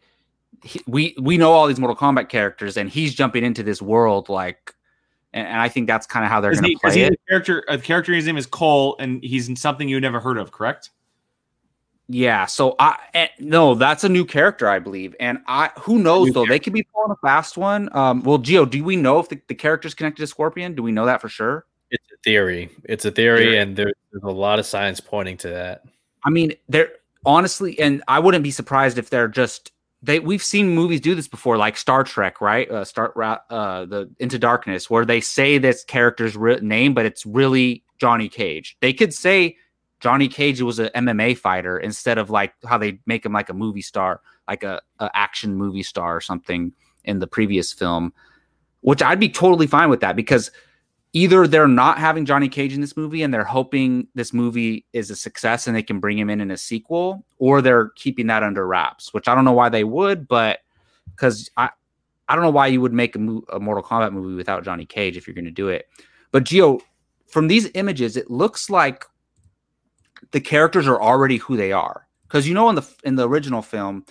he, 0.63 0.81
we 0.87 1.15
we 1.21 1.37
know 1.37 1.53
all 1.53 1.67
these 1.67 1.79
mortal 1.79 1.95
kombat 1.95 2.27
characters 2.27 2.75
and 2.75 2.89
he's 2.89 3.15
jumping 3.15 3.45
into 3.45 3.63
this 3.63 3.81
world 3.81 4.27
like 4.27 4.75
and, 5.31 5.47
and 5.47 5.61
i 5.61 5.69
think 5.69 5.87
that's 5.87 6.05
kind 6.05 6.25
of 6.25 6.29
how 6.29 6.41
they're 6.41 6.51
going 6.51 6.63
to 6.63 6.79
play 6.81 6.89
is 6.89 6.95
he 6.95 7.01
it 7.03 7.11
the 7.11 7.17
character? 7.29 7.63
A 7.69 7.77
character. 7.77 8.13
His 8.13 8.25
name 8.25 8.37
is 8.37 8.45
Cole, 8.45 8.95
and 8.99 9.23
he's 9.23 9.59
something 9.59 9.87
you 9.87 9.99
never 9.99 10.19
heard 10.19 10.37
of. 10.37 10.51
Correct? 10.51 10.89
Yeah 12.10 12.47
so 12.47 12.76
i 12.80 12.97
eh, 13.14 13.28
no 13.39 13.76
that's 13.76 14.03
a 14.03 14.10
new 14.10 14.26
character 14.26 14.68
i 14.68 14.80
believe 14.80 15.16
and 15.20 15.38
i 15.47 15.70
who 15.80 15.99
knows 15.99 16.28
New 16.28 16.34
though 16.34 16.45
they 16.45 16.60
could 16.60 16.74
be 16.74 16.84
pulling 16.93 17.12
a 17.12 17.16
fast 17.28 17.55
one 17.55 17.88
um 17.95 18.24
well 18.24 18.39
Gio 18.39 18.68
do 18.70 18.84
we 18.84 18.95
know 18.95 19.20
if 19.20 19.30
the, 19.30 19.39
the 19.47 19.55
character's 19.55 19.93
connected 19.93 20.24
to 20.24 20.28
scorpion 20.28 20.76
do 20.76 20.82
we 20.84 20.91
know 20.91 21.05
that 21.05 21.22
for 21.22 21.30
sure 21.30 21.66
It's 21.91 22.12
a 22.12 22.18
theory. 22.24 22.70
It's 22.84 23.05
a 23.05 23.12
theory, 23.12 23.39
Theory. 23.45 23.57
and 23.57 23.76
there, 23.76 23.91
there's 24.12 24.24
a 24.24 24.30
lot 24.32 24.60
of 24.60 24.66
science 24.66 24.99
pointing 24.99 25.38
to 25.38 25.49
that. 25.49 25.84
I 26.24 26.30
mean, 26.30 26.53
they're 26.68 26.91
honestly, 27.26 27.80
and 27.80 28.03
I 28.07 28.20
wouldn't 28.20 28.43
be 28.43 28.51
surprised 28.51 28.97
if 28.97 29.10
they're 29.10 29.28
just 29.28 29.72
they. 30.01 30.20
We've 30.20 30.43
seen 30.43 30.70
movies 30.70 31.01
do 31.01 31.16
this 31.16 31.28
before, 31.28 31.57
like 31.57 31.78
Star 31.78 32.03
Trek, 32.03 32.41
right? 32.41 32.70
Uh, 32.70 32.86
Start 32.86 33.14
uh, 33.18 33.86
the 33.86 34.10
Into 34.20 34.38
Darkness, 34.38 34.89
where 34.89 35.05
they 35.05 35.22
say 35.22 35.57
this 35.57 35.84
character's 35.84 36.36
re- 36.38 36.60
name, 36.62 36.93
but 36.93 37.05
it's 37.05 37.26
really 37.26 37.84
Johnny 37.99 38.30
Cage. 38.30 38.78
They 38.82 38.93
could 38.93 39.14
say 39.14 39.57
Johnny 40.00 40.28
Cage 40.28 40.62
was 40.62 40.80
an 40.80 40.89
MMA 40.95 41.38
fighter 41.38 41.78
instead 41.78 42.18
of 42.18 42.30
like 42.30 42.54
how 42.66 42.78
they 42.78 43.00
make 43.06 43.26
him 43.26 43.34
like 43.34 43.50
a 43.50 43.54
movie 43.54 43.82
star, 43.82 44.22
like 44.47 44.64
a, 44.64 44.82
a 45.00 45.10
action 45.14 45.56
movie 45.56 45.84
star 45.84 46.16
or 46.16 46.22
something 46.22 46.72
in 47.04 47.20
the 47.20 47.28
previous 47.28 47.74
film. 47.74 48.14
Which 48.82 49.02
I'd 49.02 49.20
be 49.20 49.30
totally 49.30 49.68
fine 49.68 49.89
with 49.89 50.00
that 50.00 50.16
because 50.16 50.52
either 51.12 51.47
they're 51.47 51.68
not 51.68 51.97
having 51.97 52.26
Johnny 52.26 52.47
Cage 52.47 52.74
in 52.74 52.82
this 52.82 52.95
movie 52.95 53.24
and 53.24 53.34
they're 53.34 53.43
hoping 53.43 54.08
this 54.16 54.34
movie 54.34 54.86
is 54.93 55.10
a 55.10 55.16
success 55.16 55.68
and 55.68 55.76
they 55.76 55.84
can 55.84 56.00
bring 56.00 56.18
him 56.18 56.30
in 56.30 56.39
in 56.39 56.52
a 56.52 56.58
sequel, 56.58 57.26
or 57.39 57.62
they're 57.62 57.89
keeping 57.89 58.28
that 58.28 58.43
under 58.43 58.66
wraps, 58.66 59.14
which 59.14 59.28
I 59.28 59.36
don't 59.36 59.45
know 59.45 59.52
why 59.52 59.70
they 59.70 59.84
would, 59.84 60.28
but 60.28 60.60
because 61.10 61.50
I, 61.58 61.70
I 62.30 62.36
don't 62.36 62.43
know 62.43 62.52
why 62.52 62.68
you 62.68 62.80
would 62.80 62.93
make 62.93 63.16
a, 63.16 63.20
mo- 63.20 63.43
a 63.52 63.60
Mortal 63.60 63.84
Kombat 63.84 64.14
movie 64.14 64.36
without 64.36 64.64
Johnny 64.64 64.86
Cage 64.86 65.18
if 65.18 65.28
you're 65.28 65.34
going 65.34 65.45
to 65.45 65.52
do 65.52 65.68
it. 65.68 65.89
But 66.32 66.43
Gio, 66.43 66.80
from 67.28 67.47
these 67.47 67.70
images, 67.74 68.16
it 68.16 68.30
looks 68.30 68.70
like 68.70 69.04
the 70.32 70.41
characters 70.41 70.88
are 70.88 71.01
already 71.01 71.38
who 71.38 71.57
they 71.57 71.72
are. 71.72 72.07
Because 72.28 72.47
you 72.47 72.53
know, 72.53 72.70
in 72.70 72.76
the 72.76 72.88
in 73.03 73.15
the 73.15 73.28
original 73.28 73.61
film, 73.61 74.05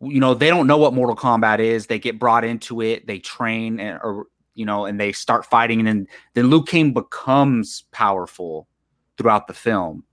you 0.00 0.20
know 0.20 0.34
they 0.34 0.48
don't 0.48 0.66
know 0.66 0.78
what 0.78 0.94
Mortal 0.94 1.16
Kombat 1.16 1.58
is. 1.58 1.86
They 1.86 1.98
get 1.98 2.18
brought 2.18 2.44
into 2.44 2.80
it, 2.80 3.06
they 3.06 3.18
train, 3.18 3.80
and, 3.80 3.98
or 4.02 4.26
you 4.54 4.64
know, 4.64 4.84
and 4.86 5.00
they 5.00 5.12
start 5.12 5.44
fighting, 5.44 5.80
and 5.80 5.88
then 5.88 6.06
then 6.34 6.50
Liu 6.50 6.62
Kang 6.62 6.92
becomes 6.92 7.84
powerful 7.92 8.68
throughout 9.16 9.46
the 9.46 9.54
film. 9.54 10.04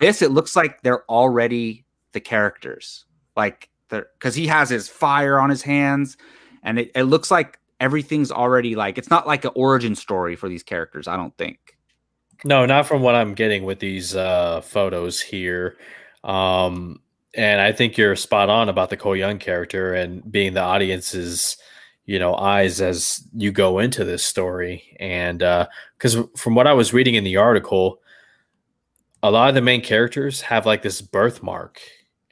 This 0.00 0.22
it 0.22 0.32
looks 0.32 0.56
like 0.56 0.82
they're 0.82 1.08
already 1.10 1.84
the 2.12 2.20
characters, 2.20 3.04
like 3.36 3.70
they're 3.88 4.08
because 4.18 4.34
he 4.34 4.46
has 4.48 4.68
his 4.68 4.88
fire 4.88 5.38
on 5.38 5.50
his 5.50 5.62
hands, 5.62 6.16
and 6.62 6.78
it, 6.78 6.90
it 6.94 7.04
looks 7.04 7.30
like 7.30 7.58
everything's 7.78 8.32
already 8.32 8.74
like 8.74 8.98
it's 8.98 9.10
not 9.10 9.26
like 9.26 9.44
an 9.44 9.52
origin 9.54 9.94
story 9.94 10.34
for 10.34 10.48
these 10.48 10.62
characters. 10.62 11.06
I 11.06 11.16
don't 11.16 11.36
think. 11.36 11.65
No, 12.44 12.66
not 12.66 12.86
from 12.86 13.02
what 13.02 13.14
I'm 13.14 13.34
getting 13.34 13.64
with 13.64 13.78
these 13.78 14.14
uh, 14.14 14.60
photos 14.60 15.20
here. 15.20 15.76
Um, 16.22 17.00
and 17.34 17.60
I 17.60 17.72
think 17.72 17.96
you're 17.96 18.16
spot 18.16 18.48
on 18.48 18.68
about 18.68 18.90
the 18.90 18.96
Cole 18.96 19.16
Young 19.16 19.38
character 19.38 19.94
and 19.94 20.30
being 20.30 20.54
the 20.54 20.62
audience's, 20.62 21.56
you 22.04 22.18
know, 22.18 22.34
eyes 22.34 22.80
as 22.80 23.26
you 23.34 23.52
go 23.52 23.78
into 23.78 24.04
this 24.04 24.24
story. 24.24 24.96
And 25.00 25.38
because 25.38 26.16
from 26.36 26.54
what 26.54 26.66
I 26.66 26.72
was 26.72 26.92
reading 26.92 27.14
in 27.14 27.24
the 27.24 27.36
article, 27.36 28.00
a 29.22 29.30
lot 29.30 29.48
of 29.48 29.54
the 29.54 29.60
main 29.60 29.82
characters 29.82 30.40
have 30.42 30.66
like 30.66 30.82
this 30.82 31.00
birthmark, 31.00 31.80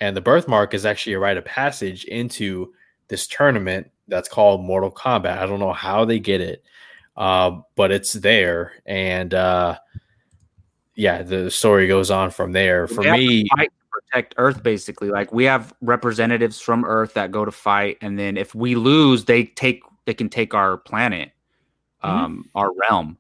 and 0.01 0.17
the 0.17 0.21
birthmark 0.21 0.75
is 0.75 0.87
actually 0.87 1.15
a 1.15 1.19
rite 1.19 1.37
of 1.37 1.45
passage 1.45 2.05
into 2.05 2.73
this 3.09 3.27
tournament 3.27 3.91
that's 4.07 4.29
called 4.29 4.65
Mortal 4.65 4.93
Kombat. 4.93 5.39
I 5.39 5.47
don't 5.47 5.61
know 5.61 5.73
how 5.73 6.05
they 6.05 6.19
get 6.19 6.41
it, 6.41 6.63
uh, 7.17 7.61
but 7.77 7.93
it's 7.93 8.13
there. 8.13 8.73
And 8.87 9.33
uh, 9.35 9.79
yeah, 10.95 11.23
the 11.23 11.51
story 11.51 11.89
goes 11.89 12.11
on 12.11 12.31
from 12.31 12.53
there. 12.53 12.87
For 12.87 13.03
They 13.03 13.09
have 13.09 13.19
to 13.19 13.27
me, 13.27 13.49
fight 13.57 13.71
to 13.71 14.01
protect 14.01 14.35
Earth, 14.39 14.63
basically. 14.63 15.09
Like 15.09 15.33
we 15.33 15.45
have 15.45 15.75
representatives 15.81 16.61
from 16.61 16.85
Earth 16.85 17.15
that 17.15 17.31
go 17.31 17.45
to 17.45 17.53
fight, 17.53 17.99
and 18.01 18.19
then 18.19 18.37
if 18.37 18.55
we 18.55 18.75
lose, 18.75 19.25
they 19.25 19.45
take 19.45 19.83
they 20.07 20.15
can 20.15 20.29
take 20.29 20.55
our 20.55 20.77
planet, 20.77 21.33
um, 22.03 22.45
our 22.55 22.71
realm. 22.75 23.19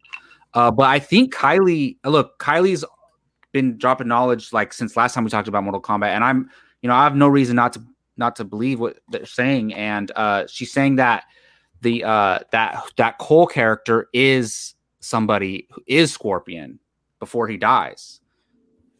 Uh, 0.53 0.71
but 0.71 0.85
I 0.85 0.99
think 0.99 1.35
Kylie, 1.35 1.97
look, 2.05 2.39
Kylie's 2.39 2.85
been 3.53 3.77
dropping 3.79 4.09
knowledge 4.09 4.53
like 4.53 4.73
since 4.73 4.97
last 4.97 5.15
time 5.15 5.25
we 5.25 5.31
talked 5.31 5.49
about 5.49 5.65
Mortal 5.65 5.81
Kombat, 5.81 6.09
and 6.09 6.23
I'm, 6.23 6.51
you 6.83 6.89
know, 6.89 6.95
I 6.95 7.05
have 7.05 7.17
no 7.17 7.29
reason 7.29 7.57
not 7.57 7.73
to 7.75 7.83
not 8.17 8.37
to 8.37 8.45
believe 8.45 8.79
what 8.79 8.99
they're 9.09 9.27
saying, 9.27 9.75
and 9.75 10.13
uh, 10.15 10.47
she's 10.47 10.73
saying 10.73 10.97
that 10.97 11.25
the 11.85 12.03
uh, 12.03 12.39
that 12.51 12.83
that 12.97 13.19
Cole 13.19 13.47
character 13.47 14.09
is 14.13 14.75
somebody 14.99 15.69
who 15.71 15.83
is 15.87 16.13
Scorpion 16.13 16.81
before 17.21 17.47
he 17.47 17.57
dies. 17.57 18.21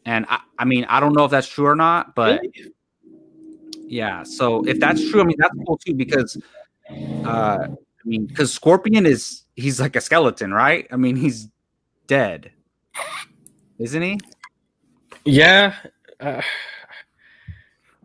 And 0.05 0.25
I, 0.29 0.39
I 0.57 0.65
mean, 0.65 0.85
I 0.85 0.99
don't 0.99 1.13
know 1.13 1.25
if 1.25 1.31
that's 1.31 1.47
true 1.47 1.65
or 1.65 1.75
not, 1.75 2.15
but 2.15 2.41
yeah. 3.87 4.23
So 4.23 4.63
if 4.65 4.79
that's 4.79 5.09
true, 5.09 5.19
I 5.19 5.23
mean, 5.25 5.35
that's 5.39 5.55
cool 5.65 5.77
too 5.77 5.95
because, 5.95 6.37
uh, 7.25 7.67
I 7.67 7.67
mean, 8.05 8.27
because 8.27 8.53
Scorpion 8.53 9.05
is 9.05 9.43
he's 9.55 9.81
like 9.81 9.95
a 9.95 10.01
skeleton, 10.01 10.53
right? 10.53 10.87
I 10.91 10.95
mean, 10.95 11.15
he's 11.15 11.49
dead, 12.07 12.51
isn't 13.79 14.01
he? 14.01 14.19
yeah, 15.25 15.73
uh, 16.19 16.41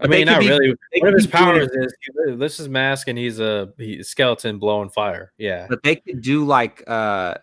I 0.02 0.06
mean, 0.06 0.26
not 0.26 0.40
be- 0.40 0.48
really. 0.48 0.74
they 0.92 1.00
One 1.00 1.08
of 1.08 1.14
could 1.14 1.22
his 1.22 1.26
powers 1.26 1.68
it- 1.72 1.84
is 1.84 1.94
he 2.26 2.32
lifts 2.32 2.58
his 2.58 2.68
mask 2.68 3.08
and 3.08 3.18
he's 3.18 3.38
a, 3.40 3.72
he's 3.76 4.00
a 4.00 4.04
skeleton 4.04 4.58
blowing 4.58 4.88
fire. 4.90 5.32
Yeah. 5.38 5.66
but 5.68 5.82
they 5.82 5.96
could 5.96 6.20
do 6.22 6.44
like 6.44 6.82
uh 6.88 7.34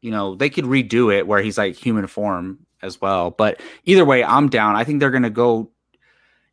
you 0.00 0.10
know 0.10 0.34
they 0.34 0.50
could 0.50 0.64
redo 0.64 1.14
it 1.16 1.26
where 1.26 1.40
he's 1.42 1.56
like 1.58 1.74
human 1.76 2.06
form 2.06 2.58
as 2.82 3.00
well 3.00 3.30
but 3.30 3.60
either 3.84 4.04
way 4.04 4.24
i'm 4.24 4.48
down 4.48 4.74
i 4.74 4.82
think 4.82 4.98
they're 4.98 5.12
gonna 5.12 5.30
go 5.30 5.70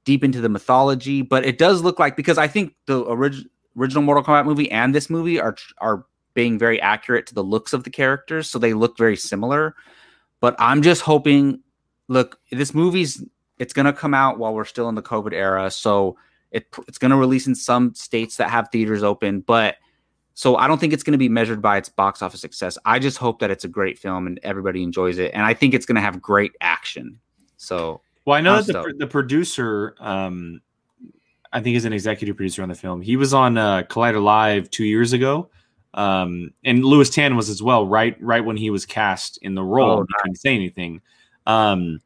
deep 0.06 0.24
into 0.24 0.40
the 0.40 0.50
mythology 0.50 1.24
but 1.24 1.44
it 1.44 1.58
does 1.58 1.82
look 1.82 1.98
like 1.98 2.16
because 2.16 2.38
i 2.38 2.48
think 2.48 2.76
the 2.86 3.00
orig- 3.02 3.48
original 3.76 4.04
mortal 4.04 4.24
kombat 4.24 4.46
movie 4.46 4.70
and 4.70 4.94
this 4.94 5.10
movie 5.10 5.40
are 5.40 5.56
are 5.80 6.06
being 6.36 6.60
very 6.60 6.80
accurate 6.80 7.26
to 7.26 7.34
the 7.34 7.44
looks 7.44 7.74
of 7.74 7.84
the 7.84 7.90
characters 7.90 8.48
so 8.48 8.60
they 8.60 8.74
look 8.74 8.96
very 9.00 9.16
similar 9.18 9.74
but 10.42 10.56
i'm 10.60 10.84
just 10.84 11.02
hoping 11.02 11.60
look 12.08 12.38
this 12.52 12.76
movie's 12.76 13.24
it's 13.60 13.74
gonna 13.74 13.94
come 13.94 14.14
out 14.14 14.40
while 14.40 14.54
we're 14.54 14.66
still 14.66 14.90
in 14.90 14.96
the 14.96 15.02
covid 15.02 15.34
era 15.34 15.70
so 15.70 16.18
it, 16.52 16.66
it's 16.88 16.98
going 16.98 17.12
to 17.12 17.18
release 17.18 17.46
in 17.46 17.54
some 17.54 17.94
states 17.94 18.38
that 18.38 18.50
have 18.50 18.70
theaters 18.72 19.04
open 19.04 19.40
but 19.42 19.76
so 20.40 20.56
I 20.56 20.70
don't 20.70 20.80
think 20.80 20.94
it's 20.94 21.04
going 21.04 21.12
to 21.12 21.18
be 21.18 21.28
measured 21.28 21.62
by 21.62 21.76
its 21.76 21.90
box 21.90 22.22
office 22.22 22.40
success. 22.40 22.78
I 22.86 22.98
just 22.98 23.18
hope 23.18 23.40
that 23.40 23.52
it's 23.52 23.66
a 23.66 23.68
great 23.68 24.00
film 24.00 24.26
and 24.26 24.40
everybody 24.42 24.84
enjoys 24.84 25.18
it. 25.18 25.32
And 25.34 25.44
I 25.44 25.54
think 25.54 25.74
it's 25.74 25.86
going 25.86 25.98
to 25.98 26.02
have 26.02 26.22
great 26.22 26.54
action. 26.62 27.20
So 27.58 28.00
Well, 28.24 28.38
I 28.38 28.40
know 28.40 28.56
I'm 28.56 28.64
that 28.64 28.72
the, 28.72 28.94
the 29.00 29.08
producer, 29.08 29.96
um, 30.00 30.62
I 31.52 31.60
think 31.60 31.76
is 31.76 31.84
an 31.84 31.92
executive 31.92 32.38
producer 32.38 32.64
on 32.64 32.70
the 32.70 32.76
film. 32.76 33.02
He 33.02 33.18
was 33.18 33.34
on 33.34 33.58
uh, 33.58 33.84
Collider 33.84 34.24
Live 34.24 34.70
two 34.70 34.86
years 34.86 35.12
ago, 35.12 35.50
um, 35.94 36.54
and 36.64 36.86
Lewis 36.86 37.10
Tan 37.10 37.36
was 37.36 37.50
as 37.50 37.62
well. 37.62 37.86
Right, 37.86 38.16
right 38.24 38.46
when 38.46 38.56
he 38.56 38.70
was 38.70 38.86
cast 38.86 39.40
in 39.42 39.56
the 39.56 39.64
role, 39.64 40.00
Oh, 40.00 40.06
he 40.08 40.14
couldn't 40.22 40.38
say 40.38 40.56
anything. 40.56 41.02
Um, 41.48 42.00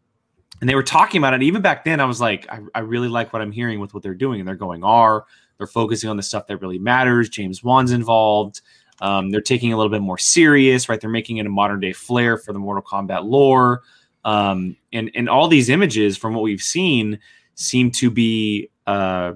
and 0.64 0.70
they 0.70 0.76
were 0.76 0.84
talking 0.84 1.20
about 1.20 1.34
it. 1.34 1.44
Even 1.44 1.62
back 1.62 1.84
then, 1.84 2.00
I 2.00 2.06
was 2.06 2.22
like, 2.22 2.48
I, 2.50 2.62
I 2.74 2.80
really 2.80 3.10
like 3.10 3.34
what 3.34 3.42
I'm 3.42 3.52
hearing 3.52 3.80
with 3.82 3.94
what 3.94 4.02
they're 4.02 4.14
doing, 4.14 4.40
and 4.40 4.48
they're 4.48 4.56
going 4.56 4.84
R. 4.84 5.26
They're 5.58 5.68
focusing 5.68 6.10
on 6.10 6.16
the 6.16 6.24
stuff 6.24 6.48
that 6.48 6.58
really 6.58 6.80
matters. 6.80 7.28
James 7.28 7.64
Wan's 7.64 7.92
involved. 7.92 8.62
Um, 9.02 9.30
they're 9.30 9.42
taking 9.42 9.74
a 9.74 9.78
little 9.78 9.92
bit 9.92 10.02
more 10.02 10.18
serious, 10.18 10.88
right? 10.88 11.02
They're 11.02 11.10
making 11.10 11.38
it 11.38 11.46
a 11.46 11.50
modern 11.50 11.82
day 11.82 11.92
flair 11.92 12.38
for 12.38 12.54
the 12.54 12.60
Mortal 12.60 12.84
Kombat 12.84 13.26
lore 13.26 13.84
um, 14.26 14.76
and 14.92 15.12
and 15.16 15.30
all 15.30 15.48
these 15.48 15.70
images 15.70 16.18
from 16.18 16.34
what 16.34 16.44
we've 16.44 16.62
seen 16.62 17.20
seem 17.56 17.92
to 17.92 18.10
be 18.10 18.70
uh, 18.88 19.34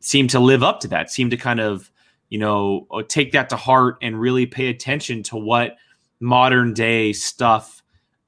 seem 0.00 0.28
to 0.28 0.40
live 0.40 0.62
up 0.62 0.80
to 0.80 0.88
that 0.88 1.10
seem 1.10 1.30
to 1.30 1.36
kind 1.36 1.60
of 1.60 1.90
you 2.28 2.38
know 2.38 2.86
take 3.08 3.32
that 3.32 3.48
to 3.50 3.56
heart 3.56 3.96
and 4.02 4.20
really 4.20 4.46
pay 4.46 4.68
attention 4.68 5.22
to 5.24 5.36
what 5.36 5.76
modern 6.20 6.72
day 6.74 7.12
stuff 7.12 7.79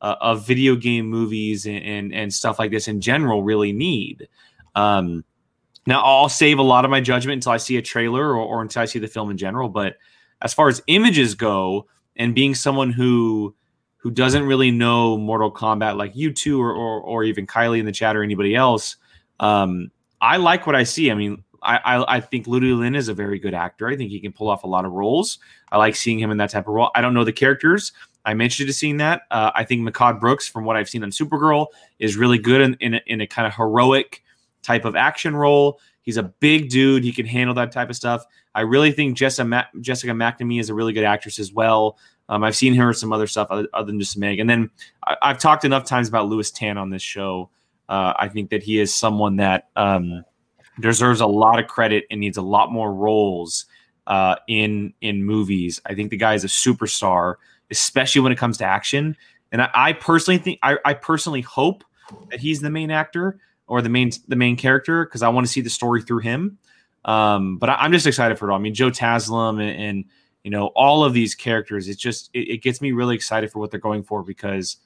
uh, 0.02 0.16
of 0.20 0.46
video 0.46 0.76
game 0.76 1.06
movies 1.06 1.64
and, 1.66 1.82
and 1.82 2.14
and 2.14 2.34
stuff 2.34 2.58
like 2.58 2.70
this 2.70 2.88
in 2.88 3.00
general 3.00 3.42
really 3.42 3.72
need 3.72 4.28
um, 4.74 5.24
now 5.86 6.02
i'll 6.02 6.28
save 6.28 6.58
a 6.58 6.62
lot 6.62 6.84
of 6.84 6.90
my 6.90 7.00
judgment 7.00 7.36
until 7.36 7.52
i 7.52 7.56
see 7.56 7.78
a 7.78 7.82
trailer 7.82 8.30
or, 8.30 8.44
or 8.44 8.62
until 8.62 8.82
i 8.82 8.84
see 8.84 8.98
the 8.98 9.08
film 9.08 9.30
in 9.30 9.36
general 9.36 9.68
but 9.68 9.96
as 10.42 10.52
far 10.52 10.68
as 10.68 10.82
images 10.88 11.34
go 11.34 11.86
and 12.16 12.34
being 12.34 12.54
someone 12.54 12.90
who 12.90 13.54
who 14.02 14.10
doesn't 14.10 14.44
really 14.44 14.72
know 14.72 15.16
Mortal 15.16 15.52
Kombat 15.52 15.96
like 15.96 16.16
you 16.16 16.32
two 16.32 16.60
or, 16.60 16.72
or, 16.72 17.00
or 17.00 17.22
even 17.22 17.46
Kylie 17.46 17.78
in 17.78 17.86
the 17.86 17.92
chat 17.92 18.16
or 18.16 18.24
anybody 18.24 18.52
else, 18.52 18.96
um, 19.38 19.92
I 20.20 20.38
like 20.38 20.66
what 20.66 20.74
I 20.74 20.82
see. 20.82 21.12
I 21.12 21.14
mean, 21.14 21.44
I, 21.62 21.76
I, 21.76 22.16
I 22.16 22.20
think 22.20 22.48
Ludi 22.48 22.72
Lin 22.72 22.96
is 22.96 23.06
a 23.06 23.14
very 23.14 23.38
good 23.38 23.54
actor. 23.54 23.86
I 23.86 23.96
think 23.96 24.10
he 24.10 24.18
can 24.18 24.32
pull 24.32 24.50
off 24.50 24.64
a 24.64 24.66
lot 24.66 24.84
of 24.84 24.90
roles. 24.90 25.38
I 25.70 25.78
like 25.78 25.94
seeing 25.94 26.18
him 26.18 26.32
in 26.32 26.38
that 26.38 26.50
type 26.50 26.66
of 26.66 26.74
role. 26.74 26.90
I 26.96 27.00
don't 27.00 27.14
know 27.14 27.22
the 27.22 27.32
characters. 27.32 27.92
I'm 28.24 28.40
interested 28.40 28.68
in 28.68 28.72
seeing 28.72 28.96
that. 28.98 29.22
Uh, 29.30 29.50
I 29.54 29.64
think 29.64 29.88
Mehcad 29.88 30.20
Brooks, 30.20 30.48
from 30.48 30.64
what 30.64 30.76
I've 30.76 30.88
seen 30.88 31.02
on 31.02 31.10
Supergirl, 31.10 31.66
is 31.98 32.16
really 32.16 32.38
good 32.38 32.60
in, 32.60 32.74
in, 32.80 32.94
a, 32.94 33.00
in 33.06 33.20
a 33.20 33.26
kind 33.26 33.46
of 33.46 33.54
heroic 33.54 34.22
type 34.62 34.84
of 34.84 34.94
action 34.94 35.34
role. 35.34 35.80
He's 36.02 36.16
a 36.16 36.22
big 36.22 36.68
dude. 36.68 37.04
He 37.04 37.12
can 37.12 37.26
handle 37.26 37.54
that 37.56 37.72
type 37.72 37.90
of 37.90 37.96
stuff. 37.96 38.24
I 38.54 38.60
really 38.60 38.92
think 38.92 39.16
Jessica, 39.16 39.46
Ma- 39.46 39.64
Jessica 39.80 40.12
McNamee 40.12 40.60
is 40.60 40.68
a 40.68 40.74
really 40.74 40.92
good 40.92 41.04
actress 41.04 41.38
as 41.38 41.52
well. 41.52 41.98
Um, 42.28 42.44
I've 42.44 42.56
seen 42.56 42.74
her 42.74 42.88
in 42.88 42.94
some 42.94 43.12
other 43.12 43.26
stuff 43.26 43.48
other, 43.50 43.68
other 43.74 43.86
than 43.86 43.98
just 43.98 44.16
Meg. 44.16 44.38
And 44.38 44.48
then 44.48 44.70
I, 45.04 45.16
I've 45.22 45.38
talked 45.38 45.64
enough 45.64 45.84
times 45.84 46.08
about 46.08 46.28
Lewis 46.28 46.50
Tan 46.50 46.78
on 46.78 46.90
this 46.90 47.02
show. 47.02 47.50
Uh, 47.88 48.14
I 48.16 48.28
think 48.28 48.50
that 48.50 48.62
he 48.62 48.78
is 48.78 48.94
someone 48.94 49.36
that 49.36 49.68
um, 49.76 50.24
deserves 50.80 51.20
a 51.20 51.26
lot 51.26 51.58
of 51.58 51.66
credit 51.66 52.04
and 52.10 52.20
needs 52.20 52.36
a 52.36 52.42
lot 52.42 52.72
more 52.72 52.92
roles 52.92 53.66
uh, 54.06 54.36
in 54.48 54.94
in 55.00 55.24
movies. 55.24 55.80
I 55.84 55.94
think 55.94 56.10
the 56.10 56.16
guy 56.16 56.34
is 56.34 56.44
a 56.44 56.48
superstar, 56.48 57.34
especially 57.72 58.20
when 58.20 58.30
it 58.30 58.38
comes 58.38 58.58
to 58.58 58.64
action. 58.64 59.16
And 59.50 59.60
I, 59.60 59.70
I 59.74 59.92
personally 59.94 60.38
think 60.38 60.60
I, 60.62 60.78
I 60.84 60.94
personally 60.94 61.40
hope 61.40 61.82
that 62.30 62.38
he's 62.38 62.60
the 62.60 62.70
main 62.70 62.92
actor 62.92 63.40
or 63.66 63.82
the 63.82 63.88
main 63.88 64.12
the 64.28 64.36
main 64.36 64.56
character 64.56 65.04
because 65.04 65.22
I 65.22 65.28
want 65.30 65.46
to 65.46 65.52
see 65.52 65.60
the 65.60 65.70
story 65.70 66.02
through 66.02 66.20
him. 66.20 66.58
Um, 67.04 67.58
but 67.58 67.68
I, 67.68 67.74
I'm 67.74 67.92
just 67.92 68.06
excited 68.06 68.38
for 68.38 68.48
it 68.48 68.52
all. 68.52 68.58
I 68.58 68.62
mean, 68.62 68.74
Joe 68.74 68.90
Taslim 68.90 69.60
and, 69.60 69.82
and 69.82 70.04
you 70.44 70.52
know 70.52 70.66
all 70.76 71.04
of 71.04 71.12
these 71.12 71.34
characters. 71.34 71.88
It 71.88 71.98
just 71.98 72.30
it, 72.32 72.48
it 72.48 72.62
gets 72.62 72.80
me 72.80 72.92
really 72.92 73.16
excited 73.16 73.50
for 73.50 73.58
what 73.58 73.72
they're 73.72 73.80
going 73.80 74.04
for 74.04 74.22
because 74.22 74.76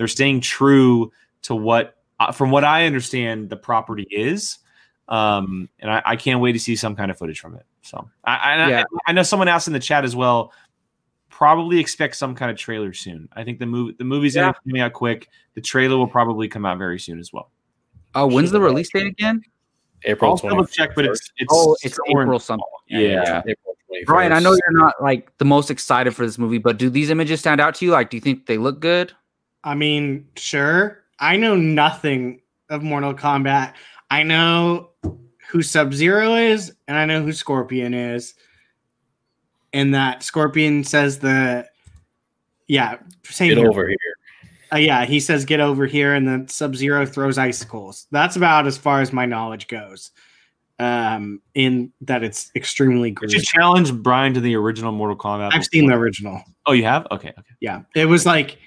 they're 0.00 0.08
staying 0.08 0.40
true 0.40 1.12
to 1.42 1.54
what, 1.54 1.96
uh, 2.18 2.32
from 2.32 2.50
what 2.50 2.64
I 2.64 2.86
understand, 2.86 3.50
the 3.50 3.56
property 3.56 4.06
is. 4.10 4.58
Um, 5.08 5.68
and 5.78 5.90
I, 5.90 6.02
I 6.06 6.16
can't 6.16 6.40
wait 6.40 6.52
to 6.52 6.58
see 6.58 6.74
some 6.74 6.96
kind 6.96 7.10
of 7.10 7.18
footage 7.18 7.38
from 7.38 7.54
it. 7.54 7.66
So 7.82 8.08
I, 8.24 8.36
I, 8.36 8.68
Yeah. 8.68 8.84
I, 9.06 9.10
I 9.10 9.12
know 9.12 9.22
someone 9.22 9.48
asked 9.48 9.66
in 9.66 9.74
the 9.74 9.78
chat 9.78 10.04
as 10.04 10.16
well. 10.16 10.54
Probably 11.40 11.80
expect 11.80 12.16
some 12.16 12.34
kind 12.34 12.50
of 12.50 12.58
trailer 12.58 12.92
soon. 12.92 13.26
I 13.32 13.44
think 13.44 13.60
the 13.60 13.64
movie 13.64 13.94
the 13.98 14.04
movie's 14.04 14.34
Yeah. 14.34 14.42
gonna 14.42 14.52
be 14.62 14.70
coming 14.72 14.82
out 14.82 14.92
quick. 14.92 15.28
The 15.54 15.62
trailer 15.62 15.96
will 15.96 16.06
probably 16.06 16.48
come 16.48 16.66
out 16.66 16.76
very 16.76 17.00
soon 17.00 17.18
as 17.18 17.32
well. 17.32 17.50
Oh, 18.14 18.26
when's 18.26 18.50
the 18.50 18.60
release 18.60 18.90
date 18.90 19.06
again? 19.06 19.40
April 20.04 20.32
I'll 20.32 20.36
double 20.36 20.66
check, 20.66 20.90
but 20.94 21.06
it's 21.06 21.32
it's 21.38 21.50
Oh, 21.50 21.74
it's 21.82 21.98
April 22.10 22.38
something. 22.38 22.66
Yeah. 22.88 23.38
April 23.46 23.74
Brian, 24.04 24.32
I 24.32 24.38
know 24.38 24.50
you're 24.52 24.78
not 24.78 25.02
like 25.02 25.32
the 25.38 25.46
most 25.46 25.70
excited 25.70 26.14
for 26.14 26.26
this 26.26 26.36
movie, 26.36 26.58
but 26.58 26.76
do 26.76 26.90
these 26.90 27.08
images 27.08 27.40
stand 27.40 27.58
out 27.58 27.74
to 27.76 27.86
you? 27.86 27.92
Like, 27.92 28.10
do 28.10 28.18
you 28.18 28.20
think 28.20 28.44
they 28.44 28.58
look 28.58 28.78
good? 28.78 29.12
I 29.64 29.74
mean, 29.74 30.26
sure. 30.36 30.98
I 31.20 31.38
know 31.38 31.56
nothing 31.56 32.42
of 32.68 32.82
Mortal 32.82 33.14
Kombat. 33.14 33.72
I 34.10 34.24
know 34.24 34.90
who 35.48 35.62
Sub 35.62 35.94
Zero 35.94 36.34
is, 36.34 36.72
and 36.86 36.98
I 36.98 37.06
know 37.06 37.22
who 37.22 37.32
Scorpion 37.32 37.94
is. 37.94 38.34
And 39.72 39.94
that 39.94 40.22
Scorpion 40.22 40.84
says 40.84 41.18
the, 41.18 41.68
yeah, 42.66 42.98
same 43.24 43.50
Get 43.50 43.58
here. 43.58 43.68
over 43.68 43.88
here. 43.88 43.96
Uh, 44.72 44.76
yeah, 44.76 45.04
he 45.04 45.18
says 45.18 45.44
get 45.44 45.58
over 45.60 45.84
here, 45.86 46.14
and 46.14 46.28
then 46.28 46.46
Sub 46.46 46.76
Zero 46.76 47.04
throws 47.04 47.38
icicles. 47.38 48.06
That's 48.12 48.36
about 48.36 48.66
as 48.66 48.78
far 48.78 49.00
as 49.00 49.12
my 49.12 49.26
knowledge 49.26 49.66
goes. 49.66 50.12
Um, 50.78 51.42
in 51.54 51.92
that 52.02 52.22
it's 52.22 52.50
extremely 52.54 53.10
great. 53.10 53.30
Did 53.30 53.38
you 53.38 53.44
challenge 53.44 53.92
Brian 53.92 54.32
to 54.32 54.40
the 54.40 54.54
original 54.54 54.92
Mortal 54.92 55.16
Kombat? 55.16 55.50
I've 55.52 55.66
seen 55.66 55.88
the 55.88 55.94
original. 55.94 56.40
Oh, 56.66 56.72
you 56.72 56.84
have? 56.84 57.06
Okay, 57.10 57.30
okay. 57.30 57.54
Yeah, 57.60 57.82
it 57.94 58.06
was 58.06 58.24
like 58.24 58.58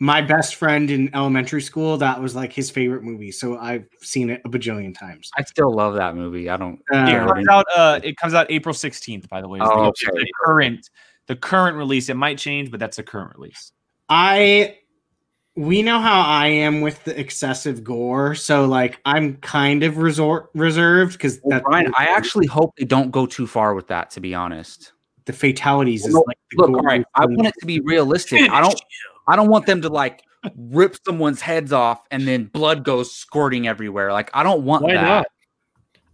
my 0.00 0.20
best 0.20 0.56
friend 0.56 0.90
in 0.90 1.14
elementary 1.14 1.62
school. 1.62 1.96
That 1.96 2.20
was 2.20 2.34
like 2.34 2.52
his 2.52 2.70
favorite 2.70 3.02
movie, 3.02 3.30
so 3.30 3.58
I've 3.58 3.86
seen 4.02 4.30
it 4.30 4.40
a 4.44 4.48
bajillion 4.48 4.96
times. 4.98 5.30
I 5.36 5.42
still 5.44 5.72
love 5.72 5.94
that 5.94 6.16
movie. 6.16 6.50
I 6.50 6.56
don't. 6.56 6.80
Uh, 6.92 7.06
It 7.06 7.26
comes 7.26 7.48
out. 7.48 7.66
Uh, 7.76 8.00
it 8.02 8.16
comes 8.16 8.34
out 8.34 8.46
April 8.50 8.74
sixteenth. 8.74 9.28
By 9.28 9.40
the 9.40 9.48
way, 9.48 9.60
Oh, 9.62 9.66
the, 9.68 10.08
okay. 10.08 10.10
the 10.12 10.26
current 10.44 10.90
the 11.26 11.36
current 11.36 11.76
release. 11.76 12.08
It 12.08 12.16
might 12.16 12.38
change, 12.38 12.70
but 12.70 12.80
that's 12.80 12.96
the 12.96 13.02
current 13.02 13.36
release. 13.36 13.72
I 14.08 14.78
we 15.56 15.82
know 15.82 16.00
how 16.00 16.20
I 16.22 16.48
am 16.48 16.80
with 16.80 17.04
the 17.04 17.18
excessive 17.18 17.84
gore, 17.84 18.34
so 18.34 18.64
like 18.66 19.00
I'm 19.04 19.36
kind 19.36 19.84
of 19.84 19.98
resort 19.98 20.50
reserved 20.54 21.12
because 21.12 21.40
Well, 21.44 21.58
that 21.58 21.64
Brian, 21.64 21.92
I 21.96 22.06
actually 22.06 22.46
hope 22.46 22.74
they 22.76 22.84
don't 22.84 23.12
go 23.12 23.26
too 23.26 23.46
far 23.46 23.74
with 23.74 23.86
that. 23.88 24.10
To 24.10 24.20
be 24.20 24.34
honest, 24.34 24.92
the 25.26 25.32
fatalities 25.32 26.04
is 26.04 26.14
like 26.14 26.36
the 26.50 26.62
look, 26.62 26.70
gore 26.72 26.78
all 26.78 26.84
right. 26.84 27.04
I 27.14 27.26
want 27.26 27.46
it 27.46 27.54
to 27.60 27.66
be 27.66 27.78
realistic. 27.80 28.50
I 28.50 28.60
don't. 28.60 28.74
I 29.26 29.36
don't 29.36 29.48
want 29.48 29.66
them 29.66 29.82
to 29.82 29.88
like 29.88 30.22
rip 30.56 30.96
someone's 31.06 31.40
heads 31.40 31.72
off 31.72 32.02
and 32.10 32.26
then 32.28 32.44
blood 32.44 32.84
goes 32.84 33.14
squirting 33.14 33.66
everywhere. 33.66 34.12
Like 34.12 34.30
I 34.34 34.42
don't 34.42 34.64
want 34.64 34.84
Why 34.84 34.94
that. 34.94 35.02
not? 35.02 35.26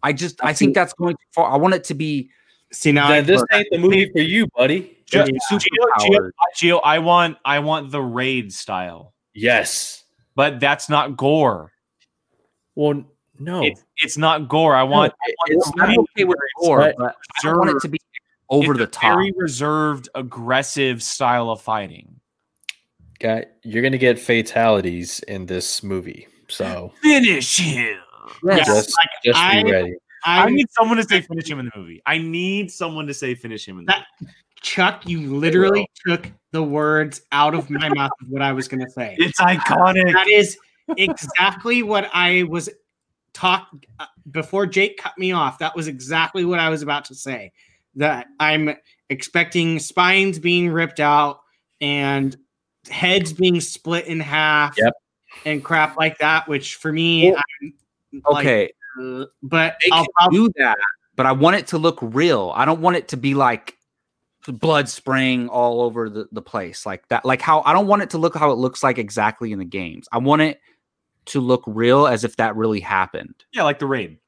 I 0.02 0.12
just 0.12 0.42
I 0.42 0.52
think 0.52 0.74
that's 0.74 0.92
going 0.94 1.14
too 1.14 1.26
far. 1.34 1.50
I 1.52 1.56
want 1.56 1.74
it 1.74 1.84
to 1.84 1.94
be 1.94 2.30
see 2.72 2.92
now. 2.92 3.08
I, 3.08 3.20
this 3.20 3.42
ain't 3.52 3.66
the 3.70 3.78
movie 3.78 4.10
for 4.12 4.20
you, 4.20 4.46
buddy. 4.56 4.96
Gio, 5.10 5.28
Yeah. 5.28 5.58
Gio, 5.58 6.30
Gio, 6.56 6.80
I 6.84 6.98
want 7.00 7.36
I 7.44 7.58
want 7.58 7.90
the 7.90 8.00
raid 8.00 8.52
style, 8.52 9.12
Yes. 9.34 10.04
but 10.36 10.60
that's 10.60 10.88
not 10.88 11.16
gore. 11.16 11.72
Well, 12.76 13.04
no. 13.38 13.62
It's 13.64 13.84
it's 13.96 14.16
not 14.16 14.48
gore. 14.48 14.74
I 14.76 14.84
want. 14.84 15.12
I 15.12 15.32
want 15.32 15.50
It's, 15.50 15.70
the 15.72 16.06
okay 16.12 16.24
with 16.24 16.38
gore, 16.62 16.78
right. 16.78 16.94
but 16.96 17.16
I 17.42 17.48
don't 17.48 17.58
want 17.58 17.70
it 17.70 17.80
to 17.82 17.88
be 17.88 17.98
over 18.48 18.72
It's 18.72 18.78
the 18.78 18.84
a 18.84 18.86
top. 18.86 19.16
Very 19.16 19.32
reserved, 19.36 20.08
aggressive 20.14 21.02
style 21.02 21.50
of 21.50 21.60
fighting. 21.60 22.19
Guy, 23.20 23.44
you're 23.62 23.82
gonna 23.82 23.98
get 23.98 24.18
fatalities 24.18 25.20
in 25.28 25.46
this 25.46 25.82
movie. 25.82 26.26
So 26.48 26.92
Finish 27.02 27.58
him. 27.58 27.98
Yes. 28.44 28.66
just, 28.66 28.96
just 29.24 29.38
I- 29.38 29.62
be 29.62 29.70
ready. 29.70 29.94
I 30.24 30.44
I 30.44 30.50
need 30.50 30.66
someone 30.70 30.98
to 30.98 31.04
say 31.04 31.22
finish 31.22 31.48
him 31.48 31.60
in 31.60 31.66
the 31.66 31.78
movie. 31.78 32.02
I 32.04 32.18
need 32.18 32.70
someone 32.70 33.06
to 33.06 33.14
say 33.14 33.34
finish 33.34 33.66
him 33.66 33.78
in 33.78 33.86
the 33.86 33.92
That- 33.92 34.06
Chuck, 34.62 35.06
you 35.08 35.34
literally 35.34 35.88
took 36.06 36.30
the 36.52 36.62
words 36.62 37.22
out 37.32 37.54
of 37.54 37.70
my 37.70 37.88
mouth 37.88 38.10
of 38.20 38.28
what 38.28 38.42
I 38.42 38.52
was 38.52 38.68
going 38.68 38.84
to 38.84 38.90
say. 38.90 39.16
It's 39.18 39.40
iconic. 39.40 40.12
That 40.12 40.28
is 40.28 40.58
exactly 40.98 41.82
what 41.82 42.10
I 42.12 42.42
was 42.42 42.68
talk 43.32 43.68
uh, 43.98 44.04
before 44.30 44.66
Jake 44.66 44.98
cut 44.98 45.16
me 45.16 45.32
off. 45.32 45.58
That 45.60 45.74
was 45.74 45.88
exactly 45.88 46.44
what 46.44 46.58
I 46.58 46.68
was 46.68 46.82
about 46.82 47.06
to 47.06 47.14
say. 47.14 47.52
That 47.94 48.26
I'm 48.38 48.76
expecting 49.08 49.78
spines 49.78 50.38
being 50.38 50.68
ripped 50.68 51.00
out 51.00 51.40
and 51.80 52.36
heads 52.88 53.32
being 53.32 53.60
split 53.60 54.06
in 54.06 54.20
half. 54.20 54.76
Yep. 54.78 54.94
And 55.44 55.64
crap 55.64 55.96
like 55.96 56.18
that, 56.18 56.48
which 56.48 56.76
for 56.76 56.92
me, 56.92 57.30
Well, 57.30 57.40
I'm 57.62 58.22
like, 58.32 58.46
Okay, 58.46 58.70
uh, 59.00 59.24
but 59.42 59.76
they 59.82 59.90
I'll 59.92 60.04
can 60.04 60.12
probably 60.16 60.38
do 60.38 60.50
that, 60.56 60.78
but 61.16 61.26
I 61.26 61.32
want 61.32 61.56
it 61.56 61.68
to 61.68 61.78
look 61.78 61.98
real. 62.02 62.52
I 62.54 62.64
don't 62.64 62.80
want 62.80 62.96
it 62.96 63.08
to 63.08 63.16
be 63.16 63.34
like 63.34 63.76
blood 64.48 64.88
spraying 64.88 65.48
all 65.48 65.82
over 65.82 66.08
the, 66.08 66.26
the 66.32 66.42
place 66.42 66.86
like 66.86 67.06
that. 67.08 67.24
Like 67.24 67.40
how 67.40 67.62
I 67.64 67.72
don't 67.72 67.86
want 67.86 68.02
it 68.02 68.10
to 68.10 68.18
look 68.18 68.34
how 68.34 68.50
it 68.50 68.56
looks 68.56 68.82
like 68.82 68.98
exactly 68.98 69.52
in 69.52 69.58
the 69.58 69.64
games. 69.64 70.08
I 70.12 70.18
want 70.18 70.42
it 70.42 70.60
to 71.26 71.40
look 71.40 71.62
real 71.66 72.06
as 72.06 72.24
if 72.24 72.36
that 72.36 72.56
really 72.56 72.80
happened. 72.80 73.34
Yeah, 73.52 73.62
like 73.62 73.78
the 73.78 73.86
raid. 73.86 74.18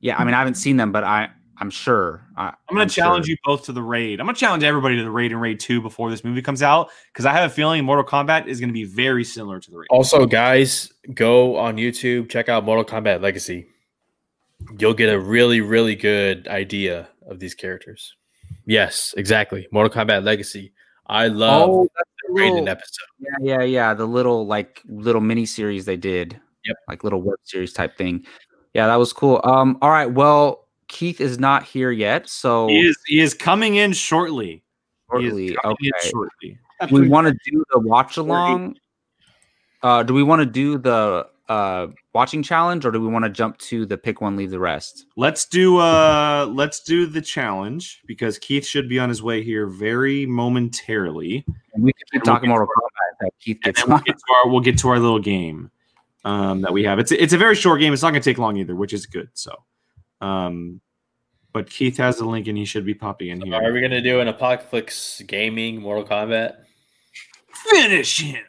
Yeah, 0.00 0.16
I 0.16 0.24
mean 0.24 0.34
I 0.34 0.38
haven't 0.38 0.54
seen 0.54 0.76
them, 0.76 0.92
but 0.92 1.04
I 1.04 1.30
I'm 1.60 1.70
sure. 1.70 2.22
I, 2.36 2.48
I'm 2.68 2.76
going 2.76 2.86
to 2.88 2.94
challenge 2.94 3.26
you 3.26 3.36
both 3.44 3.64
to 3.64 3.72
the 3.72 3.82
raid. 3.82 4.20
I'm 4.20 4.26
going 4.26 4.34
to 4.34 4.40
challenge 4.40 4.62
everybody 4.62 4.96
to 4.96 5.02
the 5.02 5.10
raid 5.10 5.32
and 5.32 5.40
raid 5.40 5.58
two 5.58 5.80
before 5.80 6.10
this 6.10 6.22
movie 6.22 6.40
comes 6.42 6.62
out 6.62 6.90
because 7.12 7.26
I 7.26 7.32
have 7.32 7.50
a 7.50 7.52
feeling 7.52 7.84
Mortal 7.84 8.04
Kombat 8.04 8.46
is 8.46 8.60
going 8.60 8.68
to 8.68 8.72
be 8.74 8.84
very 8.84 9.24
similar 9.24 9.58
to 9.58 9.70
the 9.70 9.78
raid. 9.78 9.88
Also, 9.90 10.24
guys, 10.26 10.92
go 11.14 11.56
on 11.56 11.76
YouTube, 11.76 12.28
check 12.28 12.48
out 12.48 12.64
Mortal 12.64 12.84
Kombat 12.84 13.20
Legacy. 13.22 13.66
You'll 14.78 14.94
get 14.94 15.12
a 15.12 15.18
really, 15.18 15.60
really 15.60 15.94
good 15.94 16.46
idea 16.48 17.08
of 17.28 17.38
these 17.40 17.54
characters. 17.54 18.14
Yes, 18.66 19.14
exactly. 19.16 19.66
Mortal 19.72 19.92
Kombat 19.92 20.24
Legacy. 20.24 20.72
I 21.06 21.28
love 21.28 21.68
Oh, 21.70 21.82
the 21.96 22.04
the 22.34 22.40
Raiden 22.40 22.68
episode. 22.68 23.06
yeah, 23.40 23.56
yeah, 23.58 23.62
yeah. 23.64 23.94
The 23.94 24.04
little 24.06 24.46
like 24.46 24.82
little 24.86 25.22
mini 25.22 25.46
series 25.46 25.86
they 25.86 25.96
did. 25.96 26.38
Yep. 26.66 26.76
Like 26.86 27.04
little 27.04 27.22
web 27.22 27.38
series 27.44 27.72
type 27.72 27.96
thing. 27.96 28.26
Yeah, 28.74 28.86
that 28.88 28.96
was 28.96 29.12
cool. 29.14 29.40
Um, 29.44 29.78
all 29.80 29.88
right. 29.90 30.06
Well, 30.12 30.67
Keith 30.88 31.20
is 31.20 31.38
not 31.38 31.64
here 31.64 31.90
yet, 31.90 32.28
so 32.28 32.68
He 32.68 32.80
is 32.80 32.96
he 33.06 33.20
is 33.20 33.34
coming 33.34 33.76
in 33.76 33.92
shortly. 33.92 34.62
He 35.16 35.26
is 35.26 35.30
shortly. 35.30 35.48
in 35.48 35.56
Okay. 35.64 36.10
shortly. 36.10 36.58
we 36.90 37.08
want 37.08 37.26
to 37.28 37.36
do 37.50 37.64
the 37.72 37.78
watch 37.78 38.16
along. 38.16 38.76
Uh, 39.82 40.02
do 40.02 40.12
we 40.14 40.22
want 40.22 40.40
to 40.40 40.46
do 40.46 40.78
the 40.78 41.28
uh 41.48 41.86
watching 42.12 42.42
challenge, 42.42 42.84
or 42.84 42.90
do 42.90 43.00
we 43.00 43.06
want 43.06 43.24
to 43.24 43.30
jump 43.30 43.56
to 43.58 43.86
the 43.86 43.96
pick 43.96 44.20
one, 44.20 44.36
leave 44.36 44.50
the 44.50 44.58
rest? 44.58 45.06
Let's 45.16 45.46
do 45.46 45.78
uh 45.78 46.46
let's 46.50 46.80
do 46.80 47.06
the 47.06 47.22
challenge 47.22 48.02
because 48.06 48.38
Keith 48.38 48.66
should 48.66 48.88
be 48.88 48.98
on 48.98 49.08
his 49.08 49.22
way 49.22 49.42
here 49.42 49.66
very 49.66 50.26
momentarily. 50.26 51.44
And 51.74 51.84
we 51.84 51.92
can 51.92 52.06
keep 52.12 52.14
And 52.14 52.22
we'll 52.26 52.34
talking 52.34 52.48
get 52.48 52.50
Mortal 52.50 52.68
Kombat. 52.68 53.20
That 53.20 53.30
Keith 53.40 53.58
And 53.64 53.74
gets 53.74 53.80
then 53.80 53.94
we'll 53.94 54.02
get 54.04 54.16
to 54.16 54.34
our 54.34 54.50
we'll 54.50 54.60
get 54.60 54.78
to 54.78 54.88
our 54.88 54.98
little 54.98 55.20
game 55.20 55.70
um 56.24 56.60
that 56.62 56.72
we 56.72 56.84
have. 56.84 56.98
It's 56.98 57.12
it's 57.12 57.32
a 57.32 57.38
very 57.38 57.54
short 57.54 57.80
game. 57.80 57.92
It's 57.92 58.02
not 58.02 58.10
gonna 58.10 58.20
take 58.20 58.38
long 58.38 58.56
either, 58.58 58.74
which 58.74 58.92
is 58.92 59.06
good. 59.06 59.30
So 59.34 59.64
um 60.20 60.80
but 61.52 61.70
Keith 61.70 61.96
has 61.96 62.18
the 62.18 62.24
link 62.24 62.46
and 62.46 62.58
he 62.58 62.64
should 62.64 62.84
be 62.84 62.94
popping 62.94 63.28
in 63.30 63.42
Are 63.42 63.46
here. 63.46 63.70
Are 63.70 63.72
we 63.72 63.80
gonna 63.80 64.02
do 64.02 64.20
an 64.20 64.28
Apocalypse 64.28 65.22
Gaming 65.26 65.80
Mortal 65.80 66.04
Kombat? 66.04 66.56
Finish 67.70 68.20
him. 68.20 68.44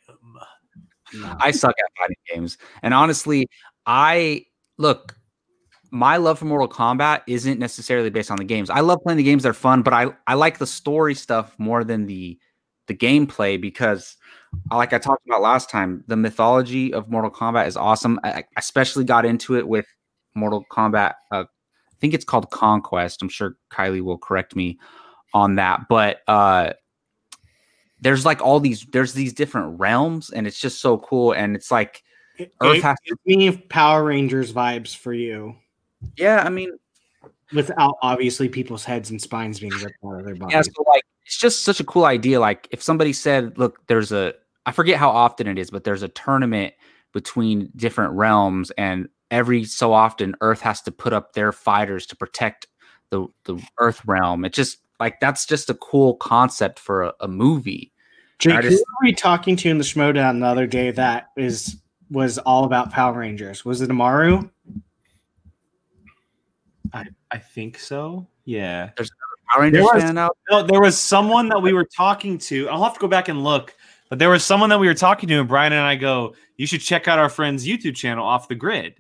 I 1.40 1.52
suck 1.52 1.74
at 1.80 1.92
fighting 1.98 2.18
games, 2.32 2.58
and 2.84 2.94
honestly, 2.94 3.48
I 3.86 4.46
look. 4.78 5.16
My 5.92 6.18
love 6.18 6.38
for 6.38 6.46
Mortal 6.46 6.70
Kombat 6.70 7.24
isn't 7.26 7.58
necessarily 7.58 8.12
based 8.12 8.30
on 8.30 8.38
the 8.38 8.44
games. 8.44 8.70
I 8.70 8.82
love 8.82 9.00
playing 9.02 9.18
the 9.18 9.24
games; 9.24 9.42
they're 9.42 9.54
fun, 9.54 9.82
but 9.82 9.94
I 9.94 10.14
I 10.28 10.36
like 10.36 10.60
the 10.60 10.68
story 10.68 11.16
stuff 11.16 11.56
more 11.58 11.84
than 11.84 12.06
the 12.06 12.38
the 12.86 12.94
gameplay 12.94 13.60
because, 13.60 14.18
uh, 14.72 14.76
like 14.76 14.94
I 14.94 15.00
talked 15.00 15.26
about 15.26 15.42
last 15.42 15.70
time, 15.72 16.04
the 16.06 16.16
mythology 16.16 16.94
of 16.94 17.10
Mortal 17.10 17.32
Kombat 17.32 17.66
is 17.66 17.76
awesome. 17.76 18.20
I 18.24 18.32
I 18.32 18.44
especially 18.58 19.04
got 19.04 19.26
into 19.26 19.58
it 19.58 19.68
with 19.68 19.88
Mortal 20.36 20.64
Kombat. 20.72 21.14
Uh, 21.32 21.46
I 21.46 21.59
think 22.00 22.14
it's 22.14 22.26
called 22.26 22.50
Conquest. 22.52 23.22
I'm 23.22 23.30
sure 23.30 23.58
Kylie 23.72 24.02
will 24.02 24.18
correct 24.18 24.56
me 24.56 24.80
on 25.34 25.56
that, 25.56 25.82
but 25.90 26.22
uh, 26.28 26.74
there's 28.02 28.26
like 28.26 28.42
all 28.42 28.60
these 28.60 28.86
there's 28.92 29.14
these 29.14 29.34
different 29.34 29.80
realms, 29.80 30.30
and 30.30 30.48
it's 30.48 30.60
just 30.60 30.82
so 30.82 30.98
cool. 30.98 31.34
And 31.34 31.56
it's 31.56 31.72
like 31.72 32.04
Earth 32.40 32.78
It 32.78 32.84
has 32.84 32.98
to, 33.08 33.18
me 33.26 33.52
Power 33.58 34.04
Rangers 34.04 34.54
vibes 34.54 34.96
for 34.96 35.14
you, 35.14 35.56
yeah. 36.16 36.44
I 36.46 36.50
mean, 36.50 36.78
without 37.54 37.96
obviously 38.02 38.50
people's 38.50 38.86
heads 38.86 39.10
and 39.10 39.22
spines 39.22 39.60
being 39.60 39.74
ripped 39.74 39.98
out 40.06 40.20
of 40.20 40.26
their 40.26 40.36
bodies. 40.36 40.54
Yeah, 40.56 40.62
so 40.62 40.84
like 40.88 41.04
it's 41.26 41.38
just 41.38 41.64
such 41.64 41.80
a 41.80 41.84
cool 41.84 42.06
idea. 42.06 42.40
Like 42.40 42.68
if 42.72 42.82
somebody 42.82 43.14
said, 43.14 43.58
"Look, 43.58 43.86
there's 43.88 44.12
a," 44.12 44.34
I 44.66 44.72
forget 44.72 44.98
how 44.98 45.10
often 45.10 45.48
it 45.48 45.58
is, 45.58 45.70
but 45.70 45.84
there's 45.84 46.04
a 46.04 46.08
tournament 46.10 46.74
between 47.14 47.72
different 47.76 48.14
realms, 48.14 48.72
and 48.72 49.10
every 49.32 49.64
so 49.64 49.94
often, 49.94 50.36
Earth 50.42 50.62
has 50.62 50.82
to 50.84 50.92
put 50.92 51.14
up 51.14 51.34
their 51.34 51.52
fighters 51.52 52.06
to 52.08 52.16
protect 52.16 52.68
the 53.10 53.28
the 53.46 53.62
Earth 53.80 54.02
realm. 54.06 54.46
It 54.46 54.54
just 54.54 54.78
like 55.00 55.20
that's 55.20 55.46
just 55.46 55.70
a 55.70 55.74
cool 55.76 56.16
concept 56.16 56.80
for 56.80 57.04
a, 57.04 57.14
a 57.22 57.28
movie. 57.28 57.92
Jake, 58.40 58.54
I 58.54 58.62
who 58.62 58.70
just- 58.70 58.84
were 58.88 59.06
we 59.08 59.14
talking 59.14 59.56
to 59.58 59.70
in 59.70 59.78
the 59.78 59.84
Schmoedown 59.84 60.40
the 60.40 60.46
other 60.46 60.68
day 60.68 60.92
that 60.92 61.30
is 61.38 61.78
was 62.12 62.38
all 62.40 62.64
about 62.64 62.92
Power 62.92 63.20
Rangers? 63.20 63.64
Was 63.66 63.82
it 63.82 63.90
Amaru? 63.90 64.50
I 66.94 67.06
I 67.32 67.38
think 67.38 67.78
so. 67.78 68.28
Yeah. 68.46 68.90
There's 68.98 69.12
Power 69.54 69.64
Rangers 69.64 69.84
was- 69.84 70.04
fan 70.04 70.18
out. 70.18 70.38
No, 70.50 70.64
there 70.64 70.82
was 70.82 70.98
someone 70.98 71.50
that 71.50 71.60
we 71.62 71.74
were 71.74 71.88
talking 71.96 72.38
to. 72.40 72.70
I'll 72.70 72.84
have 72.84 72.94
to 72.96 73.00
go 73.00 73.08
back 73.08 73.28
and 73.28 73.44
look, 73.44 73.76
but 74.10 74.20
there 74.20 74.30
was 74.30 74.44
someone 74.44 74.70
that 74.70 74.80
we 74.80 74.88
were 74.88 74.94
talking 74.96 75.30
to, 75.30 75.40
and 75.40 75.48
Brian 75.48 75.74
and 75.74 75.82
I 75.82 75.96
go, 75.96 76.34
"You 76.58 76.66
should 76.66 76.82
check 76.82 77.08
out 77.08 77.20
our 77.20 77.30
friend's 77.30 77.68
YouTube 77.68 77.96
channel, 77.96 78.26
Off 78.26 78.48
the 78.48 78.56
Grid." 78.56 78.96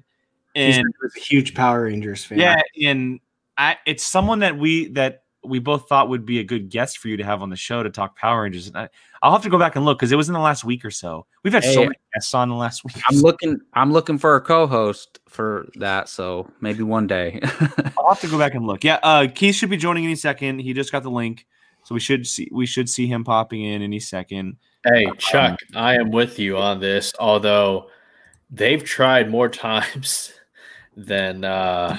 He 0.59 0.65
And 0.65 0.87
he 0.87 0.93
was 1.01 1.15
a 1.15 1.19
huge 1.19 1.53
Power 1.53 1.83
Rangers 1.83 2.23
fan. 2.23 2.39
yeah, 2.39 2.61
and 2.85 3.19
I, 3.57 3.77
it's 3.85 4.03
someone 4.03 4.39
that 4.39 4.57
we 4.57 4.89
that 4.89 5.23
we 5.43 5.59
both 5.59 5.87
thought 5.87 6.09
would 6.09 6.25
be 6.25 6.39
a 6.39 6.43
good 6.43 6.69
guest 6.69 6.97
for 6.97 7.07
you 7.07 7.17
to 7.17 7.23
have 7.23 7.41
on 7.41 7.49
the 7.49 7.55
show 7.55 7.81
to 7.81 7.89
talk 7.89 8.17
Power 8.17 8.43
Rangers. 8.43 8.67
And 8.67 8.77
I, 8.77 8.89
I'll 9.21 9.31
have 9.31 9.43
to 9.43 9.49
go 9.49 9.57
back 9.57 9.75
and 9.75 9.85
look 9.85 9.97
because 9.97 10.11
it 10.11 10.15
was 10.15 10.27
in 10.27 10.33
the 10.33 10.39
last 10.39 10.63
week 10.63 10.83
or 10.83 10.91
so. 10.91 11.25
We've 11.43 11.53
had 11.53 11.63
so 11.63 11.83
many 11.83 11.95
guests 12.13 12.33
on 12.33 12.49
the 12.49 12.55
last 12.55 12.83
week. 12.83 13.01
I'm 13.09 13.17
looking. 13.17 13.59
I'm 13.73 13.91
looking 13.91 14.17
for 14.17 14.35
a 14.35 14.41
co-host 14.41 15.19
for 15.27 15.67
that. 15.75 16.09
So 16.09 16.49
maybe 16.61 16.83
one 16.83 17.07
day. 17.07 17.39
I'll 17.97 18.09
have 18.09 18.21
to 18.21 18.27
go 18.27 18.37
back 18.37 18.53
and 18.53 18.65
look. 18.65 18.83
Yeah, 18.83 18.99
uh, 19.01 19.27
Keith 19.33 19.55
should 19.55 19.69
be 19.69 19.77
joining 19.77 20.03
any 20.05 20.15
second. 20.15 20.59
He 20.59 20.73
just 20.73 20.91
got 20.91 21.03
the 21.03 21.11
link, 21.11 21.45
so 21.83 21.93
we 21.93 22.01
should 22.01 22.27
see 22.27 22.49
we 22.51 22.65
should 22.65 22.89
see 22.89 23.07
him 23.07 23.23
popping 23.23 23.63
in 23.63 23.81
any 23.81 23.99
second. 23.99 24.57
Hey, 24.85 25.05
Chuck, 25.17 25.59
I 25.75 25.95
am 25.95 26.11
with 26.11 26.39
you 26.39 26.57
on 26.57 26.79
this, 26.79 27.13
although 27.19 27.89
they've 28.49 28.83
tried 28.83 29.29
more 29.29 29.49
times 29.49 30.33
than 31.05 31.43
uh 31.43 31.97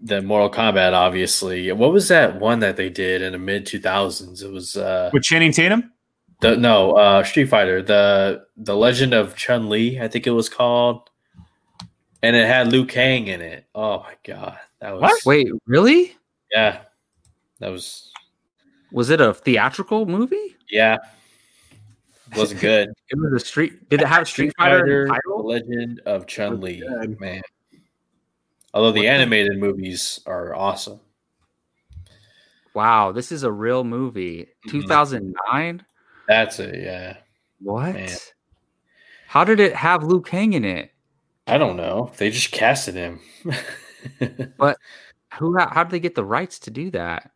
than 0.00 0.26
Mortal 0.26 0.50
Kombat, 0.50 0.92
obviously. 0.92 1.70
What 1.72 1.92
was 1.92 2.08
that 2.08 2.38
one 2.38 2.60
that 2.60 2.76
they 2.76 2.88
did 2.88 3.20
in 3.22 3.32
the 3.32 3.38
mid 3.38 3.66
two 3.66 3.80
thousands? 3.80 4.42
It 4.42 4.50
was 4.52 4.76
uh 4.76 5.10
With 5.12 5.22
Channing 5.22 5.52
Tatum. 5.52 5.92
the 6.40 6.56
no, 6.56 6.92
uh 6.92 7.24
Street 7.24 7.46
Fighter, 7.48 7.82
the 7.82 8.44
the 8.56 8.76
Legend 8.76 9.12
of 9.14 9.34
Chun 9.36 9.68
Li, 9.68 10.00
I 10.00 10.08
think 10.08 10.26
it 10.26 10.30
was 10.32 10.48
called. 10.48 11.08
And 12.22 12.34
it 12.34 12.46
had 12.48 12.72
Liu 12.72 12.84
Kang 12.84 13.28
in 13.28 13.40
it. 13.40 13.66
Oh 13.74 14.00
my 14.00 14.14
god. 14.24 14.58
That 14.80 14.92
was 14.94 15.02
What? 15.02 15.26
Wait, 15.26 15.48
really? 15.66 16.16
yeah. 16.52 16.80
That 17.60 17.70
was 17.70 18.12
Was 18.92 19.10
it 19.10 19.20
a 19.20 19.34
theatrical 19.34 20.06
movie? 20.06 20.56
yeah. 20.70 20.96
Wasn't 22.36 22.60
good. 22.60 22.90
It 23.10 23.18
was 23.18 23.42
a 23.42 23.44
street. 23.44 23.88
Did 23.88 24.02
it 24.02 24.06
have 24.06 24.28
Street 24.28 24.52
Fighter 24.58 24.84
in 24.84 25.08
the 25.08 25.14
The 25.14 25.20
title? 25.20 25.46
Legend 25.46 26.00
of 26.04 26.26
Chun 26.26 26.60
Li, 26.60 26.82
man. 27.18 27.40
Although 28.74 28.92
the 28.92 29.00
What 29.00 29.02
the- 29.04 29.08
animated 29.08 29.58
movies 29.58 30.20
are 30.26 30.54
awesome. 30.54 31.00
Wow, 32.74 33.12
this 33.12 33.32
is 33.32 33.42
a 33.42 33.50
real 33.52 33.84
movie. 33.84 34.48
Mhm. 34.66 34.70
2009? 34.70 35.84
That's 36.28 36.58
it, 36.60 36.76
yeah. 36.82 37.16
What? 37.60 37.94
Man. 37.94 38.08
How 39.26 39.44
did 39.44 39.58
it 39.60 39.74
have 39.74 40.04
Liu 40.04 40.20
Kang 40.20 40.52
in 40.52 40.64
it? 40.64 40.92
I 41.46 41.58
don't 41.58 41.76
know. 41.76 42.12
They 42.18 42.30
just 42.30 42.52
casted 42.52 42.94
him. 42.94 43.20
But 44.58 44.78
who? 45.38 45.58
How, 45.58 45.68
how 45.70 45.82
did 45.84 45.90
they 45.90 45.98
get 46.00 46.14
the 46.14 46.24
rights 46.24 46.60
to 46.60 46.70
do 46.70 46.90
that? 46.92 47.32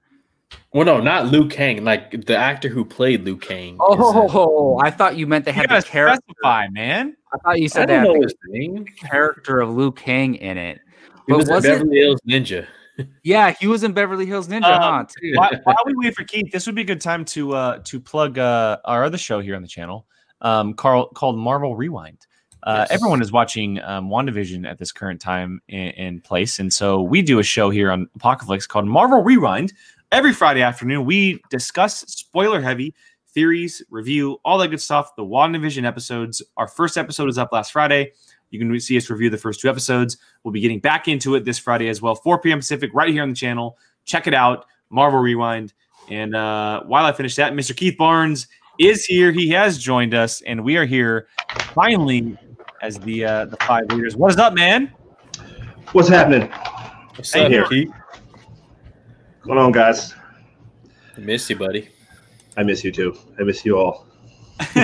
well, 0.73 0.85
no, 0.87 1.01
not 1.01 1.27
Liu 1.27 1.49
Kang. 1.49 1.83
Like 1.83 2.25
the 2.27 2.37
actor 2.37 2.69
who 2.69 2.85
played 2.85 3.25
Liu 3.25 3.37
Kang. 3.37 3.77
Oh, 3.81 4.79
I 4.83 4.91
thought 4.91 5.17
you 5.17 5.27
meant 5.27 5.45
they 5.45 5.51
had 5.53 5.69
gotta 5.69 5.81
the 5.81 5.87
character. 5.89 6.21
specify, 6.31 6.69
man. 6.69 7.17
I 7.35 7.39
thought 7.39 7.59
you 7.61 7.69
said 7.69 7.89
they 7.89 7.95
don't 7.95 8.05
had 8.07 8.13
know 8.15 8.21
the 8.21 8.23
his 8.27 8.35
name. 8.47 8.85
character 8.85 9.61
of 9.61 9.71
Liu 9.71 9.91
Kang 9.91 10.37
in 10.37 10.57
it. 10.57 10.81
He 11.27 11.33
But 11.33 11.39
was, 11.39 11.49
was 11.49 11.65
in 11.65 11.71
it? 11.71 11.75
Beverly 11.75 11.99
Hills 11.99 12.21
Ninja. 12.29 12.67
Yeah, 13.23 13.53
he 13.59 13.67
was 13.69 13.85
in 13.85 13.93
Beverly 13.95 14.27
Hills 14.27 14.49
Ninja, 14.49 14.65
Um, 14.65 14.83
huh? 14.83 15.05
Too. 15.19 15.33
While, 15.35 15.51
while 15.65 15.83
we 15.87 15.95
wait 15.97 16.15
for 16.15 16.25
Keith, 16.25 16.53
this 16.53 16.67
would 16.67 16.75
be 16.75 16.83
a 16.83 16.85
good 16.85 17.01
time 17.01 17.25
to 17.25 17.53
uh, 17.55 17.79
to 17.85 17.99
plug 17.99 18.39
uh, 18.39 18.77
our 18.85 19.03
other 19.05 19.17
show 19.17 19.41
here 19.41 19.57
on 19.57 19.63
the 19.63 19.69
channel, 19.69 20.07
um, 20.43 20.75
Carl, 20.75 21.07
called 21.07 21.39
Marvel 21.39 21.75
Rewind. 21.75 22.19
Uh, 22.65 22.85
Yes. 22.89 22.91
Everyone 22.91 23.23
is 23.23 23.33
watching 23.33 23.81
um, 23.83 24.11
WandaVision 24.11 24.69
at 24.71 24.79
this 24.79 24.93
current 24.93 25.23
time 25.23 25.63
and, 25.71 25.95
and 25.97 26.23
place, 26.25 26.59
and 26.59 26.71
so 26.73 27.01
we 27.01 27.23
do 27.23 27.39
a 27.39 27.43
show 27.43 27.71
here 27.71 27.91
on 27.91 28.09
Apocalypse 28.15 28.67
called 28.67 28.87
Marvel 28.87 29.23
Rewind. 29.23 29.73
Every 30.13 30.35
Friday 30.35 30.61
afternoon, 30.61 31.07
we 31.07 31.41
discuss 31.49 32.01
spoiler 32.01 32.61
heavy 32.61 32.95
theories, 33.33 33.83
review 33.89 34.39
all 34.45 34.59
that 34.59 34.69
good 34.69 34.83
stuff. 34.83 35.17
The 35.17 35.25
WandaVision 35.25 35.85
episodes. 35.87 36.43
Our 36.59 36.69
first 36.69 36.99
episode 36.99 37.31
is 37.31 37.39
up 37.39 37.51
last 37.53 37.73
Friday. 37.73 38.13
You 38.53 38.59
can 38.59 38.79
see 38.81 38.97
us 38.99 39.09
review 39.09 39.31
the 39.31 39.39
first 39.39 39.61
two 39.61 39.69
episodes. 39.71 40.19
We'll 40.45 40.53
be 40.53 40.61
getting 40.61 40.79
back 40.79 41.09
into 41.09 41.35
it 41.35 41.45
this 41.45 41.59
Friday 41.59 41.89
as 41.89 42.03
well, 42.03 42.15
4 42.15 42.39
p.m. 42.41 42.59
Pacific, 42.59 42.91
right 42.93 43.09
here 43.09 43.23
on 43.23 43.31
the 43.31 43.35
channel. 43.35 43.79
Check 44.05 44.27
it 44.27 44.35
out, 44.35 44.67
Marvel 44.91 45.19
Rewind. 45.19 45.73
And 46.11 46.37
uh, 46.37 46.83
while 46.83 47.07
I 47.07 47.13
finish 47.13 47.35
that, 47.37 47.55
Mr. 47.55 47.75
Keith 47.75 47.97
Barnes 47.97 48.49
is 48.79 49.07
here. 49.07 49.33
He 49.33 49.49
has 49.51 49.79
joined 49.79 50.13
us, 50.15 50.43
and 50.43 50.63
we 50.63 50.77
are 50.77 50.85
here 50.85 51.29
finally 51.73 52.37
as 52.83 52.99
the 52.99 53.25
uh, 53.25 53.45
the 53.47 53.57
five 53.59 53.87
leaders. 53.87 54.17
What 54.17 54.31
is 54.31 54.37
up, 54.37 54.53
man? 54.53 54.93
What's 55.93 56.09
happening? 56.09 56.51
What's 57.17 57.33
Hey, 57.33 57.47
up, 57.47 57.51
here. 57.53 57.67
Keith? 57.67 57.89
What's 57.89 59.47
going 59.47 59.59
on, 59.59 59.73
guys? 59.73 60.15
I 61.17 61.21
miss 61.21 61.49
you, 61.49 61.57
buddy. 61.57 61.89
I 62.57 62.65
miss 62.65 62.85
you 62.85 62.93
too. 62.93 63.17
I 63.39 63.45
miss 63.45 63.65
you 63.65 63.79
all. 63.79 64.07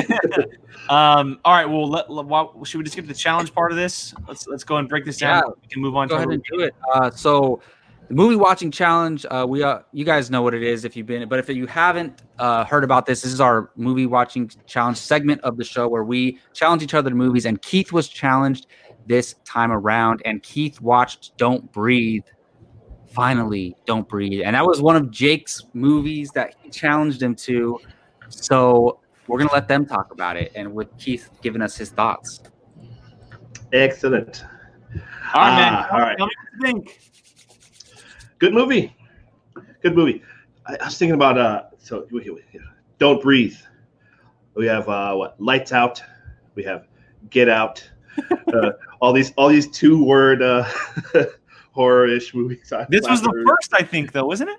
Um, 0.88 1.38
all 1.44 1.52
right. 1.54 1.66
Well, 1.68 1.88
let, 1.88 2.10
let- 2.10 2.26
why- 2.26 2.48
should 2.64 2.78
we 2.78 2.84
just 2.84 2.96
get 2.96 3.02
to 3.02 3.08
the 3.08 3.14
challenge 3.14 3.52
part 3.54 3.70
of 3.72 3.76
this? 3.76 4.14
Let's 4.26 4.46
let's 4.46 4.64
go 4.64 4.76
and 4.76 4.88
break 4.88 5.04
this 5.04 5.18
down. 5.18 5.42
Yeah. 5.46 5.52
We 5.62 5.68
can 5.68 5.82
move 5.82 5.96
on 5.96 6.08
Go 6.08 6.14
to 6.14 6.22
ahead 6.22 6.30
and 6.30 6.42
do 6.50 6.60
it. 6.60 6.74
Uh, 6.92 7.10
so, 7.10 7.60
the 8.08 8.14
movie 8.14 8.36
watching 8.36 8.70
challenge. 8.70 9.26
Uh, 9.30 9.44
we 9.48 9.62
uh, 9.62 9.80
you 9.92 10.04
guys 10.04 10.30
know 10.30 10.42
what 10.42 10.54
it 10.54 10.62
is 10.62 10.84
if 10.84 10.96
you've 10.96 11.06
been, 11.06 11.28
but 11.28 11.38
if 11.38 11.48
you 11.48 11.66
haven't 11.66 12.22
uh, 12.38 12.64
heard 12.64 12.84
about 12.84 13.04
this, 13.06 13.22
this 13.22 13.32
is 13.32 13.40
our 13.40 13.70
movie 13.76 14.06
watching 14.06 14.50
challenge 14.66 14.96
segment 14.96 15.40
of 15.42 15.56
the 15.56 15.64
show 15.64 15.88
where 15.88 16.04
we 16.04 16.38
challenge 16.54 16.82
each 16.82 16.94
other 16.94 17.10
to 17.10 17.16
movies. 17.16 17.44
And 17.44 17.60
Keith 17.60 17.92
was 17.92 18.08
challenged 18.08 18.66
this 19.06 19.34
time 19.44 19.72
around, 19.72 20.22
and 20.24 20.42
Keith 20.42 20.80
watched 20.80 21.36
Don't 21.36 21.70
Breathe. 21.72 22.24
Finally, 23.08 23.74
Don't 23.86 24.08
Breathe, 24.08 24.42
and 24.44 24.54
that 24.54 24.64
was 24.64 24.80
one 24.80 24.94
of 24.96 25.10
Jake's 25.10 25.64
movies 25.74 26.30
that 26.32 26.54
he 26.62 26.70
challenged 26.70 27.22
him 27.22 27.34
to. 27.36 27.78
So 28.28 29.00
we're 29.28 29.38
gonna 29.38 29.52
let 29.52 29.68
them 29.68 29.86
talk 29.86 30.12
about 30.12 30.36
it, 30.36 30.52
and 30.54 30.74
with 30.74 30.96
Keith 30.98 31.30
giving 31.42 31.62
us 31.62 31.76
his 31.76 31.90
thoughts. 31.90 32.40
Excellent. 33.72 34.44
All 35.34 35.42
right, 35.42 35.56
man. 35.56 35.72
Ah, 35.74 35.88
all 35.92 36.00
right. 36.00 36.16
Tell 36.16 36.26
me 36.26 36.32
what 36.36 36.66
you 36.66 36.66
think. 36.66 37.00
Good 38.38 38.54
movie. 38.54 38.96
Good 39.82 39.94
movie. 39.94 40.22
I, 40.66 40.76
I 40.80 40.84
was 40.86 40.96
thinking 40.98 41.14
about 41.14 41.38
uh. 41.38 41.64
So 41.78 42.06
we, 42.10 42.20
we, 42.30 42.42
don't 42.98 43.22
breathe. 43.22 43.56
We 44.54 44.66
have 44.66 44.88
uh 44.88 45.14
what? 45.14 45.40
Lights 45.40 45.72
out. 45.72 46.02
We 46.54 46.64
have 46.64 46.86
Get 47.30 47.48
Out. 47.48 47.88
uh, 48.52 48.72
all 49.00 49.12
these 49.12 49.32
all 49.36 49.48
these 49.48 49.68
two 49.68 50.02
word 50.02 50.42
uh 50.42 50.64
horror-ish 51.72 52.34
movies. 52.34 52.72
I- 52.72 52.86
This 52.88 53.08
was 53.08 53.22
the 53.22 53.32
first, 53.46 53.72
I 53.72 53.82
think, 53.84 54.12
though, 54.12 54.26
wasn't 54.26 54.50
it? 54.50 54.58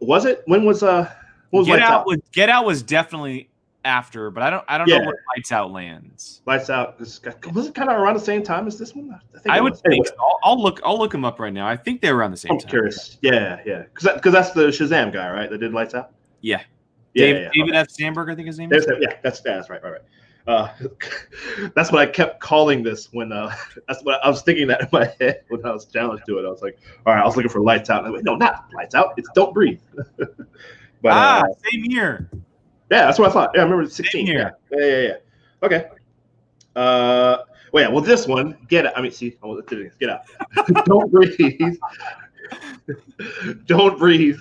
Was 0.00 0.26
it? 0.26 0.42
When 0.46 0.64
was 0.64 0.82
uh? 0.82 1.10
When 1.54 1.60
was 1.60 1.66
Get 1.68 1.80
out, 1.80 1.92
Out? 2.00 2.06
was 2.06 2.18
Get 2.32 2.48
Out 2.48 2.64
was 2.66 2.82
definitely 2.82 3.48
after, 3.84 4.30
but 4.30 4.42
I 4.42 4.50
don't 4.50 4.64
I 4.66 4.78
don't 4.78 4.88
Yeah. 4.88 4.98
know 4.98 5.06
where 5.06 5.24
Lights 5.36 5.52
Out 5.52 5.70
lands. 5.70 6.42
Lights 6.46 6.70
Out. 6.70 6.98
This 6.98 7.18
guy, 7.18 7.34
was 7.52 7.66
it 7.68 7.74
kind 7.74 7.90
of 7.90 7.96
around 7.98 8.14
the 8.14 8.20
same 8.20 8.42
time 8.42 8.66
as 8.66 8.78
this 8.78 8.94
one? 8.94 9.10
I, 9.12 9.38
think 9.38 9.54
I 9.54 9.60
would 9.60 9.72
was. 9.72 9.80
think 9.82 10.06
so. 10.06 10.14
I'll, 10.18 10.38
I'll 10.44 10.62
look 10.62 10.80
I'll 10.84 10.98
look 10.98 11.12
them 11.12 11.24
up 11.24 11.38
right 11.38 11.52
now. 11.52 11.66
I 11.68 11.76
think 11.76 12.00
they 12.00 12.12
were 12.12 12.18
around 12.18 12.30
the 12.32 12.36
same 12.36 12.52
I'm 12.52 12.58
time. 12.58 12.70
curious. 12.70 13.18
Yeah, 13.22 13.60
yeah. 13.64 13.82
Because 13.82 14.04
that, 14.04 14.22
cause 14.22 14.32
that's 14.32 14.50
the 14.52 14.66
Shazam 14.68 15.12
guy, 15.12 15.30
right? 15.30 15.48
That 15.50 15.58
did 15.58 15.72
Lights 15.72 15.94
Out? 15.94 16.10
Yeah. 16.40 16.62
Yeah, 17.14 17.26
Dave, 17.26 17.34
yeah, 17.36 17.42
yeah. 17.42 17.50
David 17.54 17.74
F. 17.76 17.90
Sandberg, 17.90 18.30
I 18.30 18.34
think 18.34 18.46
his 18.48 18.58
name 18.58 18.72
is. 18.72 18.84
There's 18.84 18.98
that- 19.00 19.02
yeah, 19.10 19.16
that's, 19.22 19.40
yeah, 19.46 19.54
that's 19.56 19.70
right, 19.70 19.82
right, 19.84 19.92
right. 19.92 20.00
Uh, 20.46 20.68
that's 21.76 21.90
what 21.92 22.02
I 22.02 22.06
kept 22.06 22.40
calling 22.40 22.82
this 22.82 23.12
when 23.12 23.32
uh, 23.32 23.54
that's 23.88 24.02
what 24.02 24.18
I 24.24 24.28
was 24.28 24.42
thinking 24.42 24.66
that 24.68 24.80
in 24.82 24.88
my 24.92 25.04
head 25.20 25.42
when 25.48 25.64
I 25.64 25.70
was 25.70 25.84
challenged 25.86 26.24
to 26.26 26.38
it. 26.38 26.44
I 26.46 26.50
was 26.50 26.60
like, 26.62 26.76
all 27.06 27.14
right, 27.14 27.22
I 27.22 27.26
was 27.26 27.36
looking 27.36 27.50
for 27.50 27.60
Lights 27.60 27.88
Out. 27.90 28.04
I 28.04 28.10
went, 28.10 28.24
no, 28.24 28.34
not 28.34 28.66
Lights 28.74 28.94
Out. 28.94 29.12
It's 29.16 29.28
Don't 29.34 29.54
Breathe. 29.54 29.78
But 31.04 31.12
ah, 31.12 31.42
uh, 31.42 31.70
same 31.70 31.84
year. 31.84 32.30
yeah, 32.90 33.04
that's 33.04 33.18
what 33.18 33.28
I 33.28 33.32
thought. 33.32 33.50
Yeah, 33.54 33.60
I 33.60 33.64
remember 33.64 33.86
16. 33.86 34.10
Same 34.10 34.26
here. 34.26 34.56
Yeah, 34.72 34.78
yeah, 34.78 34.86
yeah. 34.86 35.02
yeah. 35.02 35.14
Okay. 35.62 35.88
Uh, 36.74 37.36
well, 37.72 37.84
yeah. 37.84 37.88
Well, 37.90 38.02
this 38.02 38.26
one, 38.26 38.56
get 38.68 38.86
out. 38.86 38.96
I 38.96 39.02
mean, 39.02 39.12
see, 39.12 39.36
oh, 39.42 39.50
let's 39.50 39.68
do. 39.68 39.90
Get 40.00 40.08
out. 40.08 40.22
Don't 40.86 41.12
breathe. 41.12 41.76
Don't 43.66 43.98
breathe. 43.98 44.38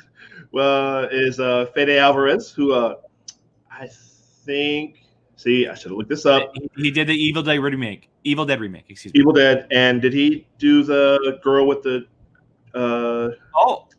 Uh, 0.57 1.07
is 1.11 1.41
uh, 1.41 1.65
Fede 1.75 1.97
Alvarez, 1.97 2.51
who 2.51 2.71
uh, 2.71 2.95
I 3.69 3.89
think. 4.45 5.01
See, 5.35 5.67
I 5.67 5.73
should 5.73 5.91
have 5.91 5.97
looked 5.97 6.09
this 6.09 6.25
up. 6.25 6.49
He, 6.53 6.69
he 6.83 6.91
did 6.91 7.07
the 7.07 7.13
Evil 7.13 7.43
Dead 7.43 7.59
remake. 7.59 8.09
Evil 8.23 8.45
Dead 8.45 8.61
remake, 8.61 8.85
excuse 8.87 9.13
me. 9.13 9.19
Evil 9.19 9.33
Dead, 9.33 9.67
and 9.71 10.01
did 10.01 10.13
he 10.13 10.47
do 10.59 10.81
the 10.81 11.41
girl 11.43 11.67
with 11.67 11.81
the 11.83 12.05
uh, 12.73 13.31
Oh, 13.53 13.89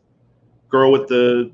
girl 0.71 0.91
with 0.91 1.09
the 1.09 1.53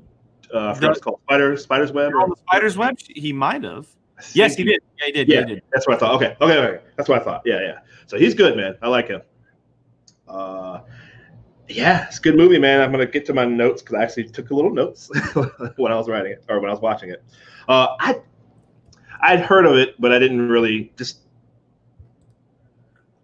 uh, 0.53 0.73
The- 0.73 0.93
called 1.01 1.19
spider 1.23 1.57
spider's 1.57 1.91
web? 1.91 2.11
The 2.11 2.35
Spider's 2.47 2.77
Web? 2.77 2.97
He 3.07 3.31
might 3.33 3.63
have. 3.63 3.87
Yes, 4.33 4.55
he 4.55 4.63
did. 4.63 4.81
Yeah, 4.99 5.05
he 5.07 5.11
did. 5.13 5.27
Yeah, 5.27 5.35
Yeah, 5.39 5.45
he 5.47 5.53
did. 5.55 5.63
that's 5.73 5.87
what 5.87 5.95
I 5.95 5.99
thought. 5.99 6.15
Okay, 6.15 6.35
okay, 6.39 6.57
okay. 6.57 6.83
That's 6.95 7.09
what 7.09 7.21
I 7.21 7.23
thought. 7.23 7.41
Yeah, 7.45 7.59
yeah. 7.61 7.79
So 8.05 8.17
he's 8.17 8.35
good, 8.35 8.55
man. 8.55 8.75
I 8.81 8.87
like 8.87 9.07
him. 9.07 9.21
Uh, 10.27 10.81
yeah, 11.67 12.07
it's 12.07 12.19
a 12.19 12.21
good 12.21 12.35
movie, 12.35 12.59
man. 12.59 12.81
I'm 12.81 12.91
gonna 12.91 13.05
get 13.05 13.25
to 13.27 13.33
my 13.33 13.45
notes 13.45 13.81
because 13.81 13.95
I 13.95 14.03
actually 14.03 14.25
took 14.25 14.51
a 14.51 14.53
little 14.55 14.71
notes 14.73 15.09
when 15.77 15.91
I 15.91 15.95
was 15.95 16.07
writing 16.07 16.33
it 16.33 16.43
or 16.49 16.59
when 16.59 16.69
I 16.69 16.73
was 16.73 16.81
watching 16.81 17.09
it. 17.09 17.23
Uh, 17.67 17.95
I 17.99 18.21
I'd 19.21 19.39
heard 19.39 19.65
of 19.65 19.75
it, 19.77 19.99
but 19.99 20.11
I 20.11 20.19
didn't 20.19 20.49
really 20.49 20.91
just. 20.97 21.19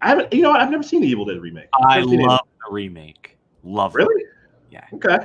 I 0.00 0.08
haven't. 0.08 0.32
You 0.32 0.42
know 0.42 0.50
what? 0.50 0.60
I've 0.60 0.70
never 0.70 0.82
seen 0.82 1.00
the 1.02 1.08
Evil 1.08 1.24
Dead 1.24 1.40
remake. 1.40 1.68
I 1.88 2.02
seen 2.02 2.20
it. 2.20 2.26
love 2.26 2.40
the 2.66 2.72
remake. 2.72 3.36
Love 3.64 3.92
it. 3.94 3.98
Really? 3.98 4.24
Yeah. 4.70 4.84
Okay. 4.94 5.18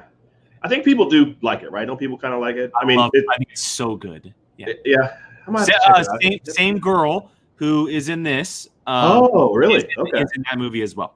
I 0.63 0.69
think 0.69 0.85
people 0.85 1.09
do 1.09 1.35
like 1.41 1.61
it, 1.63 1.71
right? 1.71 1.85
Don't 1.85 1.99
people 1.99 2.17
kind 2.17 2.33
of 2.33 2.39
like 2.39 2.55
it? 2.55 2.71
I 2.81 2.85
mean, 2.85 2.97
love 2.97 3.11
it, 3.13 3.25
I 3.29 3.37
think 3.37 3.49
it's 3.51 3.61
so 3.61 3.95
good. 3.95 4.33
Yeah. 4.57 4.69
it- 4.69 4.81
yeah. 4.85 5.17
I 5.45 5.51
might 5.51 5.67
have 5.67 5.81
Sa- 6.05 6.13
uh, 6.13 6.17
same, 6.21 6.39
same 6.45 6.79
girl 6.79 7.29
who 7.55 7.87
is 7.87 8.07
in 8.09 8.23
this. 8.23 8.67
Um, 8.87 9.29
Oh, 9.33 9.53
really? 9.53 9.75
Is 9.75 9.83
in, 9.83 9.89
Okay. 9.99 10.21
is 10.21 10.31
in 10.35 10.43
that 10.49 10.57
movie 10.57 10.81
as 10.81 10.95
well. 10.95 11.15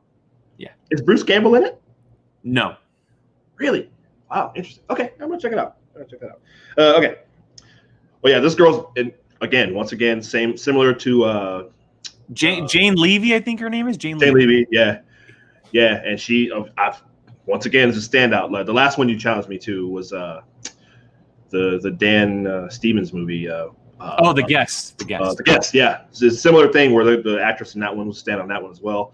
Yeah. 0.58 0.70
Is 0.92 1.02
Bruce 1.02 1.24
Campbell 1.24 1.56
in 1.56 1.64
it? 1.64 1.82
No. 2.44 2.76
Really? 3.56 3.90
Wow, 4.30 4.52
interesting. 4.56 4.84
Okay, 4.90 5.12
I'm 5.22 5.30
gonna 5.30 5.40
check 5.40 5.54
it 5.54 5.58
out. 5.58 5.78
I'm 5.96 6.02
gonna 6.02 6.10
check 6.10 6.20
that 6.20 6.30
out. 6.32 6.42
Uh, 6.78 6.98
okay. 6.98 7.16
Well, 8.22 8.34
yeah, 8.34 8.40
this 8.40 8.56
girl's 8.56 8.86
in, 8.98 9.14
again, 9.42 9.74
once 9.74 9.94
again, 9.94 10.22
same, 10.22 10.58
similar 10.58 10.94
to 10.94 11.24
uh, 11.24 11.64
Jane, 12.34 12.66
Uh, 12.66 12.68
Jane 12.68 12.96
Levy, 12.96 13.34
I 13.36 13.40
think 13.40 13.60
her 13.62 13.70
name 13.70 13.88
is 13.88 13.96
Jane, 13.96 14.20
Jane 14.20 14.34
Levy. 14.34 14.48
Levy. 14.48 14.68
Yeah, 14.72 15.00
yeah, 15.72 16.02
and 16.04 16.20
she, 16.20 16.52
I've, 16.78 17.02
once 17.48 17.66
again, 17.66 17.90
is 17.90 18.06
a 18.06 18.08
standout. 18.08 18.52
Like, 18.52 18.68
the 18.68 18.74
last 18.74 18.98
one 18.98 19.10
you 19.10 19.18
challenged 19.18 19.50
me 19.50 19.58
to 19.60 19.88
was 19.88 20.14
uh, 20.14 20.42
the 21.50 21.80
the 21.82 21.92
Dan 21.92 22.46
uh, 22.46 22.70
Stevens 22.70 23.14
movie. 23.14 23.50
Uh, 23.50 23.70
uh, 24.00 24.16
Oh, 24.20 24.34
the 24.34 24.44
guest. 24.44 25.00
The 25.00 25.06
guest. 25.06 25.24
Uh, 25.24 25.34
the 25.34 25.44
guest, 25.44 25.74
yeah, 25.74 26.02
it's 26.10 26.22
a 26.22 26.30
similar 26.30 26.72
thing 26.72 26.94
where 26.94 27.04
the, 27.04 27.22
the 27.22 27.42
actress 27.42 27.74
in 27.74 27.82
that 27.82 27.96
one 27.96 28.08
was 28.08 28.20
stand 28.20 28.40
on 28.40 28.48
that 28.50 28.62
one 28.62 28.72
as 28.72 28.82
well. 28.82 29.14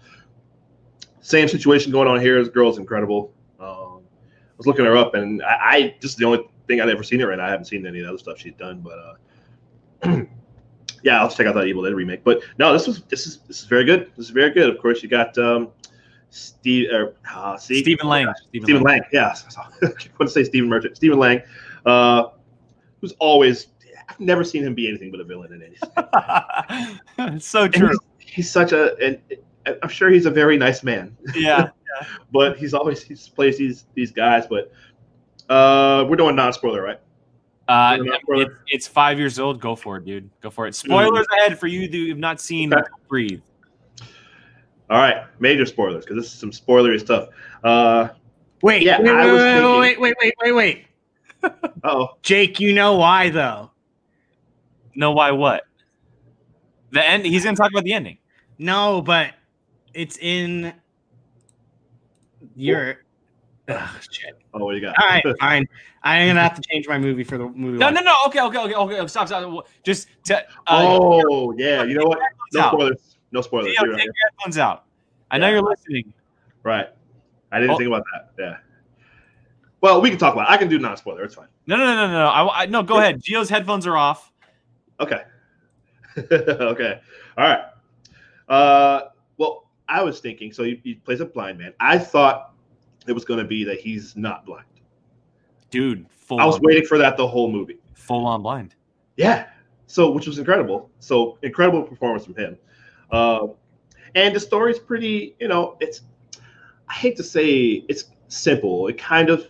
Same 1.20 1.48
situation 1.48 1.90
going 1.90 2.06
on 2.06 2.20
here. 2.20 2.38
This 2.42 2.52
girl's 2.52 2.76
incredible. 2.76 3.32
Um, 3.58 4.02
I 4.02 4.56
was 4.58 4.66
looking 4.66 4.84
her 4.84 4.96
up, 4.96 5.14
and 5.14 5.42
I, 5.42 5.56
I 5.62 5.96
just 6.00 6.18
the 6.18 6.26
only 6.26 6.46
thing 6.66 6.82
I've 6.82 6.90
ever 6.90 7.02
seen 7.02 7.20
her 7.20 7.32
in. 7.32 7.40
I 7.40 7.48
haven't 7.48 7.64
seen 7.64 7.86
any 7.86 8.00
of 8.00 8.04
the 8.04 8.08
other 8.10 8.18
stuff 8.18 8.38
she's 8.38 8.54
done, 8.54 8.80
but 8.80 9.16
uh, 10.02 10.22
yeah, 11.02 11.20
I'll 11.20 11.30
check 11.30 11.46
out 11.46 11.54
that 11.54 11.66
Evil 11.66 11.82
Dead 11.82 11.94
remake. 11.94 12.24
But 12.24 12.42
no, 12.58 12.72
this 12.74 12.86
was 12.86 13.02
this 13.04 13.26
is 13.26 13.38
this 13.48 13.60
is 13.60 13.66
very 13.66 13.84
good. 13.84 14.10
This 14.16 14.26
is 14.26 14.30
very 14.30 14.50
good. 14.50 14.68
Of 14.68 14.82
course, 14.82 15.02
you 15.02 15.08
got 15.08 15.36
um, 15.38 15.70
Steve. 16.34 16.88
Or, 16.92 17.14
uh, 17.32 17.56
see, 17.56 17.82
Stephen 17.82 18.08
Lang. 18.08 18.32
Stephen, 18.48 18.66
Stephen 18.66 18.82
Lang. 18.82 19.00
Lang, 19.00 19.08
yeah. 19.12 19.34
I 19.82 19.86
want 19.86 19.98
to 20.20 20.28
say 20.28 20.44
Stephen 20.44 20.68
Merchant. 20.68 20.96
Stephen 20.96 21.18
Lang, 21.18 21.42
uh, 21.86 22.28
who's 23.00 23.12
always. 23.18 23.68
I've 24.08 24.20
never 24.20 24.44
seen 24.44 24.62
him 24.64 24.74
be 24.74 24.86
anything 24.88 25.10
but 25.10 25.20
a 25.20 25.24
villain 25.24 25.52
in 25.54 25.62
anything. 25.62 27.34
It's 27.36 27.46
so 27.46 27.66
true. 27.66 27.96
He's, 28.18 28.30
he's 28.30 28.50
such 28.50 28.72
a, 28.72 28.94
and 28.98 29.18
I'm 29.82 29.88
sure 29.88 30.10
he's 30.10 30.26
a 30.26 30.30
very 30.30 30.58
nice 30.58 30.82
man, 30.82 31.16
Yeah. 31.34 31.70
but 32.32 32.58
he's 32.58 32.74
always 32.74 33.02
he 33.02 33.14
plays 33.34 33.56
these 33.56 33.86
these 33.94 34.12
guys. 34.12 34.46
But 34.46 34.70
uh, 35.48 36.04
we're 36.08 36.16
doing 36.16 36.36
non-spoiler, 36.36 36.82
right? 36.82 37.00
Uh, 37.66 37.96
Spoiler, 38.22 38.42
it- 38.42 38.52
it's 38.68 38.86
five 38.86 39.18
years 39.18 39.38
old. 39.38 39.58
Go 39.60 39.74
for 39.74 39.96
it, 39.96 40.04
dude. 40.04 40.28
Go 40.42 40.50
for 40.50 40.66
it. 40.66 40.74
Spoilers 40.74 41.26
ahead 41.38 41.58
for 41.58 41.66
you 41.66 41.88
who 41.88 42.08
have 42.10 42.18
not 42.18 42.40
seen 42.40 42.74
Okay. 42.74 42.82
Breathe. 43.08 43.40
All 44.90 44.98
right, 44.98 45.24
major 45.40 45.64
spoilers 45.66 46.04
because 46.04 46.22
this 46.22 46.32
is 46.32 46.38
some 46.38 46.50
spoilery 46.50 47.00
stuff. 47.00 47.28
Uh, 47.62 48.08
Wait, 48.62 48.82
Yeah, 48.82 49.00
wait, 49.00 49.10
I 49.10 49.24
wait, 49.26 49.32
was 49.32 49.42
wait, 49.42 49.52
thinking- 49.54 49.80
wait, 49.80 50.00
wait, 50.00 50.16
wait, 50.20 50.34
wait, 50.42 50.86
wait. 51.42 51.52
oh, 51.84 52.08
Jake, 52.22 52.60
you 52.60 52.72
know 52.72 52.94
why 52.96 53.28
though? 53.30 53.70
No, 54.94 55.12
why 55.12 55.30
what? 55.32 55.64
The 56.92 57.04
end. 57.06 57.26
He's 57.26 57.44
gonna 57.44 57.56
talk 57.56 57.70
about 57.70 57.84
the 57.84 57.92
ending. 57.92 58.18
No, 58.58 59.02
but 59.02 59.32
it's 59.92 60.16
in 60.18 60.72
your. 62.54 63.04
Ugh, 63.68 63.88
shit. 64.10 64.38
oh, 64.54 64.64
what 64.64 64.74
you 64.76 64.80
got? 64.80 64.94
All 65.02 65.08
right, 65.08 65.24
fine. 65.40 65.66
I'm 66.02 66.28
gonna 66.28 66.40
have 66.42 66.54
to 66.54 66.62
change 66.62 66.86
my 66.86 66.98
movie 66.98 67.24
for 67.24 67.36
the 67.38 67.48
movie. 67.48 67.78
No, 67.78 67.86
watch. 67.86 67.94
no, 67.94 68.00
no. 68.02 68.14
Okay, 68.26 68.40
okay, 68.40 68.58
okay, 68.58 68.74
okay. 68.74 69.06
Stop, 69.08 69.26
stop. 69.26 69.66
Just 69.82 70.08
to, 70.24 70.38
uh, 70.38 70.98
oh, 71.00 71.54
yeah. 71.58 71.82
You 71.82 71.98
know 71.98 72.06
what? 72.06 72.18
No 72.52 72.68
spoilers. 72.68 73.13
No 73.34 73.40
spoilers. 73.42 73.76
Theo, 73.76 73.90
right. 73.90 73.96
take 73.98 74.06
your 74.06 74.14
headphones 74.30 74.58
out. 74.58 74.84
I 75.30 75.38
know 75.38 75.50
you're 75.50 75.60
listening. 75.60 76.14
Right. 76.62 76.88
I 77.50 77.58
didn't 77.58 77.74
Oh. 77.74 77.78
think 77.78 77.88
about 77.88 78.04
that. 78.12 78.30
Yeah. 78.38 78.56
Well, 79.80 80.00
we 80.00 80.08
can 80.08 80.18
talk 80.18 80.34
about. 80.34 80.48
it. 80.48 80.52
I 80.52 80.56
can 80.56 80.68
do 80.68 80.78
non-spoiler. 80.78 81.24
It's 81.24 81.34
fine. 81.34 81.48
No, 81.66 81.76
no, 81.76 81.84
no, 81.84 82.06
no, 82.06 82.12
no. 82.12 82.26
I, 82.28 82.62
I 82.62 82.66
no. 82.66 82.82
Go 82.84 82.98
ahead. 82.98 83.20
Gio's 83.20 83.50
headphones 83.50 83.86
are 83.86 83.96
off. 83.96 84.32
Okay. 85.00 85.22
okay. 86.32 87.00
All 87.36 87.44
right. 87.44 87.64
Uh, 88.48 89.00
well, 89.36 89.68
I 89.88 90.02
was 90.02 90.20
thinking. 90.20 90.52
So 90.52 90.62
he, 90.62 90.80
he 90.84 90.94
plays 90.94 91.20
a 91.20 91.26
blind 91.26 91.58
man. 91.58 91.74
I 91.80 91.98
thought 91.98 92.54
it 93.08 93.12
was 93.12 93.24
going 93.24 93.40
to 93.40 93.44
be 93.44 93.64
that 93.64 93.80
he's 93.80 94.16
not 94.16 94.46
blind. 94.46 94.64
Dude, 95.70 96.06
full 96.10 96.40
I 96.40 96.44
was 96.46 96.60
waiting 96.60 96.86
for 96.86 96.96
that 96.98 97.16
the 97.16 97.26
whole 97.26 97.50
movie. 97.50 97.78
full 97.94 98.26
on 98.26 98.42
blind. 98.42 98.76
Yeah. 99.16 99.48
So, 99.88 100.10
which 100.12 100.26
was 100.28 100.38
incredible. 100.38 100.88
So, 101.00 101.36
incredible 101.42 101.82
performance 101.82 102.24
from 102.24 102.36
him. 102.36 102.56
Uh, 103.10 103.48
and 104.14 104.34
the 104.34 104.40
story's 104.40 104.78
pretty, 104.78 105.36
you 105.40 105.48
know, 105.48 105.76
it's, 105.80 106.02
I 106.88 106.94
hate 106.94 107.16
to 107.16 107.22
say 107.22 107.84
it's 107.88 108.04
simple. 108.28 108.88
It 108.88 108.98
kind 108.98 109.30
of, 109.30 109.46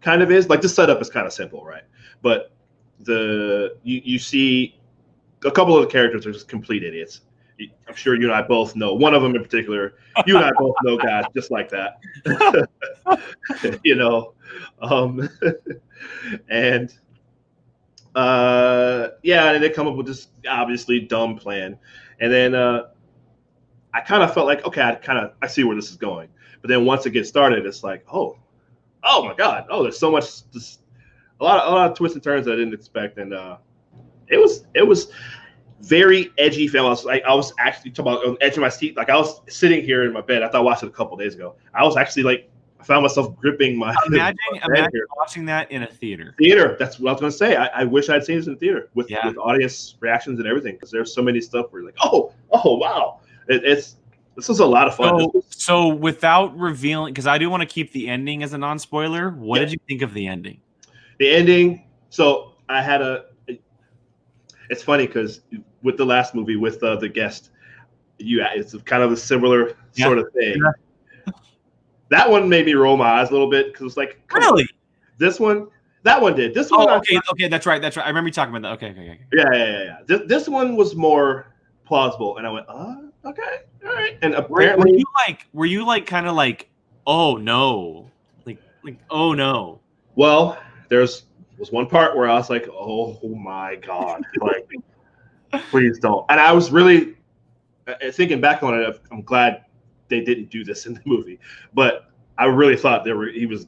kind 0.00 0.22
of 0.22 0.30
is. 0.30 0.48
Like 0.48 0.62
the 0.62 0.68
setup 0.68 1.00
is 1.02 1.10
kind 1.10 1.26
of 1.26 1.32
simple, 1.32 1.64
right? 1.64 1.84
But 2.22 2.52
the, 3.00 3.76
you, 3.82 4.00
you 4.04 4.18
see 4.18 4.78
a 5.44 5.50
couple 5.50 5.76
of 5.76 5.82
the 5.84 5.90
characters 5.90 6.26
are 6.26 6.32
just 6.32 6.48
complete 6.48 6.82
idiots. 6.82 7.20
I'm 7.88 7.94
sure 7.94 8.16
you 8.16 8.26
and 8.26 8.34
I 8.34 8.42
both 8.42 8.74
know 8.74 8.94
one 8.94 9.14
of 9.14 9.22
them 9.22 9.36
in 9.36 9.42
particular. 9.42 9.94
You 10.26 10.36
and 10.36 10.44
I 10.44 10.50
both 10.58 10.74
know 10.82 10.96
guys 10.96 11.24
just 11.34 11.50
like 11.52 11.70
that. 11.70 12.00
you 13.84 13.94
know, 13.94 14.34
um, 14.80 15.28
and 16.48 16.92
uh, 18.14 19.08
yeah, 19.22 19.52
and 19.52 19.62
they 19.62 19.70
come 19.70 19.86
up 19.86 19.94
with 19.94 20.06
this 20.06 20.28
obviously 20.48 21.00
dumb 21.00 21.36
plan, 21.36 21.78
and 22.20 22.32
then 22.32 22.54
uh, 22.54 22.88
I 23.92 24.00
kind 24.00 24.22
of 24.22 24.32
felt 24.34 24.46
like 24.46 24.64
okay, 24.66 24.82
I 24.82 24.94
kind 24.96 25.18
of 25.18 25.32
I 25.42 25.46
see 25.46 25.64
where 25.64 25.76
this 25.76 25.90
is 25.90 25.96
going, 25.96 26.28
but 26.60 26.68
then 26.68 26.84
once 26.84 27.06
it 27.06 27.10
gets 27.10 27.28
started, 27.28 27.66
it's 27.66 27.82
like 27.82 28.04
oh, 28.12 28.38
oh 29.02 29.24
my 29.24 29.34
god, 29.34 29.66
oh, 29.70 29.82
there's 29.82 29.98
so 29.98 30.10
much, 30.10 30.50
just 30.52 30.80
a 31.40 31.44
lot, 31.44 31.60
of, 31.60 31.72
a 31.72 31.74
lot 31.74 31.90
of 31.90 31.96
twists 31.96 32.14
and 32.14 32.22
turns 32.22 32.48
I 32.48 32.52
didn't 32.52 32.74
expect, 32.74 33.18
and 33.18 33.34
uh, 33.34 33.58
it 34.28 34.38
was 34.38 34.66
it 34.74 34.86
was 34.86 35.08
very 35.80 36.32
edgy 36.38 36.66
film. 36.66 36.86
I 36.86 36.90
was 36.90 37.04
like, 37.04 37.22
I 37.24 37.34
was 37.34 37.52
actually 37.58 37.90
talking 37.90 38.12
about 38.12 38.26
on 38.26 38.34
the 38.34 38.44
edge 38.44 38.54
of 38.54 38.60
my 38.60 38.68
seat. 38.68 38.96
Like 38.96 39.10
I 39.10 39.16
was 39.16 39.40
sitting 39.48 39.84
here 39.84 40.04
in 40.04 40.12
my 40.12 40.20
bed. 40.20 40.42
I 40.42 40.48
thought 40.48 40.60
I 40.60 40.64
watched 40.64 40.82
it 40.82 40.86
a 40.86 40.90
couple 40.90 41.16
days 41.16 41.34
ago. 41.34 41.56
I 41.74 41.84
was 41.84 41.96
actually 41.96 42.22
like, 42.22 42.50
I 42.84 42.86
found 42.86 43.02
myself 43.02 43.34
gripping 43.38 43.78
my 43.78 43.94
Imagine, 44.06 44.36
imagine 44.66 44.90
here. 44.92 45.06
watching 45.16 45.46
that 45.46 45.70
in 45.72 45.84
a 45.84 45.86
theater. 45.86 46.34
theater. 46.38 46.76
That's 46.78 46.98
what 47.00 47.08
I 47.08 47.12
was 47.12 47.20
gonna 47.20 47.32
say. 47.32 47.56
I, 47.56 47.66
I 47.80 47.84
wish 47.84 48.10
I'd 48.10 48.24
seen 48.24 48.36
this 48.36 48.46
in 48.46 48.56
theater 48.58 48.90
with, 48.94 49.10
Yeah. 49.10 49.26
with 49.26 49.38
audience 49.38 49.96
reactions 50.00 50.38
and 50.38 50.46
everything 50.46 50.74
because 50.74 50.90
there's 50.90 51.14
so 51.14 51.22
many 51.22 51.40
stuff 51.40 51.66
where 51.70 51.80
you're 51.80 51.88
like, 51.90 51.98
oh, 52.02 52.34
oh, 52.52 52.76
wow, 52.76 53.20
it, 53.48 53.64
it's 53.64 53.96
this 54.36 54.48
was 54.50 54.60
a 54.60 54.66
lot 54.66 54.86
of 54.86 54.96
fun. 54.96 55.18
So, 55.32 55.44
so 55.48 55.88
without 55.88 56.54
revealing, 56.58 57.14
because 57.14 57.26
I 57.26 57.38
do 57.38 57.48
want 57.48 57.62
to 57.62 57.66
keep 57.66 57.92
the 57.92 58.08
ending 58.08 58.42
as 58.42 58.52
a 58.52 58.58
non-spoiler. 58.58 59.30
What 59.30 59.60
Yeah. 59.60 59.64
did 59.66 59.72
you 59.72 59.78
think 59.88 60.02
of 60.02 60.12
the 60.12 60.26
ending? 60.26 60.60
the 61.18 61.30
ending. 61.30 61.84
So 62.10 62.52
I 62.68 62.82
had 62.82 63.00
a. 63.00 63.24
It's 64.68 64.82
funny 64.82 65.06
because 65.06 65.40
with 65.82 65.96
the 65.96 66.04
last 66.04 66.34
movie 66.34 66.56
with 66.56 66.82
uh, 66.82 66.96
the 66.96 67.08
guest, 67.08 67.50
you 68.18 68.44
it's 68.54 68.74
kind 68.84 69.02
of 69.02 69.10
a 69.12 69.16
similar 69.16 69.74
Yeah. 69.94 70.06
sort 70.06 70.18
of 70.18 70.30
thing. 70.32 70.60
That 72.10 72.30
one 72.30 72.48
made 72.48 72.66
me 72.66 72.74
roll 72.74 72.96
my 72.96 73.20
eyes 73.20 73.30
a 73.30 73.32
little 73.32 73.50
bit 73.50 73.72
because 73.72 73.86
it's 73.86 73.96
like, 73.96 74.20
come 74.28 74.42
on. 74.42 74.52
Really? 74.52 74.68
This 75.18 75.40
one, 75.40 75.68
that 76.02 76.20
one 76.20 76.34
did. 76.36 76.54
This 76.54 76.70
one, 76.70 76.82
Oh, 76.82 76.92
I- 76.92 76.96
okay, 76.98 77.18
okay, 77.32 77.48
that's 77.48 77.66
right, 77.66 77.80
that's 77.80 77.96
right. 77.96 78.04
I 78.04 78.08
remember 78.08 78.28
you 78.28 78.32
talking 78.32 78.54
about 78.54 78.68
that. 78.68 78.84
Okay, 78.84 78.90
okay, 78.92 79.10
okay. 79.10 79.20
yeah, 79.32 79.44
yeah, 79.52 79.64
yeah, 79.64 79.84
yeah. 79.84 79.96
This, 80.06 80.20
this 80.26 80.48
one 80.48 80.76
was 80.76 80.94
more 80.94 81.52
plausible, 81.84 82.36
and 82.36 82.46
I 82.46 82.50
went, 82.50 82.66
uh, 82.68 82.96
okay, 83.24 83.58
all 83.86 83.92
right. 83.92 84.18
And 84.22 84.34
Were, 84.34 84.40
were 84.48 84.60
apparently, 84.62 84.98
you 84.98 85.04
like, 85.26 85.46
were 85.52 85.66
you 85.66 85.86
like, 85.86 86.06
kind 86.06 86.26
of 86.26 86.34
like, 86.34 86.68
oh 87.06 87.36
no, 87.36 88.10
like, 88.44 88.58
like, 88.82 88.98
oh 89.10 89.32
no. 89.32 89.80
well, 90.14 90.58
there's 90.88 91.24
was 91.58 91.70
one 91.70 91.86
part 91.86 92.16
where 92.16 92.28
I 92.28 92.34
was 92.34 92.50
like, 92.50 92.68
oh 92.70 93.18
my 93.28 93.76
god, 93.76 94.22
like, 94.40 94.68
please 95.70 95.98
don't. 96.00 96.26
And 96.28 96.40
I 96.40 96.52
was 96.52 96.70
really 96.70 97.16
uh, 97.86 97.94
thinking 98.12 98.40
back 98.40 98.62
on 98.62 98.78
it. 98.78 99.00
I'm 99.10 99.22
glad 99.22 99.64
they 100.08 100.20
didn't 100.20 100.50
do 100.50 100.64
this 100.64 100.86
in 100.86 100.94
the 100.94 101.00
movie, 101.04 101.38
but 101.72 102.10
I 102.38 102.46
really 102.46 102.76
thought 102.76 103.04
they 103.04 103.12
were 103.12 103.28
he 103.28 103.46
was 103.46 103.66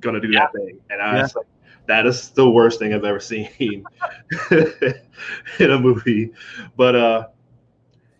gonna 0.00 0.20
do 0.20 0.32
that 0.32 0.52
thing, 0.52 0.78
and 0.90 1.00
I 1.00 1.22
was 1.22 1.34
like, 1.34 1.46
that 1.86 2.06
is 2.06 2.30
the 2.30 2.48
worst 2.48 2.78
thing 2.78 2.94
I've 2.94 3.04
ever 3.04 3.20
seen 3.20 3.48
in 4.50 5.70
a 5.70 5.78
movie. 5.78 6.32
But 6.76 6.94
uh, 6.96 7.28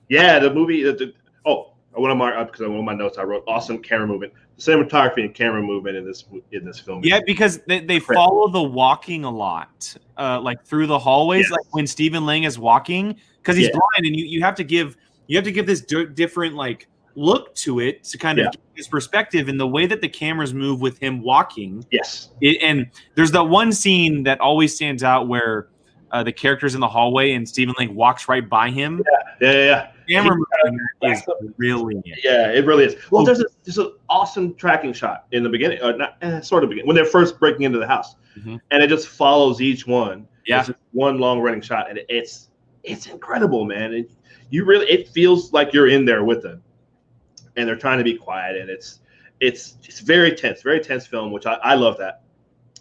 yeah, 0.08 0.38
the 0.38 0.52
movie. 0.52 0.82
The, 0.82 0.92
the, 0.92 1.14
oh, 1.46 1.72
I 1.96 2.00
want 2.00 2.10
to 2.10 2.14
mark 2.14 2.36
up 2.36 2.48
because 2.52 2.62
I 2.62 2.66
on 2.66 2.84
my 2.84 2.94
notes 2.94 3.18
I 3.18 3.22
wrote 3.22 3.44
awesome 3.46 3.78
camera 3.78 4.06
movement, 4.06 4.32
cinematography 4.58 5.24
and 5.24 5.34
camera 5.34 5.62
movement 5.62 5.96
in 5.96 6.06
this 6.06 6.24
in 6.52 6.64
this 6.64 6.78
film. 6.78 7.02
Yeah, 7.04 7.20
because 7.26 7.60
they, 7.66 7.80
they 7.80 7.98
follow 7.98 8.48
the 8.48 8.62
walking 8.62 9.24
a 9.24 9.30
lot, 9.30 9.94
uh, 10.18 10.40
like 10.40 10.64
through 10.64 10.86
the 10.86 10.98
hallways, 10.98 11.44
Yes. 11.44 11.50
like 11.50 11.66
when 11.70 11.86
Stephen 11.86 12.24
Lang 12.26 12.44
is 12.44 12.58
walking, 12.58 13.16
because 13.38 13.56
he's 13.56 13.68
Yeah. 13.68 13.72
blind, 13.74 14.06
and 14.06 14.16
you, 14.16 14.24
you 14.24 14.42
have 14.42 14.54
to 14.56 14.64
give 14.64 14.96
you 15.26 15.36
have 15.36 15.44
to 15.44 15.52
give 15.52 15.66
this 15.66 15.82
di- 15.82 16.06
different 16.06 16.54
like 16.54 16.88
look 17.14 17.54
to 17.56 17.80
it 17.80 18.04
to 18.04 18.18
kind 18.18 18.38
of 18.38 18.44
Yeah. 18.46 18.60
his 18.74 18.88
perspective 18.88 19.48
and 19.48 19.58
the 19.60 19.66
way 19.66 19.86
that 19.86 20.00
the 20.00 20.08
cameras 20.08 20.54
move 20.54 20.80
with 20.80 20.98
him 20.98 21.22
walking. 21.22 21.84
Yes. 21.90 22.30
It, 22.40 22.62
and 22.62 22.86
there's 23.14 23.30
that 23.32 23.44
one 23.44 23.72
scene 23.72 24.22
that 24.24 24.40
always 24.40 24.74
stands 24.74 25.02
out 25.02 25.28
where 25.28 25.68
uh, 26.10 26.22
the 26.22 26.32
character's 26.32 26.74
in 26.74 26.80
the 26.80 26.88
hallway 26.88 27.32
and 27.32 27.48
Stephen 27.48 27.74
Lang 27.78 27.94
walks 27.94 28.28
right 28.28 28.46
by 28.48 28.68
him. 28.70 29.02
Yeah, 29.40 29.52
yeah, 29.52 29.64
yeah. 29.64 29.88
Camera 30.08 30.36
He- 31.02 31.08
is 31.10 31.22
brilliant. 31.56 32.04
Yeah, 32.22 32.50
it 32.52 32.66
really 32.66 32.84
is. 32.84 32.96
Well, 33.10 33.24
there's 33.24 33.40
a 33.40 33.46
there's 33.64 33.78
an 33.78 33.92
awesome 34.10 34.54
tracking 34.56 34.92
shot 34.92 35.24
in 35.32 35.42
the 35.42 35.48
beginning, 35.48 35.80
or 35.82 35.96
not 35.96 36.16
eh, 36.20 36.40
sort 36.40 36.64
of 36.64 36.70
beginning 36.70 36.86
when 36.86 36.96
they're 36.96 37.04
first 37.06 37.38
breaking 37.38 37.62
into 37.62 37.78
the 37.78 37.86
house, 37.86 38.16
Mhm. 38.38 38.60
and 38.70 38.82
it 38.82 38.88
just 38.88 39.08
follows 39.08 39.60
each 39.62 39.86
one. 39.86 40.26
Yeah. 40.44 40.58
It's 40.58 40.68
just 40.68 40.78
one 40.92 41.18
long 41.18 41.40
running 41.40 41.62
shot, 41.62 41.88
and 41.88 42.00
it's 42.10 42.50
it's 42.82 43.06
incredible, 43.06 43.64
man. 43.64 43.94
It, 43.94 44.10
you 44.50 44.64
really 44.66 44.86
it 44.90 45.08
feels 45.08 45.52
like 45.54 45.72
you're 45.72 45.88
in 45.88 46.04
there 46.04 46.24
with 46.24 46.42
them, 46.42 46.62
and 47.56 47.68
they're 47.68 47.76
trying 47.76 47.98
to 47.98 48.04
be 48.04 48.16
quiet, 48.16 48.56
and 48.56 48.70
it's 48.70 49.00
it's 49.40 49.76
it's 49.84 50.00
very 50.00 50.32
tense, 50.32 50.62
very 50.62 50.80
tense 50.80 51.06
film, 51.06 51.32
which 51.32 51.46
I, 51.46 51.54
I 51.54 51.74
love 51.74 51.98
that. 51.98 52.22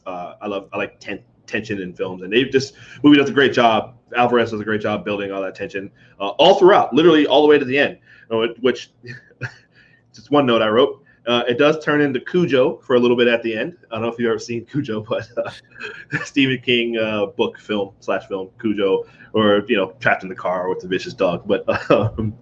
Uh, 0.05 0.35
I 0.41 0.47
love 0.47 0.69
I 0.73 0.77
like 0.77 0.99
ten, 0.99 1.23
tension 1.47 1.81
in 1.81 1.93
films, 1.93 2.21
and 2.21 2.31
they 2.31 2.45
just 2.45 2.73
movie 3.03 3.17
does 3.17 3.29
a 3.29 3.33
great 3.33 3.53
job. 3.53 3.97
Alvarez 4.15 4.51
does 4.51 4.59
a 4.59 4.65
great 4.65 4.81
job 4.81 5.05
building 5.05 5.31
all 5.31 5.41
that 5.41 5.55
tension 5.55 5.91
uh, 6.19 6.29
all 6.29 6.55
throughout, 6.55 6.93
literally 6.93 7.25
all 7.25 7.41
the 7.41 7.47
way 7.47 7.57
to 7.57 7.65
the 7.65 7.77
end. 7.77 7.97
Uh, 8.29 8.47
which 8.61 8.91
just 10.13 10.31
one 10.31 10.45
note 10.45 10.61
I 10.61 10.69
wrote. 10.69 11.03
Uh, 11.27 11.43
it 11.47 11.59
does 11.59 11.83
turn 11.83 12.01
into 12.01 12.19
Cujo 12.19 12.77
for 12.77 12.95
a 12.95 12.99
little 12.99 13.15
bit 13.15 13.27
at 13.27 13.43
the 13.43 13.55
end. 13.55 13.77
I 13.91 13.95
don't 13.95 14.03
know 14.03 14.07
if 14.07 14.17
you've 14.17 14.29
ever 14.29 14.39
seen 14.39 14.65
Cujo, 14.65 15.01
but 15.09 15.27
uh, 15.37 15.51
Stephen 16.23 16.59
King 16.59 16.97
uh, 16.97 17.27
book 17.27 17.59
film 17.59 17.93
slash 17.99 18.27
film 18.27 18.49
Cujo, 18.59 19.05
or 19.33 19.63
you 19.67 19.77
know, 19.77 19.93
trapped 19.99 20.23
in 20.23 20.29
the 20.29 20.35
car 20.35 20.69
with 20.69 20.79
the 20.79 20.87
vicious 20.87 21.13
dog, 21.13 21.43
but 21.47 21.67
um, 21.91 22.33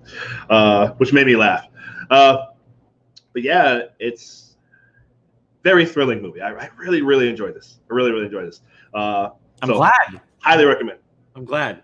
uh, 0.50 0.90
which 0.98 1.12
made 1.12 1.26
me 1.26 1.36
laugh. 1.36 1.69
Uh, 2.10 2.48
but 3.34 3.42
yeah, 3.44 3.82
it's 4.00 4.56
very 5.64 5.86
thrilling 5.86 6.22
movie. 6.22 6.42
I, 6.42 6.52
I 6.54 6.70
really, 6.78 7.02
really 7.02 7.30
enjoyed 7.30 7.56
this. 7.56 7.80
I 7.90 7.94
really, 7.94 8.12
really 8.12 8.26
enjoyed 8.26 8.48
this. 8.48 8.62
Uh, 8.94 9.30
I'm 9.62 9.70
So- 9.70 9.76
glad. 9.76 10.22
highly 10.40 10.66
recommend. 10.66 11.00
I'm 11.36 11.46
glad. 11.46 11.84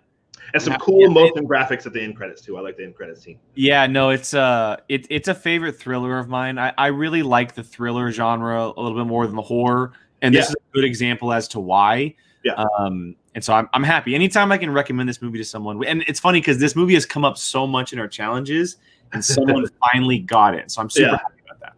And 0.53 0.61
some 0.61 0.75
cool 0.75 1.09
motion 1.09 1.47
graphics 1.47 1.85
at 1.85 1.93
the 1.93 2.01
end 2.01 2.15
credits 2.15 2.41
too. 2.41 2.55
I 2.57 2.61
like 2.61 2.77
the 2.77 2.83
end 2.83 2.95
credits 2.95 3.21
scene. 3.21 3.39
Yeah, 3.55 3.87
no, 3.87 4.11
it's 4.11 4.33
uh 4.33 4.77
it, 4.87 5.07
it's 5.09 5.27
a 5.27 5.33
favorite 5.33 5.77
thriller 5.79 6.19
of 6.19 6.29
mine. 6.29 6.57
I, 6.59 6.71
I 6.77 6.87
really 6.87 7.23
like 7.23 7.55
the 7.55 7.63
thriller 7.63 8.11
genre 8.11 8.67
a 8.67 8.79
little 8.79 8.95
bit 8.97 9.07
more 9.07 9.25
than 9.25 9.35
the 9.35 9.41
horror. 9.41 9.93
And 10.21 10.33
this 10.33 10.45
Yeah. 10.45 10.49
is 10.49 10.55
a 10.55 10.73
good 10.73 10.85
example 10.85 11.33
as 11.33 11.47
to 11.49 11.59
why. 11.59 12.15
Yeah. 12.43 12.53
Um, 12.79 13.15
and 13.33 13.43
so 13.43 13.53
I'm, 13.53 13.67
I'm 13.73 13.83
happy. 13.83 14.13
Anytime 14.15 14.51
I 14.51 14.57
can 14.57 14.71
recommend 14.71 15.09
this 15.09 15.21
movie 15.21 15.39
to 15.39 15.43
someone, 15.43 15.83
and 15.83 16.03
it's 16.07 16.19
funny 16.19 16.39
because 16.39 16.59
this 16.59 16.75
movie 16.75 16.93
has 16.93 17.05
come 17.05 17.25
up 17.25 17.37
so 17.37 17.65
much 17.65 17.91
in 17.91 17.99
our 17.99 18.07
challenges, 18.07 18.77
and 19.13 19.23
someone 19.23 19.65
finally 19.91 20.19
got 20.19 20.55
it. 20.55 20.71
So 20.71 20.81
I'm 20.81 20.89
super 20.89 21.11
Yeah. 21.11 21.17
happy 21.17 21.41
about 21.45 21.59
that. 21.61 21.73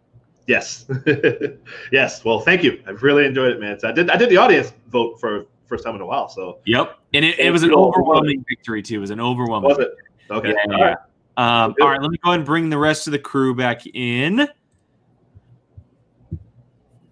Yes, 0.46 0.86
yes. 1.92 2.24
Well, 2.24 2.40
thank 2.40 2.62
you. 2.64 2.82
I've 2.86 3.02
really 3.02 3.26
enjoyed 3.26 3.52
it, 3.52 3.60
man. 3.60 3.78
So 3.78 3.88
I 3.88 3.92
did. 3.92 4.08
I 4.10 4.16
did 4.16 4.30
the 4.30 4.36
audience 4.38 4.72
vote 4.88 5.20
for 5.20 5.44
first 5.66 5.84
time 5.84 5.94
in 5.94 6.00
a 6.00 6.06
while. 6.06 6.28
So 6.28 6.58
Yep. 6.64 6.98
And 7.12 7.24
it, 7.24 7.38
it 7.38 7.50
was 7.50 7.62
an 7.62 7.72
overwhelming 7.72 8.44
victory 8.48 8.82
too. 8.82 8.96
It 8.96 8.98
was 9.00 9.10
an 9.10 9.20
overwhelming. 9.20 9.68
was 9.68 9.78
it? 9.78 9.90
Okay. 10.30 10.54
Yeah, 10.68 10.74
All 10.74 10.82
right. 10.82 10.96
Um, 11.36 11.74
all 11.80 11.88
right, 11.88 12.00
let 12.02 12.10
me 12.10 12.18
go 12.24 12.30
ahead 12.30 12.40
and 12.40 12.46
bring 12.46 12.68
the 12.68 12.78
rest 12.78 13.06
of 13.06 13.12
the 13.12 13.18
crew 13.18 13.54
back 13.54 13.86
in. 13.86 14.48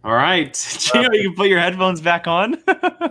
All 0.04 0.14
right, 0.14 0.52
Gio, 0.54 1.12
you 1.14 1.28
can 1.30 1.34
put 1.34 1.48
your 1.48 1.58
headphones 1.60 2.00
back 2.00 2.26
on. 2.26 2.62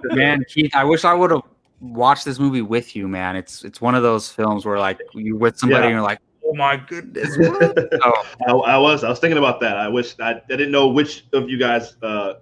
man, 0.06 0.44
Keith, 0.48 0.74
I 0.74 0.84
wish 0.86 1.04
I 1.06 1.14
would 1.14 1.32
have 1.32 1.42
watched 1.82 2.24
this 2.26 2.40
movie 2.40 2.62
with 2.62 2.96
you, 2.96 3.08
man. 3.08 3.36
It's 3.36 3.64
it's 3.66 3.82
one 3.82 3.96
of 3.96 4.04
those 4.04 4.30
films 4.32 4.66
where 4.66 4.80
like 4.80 5.00
you're 5.14 5.36
with 5.38 5.58
somebody 5.58 5.82
Yeah. 5.82 5.86
and 5.88 5.94
you're 5.94 6.02
like, 6.02 6.20
oh 6.46 6.54
my 6.54 6.78
goodness. 6.78 7.38
what?" 7.38 7.78
oh, 8.04 8.62
I, 8.68 8.74
I 8.74 8.78
was. 8.78 9.04
I 9.04 9.10
was 9.10 9.20
thinking 9.20 9.38
about 9.38 9.60
that. 9.62 9.78
I 9.78 9.88
wish 9.88 10.16
I, 10.20 10.32
I 10.36 10.42
didn't 10.48 10.72
know 10.72 10.88
which 10.88 11.26
of 11.34 11.50
you 11.50 11.58
guys 11.58 11.96
uh, 12.02 12.36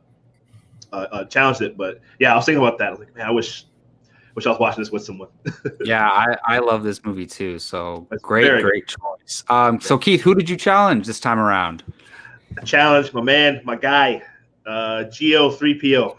uh, 0.91 1.07
uh, 1.11 1.25
challenged 1.25 1.61
it, 1.61 1.77
but 1.77 1.99
yeah, 2.19 2.33
I 2.33 2.35
was 2.35 2.45
thinking 2.45 2.61
about 2.63 2.77
that. 2.79 2.87
I 2.87 2.91
was 2.91 2.99
like, 2.99 3.15
man, 3.15 3.27
I 3.27 3.31
wish, 3.31 3.65
wish 4.35 4.45
I 4.45 4.49
was 4.49 4.59
watching 4.59 4.83
this 4.83 4.91
with 4.91 5.03
someone. 5.03 5.29
yeah, 5.85 6.07
I, 6.07 6.37
I 6.47 6.59
love 6.59 6.83
this 6.83 7.03
movie 7.03 7.25
too. 7.25 7.59
So 7.59 8.07
That's 8.09 8.21
great, 8.21 8.45
very 8.45 8.61
great 8.61 8.87
choice. 8.87 9.43
Um, 9.49 9.79
so 9.81 9.97
Keith, 9.97 10.21
who 10.21 10.35
did 10.35 10.49
you 10.49 10.57
challenge 10.57 11.07
this 11.07 11.19
time 11.19 11.39
around? 11.39 11.83
Challenge, 12.65 13.11
my 13.13 13.21
man, 13.21 13.61
my 13.63 13.75
guy, 13.75 14.21
uh, 14.65 15.05
Gio 15.07 15.57
three 15.57 15.79
PO. 15.79 16.17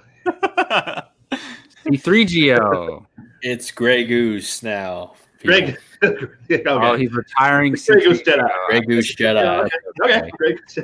C3GO. 1.86 3.06
It's 3.46 3.70
Grey 3.70 4.04
Goose 4.06 4.62
now. 4.62 5.12
people. 5.38 5.60
Greg, 5.60 5.78
Yeah, 6.48 6.58
Oh, 6.66 6.96
he's 6.96 7.12
retiring. 7.12 7.72
Grey 7.86 8.00
Goose 8.04 8.22
Jedi. 8.22 8.48
Grey 8.68 8.80
Goose 8.80 9.14
Jedi. 9.16 9.64
okay. 10.02 10.18
okay. 10.18 10.30
Grey 10.38 10.52
Goose 10.54 10.78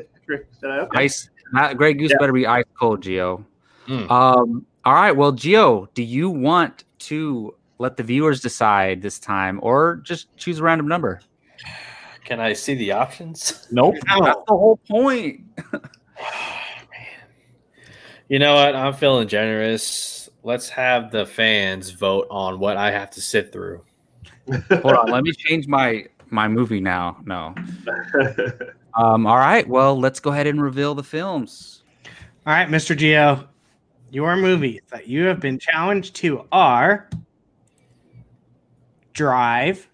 Jedi. 0.63 0.79
Okay. 0.85 0.99
Ice. 1.05 1.31
Not, 1.53 1.77
Grey 1.77 1.95
Goose 1.95 2.11
Yeah. 2.11 2.17
better 2.21 2.33
be 2.33 2.47
ice 2.47 2.65
cold, 2.79 3.03
Gio. 3.03 3.45
Mm. 3.89 4.11
Um. 4.11 4.67
All 4.85 4.95
right. 4.95 5.13
Well, 5.13 5.33
Gio, 5.33 5.89
do 5.95 6.03
you 6.03 6.31
want 6.31 6.85
to 7.01 7.55
let 7.79 7.97
the 7.97 8.03
viewers 8.03 8.41
decide 8.41 9.03
this 9.03 9.19
time, 9.19 9.59
or 9.63 9.97
just 10.05 10.35
choose 10.37 10.61
a 10.61 10.63
random 10.63 10.87
number? 10.89 11.21
Can 12.25 12.39
I 12.41 12.53
see 12.53 12.75
the 12.75 12.93
options? 12.93 13.67
Nope. 13.73 13.97
That's 14.07 14.39
the 14.47 14.57
whole 14.57 14.79
point. 14.89 15.41
You 18.29 18.39
know 18.39 18.55
what? 18.55 18.77
I'm 18.77 18.95
feeling 18.95 19.27
generous. 19.27 20.29
Let's 20.45 20.69
have 20.69 21.11
the 21.11 21.27
fans 21.27 21.91
vote 21.91 22.29
on 22.31 22.61
what 22.61 22.77
I 22.77 22.93
have 22.93 23.11
to 23.13 23.21
sit 23.21 23.53
through. 23.53 23.83
Hold 24.83 24.97
on. 24.97 25.11
Let 25.11 25.25
me 25.25 25.33
change 25.33 25.67
my 25.67 26.07
my 26.31 26.49
movie 26.49 26.81
now. 26.81 27.19
No. 27.25 27.55
Um. 28.95 29.25
All 29.25 29.37
right. 29.37 29.69
Well, 29.69 29.97
let's 29.97 30.19
go 30.19 30.33
ahead 30.33 30.49
and 30.49 30.61
reveal 30.61 30.97
the 30.97 31.05
films. 31.05 31.85
All 32.45 32.53
right, 32.53 32.69
Mr. 32.69 32.97
Gio, 32.97 33.47
your 34.11 34.35
movies 34.35 34.81
that 34.91 35.07
you 35.07 35.27
have 35.27 35.39
been 35.39 35.61
challenged 35.61 36.17
to 36.17 36.45
are 36.51 37.09
Drive, 39.13 39.89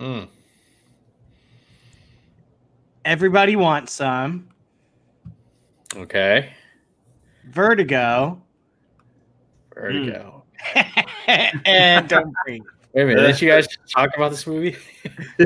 Mm. 0.00 0.28
Everybody 3.04 3.54
Wants 3.54 3.92
Some, 3.92 4.48
Okay. 5.96 6.52
Vertigo, 7.50 8.40
Vertigo. 9.74 10.42
and 11.64 12.08
Don't 12.08 12.34
Breathe. 12.44 12.62
Wait 12.92 13.02
a 13.02 13.06
minute. 13.06 13.26
Did 13.26 13.40
you 13.40 13.48
guys 13.48 13.68
talk 13.94 14.10
about 14.16 14.30
this 14.30 14.46
movie? 14.46 14.76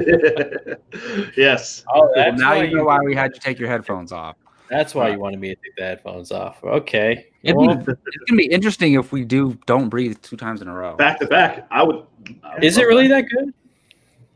yes. 1.37 1.85
Oh, 1.95 2.11
Well, 2.17 2.33
now 2.37 2.55
you 2.55 2.77
know 2.77 2.85
why 2.85 2.99
we 3.01 3.15
had 3.15 3.35
to 3.35 3.41
take 3.41 3.59
your 3.59 3.69
headphones 3.69 4.13
off. 4.13 4.37
That's 4.71 4.95
why 4.95 5.11
you 5.11 5.19
wanted 5.19 5.41
me 5.41 5.49
to 5.51 5.55
take 5.57 5.77
the 5.77 5.83
headphones 5.83 6.33
off. 6.33 6.63
Okay. 6.65 7.27
It'd 7.43 7.57
Well, 7.57 7.77
be, 7.77 7.93
it's 7.93 8.17
gonna 8.29 8.39
be 8.39 8.47
interesting 8.47 8.95
if 8.95 9.13
we 9.13 9.25
do 9.25 9.59
"Don't 9.67 9.91
Breathe" 9.91 10.17
two 10.23 10.37
times 10.37 10.63
in 10.63 10.69
a 10.69 10.75
row. 10.75 10.97
Back 10.97 11.19
to 11.21 11.27
back. 11.27 11.67
I 11.71 11.83
would. 11.83 12.07
I 12.43 12.55
would 12.55 12.65
is 12.65 12.79
it 12.79 12.85
really 12.87 13.07
that. 13.09 13.27
that 13.31 13.37
good? 13.45 13.55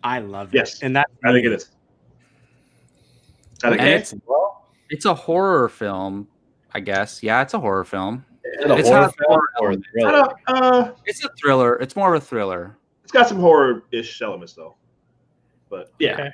I 0.05 0.19
love 0.21 0.55
it. 0.55 0.59
Yes. 0.59 0.83
And 0.83 0.95
that's 0.95 1.11
I 1.25 1.33
think 1.33 1.47
it 1.47 1.53
is. 1.53 1.71
I 3.65 3.71
think 3.71 3.81
And 3.81 3.89
it 3.91 4.01
it's 4.01 4.15
it's 4.91 5.05
a 5.07 5.15
horror 5.15 5.69
film, 5.71 6.29
I 6.75 6.81
guess. 6.81 7.23
Yeah, 7.23 7.41
it's 7.43 7.55
a 7.55 7.59
horror 7.59 7.85
film. 7.85 8.25
Is 8.45 8.65
it 8.67 8.71
a 8.71 8.77
It's 8.77 8.89
horror 8.89 9.01
not 9.01 9.17
film 9.17 9.29
horror 9.31 9.49
or 9.61 9.67
element. 9.69 9.87
I 9.87 10.01
thriller? 10.01 10.35
uh, 10.47 10.91
It's 11.07 11.25
a 11.25 11.29
thriller. 11.41 11.77
It's 11.77 11.97
more 11.97 12.15
of 12.15 12.23
a 12.23 12.25
thriller. 12.25 12.77
It's 13.09 13.13
got 13.15 13.27
some 13.27 13.41
horror-ish 13.41 14.21
elements 14.21 14.53
though. 14.53 14.75
But 15.71 15.91
yeah, 15.99 16.13
Okay. 16.13 16.31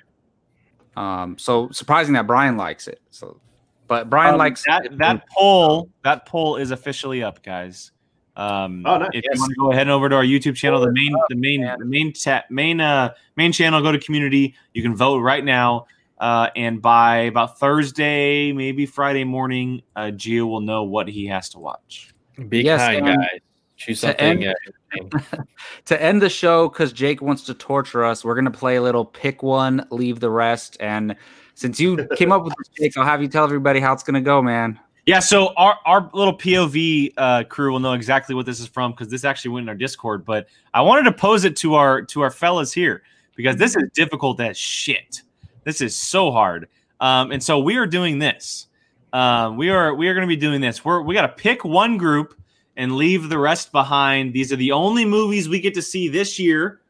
Um, 0.96 1.38
so 1.38 1.70
surprising 1.70 2.14
that 2.14 2.26
Brian 2.26 2.56
likes 2.56 2.88
it. 2.88 3.00
So, 3.10 3.40
but 3.86 4.10
Brian 4.10 4.34
Um, 4.34 4.38
likes 4.38 4.64
that. 4.66 4.88
That 4.98 5.22
poll. 5.28 5.88
That 6.02 6.26
poll 6.26 6.56
is 6.56 6.72
officially 6.72 7.22
up, 7.22 7.44
guys. 7.44 7.92
Um, 8.34 8.84
Oh, 8.84 8.98
nice. 8.98 9.10
If 9.12 9.22
Yes. 9.24 9.34
you 9.34 9.40
want 9.40 9.50
to 9.50 9.56
go 9.60 9.70
ahead 9.70 9.82
and 9.82 9.90
over 9.92 10.08
to 10.08 10.16
our 10.16 10.24
YouTube 10.24 10.56
channel, 10.56 10.80
the 10.80 10.90
main, 10.92 11.12
the 11.28 11.36
main, 11.36 11.60
man. 11.60 11.78
the 11.78 11.84
main, 11.84 12.12
ta- 12.12 12.42
main, 12.50 12.80
uh, 12.80 13.14
main 13.36 13.52
channel. 13.52 13.80
Go 13.82 13.92
to 13.92 13.98
community. 14.00 14.56
You 14.72 14.82
can 14.82 14.96
vote 14.96 15.18
right 15.20 15.44
now. 15.44 15.86
Uh, 16.18 16.48
and 16.56 16.82
by 16.82 17.18
about 17.18 17.60
Thursday, 17.60 18.52
maybe 18.52 18.84
Friday 18.84 19.22
morning, 19.22 19.82
uh, 19.94 20.10
Gio 20.12 20.48
will 20.48 20.60
know 20.60 20.82
what 20.82 21.06
he 21.06 21.26
has 21.26 21.50
to 21.50 21.60
watch. 21.60 22.12
Be 22.48 22.62
Yes, 22.62 22.80
kind, 22.80 23.08
um, 23.08 23.14
guys. 23.16 23.40
Choose 23.76 24.00
to 24.00 24.08
something. 24.08 24.44
end- 24.44 25.14
uh, 25.14 25.42
to 25.86 26.00
end 26.00 26.22
the 26.22 26.28
show 26.28 26.68
because 26.68 26.92
Jake 26.92 27.20
wants 27.20 27.44
to 27.44 27.54
torture 27.54 28.04
us. 28.04 28.24
We're 28.24 28.34
gonna 28.34 28.50
play 28.50 28.76
a 28.76 28.82
little 28.82 29.04
pick 29.04 29.42
one, 29.42 29.86
leave 29.90 30.20
the 30.20 30.30
rest. 30.30 30.76
And 30.80 31.16
since 31.54 31.80
you 31.80 32.06
came 32.16 32.32
up 32.32 32.44
with 32.44 32.54
this, 32.58 32.68
Jake, 32.78 32.96
I'll 32.96 33.04
have 33.04 33.20
you 33.20 33.28
tell 33.28 33.44
everybody 33.44 33.80
how 33.80 33.92
it's 33.92 34.02
gonna 34.02 34.20
go, 34.20 34.40
man. 34.42 34.78
Yeah, 35.06 35.18
so 35.18 35.52
our, 35.58 35.78
our 35.84 36.10
little 36.14 36.36
POV 36.36 37.12
uh, 37.18 37.44
crew 37.44 37.72
will 37.72 37.80
know 37.80 37.92
exactly 37.92 38.34
what 38.34 38.46
this 38.46 38.58
is 38.58 38.66
from 38.66 38.92
because 38.92 39.08
this 39.08 39.24
actually 39.24 39.50
went 39.50 39.64
in 39.64 39.68
our 39.68 39.74
Discord. 39.74 40.24
But 40.24 40.46
I 40.72 40.80
wanted 40.80 41.02
to 41.02 41.12
pose 41.12 41.44
it 41.44 41.56
to 41.56 41.74
our 41.74 42.02
to 42.02 42.22
our 42.22 42.30
fellas 42.30 42.72
here 42.72 43.02
because 43.36 43.56
this 43.56 43.76
is 43.76 43.84
difficult 43.92 44.40
as 44.40 44.56
shit. 44.56 45.20
This 45.64 45.80
is 45.80 45.94
so 45.94 46.30
hard, 46.30 46.68
um, 47.00 47.32
and 47.32 47.42
so 47.42 47.58
we 47.58 47.76
are 47.76 47.86
doing 47.86 48.18
this. 48.18 48.68
Um, 49.12 49.56
we 49.56 49.68
are 49.68 49.94
we 49.94 50.08
are 50.08 50.14
going 50.14 50.26
to 50.26 50.34
be 50.34 50.40
doing 50.40 50.60
this. 50.60 50.84
We're 50.84 51.02
we 51.02 51.14
got 51.14 51.22
to 51.22 51.42
pick 51.42 51.64
one 51.64 51.98
group 51.98 52.34
and 52.76 52.96
leave 52.96 53.28
the 53.28 53.38
rest 53.38 53.72
behind. 53.72 54.32
These 54.32 54.52
are 54.52 54.56
the 54.56 54.72
only 54.72 55.04
movies 55.04 55.48
we 55.48 55.60
get 55.60 55.74
to 55.74 55.82
see 55.82 56.08
this 56.08 56.38
year. 56.38 56.80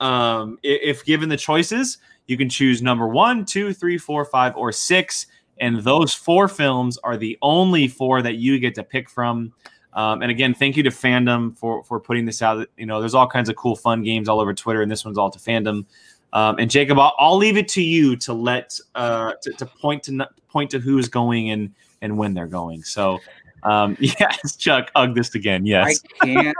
Um, 0.00 0.58
if 0.62 1.04
given 1.04 1.28
the 1.28 1.36
choices, 1.36 1.98
you 2.26 2.36
can 2.36 2.48
choose 2.48 2.82
number 2.82 3.06
one, 3.06 3.44
two, 3.44 3.72
three, 3.72 3.98
four, 3.98 4.24
five, 4.24 4.56
or 4.56 4.72
six 4.72 5.26
and 5.58 5.78
those 5.78 6.14
four 6.14 6.48
films 6.48 6.98
are 6.98 7.16
the 7.16 7.38
only 7.42 7.88
four 7.88 8.22
that 8.22 8.36
you 8.36 8.58
get 8.58 8.74
to 8.76 8.82
pick 8.82 9.08
from. 9.08 9.52
Um, 9.92 10.22
and 10.22 10.30
again, 10.30 10.54
thank 10.54 10.76
you 10.76 10.82
to 10.82 10.90
Fandom 10.90 11.56
for 11.56 11.84
for 11.84 12.00
putting 12.00 12.24
this 12.24 12.42
out. 12.42 12.66
You 12.76 12.86
know, 12.86 13.00
there's 13.00 13.14
all 13.14 13.28
kinds 13.28 13.48
of 13.48 13.56
cool, 13.56 13.76
fun 13.76 14.02
games 14.02 14.28
all 14.28 14.40
over 14.40 14.52
Twitter, 14.52 14.82
and 14.82 14.90
this 14.90 15.04
one's 15.04 15.18
all 15.18 15.30
to 15.30 15.38
Fandom. 15.38 15.84
Um, 16.32 16.58
and 16.58 16.68
Jacob, 16.68 16.98
I'll, 16.98 17.14
I'll 17.18 17.36
leave 17.36 17.56
it 17.56 17.68
to 17.68 17.82
you 17.82 18.16
to 18.16 18.32
let 18.32 18.78
uh, 18.96 19.34
to, 19.42 19.52
to 19.52 19.66
point 19.66 20.02
to 20.04 20.28
point 20.48 20.70
to 20.72 20.80
who's 20.80 21.08
going 21.08 21.50
and 21.50 21.72
and 22.02 22.18
when 22.18 22.34
they're 22.34 22.48
going. 22.48 22.82
So, 22.82 23.20
um, 23.64 23.96
yes, 24.00 24.56
Chuck, 24.56 24.90
ugh 24.94 25.14
this 25.14 25.34
again. 25.34 25.66
Yes, 25.66 26.00
I 26.22 26.26
can't. 26.26 26.56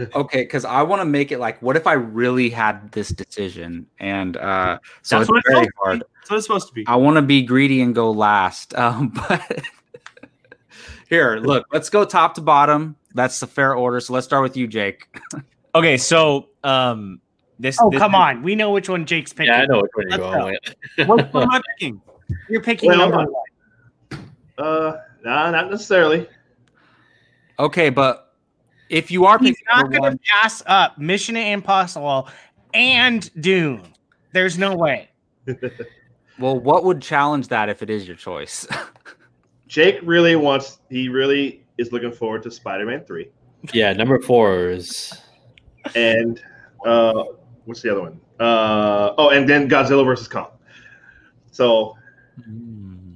okay, 0.14 0.42
because 0.42 0.64
I 0.64 0.82
want 0.82 1.00
to 1.00 1.04
make 1.06 1.32
it 1.32 1.38
like, 1.38 1.60
what 1.62 1.76
if 1.76 1.86
I 1.86 1.94
really 1.94 2.50
had 2.50 2.92
this 2.92 3.08
decision? 3.08 3.86
And 3.98 4.36
uh, 4.36 4.78
so 5.02 5.16
That's 5.18 5.22
it's 5.22 5.30
what 5.30 5.42
very 5.46 5.64
supposed 5.64 5.64
to 5.64 5.70
be. 5.70 5.70
hard. 5.82 6.02
that's 6.20 6.30
what 6.30 6.36
it's 6.36 6.46
supposed 6.46 6.68
to 6.68 6.74
be. 6.74 6.84
I 6.86 6.96
want 6.96 7.16
to 7.16 7.22
be 7.22 7.42
greedy 7.42 7.80
and 7.80 7.94
go 7.94 8.10
last. 8.10 8.74
Um, 8.78 9.08
but 9.28 9.62
here, 11.08 11.36
look, 11.36 11.66
let's 11.72 11.88
go 11.90 12.04
top 12.04 12.34
to 12.34 12.40
bottom. 12.40 12.96
That's 13.14 13.40
the 13.40 13.46
fair 13.46 13.74
order. 13.74 14.00
So 14.00 14.12
let's 14.14 14.26
start 14.26 14.42
with 14.42 14.56
you, 14.56 14.66
Jake. 14.66 15.08
Okay, 15.74 15.96
so 15.96 16.48
um, 16.64 17.20
this. 17.58 17.78
Oh, 17.80 17.90
this- 17.90 17.98
come 17.98 18.14
on. 18.14 18.42
We 18.42 18.54
know 18.54 18.70
which 18.72 18.88
one 18.88 19.04
Jake's 19.06 19.32
picking. 19.32 19.52
yeah, 19.52 19.62
I 19.62 19.66
know 19.66 19.82
which 19.82 19.90
one 19.94 20.08
you're 20.08 20.18
going 20.18 20.58
with. 20.98 21.08
What, 21.08 21.32
what 21.34 21.42
am 21.44 21.50
I 21.50 21.60
picking? 21.78 22.00
You're 22.48 22.62
picking 22.62 22.88
Well, 22.88 22.98
number 23.10 23.30
one. 23.30 24.24
Uh, 24.58 24.96
nah, 25.24 25.50
not 25.50 25.70
necessarily. 25.70 26.28
Okay, 27.58 27.90
but 27.90 28.34
if 28.88 29.10
you 29.10 29.24
are 29.24 29.38
He's 29.38 29.56
not 29.66 29.90
going 29.90 30.12
to 30.12 30.18
pass 30.24 30.62
up 30.66 30.98
Mission 30.98 31.36
Impossible 31.36 32.28
and 32.74 33.30
Dune. 33.40 33.82
There's 34.32 34.58
no 34.58 34.74
way. 34.74 35.10
well, 36.38 36.58
what 36.58 36.84
would 36.84 37.02
challenge 37.02 37.48
that 37.48 37.68
if 37.68 37.82
it 37.82 37.90
is 37.90 38.06
your 38.06 38.16
choice? 38.16 38.66
Jake 39.68 39.98
really 40.02 40.36
wants. 40.36 40.78
He 40.90 41.08
really 41.08 41.64
is 41.78 41.92
looking 41.92 42.12
forward 42.12 42.42
to 42.42 42.50
Spider-Man 42.50 43.04
Three, 43.04 43.30
Yeah, 43.72 43.92
number 43.92 44.20
four 44.20 44.70
is 44.70 45.12
and 45.94 46.40
uh, 46.84 47.24
what's 47.64 47.82
the 47.82 47.90
other 47.90 48.02
one? 48.02 48.20
Uh, 48.38 49.14
oh, 49.18 49.30
and 49.30 49.48
then 49.48 49.68
Godzilla 49.68 50.04
versus 50.04 50.28
Kong. 50.28 50.50
So 51.50 51.96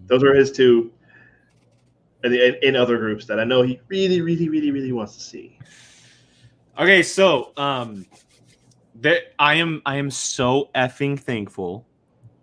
those 0.07 0.23
are 0.23 0.35
his 0.35 0.53
two. 0.53 0.93
In, 2.32 2.57
in 2.62 2.77
other 2.77 2.98
groups 2.98 3.27
that 3.27 3.39
I 3.40 3.44
know 3.44 3.62
he 3.62 3.81
really, 3.89 4.20
really, 4.20 4.48
really, 4.48 4.70
really 4.70 4.93
wants 4.93 5.15
to 5.16 5.23
see. 5.23 5.59
Okay, 6.78 7.03
so 7.03 7.53
um 7.57 8.07
that 9.01 9.35
I 9.39 9.55
am 9.55 9.82
I 9.86 9.97
am 9.97 10.11
so 10.11 10.70
effing 10.74 11.19
thankful 11.19 11.86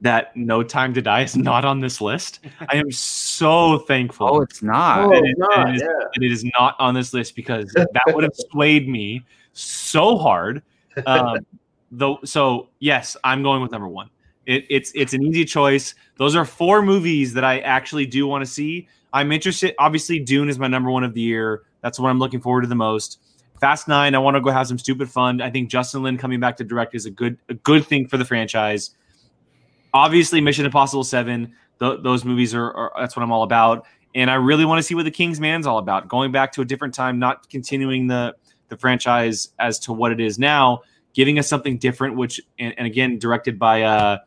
that 0.01 0.35
No 0.35 0.63
Time 0.63 0.93
to 0.95 1.01
Die 1.01 1.21
is 1.21 1.37
not 1.37 1.63
on 1.63 1.79
this 1.79 2.01
list. 2.01 2.41
I 2.67 2.75
am 2.75 2.91
so 2.91 3.79
thankful 3.79 4.29
oh, 4.31 4.41
it's 4.41 4.61
not. 4.61 5.09
it 5.13 5.23
is- 5.23 5.35
not, 5.37 5.69
it 5.69 5.75
is- 5.75 5.81
yeah. 5.81 6.25
it 6.25 6.31
is 6.31 6.45
not 6.59 6.75
on 6.79 6.93
this 6.93 7.13
list 7.13 7.35
because 7.35 7.71
that 7.73 8.03
would 8.07 8.23
have 8.23 8.35
swayed 8.51 8.87
me 8.89 9.23
so 9.53 10.17
hard. 10.17 10.61
Um, 11.05 11.37
though, 11.91 12.19
so 12.25 12.69
yes, 12.79 13.15
I'm 13.23 13.43
going 13.43 13.61
with 13.61 13.71
number 13.71 13.87
one. 13.87 14.09
It, 14.45 14.65
it's 14.69 14.91
it's 14.93 15.13
an 15.13 15.23
easy 15.23 15.45
choice. 15.45 15.95
Those 16.17 16.35
are 16.35 16.43
four 16.43 16.81
movies 16.81 17.33
that 17.33 17.45
I 17.45 17.59
actually 17.59 18.05
do 18.05 18.27
want 18.27 18.43
to 18.43 18.51
see. 18.51 18.89
I'm 19.13 19.31
interested. 19.31 19.75
Obviously, 19.77 20.19
Dune 20.19 20.49
is 20.49 20.57
my 20.57 20.67
number 20.67 20.89
one 20.89 21.03
of 21.03 21.13
the 21.13 21.21
year. 21.21 21.61
That's 21.81 21.99
what 21.99 22.09
I'm 22.09 22.17
looking 22.17 22.41
forward 22.41 22.61
to 22.61 22.67
the 22.67 22.75
most. 22.75 23.19
Fast 23.61 23.87
Nine, 23.87 24.15
I 24.15 24.17
want 24.17 24.35
to 24.35 24.41
go 24.41 24.49
have 24.49 24.67
some 24.67 24.79
stupid 24.79 25.09
fun. 25.09 25.39
I 25.39 25.49
think 25.49 25.69
Justin 25.69 26.03
Lin 26.03 26.17
coming 26.17 26.39
back 26.39 26.57
to 26.57 26.63
direct 26.63 26.95
is 26.95 27.05
a 27.05 27.11
good 27.11 27.37
a 27.47 27.53
good 27.53 27.85
thing 27.85 28.07
for 28.07 28.17
the 28.17 28.25
franchise. 28.25 28.89
Obviously, 29.93 30.41
Mission 30.41 30.65
Impossible 30.65 31.03
Seven. 31.03 31.53
Th- 31.79 31.99
those 32.01 32.25
movies 32.25 32.53
are, 32.53 32.73
are 32.73 32.91
that's 32.99 33.15
what 33.15 33.23
I'm 33.23 33.31
all 33.31 33.43
about, 33.43 33.85
and 34.15 34.29
I 34.29 34.35
really 34.35 34.65
want 34.65 34.79
to 34.79 34.83
see 34.83 34.95
what 34.95 35.05
the 35.05 35.11
King's 35.11 35.39
Man's 35.39 35.67
all 35.67 35.77
about. 35.77 36.07
Going 36.07 36.31
back 36.31 36.51
to 36.53 36.61
a 36.61 36.65
different 36.65 36.93
time, 36.93 37.19
not 37.19 37.47
continuing 37.49 38.07
the 38.07 38.35
the 38.69 38.77
franchise 38.77 39.49
as 39.59 39.79
to 39.79 39.93
what 39.93 40.11
it 40.11 40.19
is 40.19 40.39
now, 40.39 40.81
giving 41.13 41.37
us 41.37 41.47
something 41.47 41.77
different. 41.77 42.17
Which 42.17 42.41
and, 42.57 42.73
and 42.77 42.87
again, 42.87 43.19
directed 43.19 43.59
by 43.59 43.83
uh, 43.83 44.17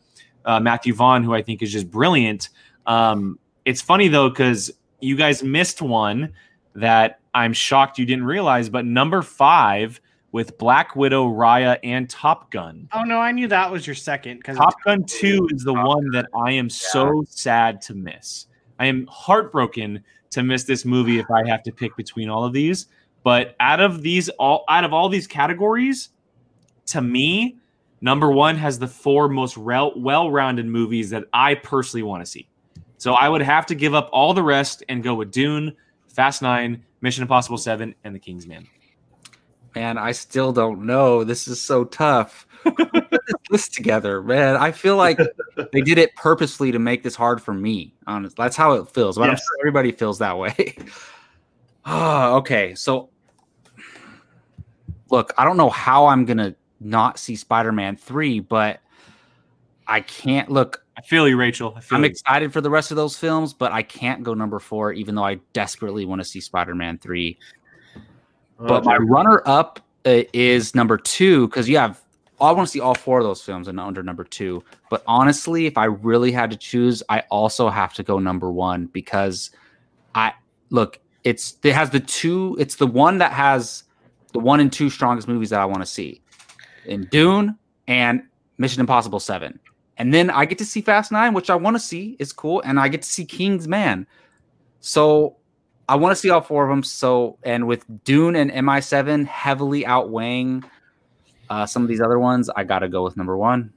uh, 0.45 0.61
Matthew 0.61 0.95
Vaughn, 0.95 1.25
who 1.25 1.35
I 1.35 1.43
think 1.43 1.61
is 1.61 1.73
just 1.73 1.91
brilliant. 1.91 2.49
Um, 2.87 3.39
it's 3.67 3.83
funny 3.83 4.09
though 4.09 4.31
because 4.31 4.71
you 5.01 5.17
guys 5.17 5.43
missed 5.43 5.83
one 5.83 6.33
that 6.75 7.21
I'm 7.35 7.53
shocked 7.53 7.99
you 7.99 8.07
didn't 8.07 8.25
realize, 8.25 8.71
but 8.71 8.87
number 8.87 9.21
five 9.21 10.01
with 10.33 10.57
Black 10.59 10.97
Widow, 10.97 11.29
Raya, 11.29 11.79
and 11.83 12.09
Top 12.09 12.51
Gun. 12.51 12.89
Oh 12.93 13.03
no, 13.03 13.19
I 13.19 13.33
knew 13.33 13.49
that 13.49 13.71
was 13.71 13.87
your 13.87 13.97
second 13.97 14.39
because 14.39 14.57
Top 14.57 14.75
Gun 14.85 15.05
2 15.05 15.49
is 15.53 15.65
the 15.65 15.75
one 15.75 16.11
that 16.13 16.27
I 16.35 16.53
am 16.53 16.71
so 16.71 17.25
sad 17.29 17.83
to 17.83 17.95
miss. 17.95 18.47
I 18.79 18.87
am 18.87 19.07
heartbroken 19.11 20.03
to 20.31 20.43
miss 20.43 20.65
this 20.65 20.85
movie 20.85 21.19
if 21.19 21.31
I 21.31 21.47
have 21.49 21.63
to 21.65 21.73
pick 21.73 21.97
between 21.97 22.29
all 22.29 22.45
of 22.45 22.53
these. 22.53 22.87
But 23.23 23.57
out 23.59 23.81
of 23.81 24.03
these 24.03 24.29
all 24.31 24.65
out 24.69 24.85
of 24.85 24.93
all 24.93 25.09
these 25.09 25.27
categories, 25.27 26.11
to 26.87 27.01
me, 27.01 27.59
number 28.01 28.31
one 28.31 28.57
has 28.57 28.79
the 28.79 28.87
four 28.87 29.29
most 29.29 29.57
rel- 29.57 29.99
well-rounded 29.99 30.67
movies 30.67 31.11
that 31.11 31.25
I 31.33 31.55
personally 31.55 32.05
want 32.05 32.25
to 32.25 32.31
see. 32.31 32.49
So 32.99 33.15
I 33.15 33.29
would 33.29 33.43
have 33.43 33.67
to 33.67 33.75
give 33.75 33.95
up 33.95 34.09
all 34.13 34.35
the 34.35 34.43
rest 34.43 34.83
and 34.89 35.03
go 35.03 35.15
with 35.15 35.31
Dune, 35.31 35.77
Fast 36.09 36.43
Nine, 36.43 36.85
Mission 37.01 37.23
Impossible 37.23 37.59
Seven, 37.59 37.95
and 38.05 38.15
The 38.15 38.19
Kingsman. 38.19 38.67
Man, 39.75 39.99
I 39.99 40.13
still 40.13 40.53
don't 40.53 40.87
know. 40.87 41.23
This 41.23 41.47
is 41.47 41.61
so 41.61 41.85
tough. 41.85 42.47
Put 42.65 42.77
this 42.93 43.21
list 43.51 43.75
together, 43.75 44.23
man. 44.23 44.57
I 44.57 44.73
feel 44.73 44.97
like 44.97 45.19
they 45.73 45.83
did 45.83 45.99
it 45.99 46.15
purposely 46.17 46.73
to 46.73 46.79
make 46.79 47.03
this 47.03 47.15
hard 47.15 47.43
for 47.43 47.53
me. 47.53 47.95
Honest, 48.07 48.37
that's 48.37 48.57
how 48.57 48.73
it 48.73 48.89
feels. 48.89 49.19
But 49.19 49.29
I'm 49.29 49.37
sure 49.37 49.57
everybody 49.61 49.93
feels 49.93 50.19
that 50.21 50.39
way. 50.39 50.77
oh, 51.85 52.37
okay. 52.37 52.75
So, 52.75 53.11
look, 55.11 55.35
I 55.37 55.45
don't 55.45 55.59
know 55.59 55.71
how 55.71 56.07
I'm 56.07 56.25
gonna 56.25 56.57
not 56.81 57.19
see 57.19 57.37
Spider-Man 57.37 57.97
three, 57.97 58.41
but 58.41 58.81
I 59.89 60.01
can't 60.01 60.51
look. 60.51 60.85
I 60.97 61.03
feel 61.03 61.29
you, 61.29 61.37
Rachel. 61.37 61.75
I 61.77 61.81
you. 62.03 62.07
excited 62.07 62.53
for 62.53 62.61
the 62.61 62.71
rest 62.71 62.91
of 62.91 62.97
those 62.97 63.17
films, 63.17 63.53
but 63.53 63.73
I 63.73 63.83
can't 63.83 64.23
go 64.23 64.35
number 64.35 64.59
four, 64.59 64.93
even 64.93 65.15
though 65.15 65.25
I 65.25 65.37
desperately 65.53 66.05
want 66.05 66.21
to 66.21 66.25
see 66.25 66.41
Spider-Man 66.41 66.99
three. 66.99 67.39
But 68.59 68.85
my 68.85 68.97
runner 68.97 69.43
up 69.45 69.81
uh, 70.07 70.23
is 70.33 70.75
number 70.75 70.97
two 70.97 71.49
because 71.49 71.69
you 71.69 71.77
have. 71.77 72.03
I 72.41 72.53
want 72.53 72.69
to 72.69 72.71
see 72.71 72.81
all 72.81 72.95
four 72.95 73.19
of 73.19 73.25
those 73.25 73.41
films 73.43 73.67
and 73.67 73.81
under 73.81 74.03
number 74.03 74.25
two. 74.25 74.63
But 74.91 75.03
honestly, 75.07 75.67
if 75.67 75.79
I 75.79 75.87
really 75.87 76.33
had 76.33 76.51
to 76.51 76.57
choose, 76.57 77.03
I 77.09 77.21
also 77.31 77.71
have 77.71 77.95
to 77.95 78.03
go 78.03 78.19
number 78.19 78.51
one 78.51 78.87
because 78.87 79.51
I 80.15 80.33
look. 80.71 80.99
It's 81.25 81.57
it 81.63 81.75
has 81.75 81.91
the 81.91 82.01
two. 82.01 82.57
It's 82.59 82.77
the 82.77 82.87
one 82.87 83.19
that 83.19 83.33
has 83.33 83.85
the 84.33 84.39
one 84.39 84.61
and 84.61 84.73
two 84.73 84.91
strongest 84.91 85.29
movies 85.29 85.51
that 85.51 85.61
I 85.61 85.65
want 85.65 85.81
to 85.81 85.87
see 85.87 86.23
in 86.87 87.07
Dune 87.11 87.57
and 87.89 88.23
Mission 88.59 88.81
Impossible 88.81 89.21
Seven. 89.21 89.59
And 89.99 90.13
then 90.13 90.31
I 90.31 90.45
get 90.45 90.59
to 90.59 90.65
see 90.65 90.81
Fast 90.81 91.11
Nine, 91.11 91.33
which 91.33 91.49
I 91.49 91.55
want 91.55 91.77
to 91.77 91.81
see. 91.81 92.17
is 92.19 92.33
cool, 92.33 92.61
and 92.63 92.79
I 92.79 92.89
get 92.89 93.03
to 93.03 93.09
see 93.09 93.25
King's 93.25 93.67
Man. 93.67 94.07
So 94.81 95.37
I 95.89 95.97
want 95.97 96.13
to 96.13 96.17
see 96.17 96.31
all 96.31 96.41
four 96.41 96.65
of 96.65 96.71
them. 96.71 96.83
So, 96.83 97.39
and 97.43 97.67
with 97.67 97.85
Dune 98.05 98.37
and 98.37 98.51
MI7 98.51 99.27
heavily 99.27 99.87
outweighing 99.87 100.65
uh, 101.49 101.67
some 101.67 101.83
of 101.83 101.89
these 101.89 102.01
other 102.01 102.19
ones, 102.19 102.51
I 102.55 102.65
got 102.65 102.81
to 102.81 102.89
go 102.89 103.05
with 103.05 103.17
number 103.17 103.37
one. 103.37 103.73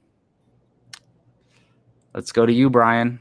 Let's 2.14 2.32
go 2.32 2.44
to 2.44 2.52
you, 2.52 2.68
Brian. 2.68 3.20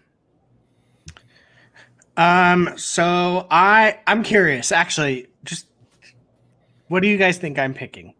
Um, 2.17 2.73
so 2.75 3.47
I 3.49 3.99
I'm 4.05 4.23
curious, 4.23 4.71
actually. 4.73 5.27
Just 5.45 5.67
what 6.89 7.01
do 7.01 7.07
you 7.07 7.17
guys 7.17 7.37
think 7.37 7.57
I'm 7.57 7.73
picking? 7.73 8.13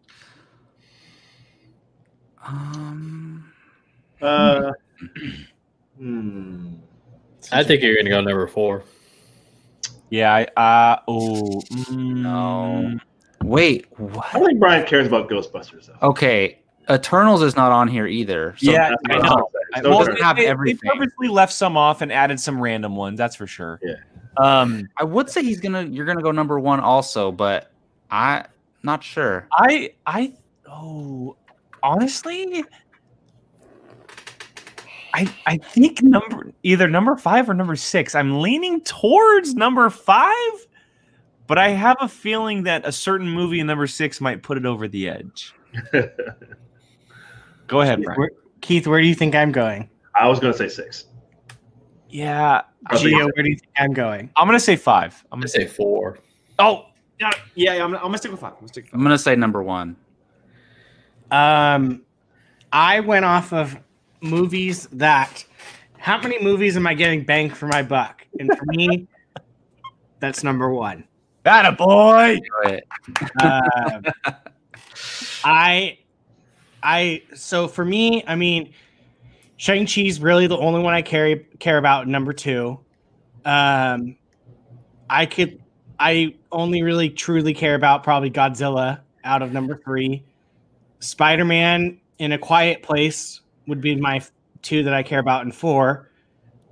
Um, 2.42 3.39
Uh, 4.22 4.72
hmm. 5.98 6.74
I 7.52 7.64
think 7.64 7.82
you're 7.82 7.96
gonna 7.96 8.10
go 8.10 8.20
number 8.20 8.46
four. 8.46 8.84
Yeah, 10.10 10.34
I 10.34 10.44
uh 10.60 11.00
oh 11.08 11.62
No. 11.90 12.98
wait, 13.42 13.86
I 13.98 14.02
what? 14.02 14.32
don't 14.32 14.46
think 14.46 14.60
Brian 14.60 14.86
cares 14.86 15.06
about 15.06 15.28
Ghostbusters 15.30 15.86
though. 15.86 16.08
Okay, 16.08 16.58
Eternals 16.90 17.42
is 17.42 17.56
not 17.56 17.72
on 17.72 17.88
here 17.88 18.06
either. 18.06 18.54
So 18.58 18.70
Yeah, 18.72 18.90
I 19.08 19.16
what 19.16 19.22
know. 19.24 19.30
I'm 19.30 19.38
saying. 19.38 19.64
I, 19.74 19.80
No 19.82 19.90
well, 19.90 20.04
they, 20.04 20.20
have 20.20 20.36
they- 20.36 20.72
they 20.72 20.74
purposely 20.74 21.28
left 21.28 21.52
some 21.52 21.76
off 21.76 22.00
and 22.02 22.12
added 22.12 22.40
some 22.40 22.60
random 22.60 22.96
ones. 22.96 23.16
That's 23.18 23.36
for 23.36 23.46
sure. 23.46 23.80
Yeah. 23.82 23.94
Um, 24.38 24.88
I 24.96 25.04
would 25.04 25.28
say 25.30 25.42
he's 25.42 25.60
gonna. 25.60 25.82
You're 25.82 26.06
gonna 26.06 26.22
go 26.22 26.30
number 26.30 26.58
one 26.60 26.80
also, 26.80 27.30
but 27.32 27.70
I 28.10 28.44
not 28.82 29.02
sure. 29.02 29.46
I 29.52 29.92
I 30.06 30.32
oh 30.68 31.36
honestly, 31.82 32.64
I 35.14 35.32
I 35.46 35.56
think 35.58 36.02
number 36.02 36.52
either 36.62 36.88
number 36.88 37.16
five 37.16 37.48
or 37.48 37.54
number 37.54 37.76
six. 37.76 38.14
I'm 38.14 38.40
leaning 38.40 38.80
towards 38.82 39.54
number 39.54 39.88
five, 39.90 40.66
but 41.46 41.58
I 41.58 41.70
have 41.70 41.96
a 42.00 42.08
feeling 42.08 42.62
that 42.64 42.86
a 42.86 42.92
certain 42.92 43.28
movie 43.28 43.60
in 43.60 43.66
number 43.66 43.86
six 43.86 44.20
might 44.20 44.42
put 44.42 44.56
it 44.56 44.66
over 44.66 44.88
the 44.88 45.08
edge. 45.08 45.54
Go 47.66 47.80
ahead, 47.82 48.02
Brian. 48.02 48.18
Where, 48.18 48.30
Keith, 48.60 48.86
where 48.86 49.00
do 49.00 49.06
you 49.06 49.14
think 49.14 49.34
I'm 49.34 49.52
going? 49.52 49.88
I 50.14 50.26
was 50.28 50.40
gonna 50.40 50.54
say 50.54 50.68
six. 50.68 51.06
Yeah, 52.08 52.62
I 52.86 52.98
think- 52.98 53.10
Gio, 53.16 53.30
where 53.34 53.42
do 53.44 53.50
you 53.50 53.56
think 53.56 53.70
I'm 53.76 53.92
going? 53.92 54.30
I'm 54.36 54.46
gonna 54.48 54.58
say 54.60 54.76
five. 54.76 55.24
I'm 55.30 55.36
I'm 55.36 55.40
gonna 55.40 55.42
gonna 55.42 55.48
say 55.48 55.66
say 55.68 55.74
four. 55.74 56.18
oh 56.58 56.86
yeah 57.20 57.30
yeah. 57.54 57.74
yeah 57.74 57.84
I'm, 57.84 57.90
gonna, 57.92 57.98
I'm 57.98 58.02
gonna 58.04 58.18
stick 58.18 58.32
with 58.32 58.40
five. 58.40 58.52
I'm 58.54 58.58
gonna 58.60 58.68
stick 58.68 58.84
with 58.84 58.94
I'm 58.94 59.02
gonna 59.02 59.18
say 59.18 59.36
number 59.36 59.62
one. 59.62 59.96
Um, 61.30 62.02
I 62.72 63.00
went 63.00 63.24
off 63.24 63.52
of 63.52 63.78
movies 64.20 64.88
that. 64.92 65.44
How 65.98 66.20
many 66.20 66.42
movies 66.42 66.76
am 66.76 66.86
I 66.86 66.94
getting 66.94 67.24
bang 67.24 67.50
for 67.50 67.66
my 67.66 67.82
buck? 67.82 68.26
And 68.38 68.50
for 68.56 68.64
me, 68.66 69.06
that's 70.18 70.42
number 70.42 70.70
one. 70.70 71.04
that 71.42 71.66
a 71.66 71.72
boy. 71.72 72.38
But 72.62 72.84
Um, 73.42 74.04
I, 75.44 75.98
I. 76.82 77.22
So 77.34 77.68
for 77.68 77.84
me, 77.84 78.24
I 78.26 78.34
mean, 78.36 78.72
Shang 79.56 79.86
Chi's 79.86 80.20
really 80.20 80.46
the 80.46 80.58
only 80.58 80.80
one 80.80 80.94
I 80.94 81.02
care 81.02 81.36
care 81.58 81.78
about. 81.78 82.08
Number 82.08 82.32
two, 82.32 82.80
um, 83.44 84.16
I 85.08 85.26
could. 85.26 85.62
I 85.98 86.34
only 86.50 86.82
really 86.82 87.10
truly 87.10 87.52
care 87.52 87.74
about 87.74 88.02
probably 88.04 88.30
Godzilla 88.30 89.00
out 89.22 89.42
of 89.42 89.52
number 89.52 89.76
three. 89.84 90.24
Spider 91.00 91.44
Man 91.44 92.00
in 92.18 92.32
a 92.32 92.38
Quiet 92.38 92.82
Place 92.82 93.40
would 93.70 93.80
be 93.80 93.96
my 93.96 94.20
two 94.60 94.82
that 94.82 94.92
I 94.92 95.02
care 95.02 95.20
about 95.20 95.42
and 95.42 95.54
four. 95.54 96.10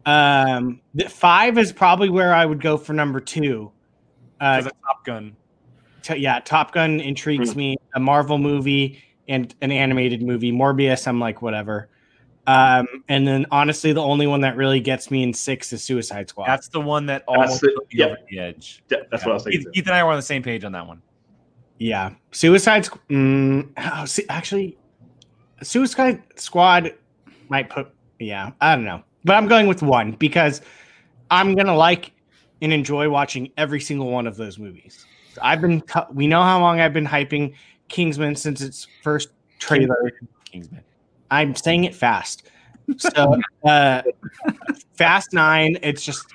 Um, 0.05 0.81
the 0.95 1.09
five 1.09 1.57
is 1.57 1.73
probably 1.73 2.11
where 2.11 2.35
I 2.35 2.45
would 2.45 2.61
go 2.61 2.77
for 2.77 2.93
number 2.93 3.21
two. 3.21 3.73
Uh, 4.41 4.57
As 4.59 4.65
Top 4.65 5.05
Gun. 5.05 5.37
t- 6.03 6.17
yeah, 6.17 6.41
Top 6.41 6.73
Gun 6.73 7.01
intrigues 7.01 7.57
me. 7.57 7.77
A 7.95 8.01
Marvel 8.01 8.39
movie 8.39 9.03
and 9.29 9.55
an 9.63 9.73
animated 9.73 10.23
movie. 10.23 10.53
Morbius, 10.53 11.07
I'm 11.09 11.19
like 11.21 11.43
whatever. 11.43 11.89
Um, 12.47 12.87
and 13.09 13.27
then 13.29 13.45
honestly, 13.51 13.93
the 13.93 14.01
only 14.03 14.27
one 14.27 14.41
that 14.41 14.57
really 14.57 14.81
gets 14.81 15.11
me 15.11 15.23
in 15.23 15.35
six 15.35 15.71
is 15.73 15.83
Suicide 15.85 16.29
Squad. 16.31 16.47
That's 16.47 16.69
the 16.69 16.81
one 16.81 17.05
that 17.07 17.25
almost 17.29 17.61
the- 17.61 17.69
put 17.77 17.93
me 17.93 17.99
yeah. 18.01 18.07
over 18.07 18.17
the 18.31 18.39
edge. 18.39 18.83
Yeah, 18.91 18.99
that's 19.11 19.25
what 19.25 19.33
I 19.33 19.35
was 19.35 19.45
thinking. 19.45 19.61
Ethan, 19.61 19.73
too. 19.75 19.83
And 19.91 19.95
I 19.97 20.03
were 20.05 20.11
on 20.11 20.17
the 20.17 20.23
same 20.23 20.43
page 20.43 20.65
on 20.65 20.73
that 20.73 20.87
one. 20.87 21.03
yeah, 21.79 22.15
Suicide. 22.33 22.85
Squ- 22.85 23.01
Mm, 23.11 23.71
oh, 23.77 24.05
see, 24.07 24.25
actually, 24.31 24.78
Suicide 25.63 26.23
Squad 26.37 26.95
might 27.49 27.71
put. 27.71 27.89
Yeah, 28.19 28.53
I 28.61 28.75
don't 28.75 28.85
know, 28.85 29.03
but 29.25 29.37
I'm 29.37 29.49
going 29.49 29.67
with 29.67 29.83
one 29.83 30.13
because 30.13 30.61
I'm 31.31 31.55
gonna 31.55 31.77
like 31.77 32.13
and 32.61 32.73
enjoy 32.73 33.09
watching 33.09 33.51
every 33.57 33.81
single 33.81 34.11
one 34.11 34.27
of 34.27 34.37
those 34.37 34.59
movies. 34.59 35.07
I've 35.43 35.61
been. 35.61 35.83
We 36.13 36.27
know 36.27 36.43
how 36.43 36.61
long 36.61 36.81
I've 36.81 36.93
been 36.93 37.07
hyping 37.07 37.55
Kingsman 37.89 38.37
since 38.37 38.61
its 38.61 38.87
first 39.03 39.31
trailer. 39.59 40.13
Kingsman. 40.45 40.83
I'm 41.31 41.55
saying 41.55 41.85
it 41.85 41.95
fast. 41.95 42.51
So, 42.97 43.39
uh, 43.65 44.03
Fast 44.95 45.35
Nine, 45.35 45.79
it's 45.83 46.03
just 46.03 46.27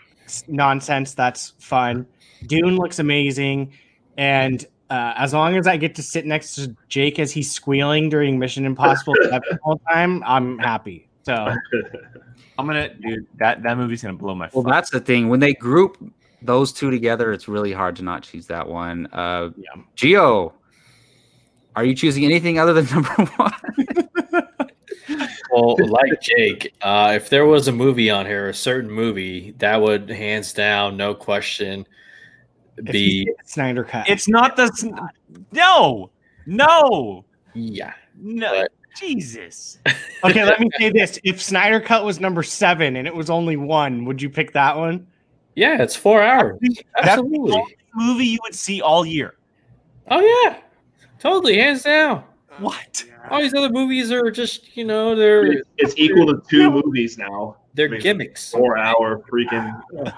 nonsense. 0.48 1.14
That's 1.16 1.54
fun. 1.58 2.06
Dune 2.46 2.76
looks 2.78 3.00
amazing, 3.00 3.74
and 4.18 4.66
uh, 4.94 5.14
as 5.18 5.34
long 5.34 5.56
as 5.58 5.66
I 5.66 5.76
get 5.76 5.96
to 5.96 6.04
sit 6.04 6.24
next 6.24 6.54
to 6.56 6.76
Jake 6.88 7.18
as 7.18 7.32
he's 7.32 7.52
squealing 7.52 8.10
during 8.10 8.38
Mission 8.38 8.64
Impossible 8.64 9.16
seven 9.24 9.42
the 9.50 9.60
whole 9.64 9.82
time, 9.92 10.22
I'm 10.24 10.60
happy. 10.60 11.10
So, 11.24 11.34
I'm 12.60 12.68
gonna 12.68 12.94
dude 12.94 13.26
that 13.38 13.64
that 13.64 13.76
movie's 13.78 14.04
gonna 14.04 14.14
blow 14.14 14.36
my. 14.36 14.50
well, 14.54 14.64
fuck- 14.64 14.72
that's 14.72 14.92
the 14.92 15.00
thing. 15.00 15.30
When 15.30 15.40
they 15.40 15.56
group 15.56 15.98
those 16.44 16.72
two 16.72 16.92
together, 16.92 17.34
it's 17.34 17.48
really 17.48 17.74
hard 17.74 17.96
to 17.96 18.04
not 18.04 18.22
choose 18.22 18.46
that 18.48 18.68
one. 18.68 19.08
Uh, 19.08 19.50
yeah. 19.58 19.82
Gio, 19.98 20.54
are 21.76 21.84
you 21.84 21.96
choosing 21.96 22.24
anything 22.24 22.60
other 22.60 22.74
than 22.74 22.86
number 22.94 23.10
one? 23.38 23.52
Well, 25.52 25.76
like 25.88 26.22
Jake, 26.22 26.74
uh, 26.84 27.14
if 27.16 27.30
there 27.30 27.46
was 27.46 27.68
a 27.68 27.72
movie 27.72 28.12
on 28.12 28.28
here, 28.28 28.50
a 28.50 28.54
certain 28.54 28.92
movie, 28.92 29.56
that 29.58 29.82
would 29.82 30.10
hands 30.10 30.54
down, 30.54 30.98
no 30.98 31.14
question, 31.16 31.82
If 31.82 31.88
you 31.88 32.03
be 32.82 33.28
Snyder 33.46 33.84
cut. 33.84 34.10
it's 34.10 34.28
not 34.28 34.56
the 34.56 34.64
s- 34.64 34.86
no 35.52 36.10
no 36.46 37.24
yeah. 37.54 37.94
no 38.18 38.50
But- 38.62 38.72
Jesus. 39.00 39.80
okay. 40.24 40.46
Let 40.46 40.60
me 40.60 40.70
say 40.78 40.92
this: 40.92 41.18
If 41.24 41.42
Snyder 41.42 41.80
cut 41.80 42.06
was 42.06 42.20
number 42.20 42.44
seven 42.44 42.96
and 42.98 43.08
it 43.08 43.16
was 43.16 43.32
only 43.32 43.58
one, 43.58 44.06
would 44.06 44.22
you 44.22 44.30
pick 44.30 44.54
that 44.54 44.78
one? 44.78 45.08
Yeah, 45.56 45.82
it's 45.82 45.96
four 45.96 46.22
hours. 46.22 46.60
That's 46.62 46.76
the 46.94 47.00
Absolutely. 47.12 47.54
only 47.58 47.76
movie 47.96 48.26
you 48.28 48.40
would 48.44 48.54
see 48.54 48.82
all 48.82 49.04
year. 49.04 49.34
Oh 50.12 50.20
yeah, 50.22 50.58
Totally, 51.20 51.58
hands 51.58 51.82
down. 51.84 52.24
Oh, 52.52 52.56
what? 52.60 53.04
All 53.32 53.42
these 53.42 53.56
other 53.56 53.70
movies 53.70 54.12
are 54.12 54.30
just, 54.30 54.78
you 54.78 54.84
know, 54.86 55.16
they're 55.16 55.64
It's 55.78 55.96
equal 55.98 56.28
to 56.28 56.44
two 56.48 56.70
movies 56.70 57.18
now. 57.18 57.58
they're 57.74 57.88
I 57.88 57.92
mean, 57.92 58.02
gimmicks. 58.02 58.52
Four 58.52 58.78
hour 58.78 59.24
freaking. 59.32 59.82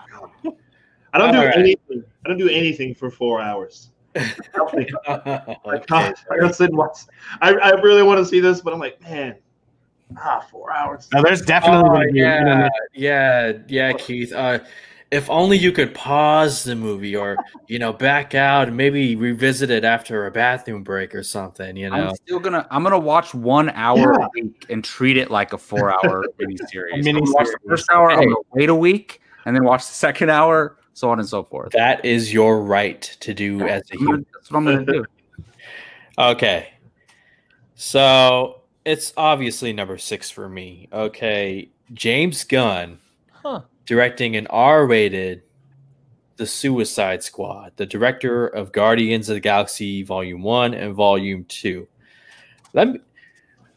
I 1.14 1.18
don't 1.18 1.32
do 1.32 1.38
All 1.40 1.46
right. 1.46 1.56
anything. 1.58 2.04
I 2.26 2.28
don't 2.28 2.38
do 2.38 2.50
anything 2.50 2.96
for 2.96 3.12
four 3.12 3.40
hours. 3.40 3.92
I 4.16 4.32
don't. 4.56 4.92
God, 5.06 6.14
I 6.32 6.38
gotta 6.40 6.54
sit 6.54 6.70
and 6.70 6.78
watch. 6.78 6.98
I, 7.42 7.54
I 7.54 7.70
really 7.82 8.02
want 8.02 8.18
to 8.18 8.26
see 8.26 8.40
this, 8.40 8.62
but 8.62 8.74
I'm 8.74 8.80
like, 8.80 9.00
man, 9.02 9.36
ah, 10.18 10.46
four 10.50 10.74
hours. 10.74 11.08
Now, 11.14 11.22
there's 11.22 11.42
definitely 11.42 11.90
Oh, 11.90 11.94
gonna 11.94 12.12
be 12.12 12.20
yeah, 12.20 12.70
yeah, 12.94 13.54
yeah, 13.68 13.94
Keith. 13.94 14.34
Uh, 14.34 14.60
if 15.12 15.30
only 15.30 15.58
you 15.58 15.72
could 15.72 15.94
pause 15.94 16.64
the 16.64 16.76
movie, 16.76 17.16
or 17.16 17.38
you 17.68 17.78
know, 17.78 17.94
back 17.94 18.34
out 18.34 18.70
and 18.70 18.76
maybe 18.76 19.16
revisit 19.16 19.70
it 19.70 19.84
after 19.84 20.26
a 20.26 20.32
bathroom 20.32 20.84
break 20.84 21.14
or 21.14 21.22
something. 21.22 21.78
You 21.78 21.92
know, 21.92 22.10
I'm 22.10 22.16
still 22.16 22.40
gonna 22.40 22.66
I'm 22.72 22.82
gonna 22.82 22.98
watch 22.98 23.36
one 23.36 23.70
hour 23.70 24.14
Yeah. 24.20 24.26
a 24.26 24.30
week 24.34 24.66
and 24.70 24.84
treat 24.84 25.18
it 25.18 25.30
like 25.30 25.54
a 25.54 25.60
four 25.60 25.92
hour 25.92 26.24
miniseries. 26.40 26.94
A 26.94 26.96
I'm 26.96 27.04
gonna 27.04 27.34
watch 27.34 27.48
the 27.48 27.70
first 27.70 27.90
hour, 27.92 28.10
I'm 28.12 28.24
gonna 28.24 28.36
wait 28.52 28.70
a 28.70 28.76
week, 28.76 29.22
and 29.46 29.56
then 29.56 29.64
watch 29.64 29.86
the 29.86 29.94
second 29.94 30.32
hour, 30.32 30.78
so 30.96 31.10
on 31.12 31.20
and 31.20 31.28
so 31.30 31.44
forth. 31.44 31.72
that 31.74 32.04
is 32.04 32.34
your 32.34 32.62
right 32.64 33.02
to 33.20 33.34
do 33.34 33.62
as 33.68 33.84
a 33.92 33.94
I'm 33.94 34.00
human. 34.00 34.26
That's 34.34 34.50
what 34.50 34.58
I'm 34.58 34.66
gonna 34.66 34.86
do. 34.86 35.06
Okay. 36.18 36.70
So 37.76 38.62
it's 38.86 39.14
obviously 39.18 39.74
number 39.74 39.98
six 39.98 40.30
for 40.32 40.48
me. 40.50 40.88
Okay. 40.92 41.70
James 41.94 42.44
Gunn 42.46 42.98
Huh. 43.32 43.62
directing 43.86 44.36
an 44.38 44.48
R 44.48 44.88
rated 44.88 45.44
The 46.38 46.48
Suicide 46.48 47.22
Squad, 47.24 47.74
the 47.76 47.86
director 47.86 48.48
of 48.48 48.72
Guardians 48.72 49.30
of 49.30 49.36
the 49.36 49.40
Galaxy 49.42 50.02
Volume 50.04 50.42
1 50.42 50.74
and 50.74 50.94
Volume 50.96 51.44
2. 51.46 51.88
Let 52.74 52.88
me 52.90 53.00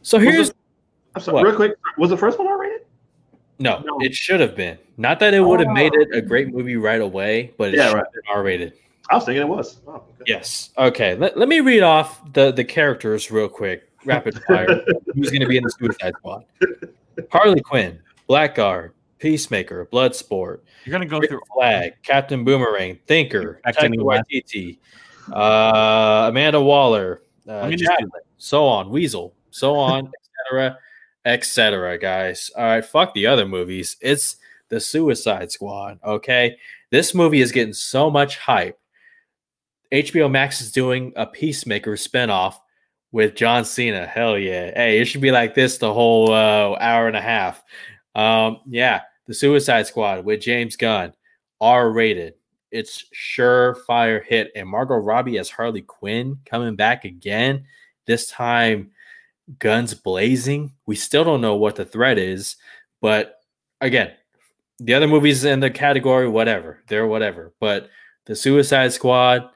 so 0.03 0.19
here's 0.19 0.51
it- 0.51 0.57
I'm 1.15 1.23
sorry, 1.23 1.35
What? 1.35 1.47
real 1.47 1.57
quick. 1.57 1.73
Was 1.99 2.11
the 2.11 2.17
first 2.17 2.39
one 2.39 2.47
R 2.47 2.55
rated? 2.58 2.58
No, 3.59 3.81
No. 3.81 3.99
it 4.01 4.15
should 4.15 4.41
have 4.41 4.55
been. 4.57 4.79
Not 4.97 5.21
that 5.21 5.35
it 5.35 5.41
would 5.41 5.61
have 5.61 5.71
made 5.71 5.93
it 5.95 6.09
a 6.13 6.21
great 6.21 6.49
movie 6.49 6.77
right 6.77 7.01
away, 7.01 7.53
but 7.59 7.69
it 7.75 7.77
Yeah, 7.77 7.89
should 7.89 7.95
right. 7.97 8.05
have 8.27 8.37
R 8.37 8.43
rated. 8.43 8.75
I 9.11 9.15
was 9.17 9.25
thinking 9.25 9.43
it 9.43 9.49
was. 9.49 9.79
Oh, 9.87 9.95
okay. 9.95 10.05
Yes. 10.27 10.71
Okay. 10.77 11.15
Let, 11.15 11.37
let 11.39 11.49
me 11.49 11.61
read 11.61 11.83
off 11.83 12.21
the, 12.33 12.53
the 12.53 12.65
characters 12.65 13.31
real 13.31 13.49
quick. 13.49 13.91
Rapid 14.05 14.43
fire. 14.45 14.67
Who's 15.15 15.31
going 15.31 15.41
to 15.41 15.49
be 15.49 15.57
in 15.57 15.63
the 15.65 15.71
Suicide 15.71 16.13
Squad? 16.19 16.45
Harley 17.33 17.61
Quinn, 17.61 17.99
Blackguard, 18.29 18.93
Peacemaker, 19.19 19.87
Bloodsport, 19.87 20.61
You're 20.85 20.93
gonna 20.93 21.07
go 21.07 21.19
Rick 21.19 21.31
through. 21.31 21.41
Flag, 21.53 21.95
Captain 22.05 22.45
Boomerang, 22.45 22.99
Thinker, 23.09 23.61
Back 23.65 23.77
to 23.79 23.89
Taika. 23.89 23.97
Waititi, 24.31 24.79
uh, 25.33 26.29
Amanda 26.29 26.61
Waller, 26.61 27.23
uh, 27.49 27.63
Let 27.63 27.71
me 27.71 27.77
just 27.77 27.91
do 27.91 27.97
Chadwick, 28.05 28.23
so 28.39 28.65
on, 28.67 28.91
Weasel, 28.91 29.35
so 29.51 29.75
on, 29.75 30.13
etc., 30.47 30.79
etc. 31.25 31.99
Guys, 31.99 32.51
all 32.57 32.65
right, 32.65 32.85
fuck 32.85 33.15
the 33.15 33.27
other 33.27 33.47
movies. 33.47 33.97
It's 34.01 34.37
the 34.69 34.81
Suicide 34.81 35.51
Squad. 35.51 35.99
Okay, 36.05 36.57
this 36.91 37.15
movie 37.15 37.41
is 37.41 37.53
getting 37.53 37.75
so 37.75 38.11
much 38.11 38.39
hype. 38.39 38.79
HBO 39.93 40.31
Max 40.31 40.61
is 40.61 40.73
doing 40.73 41.13
a 41.17 41.27
Peacemaker 41.27 41.93
spinoff 41.93 42.57
with 43.13 43.35
John 43.35 43.65
Cena. 43.65 44.07
Hell 44.07 44.39
yeah! 44.39 44.73
Hey, 44.75 45.01
it 45.01 45.07
should 45.07 45.21
be 45.21 45.31
like 45.31 45.55
this 45.55 45.79
the 45.79 45.93
whole 45.93 46.31
uh, 46.31 46.77
hour 46.79 47.07
and 47.07 47.17
a 47.17 47.23
half. 47.23 47.63
Um, 48.15 48.59
yeah, 48.67 49.03
the 49.27 49.35
Suicide 49.35 49.87
Squad 49.87 50.25
with 50.25 50.41
James 50.41 50.77
Gunn, 50.77 51.13
R 51.61 51.91
rated. 51.91 52.35
It's 52.71 53.07
surefire 53.15 54.23
hit, 54.23 54.51
and 54.55 54.69
Margot 54.69 54.97
Robbie 54.97 55.39
as 55.39 55.49
Harley 55.49 55.83
Quinn 55.83 56.39
coming 56.45 56.77
back 56.77 57.05
again. 57.05 57.65
This 58.07 58.29
time, 58.31 58.91
guns 59.59 59.95
blazing. 59.95 60.73
We 60.87 60.97
still 60.97 61.25
don't 61.25 61.41
know 61.41 61.57
what 61.57 61.77
the 61.77 61.85
threat 61.85 62.19
is, 62.19 62.57
but 63.01 63.41
again, 63.81 64.13
the 64.79 64.95
other 64.95 65.09
movies 65.09 65.45
in 65.45 65.61
the 65.61 65.71
category, 65.71 66.29
whatever, 66.29 66.83
they're 66.89 67.07
whatever. 67.07 67.53
But 67.61 67.89
the 68.27 68.37
Suicide 68.37 68.93
Squad, 68.93 69.51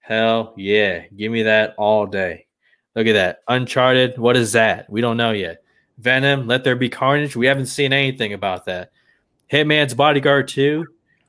hell 0.00 0.54
yeah, 0.56 1.04
give 1.16 1.32
me 1.32 1.42
that 1.42 1.74
all 1.76 2.06
day. 2.06 2.46
Look 2.94 3.06
at 3.06 3.14
that. 3.14 3.42
Uncharted, 3.48 4.18
what 4.18 4.36
is 4.36 4.52
that? 4.52 4.88
We 4.90 5.00
don't 5.00 5.16
know 5.16 5.32
yet. 5.32 5.62
Venom, 5.98 6.46
Let 6.46 6.64
There 6.64 6.76
Be 6.76 6.88
Carnage. 6.88 7.36
We 7.36 7.46
haven't 7.46 7.66
seen 7.66 7.92
anything 7.92 8.32
about 8.32 8.64
that. 8.66 8.92
Hitman's 9.50 9.94
Bodyguard 9.94 10.48
2. 10.48 10.86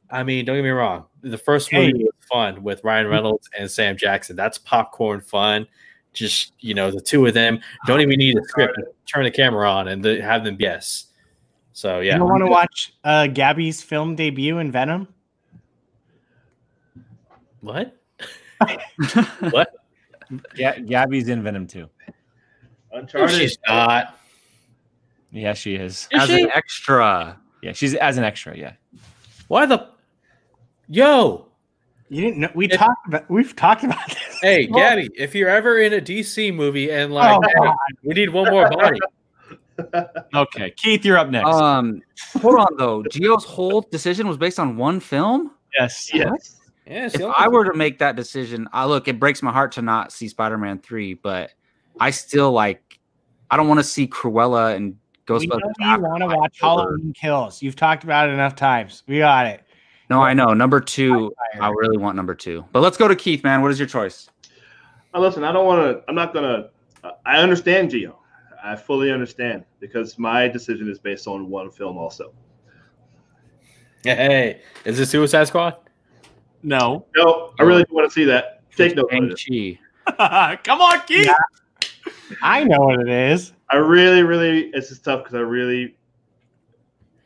I 0.09 0.23
mean, 0.23 0.45
don't 0.45 0.55
get 0.55 0.63
me 0.63 0.69
wrong. 0.69 1.05
The 1.21 1.37
first 1.37 1.69
Hey. 1.69 1.91
was 1.93 2.13
fun 2.31 2.63
with 2.63 2.83
Ryan 2.83 3.07
Reynolds 3.07 3.49
and 3.57 3.69
Sam 3.69 3.97
Jackson. 3.97 4.35
That's 4.35 4.57
popcorn 4.57 5.21
fun. 5.21 5.67
Just, 6.13 6.53
you 6.59 6.73
know, 6.73 6.91
the 6.91 7.01
two 7.01 7.25
of 7.25 7.33
them 7.33 7.59
don't 7.87 8.01
even 8.01 8.17
need 8.17 8.37
a 8.37 8.43
script. 8.43 8.79
Turn 9.05 9.23
the 9.23 9.31
camera 9.31 9.69
on 9.69 9.87
and 9.87 10.03
the, 10.03 10.21
have 10.21 10.43
them 10.43 10.55
guess. 10.55 11.07
So, 11.73 11.99
yeah. 12.01 12.13
You 12.13 12.19
don't 12.19 12.29
want 12.29 12.41
to 12.43 12.51
watch 12.51 12.93
uh, 13.03 13.27
Gabby's 13.27 13.81
film 13.81 14.15
debut 14.15 14.59
in 14.59 14.71
Venom? 14.71 15.07
What? 17.61 17.97
what? 19.49 19.71
Yeah, 20.55 20.79
Gabby's 20.79 21.27
in 21.29 21.43
Venom 21.43 21.67
too. 21.67 21.89
No, 22.91 22.99
Uncharted. 22.99 23.35
she's 23.37 23.57
not. 23.67 24.17
Yeah, 25.31 25.53
she 25.53 25.75
is. 25.75 26.07
Is 26.11 26.21
As 26.21 26.27
she? 26.27 26.43
an 26.43 26.51
extra. 26.53 27.39
Yeah, 27.61 27.71
she's 27.71 27.95
as 27.95 28.17
an 28.17 28.23
extra. 28.23 28.55
Yeah. 28.57 28.73
Why 29.47 29.65
the. 29.65 29.89
Yo. 30.87 31.47
You 32.09 32.21
didn't 32.21 32.39
know 32.39 32.49
we 32.53 32.65
It- 32.65 32.77
talked 32.77 33.07
about 33.07 33.29
we've 33.29 33.55
talked 33.55 33.83
about 33.83 34.07
this. 34.09 34.32
Hey, 34.43 34.67
Well- 34.69 34.79
Gabby, 34.79 35.09
if 35.17 35.33
you're 35.33 35.49
ever 35.49 35.79
in 35.79 35.93
a 35.93 36.01
DC 36.01 36.53
movie 36.53 36.91
and 36.91 37.13
like, 37.13 37.31
Oh, 37.35 37.41
hey, 37.41 37.71
we 38.03 38.13
need 38.13 38.29
one 38.29 38.51
more 38.51 38.69
body. 38.69 38.99
Okay, 40.35 40.69
Keith, 40.77 41.03
you're 41.03 41.17
up 41.17 41.29
next. 41.29 41.49
Um, 41.49 42.01
hold 42.41 42.59
on 42.59 42.67
though. 42.77 43.01
Gio's 43.03 43.43
whole 43.43 43.81
decision 43.81 44.27
was 44.27 44.37
based 44.37 44.59
on 44.59 44.77
one 44.77 44.99
film. 44.99 45.51
yes. 45.77 46.11
Yes. 46.13 46.59
Yeah, 46.85 47.05
If 47.11 47.21
I 47.37 47.47
were 47.47 47.63
to 47.65 47.73
make 47.73 47.97
that 47.99 48.15
decision, 48.15 48.67
I 48.73 48.85
look. 48.85 49.07
It 49.07 49.19
breaks 49.19 49.41
my 49.41 49.51
heart 49.53 49.71
to 49.73 49.81
not 49.81 50.11
see 50.11 50.27
Spider-Man 50.27 50.79
three, 50.79 51.13
but 51.13 51.51
I 51.99 52.11
still 52.11 52.51
like. 52.51 52.99
I 53.49 53.55
don't 53.57 53.67
want 53.67 53.79
to 53.79 53.83
see 53.85 54.05
Cruella 54.05 54.75
and 54.75 54.95
We 55.29 55.35
Ghostbusters. 55.47 55.71
you 55.79 56.01
want 56.01 56.19
to 56.21 56.27
watch 56.27 56.57
Halloween 56.59 57.13
Kills. 57.13 57.61
You've 57.63 57.75
talked 57.77 58.03
about 58.03 58.29
it 58.29 58.33
enough 58.33 58.55
times. 58.55 59.03
We 59.07 59.19
got 59.19 59.47
it. 59.47 59.61
No, 60.09 60.21
I 60.21 60.33
know. 60.33 60.53
Number 60.53 60.81
two, 60.81 61.33
I 61.59 61.69
really 61.69 61.97
want 61.97 62.15
number 62.17 62.35
two. 62.35 62.65
But 62.73 62.81
let's 62.81 62.97
go 62.97 63.07
to 63.07 63.15
Keith, 63.15 63.43
man. 63.43 63.61
What 63.61 63.71
is 63.71 63.79
your 63.79 63.87
choice? 63.87 64.29
Now, 65.13 65.19
listen, 65.19 65.43
I 65.43 65.51
don't 65.51 65.65
want 65.65 65.97
to. 65.97 66.03
I'm 66.07 66.15
not 66.15 66.33
gonna. 66.33 66.69
Uh, 67.03 67.11
I 67.25 67.37
understand 67.37 67.91
Gio. 67.91 68.15
I 68.63 68.75
fully 68.75 69.11
understand 69.11 69.65
because 69.79 70.17
my 70.17 70.47
decision 70.47 70.89
is 70.89 70.97
based 70.97 71.27
on 71.27 71.49
one 71.49 71.69
film 71.69 71.97
also. 71.97 72.33
Hey, 74.03 74.61
is 74.85 74.99
it 74.99 75.07
Suicide 75.07 75.47
Squad? 75.47 75.77
No. 76.61 77.05
No, 77.15 77.53
I 77.59 77.63
really 77.63 77.83
do 77.83 77.93
want 77.93 78.09
to 78.09 78.13
see 78.13 78.23
that. 78.25 78.61
Take 78.75 78.95
note. 78.95 79.11
of 79.13 79.23
it. 79.31 79.39
Shang-Chi. 79.39 80.57
Come 80.63 80.81
on, 80.81 81.01
Keith. 81.05 81.27
Yeah. 81.27 82.11
I 82.41 82.63
know 82.63 82.79
what 82.79 82.99
it 83.01 83.09
is. 83.09 83.53
I 83.69 83.77
really, 83.77 84.23
really. 84.23 84.71
It's 84.73 84.89
just 84.89 85.03
tough 85.03 85.23
because 85.23 85.35
I 85.35 85.39
really. 85.41 85.95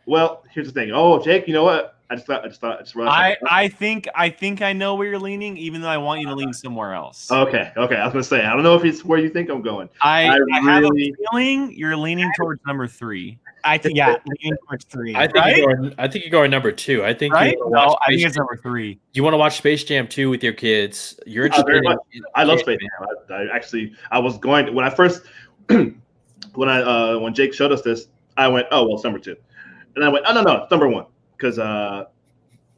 Well, 0.06 0.44
here's 0.52 0.68
the 0.68 0.74
thing. 0.74 0.92
Oh, 0.92 1.22
Jake, 1.22 1.48
you 1.48 1.54
know 1.54 1.64
what? 1.64 1.97
I 2.10 2.16
just 2.16 2.26
thought. 2.28 2.46
I 2.46 2.48
just 2.48 2.62
thought. 2.62 2.80
I 2.80 2.84
just 2.84 2.96
I, 2.98 3.38
I 3.50 3.68
think 3.68 4.08
I 4.16 4.30
think 4.30 4.62
I 4.62 4.72
know 4.72 4.96
where 4.96 5.08
you're 5.08 5.20
leaning, 5.20 5.58
even 5.58 5.82
though 5.82 5.90
I 5.90 5.98
want 5.98 6.22
you 6.22 6.28
to 6.28 6.36
lean 6.36 6.54
somewhere 6.54 6.94
else. 6.94 7.30
Okay. 7.30 7.72
Okay. 7.76 7.96
I 7.98 8.06
was 8.06 8.14
gonna 8.14 8.24
say. 8.24 8.46
I 8.46 8.54
don't 8.54 8.64
know 8.64 8.76
if 8.76 8.86
it's 8.86 9.04
where 9.04 9.20
you 9.20 9.30
think 9.30 9.50
I'm 9.50 9.62
going. 9.62 9.90
I, 10.02 10.30
I 10.30 10.40
I 10.54 10.62
have 10.62 10.84
a 10.86 10.90
feeling 11.32 11.74
you're 11.74 11.98
leaning 11.98 12.32
towards 12.38 12.62
number 12.66 12.88
three. 12.88 13.40
I 13.66 13.78
think 13.78 13.98
yeah, 13.98 14.16
leaning 14.42 14.58
towards 14.68 14.86
three. 14.86 15.16
I 15.16 15.24
think 15.28 15.36
Right? 15.36 15.58
you're 15.58 15.76
going, 15.76 15.94
I 15.98 16.08
think 16.08 16.24
you're 16.24 16.32
going 16.32 16.50
number 16.50 16.72
two. 16.72 17.04
I 17.04 17.14
think 17.14 17.34
Right? 17.34 17.52
you 17.52 17.60
want 17.60 17.72
to 17.72 17.76
No, 17.76 17.86
watch, 17.88 17.98
I 18.04 18.10
think 18.12 18.20
Space, 18.22 18.28
it's 18.30 18.38
number 18.38 18.56
three. 18.56 19.00
you 19.14 19.24
want 19.24 19.34
to 19.34 19.38
watch 19.38 19.58
Space 19.58 19.84
Jam 19.84 20.08
2 20.08 20.30
with 20.30 20.42
your 20.42 20.54
kids. 20.54 21.20
You're 21.26 21.50
Oh, 21.54 21.64
very 21.64 21.80
interested 21.80 21.84
much. 21.84 22.30
I 22.36 22.44
love 22.44 22.60
Space 22.62 22.80
Jam. 22.80 23.08
I, 23.30 23.34
I 23.34 23.56
actually, 23.56 23.94
I 24.12 24.20
was 24.20 24.38
going 24.38 24.68
to, 24.68 24.72
when 24.72 24.86
I 24.86 24.90
first, 24.90 25.24
when 25.68 26.70
I 26.70 26.82
uh 26.82 27.20
when 27.20 27.34
Jake 27.34 27.54
showed 27.54 27.74
us 27.74 27.82
this, 27.82 28.08
I 28.38 28.48
went, 28.48 28.68
oh 28.72 28.86
well, 28.86 28.96
it's 28.96 29.04
number 29.04 29.20
two, 29.20 29.36
and 29.96 30.06
I 30.06 30.10
went, 30.10 30.24
oh 30.28 30.34
no 30.34 30.42
no, 30.44 30.64
it's 30.64 30.72
number 30.72 30.88
one 30.88 31.06
because 31.38 31.60
uh, 31.60 32.06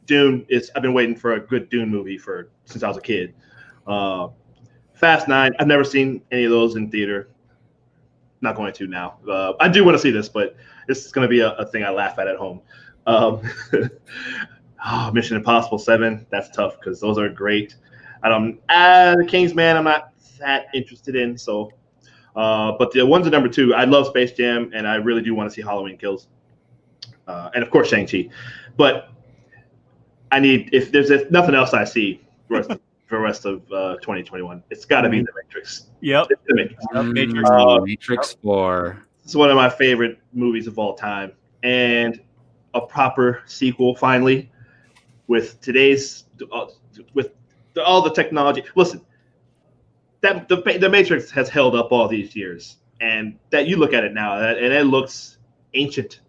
Dune 0.06 0.45
is. 0.49 0.72
I've 0.76 0.81
been 0.81 0.94
waiting 0.94 1.15
for 1.15 1.34
a 1.34 1.40
good 1.40 1.69
Dune 1.69 1.90
movie 1.90 2.18
for 2.18 2.49
since 2.65 2.84
I 2.84 2.88
was 2.88 2.98
a 2.98 3.02
kid. 3.02 3.34
Uh, 3.88 4.30
Fast 4.94 5.27
Nine. 5.27 5.53
I've 5.60 5.68
never 5.68 5.84
seen 5.84 6.22
any 6.31 6.44
of 6.44 6.52
those 6.52 6.76
in 6.76 6.91
theater. 6.91 7.30
Not 8.41 8.56
going 8.56 8.73
to 8.73 8.88
now. 8.88 9.18
Uh, 9.30 9.53
I 9.60 9.68
do 9.69 9.84
want 9.84 9.95
to 9.95 10.02
see 10.02 10.11
this, 10.11 10.30
but 10.30 10.56
this 10.88 11.06
is 11.06 11.11
going 11.11 11.26
to 11.26 11.30
be 11.30 11.40
a, 11.41 11.52
a 11.53 11.65
thing 11.65 11.84
I 11.84 11.90
laugh 11.90 12.19
at 12.19 12.27
at 12.27 12.38
home. 12.38 12.61
Um, 13.07 13.41
oh, 14.86 15.11
Mission 15.11 15.38
Impossible 15.38 15.80
Seven. 15.80 16.26
That's 16.30 16.49
tough 16.49 16.80
because 16.80 16.99
those 16.99 17.18
are 17.18 17.30
great. 17.30 17.76
I 18.23 18.30
don't. 18.30 18.60
Uh, 18.69 19.15
the 19.15 19.26
Kingsman. 19.26 19.77
I'm 19.77 19.86
not 19.86 20.14
that 20.40 20.68
interested 20.73 21.15
in. 21.15 21.38
So, 21.38 21.72
uh, 22.36 22.73
but 22.77 22.91
the 22.91 23.06
ones 23.06 23.26
at 23.27 23.31
number 23.31 23.49
two, 23.49 23.73
I 23.73 23.86
love 23.86 24.07
Space 24.07 24.31
Jam, 24.34 24.72
and 24.73 24.88
I 24.88 24.95
really 24.95 25.22
do 25.22 25.36
want 25.36 25.49
to 25.49 25.53
see 25.53 25.61
Halloween 25.61 25.98
Kills, 25.98 26.27
uh, 27.30 27.52
and 27.54 27.64
of 27.64 27.70
course 27.70 27.90
Shang 27.90 28.08
Chi. 28.08 28.30
But 28.76 29.10
I 30.32 30.40
need 30.40 30.70
if 30.74 30.92
there's 30.92 31.10
if 31.10 31.30
nothing 31.32 31.56
else 31.56 31.74
I 31.74 31.84
see, 31.84 32.22
the 32.50 32.56
rest, 32.56 32.70
for 33.06 33.18
the 33.18 33.20
rest 33.20 33.46
of 33.46 33.62
uh, 33.72 33.96
2021. 33.98 34.64
It's 34.70 34.86
got 34.86 35.02
to 35.02 35.10
be 35.10 35.22
The 35.22 35.32
Matrix. 35.36 35.88
Yep. 36.02 36.28
It's 36.30 36.42
The 36.48 36.56
Matrix. 36.56 36.86
Matrix. 36.94 37.50
Mm, 37.50 37.86
Matrix 37.86 38.38
4. 38.44 39.06
It's 39.24 39.36
one 39.36 39.50
of 39.50 39.56
my 39.56 39.70
favorite 39.70 40.20
movies 40.34 40.68
of 40.68 40.80
all 40.80 40.96
time, 40.96 41.32
and 41.64 42.20
a 42.74 42.82
proper 42.82 43.42
sequel 43.46 43.96
finally 43.96 44.52
with 45.28 45.60
today's 45.62 46.26
uh, 46.52 46.66
with 47.14 47.32
the, 47.74 47.84
all 47.84 48.02
the 48.02 48.12
technology. 48.12 48.64
Listen, 48.76 49.02
that 50.22 50.48
the 50.50 50.58
the 50.80 50.90
Matrix 50.90 51.30
has 51.32 51.50
held 51.50 51.76
up 51.76 51.92
all 51.92 52.08
these 52.08 52.36
years, 52.36 52.78
and 53.02 53.38
that 53.52 53.68
you 53.68 53.78
look 53.78 53.94
at 53.94 54.04
it 54.04 54.14
now, 54.14 54.40
and 54.40 54.74
it 54.74 54.86
looks 54.86 55.38
ancient. 55.74 56.22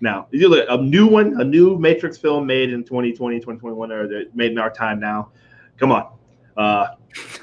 Now, 0.00 0.28
you 0.30 0.48
look 0.48 0.68
at 0.68 0.78
a 0.78 0.82
new 0.82 1.06
one, 1.06 1.40
a 1.40 1.44
new 1.44 1.78
Matrix 1.78 2.16
film 2.16 2.46
made 2.46 2.72
in 2.72 2.84
2020, 2.84 3.38
2021, 3.38 3.92
or 3.92 4.08
they're 4.08 4.24
made 4.34 4.52
in 4.52 4.58
our 4.58 4.70
time 4.70 4.98
now. 4.98 5.30
Come 5.76 5.92
on, 5.92 6.12
uh, 6.56 6.88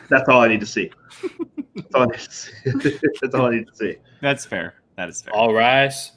that's 0.09 0.27
all 0.27 0.41
I 0.41 0.47
need 0.47 0.59
to 0.61 0.65
see. 0.65 0.91
That's 1.75 1.93
all 1.93 2.03
I 2.03 2.05
need 2.07 2.19
to 2.19 2.31
see. 2.31 2.99
that's 3.21 3.35
all 3.35 3.45
I 3.45 3.51
need 3.51 3.67
to 3.67 3.75
see. 3.75 3.95
That's 4.21 4.45
fair. 4.45 4.75
That 4.95 5.09
is 5.09 5.21
fair. 5.21 5.35
All 5.35 5.53
rise. 5.53 6.13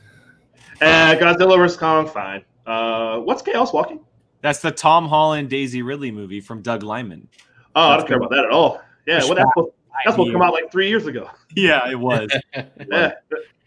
Uh, 0.80 1.14
Godzilla 1.14 1.56
vs 1.58 1.76
Kong, 1.76 2.08
fine. 2.08 2.42
Uh, 2.66 3.18
what's 3.18 3.42
Chaos 3.42 3.72
Walking? 3.72 4.00
That's 4.42 4.60
the 4.60 4.70
Tom 4.70 5.06
Holland 5.06 5.50
Daisy 5.50 5.82
Ridley 5.82 6.10
movie 6.10 6.40
from 6.40 6.62
Doug 6.62 6.82
Liman. 6.82 7.28
Oh, 7.74 7.90
I 7.90 7.96
don't 7.98 8.08
care 8.08 8.16
about 8.16 8.30
that 8.30 8.46
at 8.46 8.50
all. 8.50 8.80
Yeah, 9.06 9.18
It's 9.18 9.26
well, 9.26 9.36
that's 9.36 9.50
what 9.54 9.74
that's 10.04 10.16
what 10.16 10.32
come 10.32 10.42
out 10.42 10.52
like 10.52 10.72
three 10.72 10.88
years 10.88 11.06
ago. 11.06 11.28
Yeah, 11.56 11.90
it 11.90 11.98
was. 11.98 12.30
Yeah, 12.54 13.14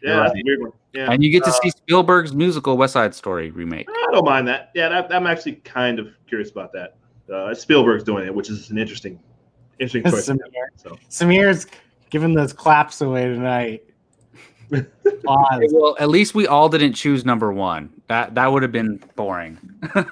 yeah, 0.03 0.15
that's 0.17 0.33
a 0.33 0.41
weird 0.43 0.61
one. 0.61 0.71
Yeah, 0.93 1.11
And 1.11 1.23
you 1.23 1.31
get 1.31 1.43
to 1.45 1.49
Uh, 1.49 1.53
see 1.53 1.69
Spielberg's 1.71 2.33
musical 2.33 2.77
West 2.77 2.93
Side 2.93 3.15
Story 3.15 3.49
remake. 3.51 3.87
I 3.89 4.07
don't 4.11 4.25
mind 4.25 4.47
that. 4.47 4.69
Yeah, 4.75 4.89
that, 4.89 5.13
I'm 5.13 5.25
actually 5.25 5.53
kind 5.55 5.97
of 5.99 6.09
curious 6.27 6.51
about 6.51 6.71
that. 6.73 6.97
Uh, 7.33 7.53
Spielberg's 7.53 8.03
doing 8.03 8.25
it, 8.27 8.35
which 8.35 8.49
is 8.49 8.69
an 8.69 8.77
interesting, 8.77 9.19
interesting 9.79 10.03
choice. 10.11 10.27
Samir. 10.29 10.39
So 10.75 10.97
Samir's 11.09 11.65
giving 12.09 12.33
those 12.33 12.53
claps 12.53 13.01
away 13.01 13.25
tonight. 13.25 13.83
Well, 15.25 15.95
at 15.99 16.09
least 16.09 16.35
we 16.35 16.47
all 16.47 16.67
didn't 16.67 16.93
choose 16.93 17.23
number 17.25 17.53
one. 17.53 17.89
That 18.07 18.35
that 18.35 18.51
would 18.51 18.61
have 18.63 18.71
been 18.71 19.01
boring. 19.15 19.57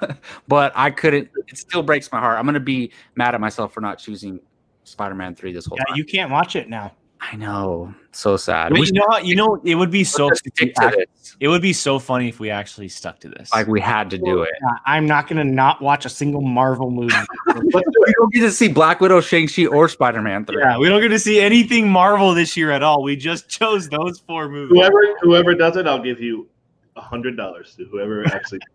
but 0.48 0.72
I 0.74 0.90
couldn't. 0.90 1.28
It 1.48 1.58
still 1.58 1.82
breaks 1.82 2.10
my 2.12 2.18
heart. 2.20 2.38
I'm 2.38 2.46
gonna 2.46 2.60
be 2.60 2.92
mad 3.16 3.34
at 3.34 3.40
myself 3.40 3.72
for 3.74 3.80
not 3.82 3.98
choosing 3.98 4.40
Spider-Man 4.84 5.34
Three 5.34 5.52
this 5.52 5.66
whole 5.66 5.76
Yeah, 5.78 5.84
time. 5.88 5.96
you 5.96 6.04
can't 6.04 6.30
watch 6.30 6.56
it 6.56 6.68
now. 6.68 6.92
I 7.24 7.36
know, 7.36 7.94
so 8.10 8.36
sad. 8.36 8.70
But 8.70 8.80
We 8.80 8.86
you 8.86 8.92
know, 8.94 9.04
what? 9.06 9.24
you 9.24 9.36
know, 9.36 9.60
it 9.64 9.76
would 9.76 9.92
be 9.92 10.02
so. 10.02 10.28
should 10.28 10.38
stick 10.54 10.74
to 10.74 10.92
this. 10.96 11.36
It 11.38 11.46
would 11.46 11.62
be 11.62 11.72
so 11.72 12.00
funny 12.00 12.28
if 12.28 12.40
we 12.40 12.50
actually 12.50 12.88
stuck 12.88 13.20
to 13.20 13.28
this. 13.28 13.52
Like 13.52 13.68
we 13.68 13.80
had 13.80 14.10
to 14.10 14.18
do 14.18 14.42
it. 14.42 14.50
I'm 14.86 15.06
not 15.06 15.28
gonna 15.28 15.44
not 15.44 15.80
watch 15.80 16.04
a 16.04 16.08
single 16.08 16.40
Marvel 16.40 16.90
movie. 16.90 17.14
let's 17.46 17.64
We 17.64 18.12
don't 18.18 18.32
get 18.32 18.40
to 18.40 18.50
see 18.50 18.66
Black 18.68 19.00
Widow, 19.00 19.20
Shang 19.20 19.46
Chi, 19.46 19.66
or 19.66 19.88
Spider-Man 19.88 20.46
Three. 20.46 20.58
yeah, 20.60 20.76
we 20.76 20.88
don't 20.88 21.00
get 21.00 21.08
to 21.08 21.18
see 21.18 21.40
anything 21.40 21.88
Marvel 21.88 22.34
this 22.34 22.56
year 22.56 22.72
at 22.72 22.82
all. 22.82 23.04
We 23.04 23.14
just 23.14 23.48
chose 23.48 23.88
those 23.88 24.18
four 24.18 24.48
movies. 24.48 24.76
Whoever 24.76 25.14
whoever 25.20 25.54
does 25.54 25.76
it, 25.76 25.86
I'll 25.86 26.02
give 26.02 26.20
you 26.20 26.48
a 26.96 27.00
hundred 27.00 27.36
dollars 27.36 27.74
to 27.76 27.84
whoever 27.84 28.26
actually. 28.26 28.60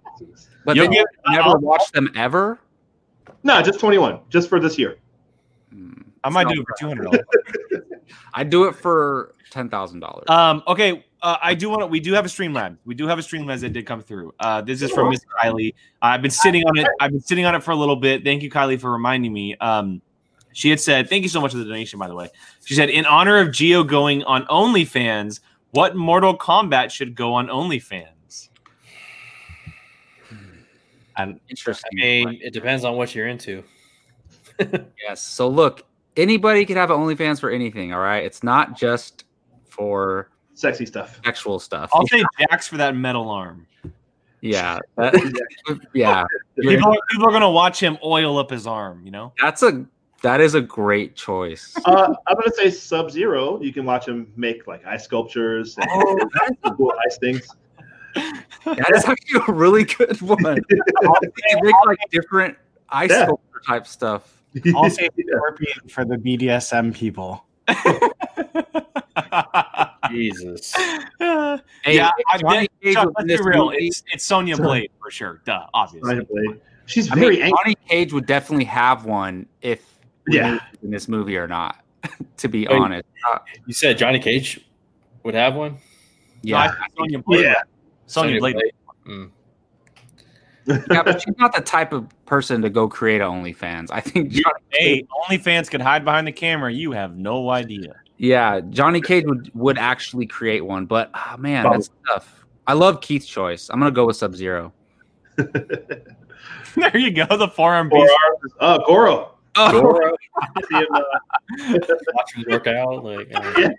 But 0.66 0.76
You'll 0.76 0.86
then 0.86 0.94
get- 0.94 1.06
you 1.28 1.38
never 1.38 1.58
watch 1.60 1.92
them 1.92 2.10
ever. 2.16 2.60
No, 3.44 3.62
just 3.62 3.80
twenty 3.80 3.98
one, 3.98 4.20
just 4.30 4.50
for 4.50 4.60
this 4.60 4.78
year. 4.80 4.98
Hmm. 5.72 5.92
I 6.24 6.30
might 6.30 6.48
do 6.48 6.60
it 6.60 6.66
for 6.68 6.76
two 6.80 6.88
hundred 6.88 7.04
dollars. 7.04 7.22
I'd 8.34 8.50
do 8.50 8.66
it 8.66 8.76
for 8.76 9.36
ten 9.52 9.70
thousand 9.70 10.00
dollars. 10.00 10.26
Um, 10.30 10.64
okay, 10.68 11.06
uh, 11.22 11.38
I 11.42 11.54
do 11.54 11.70
want 11.70 11.82
to. 11.82 11.88
We 11.88 12.00
do 12.00 12.14
have 12.14 12.26
a 12.26 12.30
Streamlabs. 12.30 12.78
We 12.86 12.96
do 12.96 13.08
have 13.08 13.20
a 13.20 13.22
Streamlabs 13.22 13.62
that 13.62 13.74
did 13.74 13.86
come 13.86 14.02
through. 14.02 14.34
Uh, 14.40 14.62
this 14.62 14.82
is 14.82 14.92
from 14.92 15.10
Miss 15.10 15.22
Kylie. 15.42 15.74
I've 16.02 16.22
been 16.22 16.32
sitting 16.32 16.64
on 16.64 16.78
it. 16.78 16.88
I've 17.00 17.12
been 17.12 17.22
sitting 17.22 17.46
on 17.46 17.56
it 17.56 17.64
for 17.64 17.72
a 17.72 17.76
little 17.76 17.96
bit. 17.96 18.24
Thank 18.24 18.44
you, 18.44 18.50
Kylie, 18.50 18.80
for 18.80 18.92
reminding 18.92 19.34
me. 19.34 19.56
Um, 19.58 20.02
she 20.54 20.70
had 20.70 20.80
said, 20.80 21.10
"Thank 21.10 21.24
you 21.24 21.30
so 21.30 21.42
much 21.42 21.52
for 21.52 21.58
the 21.58 21.66
donation." 21.66 22.00
By 22.00 22.08
the 22.08 22.16
way, 22.16 22.30
she 22.66 22.74
said, 22.76 22.90
"In 22.90 23.06
honor 23.06 23.38
of 23.38 23.50
Gio 23.50 23.86
going 23.86 24.24
on 24.24 24.46
OnlyFans, 24.46 25.40
what 25.72 25.96
Mortal 25.96 26.38
Kombat 26.38 26.92
should 26.92 27.16
go 27.16 27.34
on 27.34 27.48
OnlyFans?" 27.48 28.50
And 31.18 31.40
Interesting. 31.50 31.90
I 32.00 32.26
mean, 32.26 32.40
it 32.44 32.54
depends 32.54 32.84
on 32.84 32.96
what 32.96 33.16
you're 33.16 33.28
into. 33.28 33.64
Yes. 35.08 35.22
So 35.22 35.48
look, 35.48 35.87
anybody 36.18 36.66
can 36.66 36.76
have 36.78 36.92
an 36.92 36.98
OnlyFans 36.98 37.40
for 37.40 37.50
anything. 37.50 37.94
All 37.94 38.00
right. 38.02 38.24
It's 38.24 38.44
not 38.44 38.78
just 38.78 39.24
for 39.70 40.30
Sexy 40.54 40.86
stuff. 40.86 41.20
sexual 41.24 41.60
stuff. 41.60 41.90
I'll 41.94 42.08
say 42.08 42.24
Jax 42.40 42.68
for 42.68 42.78
that 42.78 42.96
metal 42.96 43.30
arm. 43.30 43.68
yeah. 44.42 44.80
That- 44.98 45.14
yeah. 45.94 46.26
You're- 46.56 46.76
People 46.76 46.92
are, 46.92 46.98
people 47.12 47.28
are 47.28 47.32
gonna 47.32 47.52
watch 47.52 47.80
him 47.80 47.98
oil 48.04 48.38
up 48.40 48.50
his 48.50 48.66
arm. 48.68 49.02
You 49.06 49.12
know. 49.12 49.34
that's 49.42 49.62
a 49.64 49.86
that 50.24 50.42
is 50.42 50.56
a 50.56 50.62
great 50.62 51.16
choice. 51.16 51.78
Uh, 51.86 52.12
I'm 52.26 52.36
gonna 52.36 52.52
say 52.56 52.72
Sub 52.72 53.12
Zero. 53.12 53.62
You 53.62 53.72
can 53.72 53.86
watch 53.86 54.08
him 54.08 54.32
make 54.36 54.66
like 54.66 54.84
ice 54.86 55.04
sculptures 55.04 55.78
and 55.78 55.88
cool 56.76 56.92
ice 57.06 57.18
things. 57.20 57.48
That 58.66 58.92
is 58.96 59.06
actually 59.06 59.42
a 59.48 59.52
really 59.52 59.84
good 59.84 60.20
one. 60.22 60.40
They 60.70 61.62
make 61.62 61.76
like 61.86 62.00
different 62.10 62.58
ice 62.90 63.12
Yeah. 63.12 63.26
sculpture 63.26 63.62
type 63.68 63.86
stuff. 63.86 64.37
I'll 64.76 64.90
say 64.90 65.10
Scorpion 65.28 65.90
for 65.90 66.06
the 66.06 66.18
BDSM 66.18 66.94
people. 66.94 67.46
Jesus. 70.10 70.74
yeah, 71.20 71.58
Hey, 71.84 72.00
I, 72.00 72.12
Johnny 72.40 72.68
Cage 72.82 72.94
Chuck, 72.94 73.10
let's 73.18 73.32
in 73.32 73.38
be 73.38 73.44
real. 73.44 73.66
movie- 73.66 73.88
It's, 73.88 74.04
it's 74.12 74.26
Sonya 74.26 74.58
Blade 74.58 74.92
for 75.02 75.12
sure. 75.12 75.42
Duh, 75.46 75.66
obviously. 75.74 76.10
Sonya 76.10 76.24
Blade. 76.26 76.62
She's 76.86 77.12
I 77.12 77.16
very 77.16 77.36
mean, 77.36 77.42
angry. 77.44 77.58
Johnny 77.64 77.76
Cage 77.90 78.14
would 78.14 78.26
definitely 78.26 78.66
have 78.66 79.06
one 79.06 79.48
if 79.62 79.82
Yeah. 80.28 80.52
knew 80.52 80.54
he 80.54 80.60
was 80.72 80.84
in 80.84 80.92
this 80.92 81.08
movie 81.08 81.38
or 81.38 81.48
not. 81.48 81.84
to 82.38 82.48
be 82.48 82.68
Wait. 82.68 82.80
honest, 82.80 83.06
Uh, 83.30 83.40
You 83.66 83.74
said 83.74 83.98
Johnny 83.98 84.20
Cage 84.20 84.62
would 85.24 85.34
have 85.34 85.56
one? 85.56 85.78
No, 86.44 86.56
I 86.58 86.66
yeah, 86.66 86.72
think 86.72 86.94
Sonya 86.98 87.20
Blade. 87.20 87.44
Yeah. 87.44 87.54
Sonya 88.06 88.30
Sonya 88.30 88.40
Blade. 88.40 88.54
Blade. 88.56 88.72
Mm. 89.08 89.32
Yeah, 90.68 91.04
but 91.04 91.22
she's 91.22 91.38
not 91.38 91.56
the 91.56 91.62
type 91.62 91.94
of 91.94 92.08
person 92.26 92.62
to 92.62 92.70
go 92.70 92.88
create 92.88 93.22
a 93.22 93.26
OnlyFans. 93.26 93.88
I 93.92 94.02
think 94.02 94.32
Johnny 94.32 94.60
Hey, 94.70 95.04
OnlyFans 95.30 95.70
could 95.70 95.82
hide 95.82 96.04
behind 96.04 96.28
the 96.28 96.32
camera. 96.32 96.72
You 96.72 96.92
have 96.92 97.18
no 97.18 97.50
idea. 97.50 97.96
Yeah, 98.18 98.62
Johnny 98.70 99.00
Cage 99.02 99.26
would 99.26 99.52
would 99.54 99.78
actually 99.78 100.26
create 100.26 100.66
one, 100.66 100.86
but 100.86 101.12
oh, 101.14 101.38
man, 101.38 101.64
that's 101.70 101.90
tough. 102.08 102.46
I 102.66 102.74
love 102.74 103.02
Keith's 103.02 103.28
choice. 103.28 103.70
I'm 103.70 103.80
gonna 103.80 103.92
go 103.92 104.06
with 104.08 104.16
Sub 104.18 104.36
Zero. 104.36 104.74
there 105.38 106.98
you 106.98 107.12
go. 107.12 107.26
The 107.38 107.48
forearm 107.48 107.90
Four 107.90 108.06
beast. 108.06 108.14
arms. 108.26 108.54
Oh, 108.60 108.86
Goro. 108.86 109.32
Oh, 109.56 109.72
Goro, 109.72 110.16
See 110.70 110.76
him, 110.78 110.88
watch 112.14 112.34
him 112.36 112.46
work 112.50 112.68
out. 112.68 113.04
Like, 113.04 113.32
uh, 113.34 113.54
yeah. 113.58 113.70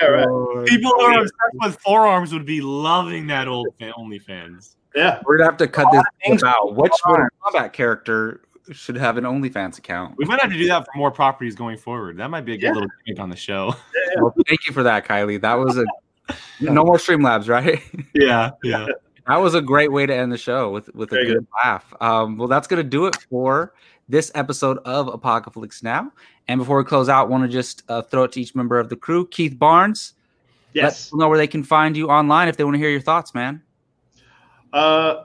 Yeah, 0.00 0.06
right. 0.06 0.66
People 0.66 0.90
who 0.92 1.00
are 1.02 1.18
obsessed 1.20 1.34
with 1.62 1.78
forearms 1.80 2.32
would 2.32 2.46
be 2.46 2.60
loving 2.60 3.26
that 3.26 3.48
old 3.48 3.68
fa- 3.78 3.92
OnlyFans. 3.98 4.76
Yeah. 4.96 5.20
We're 5.24 5.36
gonna 5.36 5.50
have 5.50 5.58
to 5.58 5.68
cut 5.68 5.86
this 5.92 6.02
things 6.24 6.42
out. 6.42 6.74
Which 6.74 6.90
going 7.04 7.20
Mortal 7.20 7.28
Kombat 7.44 7.72
character 7.72 8.40
should 8.72 8.96
have 8.96 9.16
an 9.16 9.22
OnlyFans 9.24 9.78
account? 9.78 10.16
We 10.18 10.24
might 10.24 10.40
have 10.40 10.50
to 10.50 10.58
do 10.58 10.66
that 10.68 10.84
for 10.86 10.98
more 10.98 11.10
properties 11.12 11.54
going 11.54 11.76
forward. 11.78 12.16
That 12.16 12.30
might 12.30 12.44
be 12.44 12.54
a 12.54 12.56
good 12.56 12.64
Yeah. 12.66 12.72
little 12.72 12.88
gimmick 13.06 13.20
on 13.20 13.30
the 13.30 13.36
show. 13.36 13.74
Well, 14.18 14.34
thank 14.48 14.66
you 14.66 14.72
for 14.72 14.82
that, 14.84 15.06
Kylie. 15.06 15.38
That 15.40 15.54
was 15.54 15.76
a 15.76 15.84
no 16.60 16.84
more 16.84 16.96
Streamlabs, 16.96 17.48
right? 17.48 17.82
Yeah, 18.14 18.50
yeah. 18.64 18.86
That 19.28 19.36
was 19.36 19.54
a 19.54 19.60
great 19.60 19.92
way 19.92 20.06
to 20.06 20.14
end 20.14 20.32
the 20.32 20.38
show 20.38 20.70
with 20.70 20.92
with 20.94 21.12
a 21.12 21.16
Very 21.16 21.26
good 21.26 21.46
laugh. 21.62 21.92
Um, 22.00 22.38
well, 22.38 22.48
that's 22.48 22.66
gonna 22.66 22.82
do 22.82 23.06
it 23.06 23.16
for 23.28 23.74
this 24.08 24.30
episode 24.34 24.78
of 24.84 25.08
Apocalypse 25.08 25.82
Now. 25.82 26.12
And 26.48 26.58
before 26.60 26.78
we 26.78 26.84
close 26.84 27.08
out, 27.08 27.28
want 27.28 27.42
to 27.42 27.48
just 27.48 27.82
uh, 27.88 28.02
throw 28.02 28.22
it 28.24 28.32
to 28.32 28.40
each 28.40 28.54
member 28.54 28.78
of 28.78 28.88
the 28.88 28.94
crew. 28.96 29.26
Keith 29.26 29.58
Barnes, 29.58 30.14
let 30.74 30.82
Yes. 30.84 31.06
people 31.06 31.18
know 31.18 31.28
where 31.28 31.38
they 31.38 31.48
can 31.48 31.64
find 31.64 31.96
you 31.96 32.08
online 32.08 32.46
if 32.48 32.56
they 32.56 32.62
want 32.64 32.74
to 32.76 32.78
hear 32.78 32.88
your 32.90 33.00
thoughts, 33.00 33.34
man. 33.34 33.62
Uh, 34.76 35.24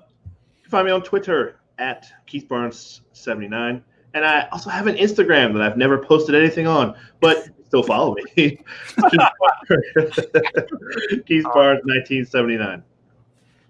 you 0.55 0.61
can 0.63 0.71
find 0.71 0.85
me 0.85 0.93
on 0.93 1.03
Twitter 1.03 1.59
at 1.77 2.07
Keith 2.25 2.47
Barnes 2.47 3.01
seventy 3.11 3.49
nine, 3.49 3.83
and 4.13 4.23
I 4.23 4.47
also 4.53 4.69
have 4.69 4.87
an 4.87 4.95
Instagram 4.95 5.51
that 5.53 5.61
I've 5.61 5.75
never 5.75 5.97
posted 5.97 6.35
anything 6.35 6.67
on, 6.67 6.95
but 7.19 7.49
still 7.65 7.83
follow 7.83 8.15
me. 8.15 8.31
Keith 11.25 11.43
Barnes, 11.53 11.81
nineteen 11.85 12.25
seventy 12.25 12.55
nine. 12.55 12.81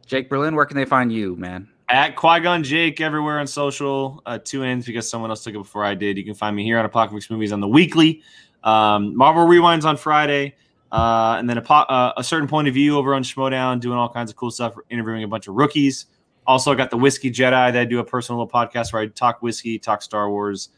Jake 0.05 0.29
Berlin, 0.29 0.53
where 0.53 0.65
can 0.65 0.77
they 0.77 0.85
find 0.85 1.11
you, 1.11 1.35
man? 1.37 1.67
At 1.89 2.15
Qui 2.15 2.41
Gon 2.41 2.63
Jake 2.63 3.01
everywhere 3.01 3.39
on 3.39 3.47
social. 3.47 4.21
Uh, 4.27 4.37
two 4.37 4.61
ends 4.61 4.85
because 4.85 5.09
someone 5.09 5.31
else 5.31 5.43
took 5.43 5.55
it 5.55 5.57
before 5.57 5.83
I 5.83 5.95
did. 5.95 6.15
You 6.15 6.23
can 6.23 6.35
find 6.35 6.55
me 6.55 6.63
here 6.63 6.77
on 6.77 6.85
Apocalypse 6.85 7.31
Movies 7.31 7.51
on 7.51 7.59
the 7.59 7.67
weekly. 7.67 8.21
Um, 8.63 9.15
Marvel 9.15 9.47
Rewinds 9.47 9.85
on 9.85 9.97
Friday. 9.97 10.53
Uh, 10.91 11.35
and 11.39 11.49
then 11.49 11.57
a, 11.57 11.61
po- 11.61 11.73
uh, 11.73 12.13
a 12.17 12.23
certain 12.23 12.47
point 12.47 12.67
of 12.67 12.73
view 12.73 12.97
over 12.97 13.15
on 13.15 13.23
Schmoedown, 13.23 13.79
doing 13.79 13.97
all 13.97 14.09
kinds 14.09 14.29
of 14.29 14.35
cool 14.35 14.51
stuff, 14.51 14.75
interviewing 14.89 15.23
a 15.23 15.27
bunch 15.27 15.47
of 15.47 15.55
rookies. 15.55 16.07
Also, 16.45 16.71
I 16.71 16.75
got 16.75 16.89
the 16.89 16.97
Whiskey 16.97 17.31
Jedi 17.31 17.71
that 17.71 17.75
I 17.75 17.85
do 17.85 17.99
a 17.99 18.03
personal 18.03 18.39
little 18.39 18.51
podcast 18.51 18.91
where 18.91 19.01
I 19.01 19.07
talk 19.07 19.41
whiskey, 19.41 19.79
talk 19.79 20.01
Star 20.01 20.29
Wars. 20.29 20.69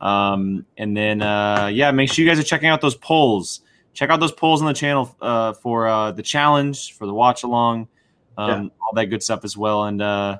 Um, 0.00 0.64
and 0.76 0.96
then, 0.96 1.20
uh, 1.22 1.68
yeah, 1.72 1.90
make 1.90 2.10
sure 2.10 2.24
you 2.24 2.30
guys 2.30 2.38
are 2.38 2.44
checking 2.44 2.68
out 2.68 2.80
those 2.80 2.94
polls. 2.94 3.60
Check 3.94 4.10
out 4.10 4.20
those 4.20 4.32
polls 4.32 4.62
on 4.62 4.68
the 4.68 4.74
channel 4.74 5.14
uh, 5.20 5.52
for 5.54 5.88
uh, 5.88 6.12
the 6.12 6.22
challenge, 6.22 6.94
for 6.94 7.06
the 7.06 7.12
watch 7.12 7.42
along, 7.42 7.88
um, 8.36 8.70
all 8.80 8.92
that 8.94 9.06
good 9.06 9.22
stuff 9.22 9.44
as 9.44 9.56
well. 9.56 9.84
And 9.84 10.00
uh, 10.00 10.38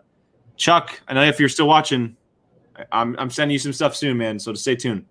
Chuck, 0.56 1.00
I 1.08 1.14
know 1.14 1.24
if 1.24 1.40
you're 1.40 1.48
still 1.48 1.66
watching, 1.66 2.16
I'm 2.92 3.16
I'm 3.18 3.30
sending 3.30 3.52
you 3.52 3.58
some 3.58 3.72
stuff 3.72 3.96
soon, 3.96 4.16
man. 4.16 4.38
So 4.38 4.52
to 4.52 4.58
stay 4.58 4.76
tuned. 4.76 5.06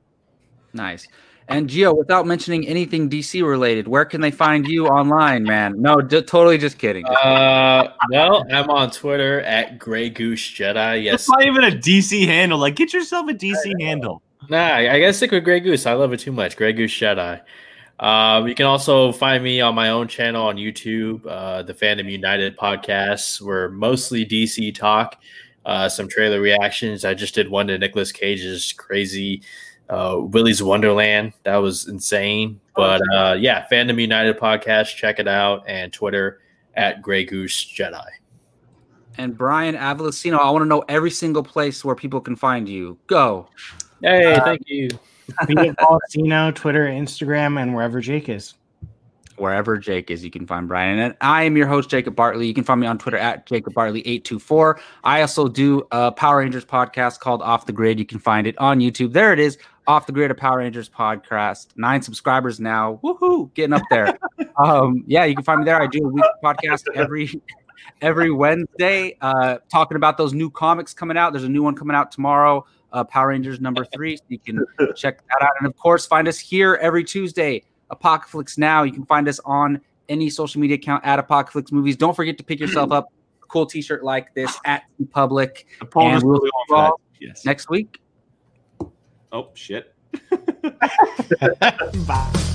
Nice. 0.73 1.07
And 1.49 1.69
Gio, 1.69 1.97
without 1.97 2.27
mentioning 2.27 2.67
anything 2.67 3.09
DC 3.09 3.41
related, 3.47 3.87
where 3.87 4.03
can 4.03 4.19
they 4.19 4.31
find 4.31 4.67
you 4.67 4.87
online, 4.87 5.43
man? 5.43 5.81
No, 5.81 6.01
d- 6.01 6.21
totally 6.21 6.57
just 6.57 6.77
kidding. 6.77 7.05
Uh, 7.05 7.93
well, 8.11 8.45
I'm 8.51 8.69
on 8.69 8.91
Twitter 8.91 9.41
at 9.41 9.79
Grey 9.79 10.09
Goose 10.09 10.41
Jedi. 10.41 11.05
Yes, 11.05 11.21
It's 11.21 11.29
not 11.29 11.45
even 11.45 11.63
a 11.63 11.71
DC 11.71 12.25
handle. 12.25 12.59
Like, 12.59 12.75
get 12.75 12.91
yourself 12.93 13.29
a 13.29 13.33
DC 13.33 13.81
handle. 13.81 14.21
Nah, 14.49 14.75
I 14.75 14.99
gotta 14.99 15.13
stick 15.13 15.31
with 15.31 15.43
Grey 15.45 15.59
Goose. 15.61 15.85
I 15.85 15.93
love 15.93 16.11
it 16.13 16.19
too 16.19 16.31
much. 16.31 16.57
Grey 16.57 16.73
Goose 16.73 16.91
Jedi. 16.91 17.41
Um, 17.99 18.47
you 18.47 18.53
can 18.53 18.65
also 18.65 19.11
find 19.11 19.43
me 19.43 19.59
on 19.61 19.73
my 19.73 19.89
own 19.89 20.07
channel 20.07 20.45
on 20.45 20.57
YouTube, 20.57 21.25
uh, 21.25 21.63
the 21.63 21.73
Fandom 21.73 22.11
United 22.11 22.55
podcast. 22.57 23.41
We're 23.41 23.69
mostly 23.69 24.25
DC 24.25 24.75
talk, 24.75 25.17
uh, 25.65 25.89
some 25.89 26.07
trailer 26.07 26.39
reactions. 26.39 27.03
I 27.05 27.13
just 27.13 27.33
did 27.33 27.49
one 27.49 27.67
to 27.67 27.77
Nicolas 27.77 28.11
Cage's 28.11 28.71
crazy 28.73 29.41
uh, 29.89 30.17
Willy's 30.19 30.61
Wonderland. 30.61 31.33
That 31.43 31.57
was 31.57 31.87
insane. 31.87 32.59
But 32.75 33.01
uh, 33.13 33.35
yeah, 33.39 33.65
Fandom 33.71 33.99
United 33.99 34.37
podcast. 34.37 34.95
Check 34.95 35.19
it 35.19 35.27
out 35.27 35.63
and 35.67 35.91
Twitter 35.91 36.41
at 36.75 37.01
Grey 37.01 37.25
Goose 37.25 37.65
Jedi. 37.65 38.05
And 39.17 39.35
Brian 39.35 39.75
Avalosino, 39.75 40.39
I 40.39 40.49
want 40.51 40.61
to 40.61 40.67
know 40.67 40.83
every 40.87 41.09
single 41.09 41.41
place 41.41 41.83
where 41.83 41.95
people 41.95 42.21
can 42.21 42.35
find 42.35 42.69
you. 42.69 42.97
Go. 43.07 43.49
Hey, 44.01 44.37
thank 44.43 44.61
you. 44.67 44.89
Be 45.47 45.53
it 45.57 45.75
Valentino, 45.79 46.51
Twitter, 46.51 46.85
Instagram, 46.85 47.61
and 47.61 47.73
wherever 47.75 47.99
Jake 47.99 48.29
is. 48.29 48.53
Wherever 49.37 49.77
Jake 49.77 50.09
is, 50.09 50.23
you 50.23 50.31
can 50.31 50.47
find 50.47 50.67
Brian. 50.67 50.97
And 50.99 51.15
I 51.21 51.43
am 51.43 51.57
your 51.57 51.67
host, 51.67 51.89
Jacob 51.89 52.15
Bartley. 52.15 52.47
You 52.47 52.53
can 52.53 52.63
find 52.63 52.79
me 52.79 52.87
on 52.87 52.97
Twitter 52.97 53.17
at 53.17 53.45
Jacob 53.45 53.73
Bartley824. 53.73 54.79
I 55.03 55.21
also 55.21 55.47
do 55.47 55.85
a 55.91 56.11
Power 56.11 56.39
Rangers 56.39 56.65
podcast 56.65 57.19
called 57.19 57.41
Off 57.43 57.65
the 57.65 57.71
Grid. 57.71 57.99
You 57.99 58.05
can 58.05 58.19
find 58.19 58.47
it 58.47 58.57
on 58.57 58.79
YouTube. 58.79 59.13
There 59.13 59.33
it 59.33 59.39
is, 59.39 59.57
Off 59.87 60.05
the 60.05 60.11
Grid, 60.11 60.31
of 60.31 60.37
Power 60.37 60.57
Rangers 60.57 60.89
podcast. 60.89 61.67
Nine 61.77 62.01
subscribers 62.01 62.59
now. 62.59 62.99
Woohoo! 63.03 63.53
Getting 63.53 63.73
up 63.73 63.83
there. 63.89 64.17
um, 64.57 65.03
yeah, 65.07 65.23
you 65.23 65.33
can 65.33 65.45
find 65.45 65.61
me 65.61 65.65
there. 65.65 65.81
I 65.81 65.87
do 65.87 66.03
a 66.03 66.07
weekly 66.09 66.29
podcast 66.43 66.83
every 66.93 67.41
every 68.01 68.31
Wednesday, 68.31 69.17
uh, 69.21 69.59
talking 69.71 69.95
about 69.95 70.17
those 70.17 70.33
new 70.33 70.49
comics 70.49 70.93
coming 70.93 71.17
out. 71.17 71.31
There's 71.31 71.45
a 71.45 71.49
new 71.49 71.63
one 71.63 71.75
coming 71.75 71.95
out 71.95 72.11
tomorrow, 72.11 72.65
uh, 72.91 73.03
Power 73.05 73.29
Rangers 73.29 73.59
number 73.59 73.85
three. 73.85 74.17
So 74.17 74.23
you 74.27 74.39
can 74.39 74.65
check 74.95 75.21
that 75.27 75.41
out. 75.41 75.51
And 75.59 75.67
of 75.67 75.75
course, 75.77 76.05
find 76.05 76.27
us 76.27 76.37
here 76.37 76.77
every 76.81 77.03
Tuesday, 77.03 77.63
Apocalypse 77.89 78.57
Now. 78.57 78.83
You 78.83 78.91
can 78.91 79.05
find 79.05 79.27
us 79.27 79.39
on 79.45 79.81
any 80.09 80.29
social 80.29 80.59
media 80.59 80.75
account 80.75 81.05
at 81.05 81.19
Apocalypse 81.19 81.71
Movies. 81.71 81.95
Don't 81.95 82.15
forget 82.15 82.37
to 82.37 82.43
pick 82.43 82.59
yourself 82.59 82.91
up 82.91 83.07
a 83.41 83.45
cool 83.45 83.65
T-shirt 83.65 84.03
like 84.03 84.33
this 84.33 84.57
at 84.65 84.83
Public 85.11 85.65
The 85.79 85.85
poll 85.85 86.07
And 86.07 86.17
is 86.17 86.23
we'll 86.23 86.39
really 86.39 86.49
on 86.49 86.91
for. 86.91 86.97
Yes. 87.19 87.45
next 87.45 87.69
week. 87.69 88.01
Oh 89.31 89.49
shit. 89.53 89.93
Bye. 92.07 92.53